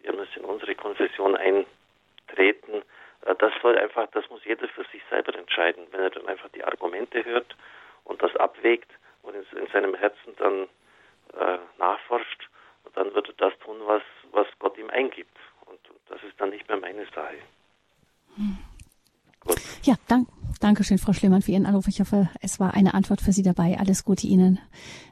wir 0.00 0.12
müssen 0.12 0.38
in 0.40 0.44
unsere 0.44 0.74
Konfession 0.74 1.36
eintreten. 1.36 2.82
Äh, 3.22 3.34
das 3.38 3.52
soll 3.62 3.78
einfach, 3.78 4.08
das 4.12 4.28
muss 4.30 4.44
jeder 4.44 4.68
für 4.68 4.84
sich 4.84 5.02
selber 5.10 5.34
entscheiden. 5.34 5.86
Wenn 5.90 6.00
er 6.00 6.10
dann 6.10 6.28
einfach 6.28 6.48
die 6.50 6.64
Argumente 6.64 7.24
hört 7.24 7.56
und 8.04 8.22
das 8.22 8.34
abwägt 8.36 8.90
und 9.22 9.34
in, 9.34 9.58
in 9.58 9.66
seinem 9.68 9.94
Herzen 9.94 10.36
dann 10.36 10.62
äh, 11.38 11.58
nachforscht, 11.78 12.48
dann 12.94 13.14
wird 13.14 13.28
er 13.28 13.34
das 13.50 13.58
tun, 13.60 13.76
was, 13.84 14.02
was 14.32 14.46
Gott 14.58 14.78
ihm 14.78 14.90
eingibt. 14.90 15.36
Und 15.66 15.78
das 16.08 16.22
ist 16.22 16.40
dann 16.40 16.50
nicht 16.50 16.68
mehr 16.68 16.78
meine 16.78 17.04
Sache. 17.06 17.38
Hm. 18.36 18.58
Ja, 19.82 19.94
danke. 20.08 20.37
Dankeschön, 20.60 20.98
Frau 20.98 21.12
Schlemann, 21.12 21.42
für 21.42 21.52
Ihren 21.52 21.66
Anruf. 21.66 21.86
Ich 21.86 22.00
hoffe, 22.00 22.28
es 22.40 22.58
war 22.58 22.74
eine 22.74 22.94
Antwort 22.94 23.20
für 23.20 23.32
Sie 23.32 23.42
dabei. 23.42 23.78
Alles 23.78 24.04
Gute 24.04 24.26
Ihnen 24.26 24.58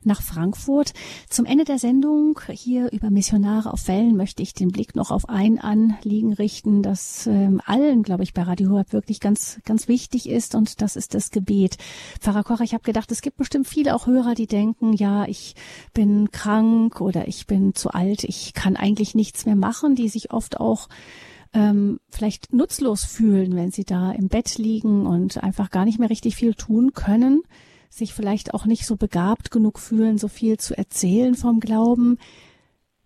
nach 0.03 0.21
Frankfurt. 0.21 0.93
Zum 1.29 1.45
Ende 1.45 1.63
der 1.63 1.79
Sendung 1.79 2.41
hier 2.51 2.91
über 2.91 3.11
Missionare 3.11 3.73
auf 3.73 3.87
Wellen 3.87 4.17
möchte 4.17 4.43
ich 4.43 4.55
den 4.55 4.73
Blick 4.73 4.97
noch 4.97 5.13
auf 5.13 5.29
ein 5.29 5.61
Anliegen 5.61 6.33
richten, 6.33 6.83
das 6.83 7.29
ähm, 7.29 7.61
allen, 7.65 8.03
glaube 8.03 8.25
ich, 8.25 8.35
bei 8.35 8.43
Radio 8.43 8.71
Horeb 8.71 8.93
wirklich 8.93 9.21
ganz, 9.21 9.61
ganz 9.65 9.87
wichtig 9.87 10.29
ist 10.29 10.57
und 10.57 10.81
das 10.83 10.97
ist 10.97 11.15
das 11.15 11.31
Gebet. 11.31 11.77
Pfarrer 12.19 12.43
Kocher, 12.43 12.65
ich 12.65 12.75
habe 12.75 12.83
gedacht, 12.83 13.13
es 13.13 13.23
gibt 13.23 13.37
bestimmt 13.37 13.69
viele 13.69 13.95
auch 13.95 14.09
Hörer, 14.09 14.35
die 14.35 14.49
denken, 14.49 14.95
ja, 14.95 15.27
ich 15.27 15.55
bin 15.95 16.33
krank 16.33 17.01
oder 17.01 17.29
ich 17.29 17.47
bin 17.47 17.73
zu 17.73 17.91
alt, 17.91 18.25
ich 18.25 18.53
kann 18.53 18.75
eigentlich 18.75 19.15
nichts 19.15 19.47
mehr 19.47 19.57
machen, 19.57 19.95
die 19.95 20.09
sich 20.09 20.33
oft 20.33 20.59
auch 20.59 20.89
ähm, 21.53 22.01
vielleicht 22.09 22.53
nutzlos 22.53 23.05
fühlen, 23.05 23.57
wenn 23.57 23.71
sie 23.71 23.85
da 23.85 24.13
im 24.13 24.29
Bett 24.29 24.59
liegen 24.59 25.07
und 25.07 25.43
einfach 25.43 25.71
gar 25.71 25.85
nicht 25.85 25.99
mehr 25.99 26.11
richtig 26.11 26.37
viel 26.37 26.55
tun 26.55 26.93
können, 26.93 27.43
sich 27.91 28.15
vielleicht 28.15 28.55
auch 28.55 28.67
nicht 28.67 28.87
so 28.87 28.97
begabt 28.97 29.51
genug 29.51 29.79
fühlen, 29.79 30.19
so 30.19 30.29
viel 30.29 30.59
zu 30.59 30.77
erzählen 30.77 31.35
vom 31.35 31.61
Glauben. 31.61 32.19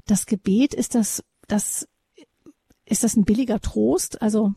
Das 0.06 0.26
Gebet 0.26 0.74
ist 0.74 0.94
das, 0.94 1.22
das 1.46 1.86
ist 2.84 3.04
das 3.04 3.16
ein 3.16 3.24
billiger 3.24 3.60
Trost? 3.60 4.20
Also 4.20 4.52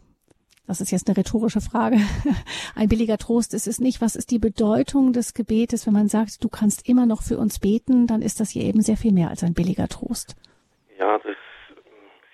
das 0.66 0.80
ist 0.80 0.92
jetzt 0.92 1.08
eine 1.08 1.18
rhetorische 1.18 1.62
Frage. 1.62 2.00
Ein 2.76 2.88
billiger 2.88 3.18
Trost 3.18 3.54
ist 3.54 3.68
es 3.68 3.80
nicht. 3.80 4.00
Was 4.00 4.16
ist 4.16 4.32
die 4.32 4.40
Bedeutung 4.40 5.12
des 5.12 5.34
Gebetes, 5.34 5.86
wenn 5.86 5.94
man 5.94 6.08
sagt, 6.08 6.42
du 6.44 6.48
kannst 6.48 6.88
immer 6.88 7.06
noch 7.06 7.22
für 7.22 7.38
uns 7.38 7.60
beten, 7.60 8.08
dann 8.08 8.22
ist 8.22 8.40
das 8.40 8.50
hier 8.50 8.64
eben 8.64 8.82
sehr 8.82 8.96
viel 8.96 9.12
mehr 9.12 9.30
als 9.30 9.44
ein 9.44 9.54
billiger 9.54 9.90
Trost. 9.90 10.36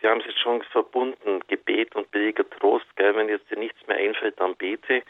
Sie 0.02 0.08
haben 0.08 0.22
es 0.22 0.28
jetzt 0.28 0.40
schon 0.40 0.62
verbunden, 0.64 1.42
Gebet 1.48 1.96
und 1.96 2.10
billiger 2.12 2.50
Trost. 2.50 2.86
Gell? 2.96 3.16
Wenn 3.16 3.30
jetzt 3.30 3.50
dir 3.52 3.58
nichts 3.58 3.86
mehr 3.88 3.98
einfällt, 3.98 4.40
dann 4.40 4.56
bete. 4.56 5.04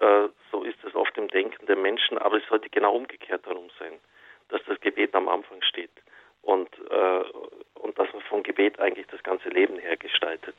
Äh, 0.00 0.28
so 0.50 0.62
ist 0.62 0.82
es 0.84 0.94
oft 0.94 1.16
im 1.18 1.28
Denken 1.28 1.66
der 1.66 1.76
Menschen, 1.76 2.18
aber 2.18 2.38
es 2.38 2.46
sollte 2.48 2.70
genau 2.70 2.94
umgekehrt 2.94 3.46
darum 3.46 3.70
sein, 3.78 3.98
dass 4.48 4.62
das 4.66 4.80
Gebet 4.80 5.14
am 5.14 5.28
Anfang 5.28 5.60
steht 5.62 5.90
und, 6.42 6.70
äh, 6.90 7.24
und 7.74 7.98
dass 7.98 8.12
man 8.12 8.22
vom 8.22 8.42
Gebet 8.42 8.78
eigentlich 8.78 9.06
das 9.08 9.22
ganze 9.22 9.48
Leben 9.48 9.78
her 9.78 9.96
gestaltet. 9.96 10.56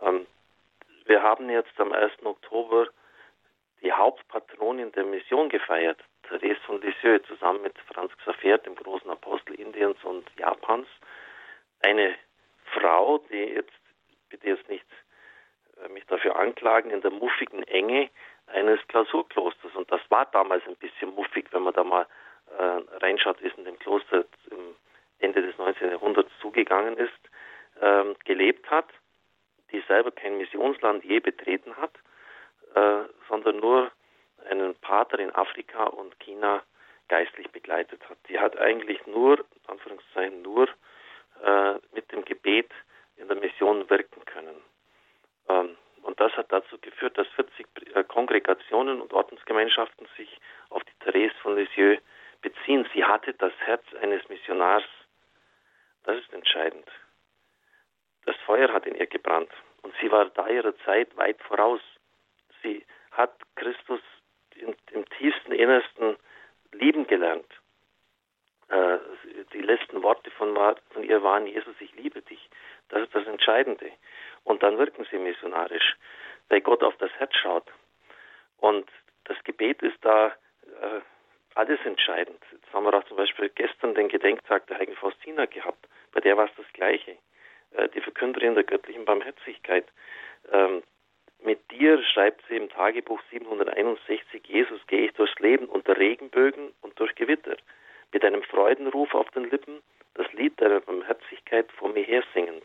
Ähm, 0.00 0.26
wir 1.06 1.22
haben 1.22 1.50
jetzt 1.50 1.78
am 1.78 1.92
1. 1.92 2.24
Oktober 2.24 2.88
die 3.82 3.92
Hauptpatronin 3.92 4.92
der 4.92 5.04
Mission 5.04 5.48
gefeiert, 5.48 5.98
Therese 6.28 6.60
von 6.64 6.80
Lisieux, 6.80 7.26
zusammen 7.26 7.62
mit 7.62 7.76
Franz 7.92 8.12
Xaver, 8.18 8.58
dem 8.58 8.76
großen 8.76 9.10
Apostel 9.10 9.54
Indiens 9.54 9.98
und 10.04 10.24
Japans. 10.38 10.86
Eine 11.80 12.14
Frau, 12.72 13.18
die 13.30 13.36
jetzt, 13.36 13.72
bitte 14.28 14.48
jetzt 14.48 14.68
nicht 14.68 14.86
äh, 15.82 15.88
mich 15.88 16.04
dafür 16.06 16.36
anklagen, 16.36 16.90
in 16.90 17.00
der 17.00 17.10
muffigen 17.10 17.62
Enge 17.64 18.10
eines 18.46 18.80
Klausurklosters. 18.88 19.74
Und 19.74 19.90
das 19.90 20.00
war 20.08 20.26
damals 20.26 20.66
ein 20.66 20.76
bisschen 20.76 21.14
muffig, 21.14 21.46
wenn 21.52 21.62
man 21.62 21.74
da 21.74 21.84
mal 21.84 22.06
äh, 22.58 22.80
reinschaut, 22.98 23.42
wie 23.42 23.48
es 23.48 23.56
in 23.56 23.64
dem 23.64 23.78
Kloster 23.78 24.24
im 24.50 24.76
Ende 25.18 25.42
des 25.42 25.56
19. 25.58 25.90
Jahrhunderts 25.90 26.30
zugegangen 26.40 26.96
ist, 26.96 27.12
ähm, 27.80 28.16
gelebt 28.24 28.70
hat, 28.70 28.88
die 29.70 29.80
selber 29.88 30.10
kein 30.10 30.38
Missionsland 30.38 31.04
je 31.04 31.20
betreten 31.20 31.76
hat, 31.76 31.92
äh, 32.74 33.04
sondern 33.28 33.58
nur 33.58 33.90
einen 34.50 34.74
Pater 34.76 35.18
in 35.18 35.34
Afrika 35.34 35.84
und 35.84 36.18
China 36.20 36.62
geistlich 37.08 37.50
begleitet 37.50 38.08
hat. 38.08 38.18
Die 38.28 38.38
hat 38.38 38.58
eigentlich 38.58 39.06
nur, 39.06 39.44
Anführungszeichen 39.66 40.42
nur, 40.42 40.68
äh, 41.42 41.74
mit 41.92 42.10
dem 42.12 42.24
Gebet 42.24 42.70
in 43.16 43.28
der 43.28 43.36
Mission 43.36 43.88
wirken 43.90 44.24
können. 44.24 44.56
Ähm, 45.48 45.76
und 46.02 46.18
das 46.20 46.32
hat 46.36 46.50
dazu 46.50 46.78
geführt, 46.78 47.16
dass 47.16 47.28
40 47.28 47.66
äh, 47.94 48.04
Kongregationen 48.04 49.00
und 49.00 49.12
Ordensgemeinschaften 49.12 50.08
sich 50.16 50.40
auf 50.70 50.82
die 50.84 51.04
Therese 51.04 51.34
von 51.42 51.56
Lisieux 51.56 52.00
beziehen. 52.40 52.88
Sie 52.92 53.04
hatte 53.04 53.34
das 53.34 53.52
Herz 53.60 53.84
eines 54.00 54.28
Missionars. 54.28 54.84
Das 56.04 56.18
ist 56.18 56.32
entscheidend. 56.32 56.88
das 58.24 58.36
Feuer 58.46 58.72
hat 58.72 58.86
in 58.86 58.94
ihr 58.94 59.06
gebrannt 59.06 59.50
und 59.82 59.94
sie 60.00 60.10
war 60.10 60.26
da 60.30 60.48
ihrer 60.48 60.76
Zeit 60.78 61.16
weit 61.16 61.40
voraus. 61.42 61.80
Sie 62.62 62.84
hat 63.10 63.32
Christus 63.56 64.00
im, 64.56 64.74
im 64.92 65.08
tiefsten 65.18 65.52
Innersten 65.52 66.16
lieben 66.72 67.06
gelernt. 67.06 67.46
Äh, 68.72 68.98
die 69.52 69.60
letzten 69.60 70.02
Worte 70.02 70.30
von, 70.30 70.56
von 70.90 71.04
ihr 71.04 71.22
waren, 71.22 71.46
Jesus, 71.46 71.74
ich 71.80 71.94
liebe 71.94 72.22
dich. 72.22 72.48
Das 72.88 73.02
ist 73.02 73.14
das 73.14 73.26
Entscheidende. 73.26 73.92
Und 74.44 74.62
dann 74.62 74.78
wirken 74.78 75.06
sie 75.10 75.18
missionarisch, 75.18 75.96
weil 76.48 76.62
Gott 76.62 76.82
auf 76.82 76.96
das 76.96 77.10
Herz 77.18 77.34
schaut. 77.36 77.70
Und 78.56 78.88
das 79.24 79.36
Gebet 79.44 79.82
ist 79.82 79.98
da 80.00 80.28
äh, 80.28 81.00
alles 81.54 81.80
entscheidend. 81.84 82.42
Jetzt 82.50 82.72
haben 82.72 82.84
wir 82.84 82.94
auch 82.94 83.04
zum 83.04 83.18
Beispiel 83.18 83.50
gestern 83.50 83.94
den 83.94 84.08
Gedenktag 84.08 84.66
der 84.68 84.78
heiligen 84.78 84.96
Faustina 84.96 85.44
gehabt. 85.44 85.86
Bei 86.12 86.20
der 86.20 86.38
war 86.38 86.46
es 86.46 86.54
das 86.56 86.66
Gleiche. 86.72 87.18
Äh, 87.72 87.90
die 87.90 88.00
Verkünderin 88.00 88.54
der 88.54 88.64
göttlichen 88.64 89.04
Barmherzigkeit. 89.04 89.86
Ähm, 90.50 90.82
mit 91.44 91.70
dir 91.70 92.02
schreibt 92.04 92.42
sie 92.48 92.56
im 92.56 92.70
Tagebuch 92.70 93.20
761, 93.30 94.46
Jesus 94.46 94.80
gehe 94.86 95.06
ich 95.06 95.12
durchs 95.12 95.38
Leben 95.40 95.66
unter 95.66 95.98
Regenbögen 95.98 96.72
und 96.80 96.98
durch 96.98 97.14
Gewitter, 97.16 97.56
mit 98.12 98.24
einem 98.24 98.42
Freudenruf 98.42 99.14
auf 99.14 99.30
den 99.30 99.50
Lippen, 99.50 99.82
das 100.14 100.30
Lied 100.32 100.60
deiner 100.60 100.80
Barmherzigkeit 100.80 101.70
vor 101.72 101.88
mir 101.88 102.04
her 102.04 102.22
singend. 102.34 102.64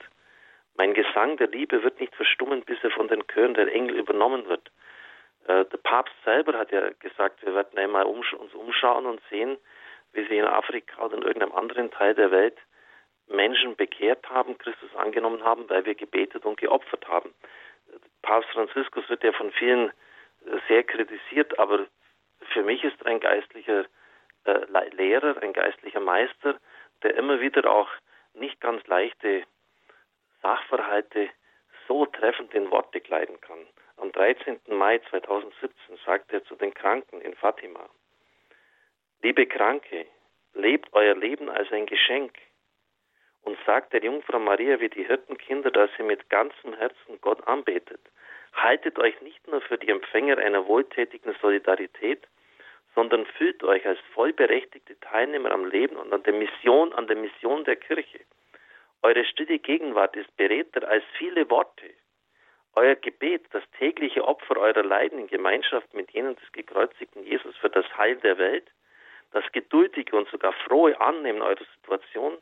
Mein 0.76 0.94
Gesang 0.94 1.38
der 1.38 1.48
Liebe 1.48 1.82
wird 1.84 1.99
nicht 1.99 2.15
verstummen, 2.15 2.61
bis 2.64 2.78
er 2.84 2.91
von 2.91 3.07
den 3.07 3.26
Chören 3.28 3.56
der 3.56 3.74
Engel 3.74 3.98
übernommen 3.98 4.48
wird. 4.48 4.69
Äh, 5.48 5.65
der 5.65 5.78
Papst 5.78 6.14
selber 6.24 6.57
hat 6.57 6.72
ja 6.72 6.90
gesagt, 6.99 7.44
wir 7.44 7.56
werden 7.56 7.80
einmal 7.80 8.03
umsch 8.03 8.34
uns 8.34 8.53
umschauen 8.53 9.06
und 9.06 9.22
sehen, 9.30 9.57
wie 10.14 10.26
sie 10.28 10.38
in 10.38 10.45
Afrika 10.45 11.03
oder 11.03 11.18
in 11.18 11.24
irgendeinem 11.24 11.53
anderen 11.53 11.91
Teil 11.91 12.14
der 12.14 12.32
Welt 12.32 12.57
Menschen 13.28 13.76
bekehrt 13.76 14.30
haben, 14.30 14.57
Christus 14.57 14.95
angenommen 14.95 15.44
haben, 15.44 15.69
weil 15.69 15.86
wir 15.86 15.95
gebetet 15.95 16.45
und 16.45 16.60
geopfert 16.60 17.07
haben. 17.07 17.34
Papst 18.22 18.49
Franziskus 18.52 19.07
wird 19.10 19.24
ja 19.24 19.32
von 19.32 19.52
vielen 19.52 19.90
äh, 19.90 20.57
sehr 20.68 20.84
kritisiert, 20.84 21.57
aber 21.57 21.88
für 22.53 22.64
mich 22.64 22.84
ist 22.84 23.06
ein 23.06 23.19
geistlicher 23.19 23.86
äh, 24.48 24.95
Lehrer, 24.95 25.41
ein 25.41 25.53
geistlicher 25.53 25.99
Meister, 25.99 26.60
der 27.03 27.15
immer 27.15 27.40
wieder 27.40 27.69
auch 27.69 27.90
nicht 28.34 28.60
ganz 28.61 28.86
leichte 28.88 29.44
Sachverhalte 30.41 31.30
so 31.88 32.06
treffend 32.06 32.53
in 32.53 32.69
Worte 32.72 33.02
kleiden 33.02 33.40
kann. 33.41 33.65
Am 33.98 34.11
13. 34.11 34.60
Mai 34.68 34.99
2017 35.10 35.98
sagt 36.06 36.32
er 36.32 36.44
zu 36.45 36.56
den 36.56 36.74
Kranken 36.74 37.22
in 37.22 37.34
Fatima, 37.36 37.90
Liebe 39.24 39.48
Kranke, 39.48 40.06
lebt 40.53 40.94
euer 40.94 41.15
Leben 41.15 41.49
als 41.49 41.72
ein 41.72 41.88
Geschenk 41.88 42.38
und 43.41 43.57
sagt 43.65 43.94
der 43.94 44.03
Jungfrau 44.03 44.40
Maria 44.40 44.80
wie 44.80 44.90
die 44.90 45.06
Hirtenkinder, 45.06 45.72
dass 45.72 45.90
sie 45.98 46.03
mit 46.03 46.30
ganzem 46.30 46.76
Herzen 46.76 47.19
Gott 47.22 47.45
anbetet. 47.48 48.02
Haltet 48.53 48.99
euch 48.99 49.19
nicht 49.22 49.48
nur 49.48 49.61
für 49.61 49.78
die 49.78 49.90
Empfänger 49.90 50.38
einer 50.38 50.68
wohltätigen 50.68 51.36
Solidarität, 51.41 52.28
sondern 52.98 53.28
fühlt 53.28 53.64
euch 53.64 53.86
als 53.86 53.99
vollberechtigte 54.15 54.99
Teilnehmer 55.02 55.52
am 55.52 55.65
Leben 55.65 55.98
und 55.98 56.11
an 56.11 56.24
der 56.24 56.34
Mission, 56.34 56.94
an 56.94 57.06
der 57.06 57.15
Mission 57.15 57.64
der 57.64 57.76
Kirche. 57.76 58.22
Eure 59.03 59.24
stille 59.24 59.60
Gegenwart 59.60 60.15
ist 60.15 60.36
beredter 60.36 60.88
als 60.90 61.03
viele 61.15 61.48
Worte. 61.52 61.91
Euer 62.74 62.95
Gebet, 62.95 63.45
das 63.52 63.61
tägliche 63.78 64.28
Opfer 64.28 64.57
eurer 64.57 64.82
Leiden 64.82 65.19
in 65.19 65.28
Gemeinschaft 65.28 65.94
mit 65.94 66.10
jenen 66.10 66.38
des 66.38 66.52
gekreuzigten 66.53 67.24
Jesus 67.24 67.56
für 67.57 67.69
das 67.69 67.86
Heil 67.95 68.15
der 68.15 68.40
Welt, 68.40 68.65
das 69.32 69.44
geduldige 69.52 70.18
und 70.18 70.28
sogar 70.30 70.53
frohe 70.65 70.99
Annehmen 70.99 71.44
eurer 71.44 71.68
Situation, 71.76 72.36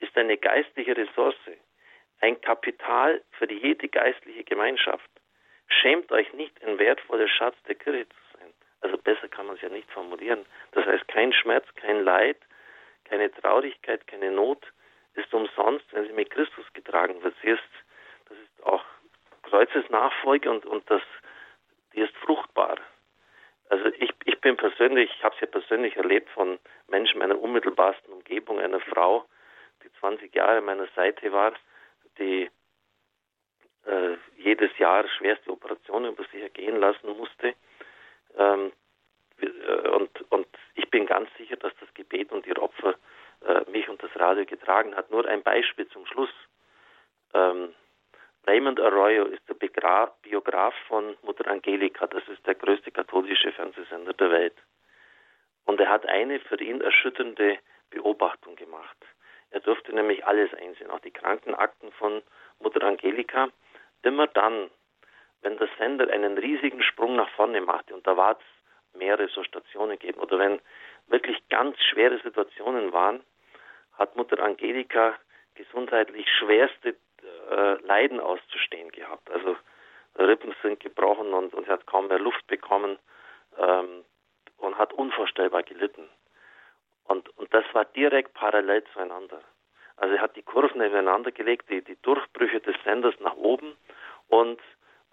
ist 0.00 0.14
eine 0.18 0.36
geistliche 0.36 0.94
Ressource, 0.94 1.40
ein 2.20 2.38
Kapital 2.42 3.22
für 3.30 3.50
jede 3.50 3.88
geistliche 3.88 4.44
Gemeinschaft. 4.44 5.10
Schämt 5.68 6.12
euch 6.12 6.30
nicht, 6.34 6.62
ein 6.62 6.78
wertvoller 6.78 7.28
Schatz 7.28 7.56
der 7.66 7.76
Kirche 7.76 8.06
zu. 8.10 8.25
Also 8.80 8.98
besser 8.98 9.28
kann 9.28 9.46
man 9.46 9.56
es 9.56 9.62
ja 9.62 9.68
nicht 9.68 9.90
formulieren. 9.90 10.44
Das 10.72 10.86
heißt, 10.86 11.08
kein 11.08 11.32
Schmerz, 11.32 11.66
kein 11.76 12.02
Leid, 12.04 12.38
keine 13.04 13.30
Traurigkeit, 13.30 14.06
keine 14.06 14.30
Not 14.30 14.66
ist 15.14 15.32
umsonst, 15.32 15.84
wenn 15.92 16.06
sie 16.06 16.12
mit 16.12 16.30
Christus 16.30 16.64
getragen 16.74 17.22
wird. 17.22 17.34
Sie 17.42 17.48
ist, 17.48 17.62
das 18.28 18.38
ist 18.38 18.64
auch 18.64 18.84
Kreuzesnachfolge 19.42 20.50
und, 20.50 20.66
und 20.66 20.88
das, 20.90 21.02
die 21.94 22.00
ist 22.00 22.14
fruchtbar. 22.18 22.76
Also 23.68 23.86
ich, 23.98 24.10
ich 24.24 24.40
bin 24.40 24.56
persönlich, 24.56 25.10
ich 25.16 25.24
habe 25.24 25.34
es 25.34 25.40
ja 25.40 25.46
persönlich 25.46 25.96
erlebt 25.96 26.28
von 26.30 26.58
Menschen 26.88 27.18
meiner 27.18 27.40
unmittelbarsten 27.40 28.12
Umgebung, 28.12 28.60
einer 28.60 28.80
Frau, 28.80 29.24
die 29.82 29.92
20 30.00 30.34
Jahre 30.34 30.58
an 30.58 30.64
meiner 30.64 30.86
Seite 30.94 31.32
war, 31.32 31.52
die 32.18 32.50
äh, 33.86 34.16
jedes 34.36 34.76
Jahr 34.78 35.08
schwerste 35.08 35.50
Operationen 35.50 36.12
über 36.12 36.24
sich 36.24 36.42
ergehen 36.42 36.76
lassen 36.76 37.16
musste. 37.16 37.54
Ähm, 38.36 38.72
äh, 39.40 39.88
und, 39.88 40.10
und 40.30 40.46
ich 40.74 40.88
bin 40.90 41.06
ganz 41.06 41.28
sicher, 41.36 41.56
dass 41.56 41.72
das 41.80 41.92
Gebet 41.94 42.32
und 42.32 42.46
ihr 42.46 42.60
Opfer 42.60 42.94
äh, 43.46 43.70
mich 43.70 43.88
und 43.88 44.02
das 44.02 44.14
Radio 44.16 44.44
getragen 44.44 44.94
hat. 44.94 45.10
Nur 45.10 45.26
ein 45.26 45.42
Beispiel 45.42 45.88
zum 45.88 46.06
Schluss. 46.06 46.30
Ähm, 47.34 47.74
Raymond 48.46 48.80
Arroyo 48.80 49.24
ist 49.24 49.48
der 49.48 49.54
Begra 49.54 50.12
Biograf 50.22 50.74
von 50.86 51.16
Mutter 51.22 51.48
Angelika. 51.48 52.06
Das 52.06 52.26
ist 52.28 52.46
der 52.46 52.54
größte 52.54 52.92
katholische 52.92 53.52
Fernsehsender 53.52 54.12
der 54.12 54.30
Welt. 54.30 54.56
Und 55.64 55.80
er 55.80 55.88
hat 55.88 56.06
eine 56.06 56.38
für 56.38 56.60
ihn 56.60 56.80
erschütternde 56.80 57.58
Beobachtung 57.90 58.54
gemacht. 58.54 58.96
Er 59.50 59.60
durfte 59.60 59.92
nämlich 59.92 60.24
alles 60.26 60.52
einsehen, 60.54 60.90
auch 60.90 61.00
die 61.00 61.10
Krankenakten 61.10 61.90
von 61.92 62.22
Mutter 62.60 62.82
Angelika. 62.82 63.48
Immer 64.02 64.28
dann, 64.28 64.70
wenn 65.42 65.58
der 65.58 65.68
Sender 65.78 66.10
einen 66.10 66.38
riesigen 66.38 66.82
Sprung 66.82 67.16
nach 67.16 67.28
vorne 67.30 67.60
machte, 67.60 67.94
und 67.94 68.06
da 68.06 68.16
war 68.16 68.32
es 68.32 68.98
mehrere 68.98 69.28
so 69.28 69.42
Stationen 69.44 69.98
gegeben, 69.98 70.20
oder 70.20 70.38
wenn 70.38 70.60
wirklich 71.06 71.36
ganz 71.48 71.76
schwere 71.82 72.18
Situationen 72.20 72.92
waren, 72.92 73.22
hat 73.92 74.16
Mutter 74.16 74.42
Angelika 74.42 75.14
gesundheitlich 75.54 76.26
schwerste 76.38 76.96
äh, 77.50 77.74
Leiden 77.86 78.20
auszustehen 78.20 78.90
gehabt. 78.90 79.30
Also 79.30 79.56
Rippen 80.18 80.54
sind 80.62 80.80
gebrochen 80.80 81.32
und, 81.32 81.54
und 81.54 81.66
sie 81.66 81.72
hat 81.72 81.86
kaum 81.86 82.08
mehr 82.08 82.18
Luft 82.18 82.46
bekommen 82.46 82.98
ähm, 83.58 84.04
und 84.58 84.78
hat 84.78 84.92
unvorstellbar 84.92 85.62
gelitten. 85.62 86.08
Und, 87.04 87.28
und 87.38 87.52
das 87.54 87.64
war 87.72 87.84
direkt 87.84 88.34
parallel 88.34 88.84
zueinander. 88.92 89.40
Also 89.96 90.14
er 90.14 90.20
hat 90.20 90.36
die 90.36 90.42
Kurven 90.42 90.80
nebeneinander 90.80 91.30
gelegt, 91.30 91.70
die, 91.70 91.82
die 91.82 91.96
Durchbrüche 92.02 92.60
des 92.60 92.76
Senders 92.84 93.14
nach 93.20 93.36
oben 93.36 93.76
und, 94.28 94.60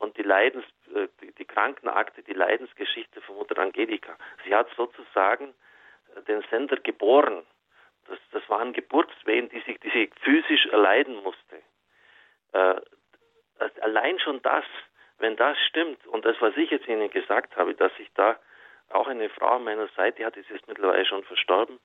und 0.03 0.17
die 0.17 0.23
Leidens, 0.23 0.65
äh, 0.93 1.07
die, 1.39 1.45
Krankenakte, 1.45 2.23
die 2.23 2.33
Leidensgeschichte 2.33 3.21
von 3.21 3.37
Mutter 3.37 3.57
Angelika. 3.57 4.17
Sie 4.43 4.53
hat 4.53 4.67
sozusagen 4.75 5.53
äh, 6.15 6.21
den 6.23 6.43
Sender 6.49 6.75
geboren. 6.77 7.43
Das, 8.07 8.19
das 8.31 8.47
waren 8.49 8.73
Geburtswehen, 8.73 9.47
die, 9.49 9.61
sich, 9.61 9.79
die 9.79 9.89
sie 9.89 10.11
physisch 10.21 10.65
erleiden 10.67 11.15
musste. 11.23 11.61
Äh, 12.51 12.81
allein 13.79 14.19
schon 14.19 14.41
das, 14.41 14.65
wenn 15.19 15.37
das 15.37 15.57
stimmt, 15.69 16.05
und 16.07 16.25
das, 16.25 16.35
was 16.41 16.55
ich 16.57 16.69
jetzt 16.69 16.87
Ihnen 16.87 17.09
gesagt 17.09 17.55
habe, 17.55 17.73
dass 17.73 17.93
ich 17.97 18.11
da 18.13 18.37
auch 18.89 19.07
eine 19.07 19.29
Frau 19.29 19.55
an 19.55 19.63
meiner 19.63 19.87
Seite 19.95 20.25
hatte, 20.25 20.43
sie 20.43 20.53
ist 20.53 20.67
mittlerweile 20.67 21.05
schon 21.05 21.23
verstorben, 21.23 21.79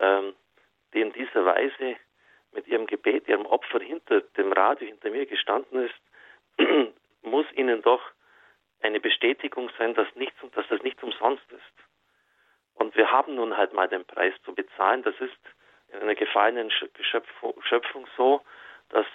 ähm, 0.00 0.34
die 0.92 1.00
in 1.00 1.12
dieser 1.12 1.44
Weise 1.44 1.96
mit 2.50 2.66
ihrem 2.66 2.86
Gebet, 2.86 3.28
ihrem 3.28 3.46
Opfer 3.46 3.78
hinter 3.78 4.22
dem 4.36 4.52
Radio, 4.52 4.88
hinter 4.88 5.10
mir 5.10 5.26
gestanden 5.26 5.88
ist, 5.88 6.92
muss 7.22 7.46
ihnen 7.52 7.82
doch 7.82 8.02
eine 8.80 9.00
Bestätigung 9.00 9.70
sein, 9.78 9.94
dass, 9.94 10.12
nichts, 10.14 10.36
dass 10.54 10.66
das 10.68 10.82
nicht 10.82 11.02
umsonst 11.02 11.50
ist. 11.52 11.84
Und 12.74 12.96
wir 12.96 13.10
haben 13.10 13.34
nun 13.34 13.56
halt 13.56 13.72
mal 13.72 13.88
den 13.88 14.04
Preis 14.04 14.34
zu 14.44 14.54
bezahlen. 14.54 15.02
Das 15.02 15.14
ist 15.20 15.38
in 15.92 16.00
einer 16.00 16.14
gefallenen 16.14 16.70
Schöpfung 16.70 18.06
so, 18.16 18.42
dass 18.88 19.06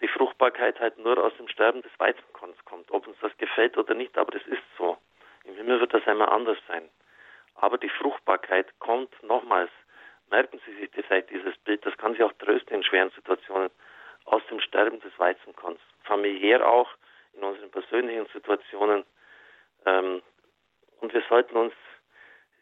die 0.00 0.08
Fruchtbarkeit 0.08 0.78
halt 0.78 0.98
nur 0.98 1.22
aus 1.22 1.36
dem 1.36 1.48
Sterben 1.48 1.82
des 1.82 1.92
Weizenkorns 1.98 2.56
kommt. 2.64 2.90
Ob 2.90 3.06
uns 3.06 3.16
das 3.20 3.36
gefällt 3.38 3.76
oder 3.76 3.94
nicht, 3.94 4.16
aber 4.16 4.30
das 4.30 4.46
ist 4.46 4.62
so. 4.78 4.96
Im 5.44 5.56
Himmel 5.56 5.80
wird 5.80 5.92
das 5.92 6.06
einmal 6.06 6.28
anders 6.28 6.58
sein. 6.68 6.88
Aber 7.56 7.78
die 7.78 7.88
Fruchtbarkeit 7.88 8.66
kommt 8.78 9.10
nochmals 9.22 9.70
merken 10.30 10.60
Sie 10.64 10.74
sich 10.74 10.90
vielleicht 11.06 11.30
dieses 11.30 11.56
Bild, 11.58 11.84
das 11.84 11.96
kann 11.96 12.14
Sie 12.14 12.22
auch 12.22 12.32
trösten 12.34 12.76
in 12.76 12.84
schweren 12.84 13.10
Situationen, 13.10 13.70
aus 14.24 14.42
dem 14.50 14.60
Sterben 14.60 15.00
des 15.00 15.16
Weizenkorns. 15.18 15.80
Familiär 16.04 16.66
auch, 16.66 16.88
in 17.34 17.42
unseren 17.42 17.70
persönlichen 17.70 18.26
Situationen. 18.32 19.04
Ähm, 19.86 20.22
und 21.00 21.14
wir 21.14 21.22
sollten 21.28 21.56
uns, 21.56 21.74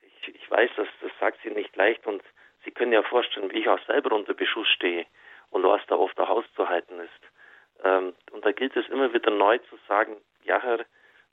ich, 0.03 0.35
ich 0.35 0.51
weiß, 0.51 0.71
dass 0.77 0.89
das 1.01 1.11
sagt 1.21 1.39
Sie 1.43 1.51
nicht 1.51 1.75
leicht 1.77 2.07
und 2.07 2.23
Sie 2.65 2.71
können 2.71 2.93
ja 2.93 3.03
vorstellen, 3.03 3.51
wie 3.51 3.61
ich 3.61 3.69
auch 3.69 3.85
selber 3.87 4.15
unter 4.15 4.35
Beschuss 4.35 4.69
stehe 4.69 5.07
und 5.51 5.63
was 5.63 5.81
da 5.87 5.97
oft 5.97 6.19
auch 6.21 6.29
auszuhalten 6.29 7.01
ist. 7.01 7.85
Ähm, 7.85 8.15
und 8.33 8.45
da 8.45 8.53
gilt 8.53 8.77
es 8.77 8.89
immer 8.89 9.13
wieder 9.13 9.31
neu 9.31 9.59
zu 9.59 9.79
sagen, 9.89 10.17
ja 10.45 10.61
Herr, 10.61 10.85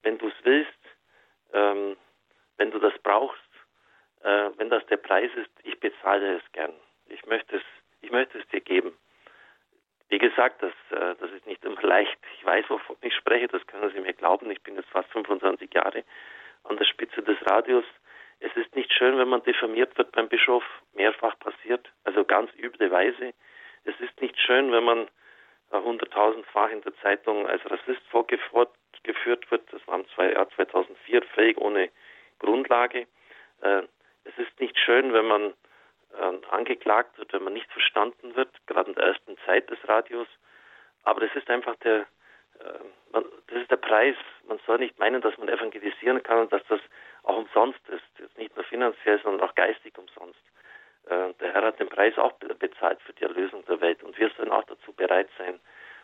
wenn 0.03 0.17
du 0.17 0.27
es 0.27 0.35
willst, 0.43 0.79
ähm, 1.53 1.97
wenn 2.57 2.71
du 2.71 2.79
das 2.79 2.93
brauchst, 3.01 3.41
äh, 4.23 4.49
wenn 4.57 4.69
das 4.69 4.85
der 4.87 4.97
Preis 4.97 5.31
ist, 5.35 5.49
ich 5.63 5.79
bezahle 5.79 6.37
es 6.37 6.51
gern. 6.51 6.73
Ich 7.07 7.25
möchte 7.25 7.57
es, 7.57 7.63
ich 8.01 8.11
möchte 8.11 8.39
es 8.39 8.47
dir 8.47 8.61
geben. 8.61 8.97
Wie 10.15 10.29
gesagt, 10.29 10.63
das, 10.63 10.71
äh, 10.97 11.13
das 11.19 11.29
ist 11.31 11.45
nicht 11.45 11.61
immer 11.65 11.81
leicht. 11.81 12.17
Ich 12.37 12.45
weiß, 12.45 12.69
wovon 12.69 12.95
ich 13.01 13.13
spreche, 13.13 13.49
das 13.49 13.67
können 13.67 13.91
Sie 13.91 13.99
mir 13.99 14.13
glauben. 14.13 14.49
Ich 14.49 14.63
bin 14.63 14.77
jetzt 14.77 14.87
fast 14.87 15.11
25 15.11 15.73
Jahre 15.73 16.05
an 16.63 16.77
der 16.77 16.85
Spitze 16.85 17.21
des 17.21 17.35
Radios. 17.45 17.83
Es 18.39 18.55
ist 18.55 18.73
nicht 18.77 18.93
schön, 18.93 19.17
wenn 19.17 19.27
man 19.27 19.43
diffamiert 19.43 19.97
wird 19.97 20.13
beim 20.13 20.29
Bischof, 20.29 20.63
mehrfach 20.93 21.37
passiert, 21.39 21.91
also 22.05 22.23
ganz 22.23 22.49
üble 22.57 22.89
Weise. 22.91 23.33
Es 23.83 23.99
ist 23.99 24.21
nicht 24.21 24.39
schön, 24.39 24.71
wenn 24.71 24.85
man 24.85 25.09
hunderttausendfach 25.73 26.69
in 26.69 26.81
der 26.83 26.95
Zeitung 27.01 27.45
als 27.45 27.69
Rassist 27.69 28.07
vorgeführt 28.09 29.51
wird. 29.51 29.73
Das 29.73 29.85
war 29.85 29.99
im 29.99 30.05
Jahr 30.31 30.49
2004 30.51 31.23
völlig 31.23 31.57
ohne 31.57 31.89
Grundlage. 32.39 33.05
Äh, 33.59 33.81
es 34.23 34.37
ist 34.37 34.57
nicht 34.61 34.79
schön, 34.79 35.11
wenn 35.11 35.27
man 35.27 35.49
äh, 35.49 35.53
angeklagt 36.49 37.17
wird, 37.17 37.33
wenn 37.33 37.43
man 37.43 37.53
nicht 37.53 37.71
verstanden 37.71 38.35
wird, 38.35 38.49
gerade 38.67 38.89
in 38.89 38.95
der 38.95 39.05
ersten 39.05 39.37
Zeit 39.45 39.69
des 39.69 39.79
Radios. 39.87 40.27
Aber 41.03 41.21
das 41.21 41.35
ist 41.35 41.49
einfach 41.49 41.75
der, 41.77 42.01
äh, 42.59 42.79
man, 43.11 43.25
das 43.47 43.61
ist 43.61 43.71
der 43.71 43.77
Preis. 43.77 44.15
Man 44.47 44.59
soll 44.65 44.79
nicht 44.79 44.97
meinen, 44.99 45.21
dass 45.21 45.37
man 45.37 45.49
evangelisieren 45.49 46.23
kann 46.23 46.39
und 46.39 46.53
dass 46.53 46.65
das 46.67 46.81
auch 47.23 47.37
umsonst 47.37 47.79
ist. 47.89 48.03
Jetzt 48.19 48.37
nicht 48.37 48.55
nur 48.55 48.65
finanziell, 48.65 49.19
sondern 49.21 49.47
auch 49.47 49.55
geistig 49.55 49.97
umsonst. 49.97 50.39
Äh, 51.07 51.33
der 51.39 51.53
Herr 51.53 51.63
hat 51.63 51.79
den 51.79 51.89
Preis 51.89 52.17
auch 52.17 52.33
bezahlt 52.33 53.01
für 53.01 53.13
die 53.13 53.23
Erlösung 53.23 53.63
der 53.65 53.81
Welt 53.81 54.03
und 54.03 54.17
wir 54.17 54.29
sollen 54.31 54.51
auch 54.51 54.63
dazu 54.63 54.93
bereit 54.93 55.29
sein 55.37 55.59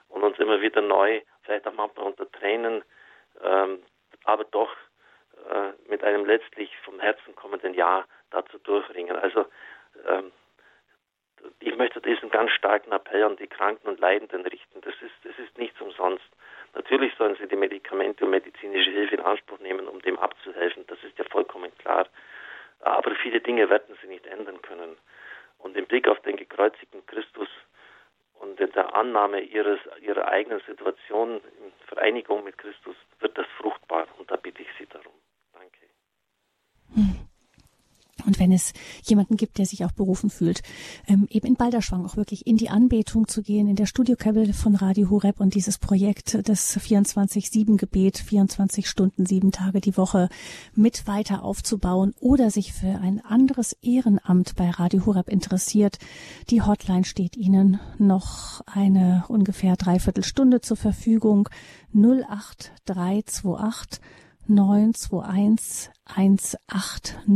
und 0.09 0.23
uns 0.23 0.37
immer 0.39 0.61
wieder 0.61 0.81
neu, 0.81 1.21
vielleicht 1.43 1.67
auch 1.67 1.73
manchmal 1.73 2.05
unter 2.05 2.29
Tränen, 2.31 2.83
ähm, 3.43 3.81
aber 4.25 4.43
doch 4.45 4.71
äh, 5.49 5.89
mit 5.89 6.03
einem 6.03 6.25
letztlich 6.25 6.75
vom 6.83 6.99
Herzen 6.99 7.35
kommenden 7.35 7.73
Ja 7.73 8.05
dazu 8.29 8.59
durchringen. 8.59 9.15
Also 9.15 9.45
ähm, 10.07 10.31
ich 11.59 11.75
möchte 11.75 12.01
diesen 12.01 12.29
ganz 12.29 12.51
starken 12.51 12.91
Appell 12.91 13.23
an 13.23 13.37
die 13.37 13.47
Kranken 13.47 13.87
und 13.87 13.99
Leidenden 13.99 14.45
richten. 14.45 14.81
Das 14.81 14.93
ist, 15.01 15.13
das 15.23 15.37
ist 15.39 15.57
nichts 15.57 15.79
umsonst. 15.81 16.25
Natürlich 16.73 17.13
sollen 17.15 17.35
sie 17.35 17.47
die 17.47 17.55
Medikamente 17.55 18.25
und 18.25 18.31
medizinische 18.31 18.91
Hilfe 18.91 19.15
in 19.15 19.21
Anspruch 19.21 19.59
nehmen, 19.59 19.87
um 19.87 20.01
dem 20.01 20.17
abzuhelfen. 20.19 20.85
Das 20.87 21.03
ist 21.03 21.17
ja 21.17 21.25
vollkommen 21.29 21.75
klar. 21.79 22.07
Aber 22.81 23.13
viele 23.15 23.41
Dinge 23.41 23.69
werden 23.69 23.97
sie 24.01 24.07
nicht 24.07 24.25
ändern 24.25 24.61
können. 24.61 24.97
Und 25.59 25.77
im 25.77 25.85
Blick 25.85 26.07
auf 26.07 26.19
den 26.21 26.37
gekreuzigten 26.37 27.05
Christus 27.05 27.49
und 28.39 28.59
in 28.59 28.71
der 28.71 28.95
Annahme 28.95 29.41
ihres, 29.41 29.79
ihrer 30.01 30.27
eigenen 30.27 30.61
Situation 30.61 31.35
in 31.35 31.71
Vereinigung 31.87 32.43
mit 32.43 32.57
Christus 32.57 32.95
wird 33.19 33.37
das 33.37 33.45
fruchtbar. 33.57 34.07
Und 34.17 34.31
da 34.31 34.35
bitte 34.35 34.63
ich 34.63 34.69
Sie 34.79 34.87
darum. 34.87 35.13
Und 38.25 38.39
wenn 38.39 38.51
es 38.51 38.73
jemanden 39.03 39.37
gibt, 39.37 39.57
der 39.57 39.65
sich 39.65 39.85
auch 39.85 39.91
berufen 39.91 40.29
fühlt, 40.29 40.61
ähm, 41.07 41.27
eben 41.29 41.47
in 41.47 41.55
Balderschwang 41.55 42.05
auch 42.05 42.17
wirklich 42.17 42.47
in 42.47 42.57
die 42.57 42.69
Anbetung 42.69 43.27
zu 43.27 43.41
gehen, 43.41 43.67
in 43.67 43.75
der 43.75 43.85
Studiokabelle 43.85 44.53
von 44.53 44.75
Radio 44.75 45.09
Horeb 45.09 45.39
und 45.39 45.55
dieses 45.55 45.77
Projekt, 45.77 46.47
das 46.47 46.77
24-7-Gebet, 46.77 48.17
24 48.17 48.89
Stunden, 48.89 49.25
sieben 49.25 49.51
Tage 49.51 49.81
die 49.81 49.97
Woche 49.97 50.29
mit 50.75 51.07
weiter 51.07 51.43
aufzubauen 51.43 52.13
oder 52.19 52.51
sich 52.51 52.73
für 52.73 52.99
ein 52.99 53.23
anderes 53.23 53.75
Ehrenamt 53.81 54.55
bei 54.55 54.69
Radio 54.69 55.05
Horeb 55.05 55.29
interessiert, 55.29 55.97
die 56.49 56.61
Hotline 56.61 57.05
steht 57.05 57.37
Ihnen 57.37 57.79
noch 57.97 58.61
eine 58.65 59.25
ungefähr 59.27 59.75
dreiviertel 59.75 60.23
Stunde 60.23 60.61
zur 60.61 60.77
Verfügung. 60.77 61.49
08328 61.93 63.99
921 64.47 65.89
180 66.05 67.27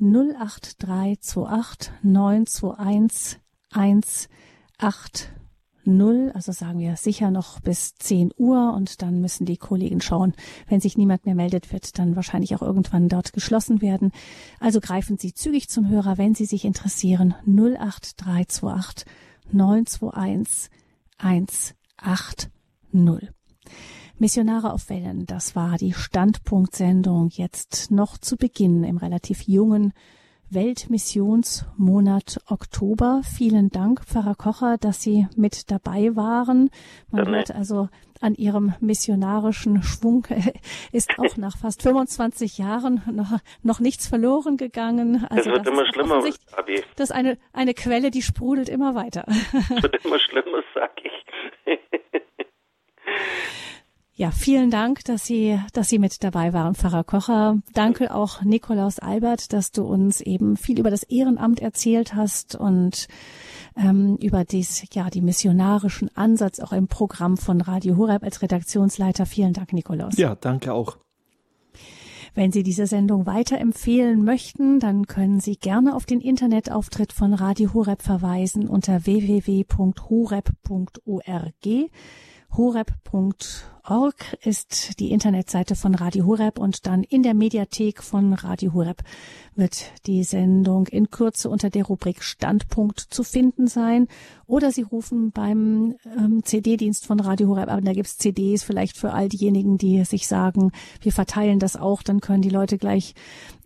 08328 0.00 1.92
921 2.02 3.38
180. 3.70 4.28
Also 6.32 6.52
sagen 6.52 6.78
wir 6.78 6.96
sicher 6.96 7.30
noch 7.30 7.60
bis 7.60 7.94
10 7.96 8.32
Uhr 8.38 8.72
und 8.74 9.02
dann 9.02 9.20
müssen 9.20 9.44
die 9.44 9.58
Kollegen 9.58 10.00
schauen, 10.00 10.32
wenn 10.66 10.80
sich 10.80 10.96
niemand 10.96 11.26
mehr 11.26 11.34
meldet, 11.34 11.74
wird 11.74 11.98
dann 11.98 12.16
wahrscheinlich 12.16 12.54
auch 12.54 12.62
irgendwann 12.62 13.10
dort 13.10 13.34
geschlossen 13.34 13.82
werden. 13.82 14.10
Also 14.60 14.80
greifen 14.80 15.18
Sie 15.18 15.34
zügig 15.34 15.68
zum 15.68 15.88
Hörer, 15.88 16.16
wenn 16.16 16.34
Sie 16.34 16.46
sich 16.46 16.64
interessieren. 16.64 17.34
08328 17.46 19.04
921 19.52 20.70
180. 21.18 22.50
Missionare 24.18 24.72
auf 24.72 24.90
Wellen, 24.90 25.26
das 25.26 25.56
war 25.56 25.76
die 25.76 25.92
Standpunktsendung 25.92 27.30
jetzt 27.32 27.90
noch 27.90 28.16
zu 28.16 28.36
Beginn 28.36 28.84
im 28.84 28.96
relativ 28.96 29.42
jungen 29.42 29.92
Weltmissionsmonat 30.50 32.38
Oktober. 32.48 33.22
Vielen 33.24 33.70
Dank, 33.70 34.04
Pfarrer 34.04 34.36
Kocher, 34.36 34.78
dass 34.78 35.02
Sie 35.02 35.26
mit 35.36 35.70
dabei 35.70 36.14
waren. 36.14 36.70
Man 37.10 37.26
hört 37.28 37.50
also 37.50 37.88
an 38.20 38.34
Ihrem 38.34 38.74
missionarischen 38.80 39.82
Schwung 39.82 40.26
ist 40.92 41.18
auch 41.18 41.36
nach 41.36 41.58
fast 41.58 41.82
25 41.82 42.58
Jahren 42.58 43.02
noch, 43.10 43.38
noch 43.62 43.80
nichts 43.80 44.06
verloren 44.06 44.56
gegangen. 44.56 45.26
Also 45.28 45.50
es 45.50 45.56
wird 45.56 45.66
immer 45.66 45.86
schlimmer, 45.86 46.24
Abi. 46.56 46.84
Das 46.96 47.10
ist 47.10 47.16
eine, 47.16 47.36
eine 47.52 47.74
Quelle, 47.74 48.10
die 48.12 48.22
sprudelt 48.22 48.68
immer 48.68 48.94
weiter. 48.94 49.24
Es 49.28 49.82
wird 49.82 50.04
immer 50.04 50.20
schlimmer, 50.20 50.62
sag 50.72 50.92
ich. 51.02 51.12
Ja, 54.16 54.30
vielen 54.30 54.70
Dank, 54.70 55.04
dass 55.04 55.24
Sie, 55.26 55.58
dass 55.72 55.88
Sie 55.88 55.98
mit 55.98 56.22
dabei 56.22 56.52
waren, 56.52 56.76
Pfarrer 56.76 57.02
Kocher. 57.02 57.58
Danke 57.72 58.14
auch 58.14 58.42
Nikolaus 58.42 59.00
Albert, 59.00 59.52
dass 59.52 59.72
du 59.72 59.82
uns 59.82 60.20
eben 60.20 60.56
viel 60.56 60.78
über 60.78 60.90
das 60.90 61.02
Ehrenamt 61.02 61.58
erzählt 61.58 62.14
hast 62.14 62.54
und 62.54 63.08
ähm, 63.76 64.16
über 64.22 64.44
dies, 64.44 64.84
ja, 64.92 65.10
die 65.10 65.20
missionarischen 65.20 66.16
Ansatz 66.16 66.60
auch 66.60 66.72
im 66.72 66.86
Programm 66.86 67.36
von 67.36 67.60
Radio 67.60 67.96
Horeb 67.96 68.22
als 68.22 68.40
Redaktionsleiter. 68.40 69.26
Vielen 69.26 69.52
Dank, 69.52 69.72
Nikolaus. 69.72 70.16
Ja, 70.16 70.36
danke 70.36 70.72
auch. 70.72 70.98
Wenn 72.36 72.52
Sie 72.52 72.62
diese 72.62 72.86
Sendung 72.86 73.26
weiterempfehlen 73.26 74.24
möchten, 74.24 74.78
dann 74.78 75.08
können 75.08 75.40
Sie 75.40 75.56
gerne 75.56 75.96
auf 75.96 76.06
den 76.06 76.20
Internetauftritt 76.20 77.12
von 77.12 77.34
Radio 77.34 77.74
Horeb 77.74 78.00
verweisen 78.00 78.68
unter 78.68 79.06
www.horeb.org 79.06 79.64
horeb.org 82.56 84.14
ist 84.42 85.00
die 85.00 85.10
Internetseite 85.10 85.74
von 85.74 85.94
Radio 85.94 86.26
Horeb 86.26 86.58
und 86.58 86.86
dann 86.86 87.02
in 87.02 87.22
der 87.22 87.34
Mediathek 87.34 88.02
von 88.02 88.32
Radio 88.32 88.72
Horeb 88.74 89.02
wird 89.56 89.92
die 90.06 90.22
Sendung 90.22 90.86
in 90.86 91.10
Kürze 91.10 91.50
unter 91.50 91.70
der 91.70 91.84
Rubrik 91.84 92.22
Standpunkt 92.22 93.00
zu 93.00 93.24
finden 93.24 93.66
sein. 93.66 94.06
Oder 94.46 94.70
Sie 94.70 94.82
rufen 94.82 95.32
beim 95.32 95.96
ähm, 96.16 96.44
CD-Dienst 96.44 97.06
von 97.06 97.18
Radio 97.18 97.48
Horeb 97.48 97.68
an, 97.68 97.84
da 97.84 97.92
gibt's 97.92 98.18
CDs 98.18 98.62
vielleicht 98.62 98.96
für 98.96 99.12
all 99.12 99.28
diejenigen, 99.28 99.76
die 99.76 100.04
sich 100.04 100.28
sagen, 100.28 100.70
wir 101.00 101.12
verteilen 101.12 101.58
das 101.58 101.76
auch, 101.76 102.02
dann 102.02 102.20
können 102.20 102.42
die 102.42 102.50
Leute 102.50 102.78
gleich 102.78 103.14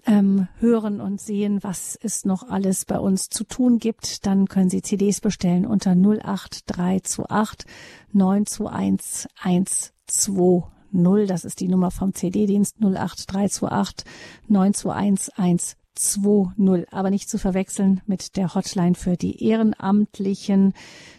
ähm, 0.09 0.49
hören 0.59 1.01
und 1.01 1.21
sehen, 1.21 1.63
was 1.63 1.97
es 2.01 2.25
noch 2.25 2.49
alles 2.49 2.87
bei 2.87 2.99
uns 2.99 3.29
zu 3.29 3.45
tun 3.45 3.79
gibt, 3.79 4.27
dann 4.27 4.49
können 4.49 4.71
Sie 4.71 4.81
CDs 4.81 5.21
bestellen 5.21 5.67
unter 5.67 5.91
08328 5.91 7.71
921 8.13 9.31
120. 9.43 11.29
Das 11.29 11.45
ist 11.45 11.61
die 11.61 11.69
Nummer 11.69 11.91
vom 11.91 12.15
CD-Dienst 12.15 12.77
08328 12.81 14.07
921 14.49 15.37
120. 15.37 15.77
Aber 16.91 17.11
nicht 17.11 17.29
zu 17.29 17.37
verwechseln 17.39 18.01
mit 18.07 18.37
der 18.37 18.55
Hotline 18.55 18.95
für 18.95 19.17
die 19.17 19.45
Ehrenamtlichen, 19.45 20.73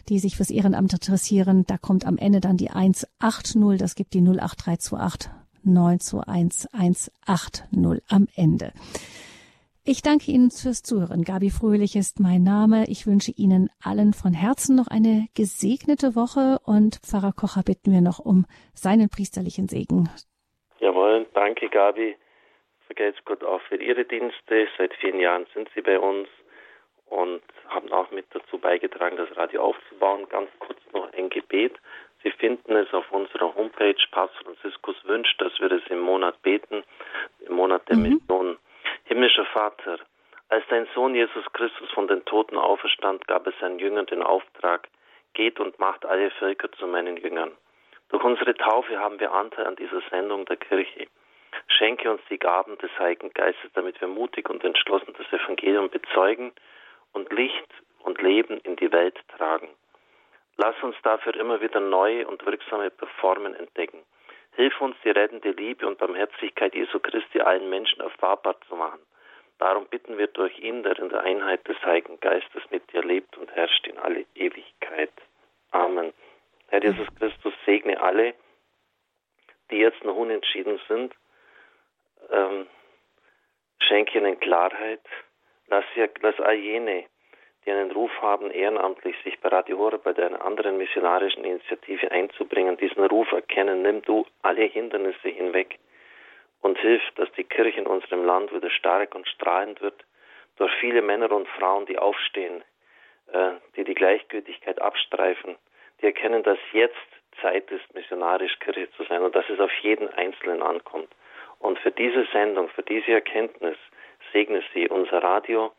die 0.08 0.18
sich 0.18 0.36
fürs 0.36 0.50
Ehrenamt 0.50 0.92
interessieren. 0.92 1.64
Da 1.66 1.78
kommt 1.78 2.06
am 2.06 2.18
Ende 2.18 2.40
dann 2.40 2.56
die 2.56 2.70
180. 2.70 3.78
Das 3.78 3.94
gibt 3.94 4.14
die 4.14 4.20
08328 4.20 5.30
921 5.64 7.12
am 8.08 8.26
Ende. 8.36 8.72
Ich 9.82 10.02
danke 10.02 10.30
Ihnen 10.30 10.50
fürs 10.50 10.82
Zuhören. 10.82 11.24
Gabi 11.24 11.50
Fröhlich 11.50 11.96
ist 11.96 12.20
mein 12.20 12.42
Name. 12.42 12.84
Ich 12.88 13.06
wünsche 13.06 13.32
Ihnen 13.32 13.70
allen 13.82 14.12
von 14.12 14.34
Herzen 14.34 14.76
noch 14.76 14.88
eine 14.88 15.26
gesegnete 15.34 16.14
Woche 16.14 16.58
und 16.64 17.00
Pfarrer 17.00 17.32
Kocher 17.32 17.62
bitten 17.64 17.90
wir 17.90 18.02
noch 18.02 18.18
um 18.18 18.44
seinen 18.74 19.08
priesterlichen 19.08 19.68
Segen. 19.68 20.10
Jawohl, 20.78 21.26
danke 21.32 21.68
Gabi. 21.70 22.14
Vergelt's 22.86 23.18
Gott 23.24 23.42
auch 23.42 23.62
für 23.62 23.82
Ihre 23.82 24.04
Dienste. 24.04 24.68
Seit 24.76 24.92
vielen 25.00 25.18
Jahren 25.18 25.46
sind 25.54 25.68
Sie 25.74 25.80
bei 25.80 25.98
uns 25.98 26.28
und 27.06 27.42
haben 27.68 27.90
auch 27.90 28.10
mit 28.10 28.26
dazu 28.30 28.58
beigetragen, 28.58 29.16
das 29.16 29.34
Radio 29.36 29.62
aufzubauen. 29.62 30.28
Ganz 30.28 30.50
kurz 30.58 30.78
noch 30.92 31.10
ein 31.14 31.30
Gebet. 31.30 31.74
Sie 32.22 32.30
finden 32.32 32.76
es 32.76 32.92
auf 32.92 33.10
unserer 33.12 33.54
Homepage. 33.54 33.96
Papst 34.10 34.36
Franziskus 34.44 34.96
wünscht, 35.04 35.40
dass 35.40 35.58
wir 35.60 35.72
es 35.72 35.86
im 35.88 36.00
Monat 36.00 36.40
beten, 36.42 36.84
im 37.46 37.54
Monat 37.54 37.88
der 37.88 37.96
mhm. 37.96 38.02
Mission. 38.02 38.58
Himmlischer 39.04 39.46
Vater, 39.46 39.98
als 40.48 40.64
dein 40.68 40.86
Sohn 40.94 41.14
Jesus 41.14 41.44
Christus 41.52 41.90
von 41.92 42.08
den 42.08 42.24
Toten 42.24 42.56
auferstand, 42.56 43.26
gab 43.26 43.46
es 43.46 43.54
seinen 43.60 43.78
Jüngern 43.78 44.06
den 44.06 44.22
Auftrag, 44.22 44.88
geht 45.32 45.60
und 45.60 45.78
macht 45.78 46.04
alle 46.04 46.30
Völker 46.32 46.70
zu 46.72 46.86
meinen 46.86 47.16
Jüngern. 47.16 47.52
Durch 48.08 48.24
unsere 48.24 48.54
Taufe 48.54 48.98
haben 48.98 49.20
wir 49.20 49.32
Anteil 49.32 49.66
an 49.66 49.76
dieser 49.76 50.02
Sendung 50.10 50.44
der 50.46 50.56
Kirche. 50.56 51.06
Schenke 51.68 52.10
uns 52.10 52.20
die 52.28 52.38
Gaben 52.38 52.76
des 52.78 52.90
Heiligen 52.98 53.30
Geistes, 53.32 53.70
damit 53.74 54.00
wir 54.00 54.08
mutig 54.08 54.50
und 54.50 54.64
entschlossen 54.64 55.14
das 55.16 55.40
Evangelium 55.40 55.88
bezeugen 55.88 56.52
und 57.12 57.32
Licht 57.32 57.68
und 58.00 58.20
Leben 58.20 58.58
in 58.60 58.76
die 58.76 58.90
Welt 58.92 59.18
tragen. 59.36 59.68
Lass 60.62 60.76
uns 60.82 60.94
dafür 61.02 61.34
immer 61.36 61.62
wieder 61.62 61.80
neue 61.80 62.28
und 62.28 62.44
wirksame 62.44 62.92
Formen 63.18 63.54
entdecken. 63.54 64.04
Hilf 64.56 64.78
uns, 64.82 64.94
die 65.02 65.08
rettende 65.08 65.52
Liebe 65.52 65.86
und 65.86 65.96
Barmherzigkeit 65.96 66.74
Jesu 66.74 66.98
Christi 66.98 67.40
allen 67.40 67.70
Menschen 67.70 68.02
erfahrbar 68.02 68.60
zu 68.68 68.76
machen. 68.76 69.00
Darum 69.58 69.86
bitten 69.86 70.18
wir 70.18 70.26
durch 70.26 70.58
ihn, 70.58 70.82
der 70.82 70.98
in 70.98 71.08
der 71.08 71.22
Einheit 71.22 71.66
des 71.66 71.82
Heiligen 71.82 72.20
Geistes 72.20 72.62
mit 72.68 72.92
dir 72.92 73.02
lebt 73.02 73.38
und 73.38 73.50
herrscht 73.56 73.86
in 73.86 73.96
alle 73.96 74.26
Ewigkeit. 74.34 75.12
Amen. 75.70 76.12
Herr 76.68 76.82
Jesus 76.84 77.08
Christus, 77.18 77.54
segne 77.64 77.98
alle, 77.98 78.34
die 79.70 79.78
jetzt 79.78 80.04
noch 80.04 80.14
unentschieden 80.14 80.78
sind. 80.88 81.14
Ähm, 82.30 82.66
schenke 83.78 84.18
ihnen 84.18 84.38
Klarheit. 84.38 85.00
Lass, 85.68 85.86
lass 86.20 86.38
all 86.38 86.56
jene, 86.56 87.06
die 87.70 87.76
einen 87.76 87.92
Ruf 87.92 88.10
haben, 88.20 88.50
ehrenamtlich 88.50 89.14
sich 89.22 89.38
bei 89.38 89.48
Radio 89.48 89.78
Horeb, 89.78 90.02
bei 90.02 90.12
der 90.12 90.44
anderen 90.44 90.76
missionarischen 90.76 91.44
Initiative 91.44 92.10
einzubringen, 92.10 92.76
diesen 92.76 93.04
Ruf 93.04 93.30
erkennen, 93.30 93.82
nimm 93.82 94.02
du 94.02 94.26
alle 94.42 94.64
Hindernisse 94.64 95.28
hinweg 95.28 95.78
und 96.62 96.78
hilf, 96.78 97.02
dass 97.14 97.30
die 97.32 97.44
Kirche 97.44 97.80
in 97.80 97.86
unserem 97.86 98.24
Land 98.24 98.52
wieder 98.52 98.70
stark 98.70 99.14
und 99.14 99.28
strahlend 99.28 99.80
wird, 99.80 100.04
durch 100.56 100.72
viele 100.80 101.00
Männer 101.00 101.30
und 101.30 101.46
Frauen, 101.48 101.86
die 101.86 101.96
aufstehen, 101.96 102.62
äh, 103.32 103.52
die 103.76 103.84
die 103.84 103.94
Gleichgültigkeit 103.94 104.80
abstreifen, 104.80 105.56
die 106.00 106.06
erkennen, 106.06 106.42
dass 106.42 106.58
jetzt 106.72 106.96
Zeit 107.40 107.70
ist, 107.70 107.94
missionarisch 107.94 108.58
Kirche 108.58 108.90
zu 108.96 109.04
sein 109.04 109.22
und 109.22 109.34
dass 109.36 109.48
es 109.48 109.60
auf 109.60 109.72
jeden 109.82 110.08
Einzelnen 110.14 110.60
ankommt. 110.60 111.08
Und 111.60 111.78
für 111.78 111.92
diese 111.92 112.26
Sendung, 112.32 112.68
für 112.70 112.82
diese 112.82 113.12
Erkenntnis 113.12 113.76
segne 114.32 114.60
sie 114.74 114.88
unser 114.88 115.22
Radio, 115.22 115.72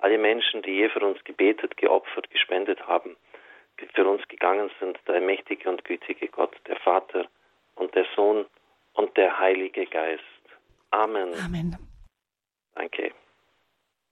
alle 0.00 0.18
Menschen, 0.18 0.62
die 0.62 0.72
je 0.72 0.88
für 0.88 1.00
uns 1.00 1.22
gebetet, 1.24 1.76
geopfert, 1.76 2.30
gespendet 2.30 2.86
haben, 2.86 3.16
für 3.94 4.08
uns 4.08 4.26
gegangen 4.28 4.70
sind, 4.78 4.98
der 5.06 5.20
mächtige 5.20 5.68
und 5.68 5.84
gütige 5.84 6.28
Gott, 6.28 6.54
der 6.66 6.76
Vater 6.76 7.26
und 7.76 7.94
der 7.94 8.06
Sohn 8.14 8.46
und 8.94 9.16
der 9.16 9.38
Heilige 9.38 9.86
Geist. 9.86 10.22
Amen. 10.90 11.32
Amen. 11.44 11.76
Danke. 12.74 13.12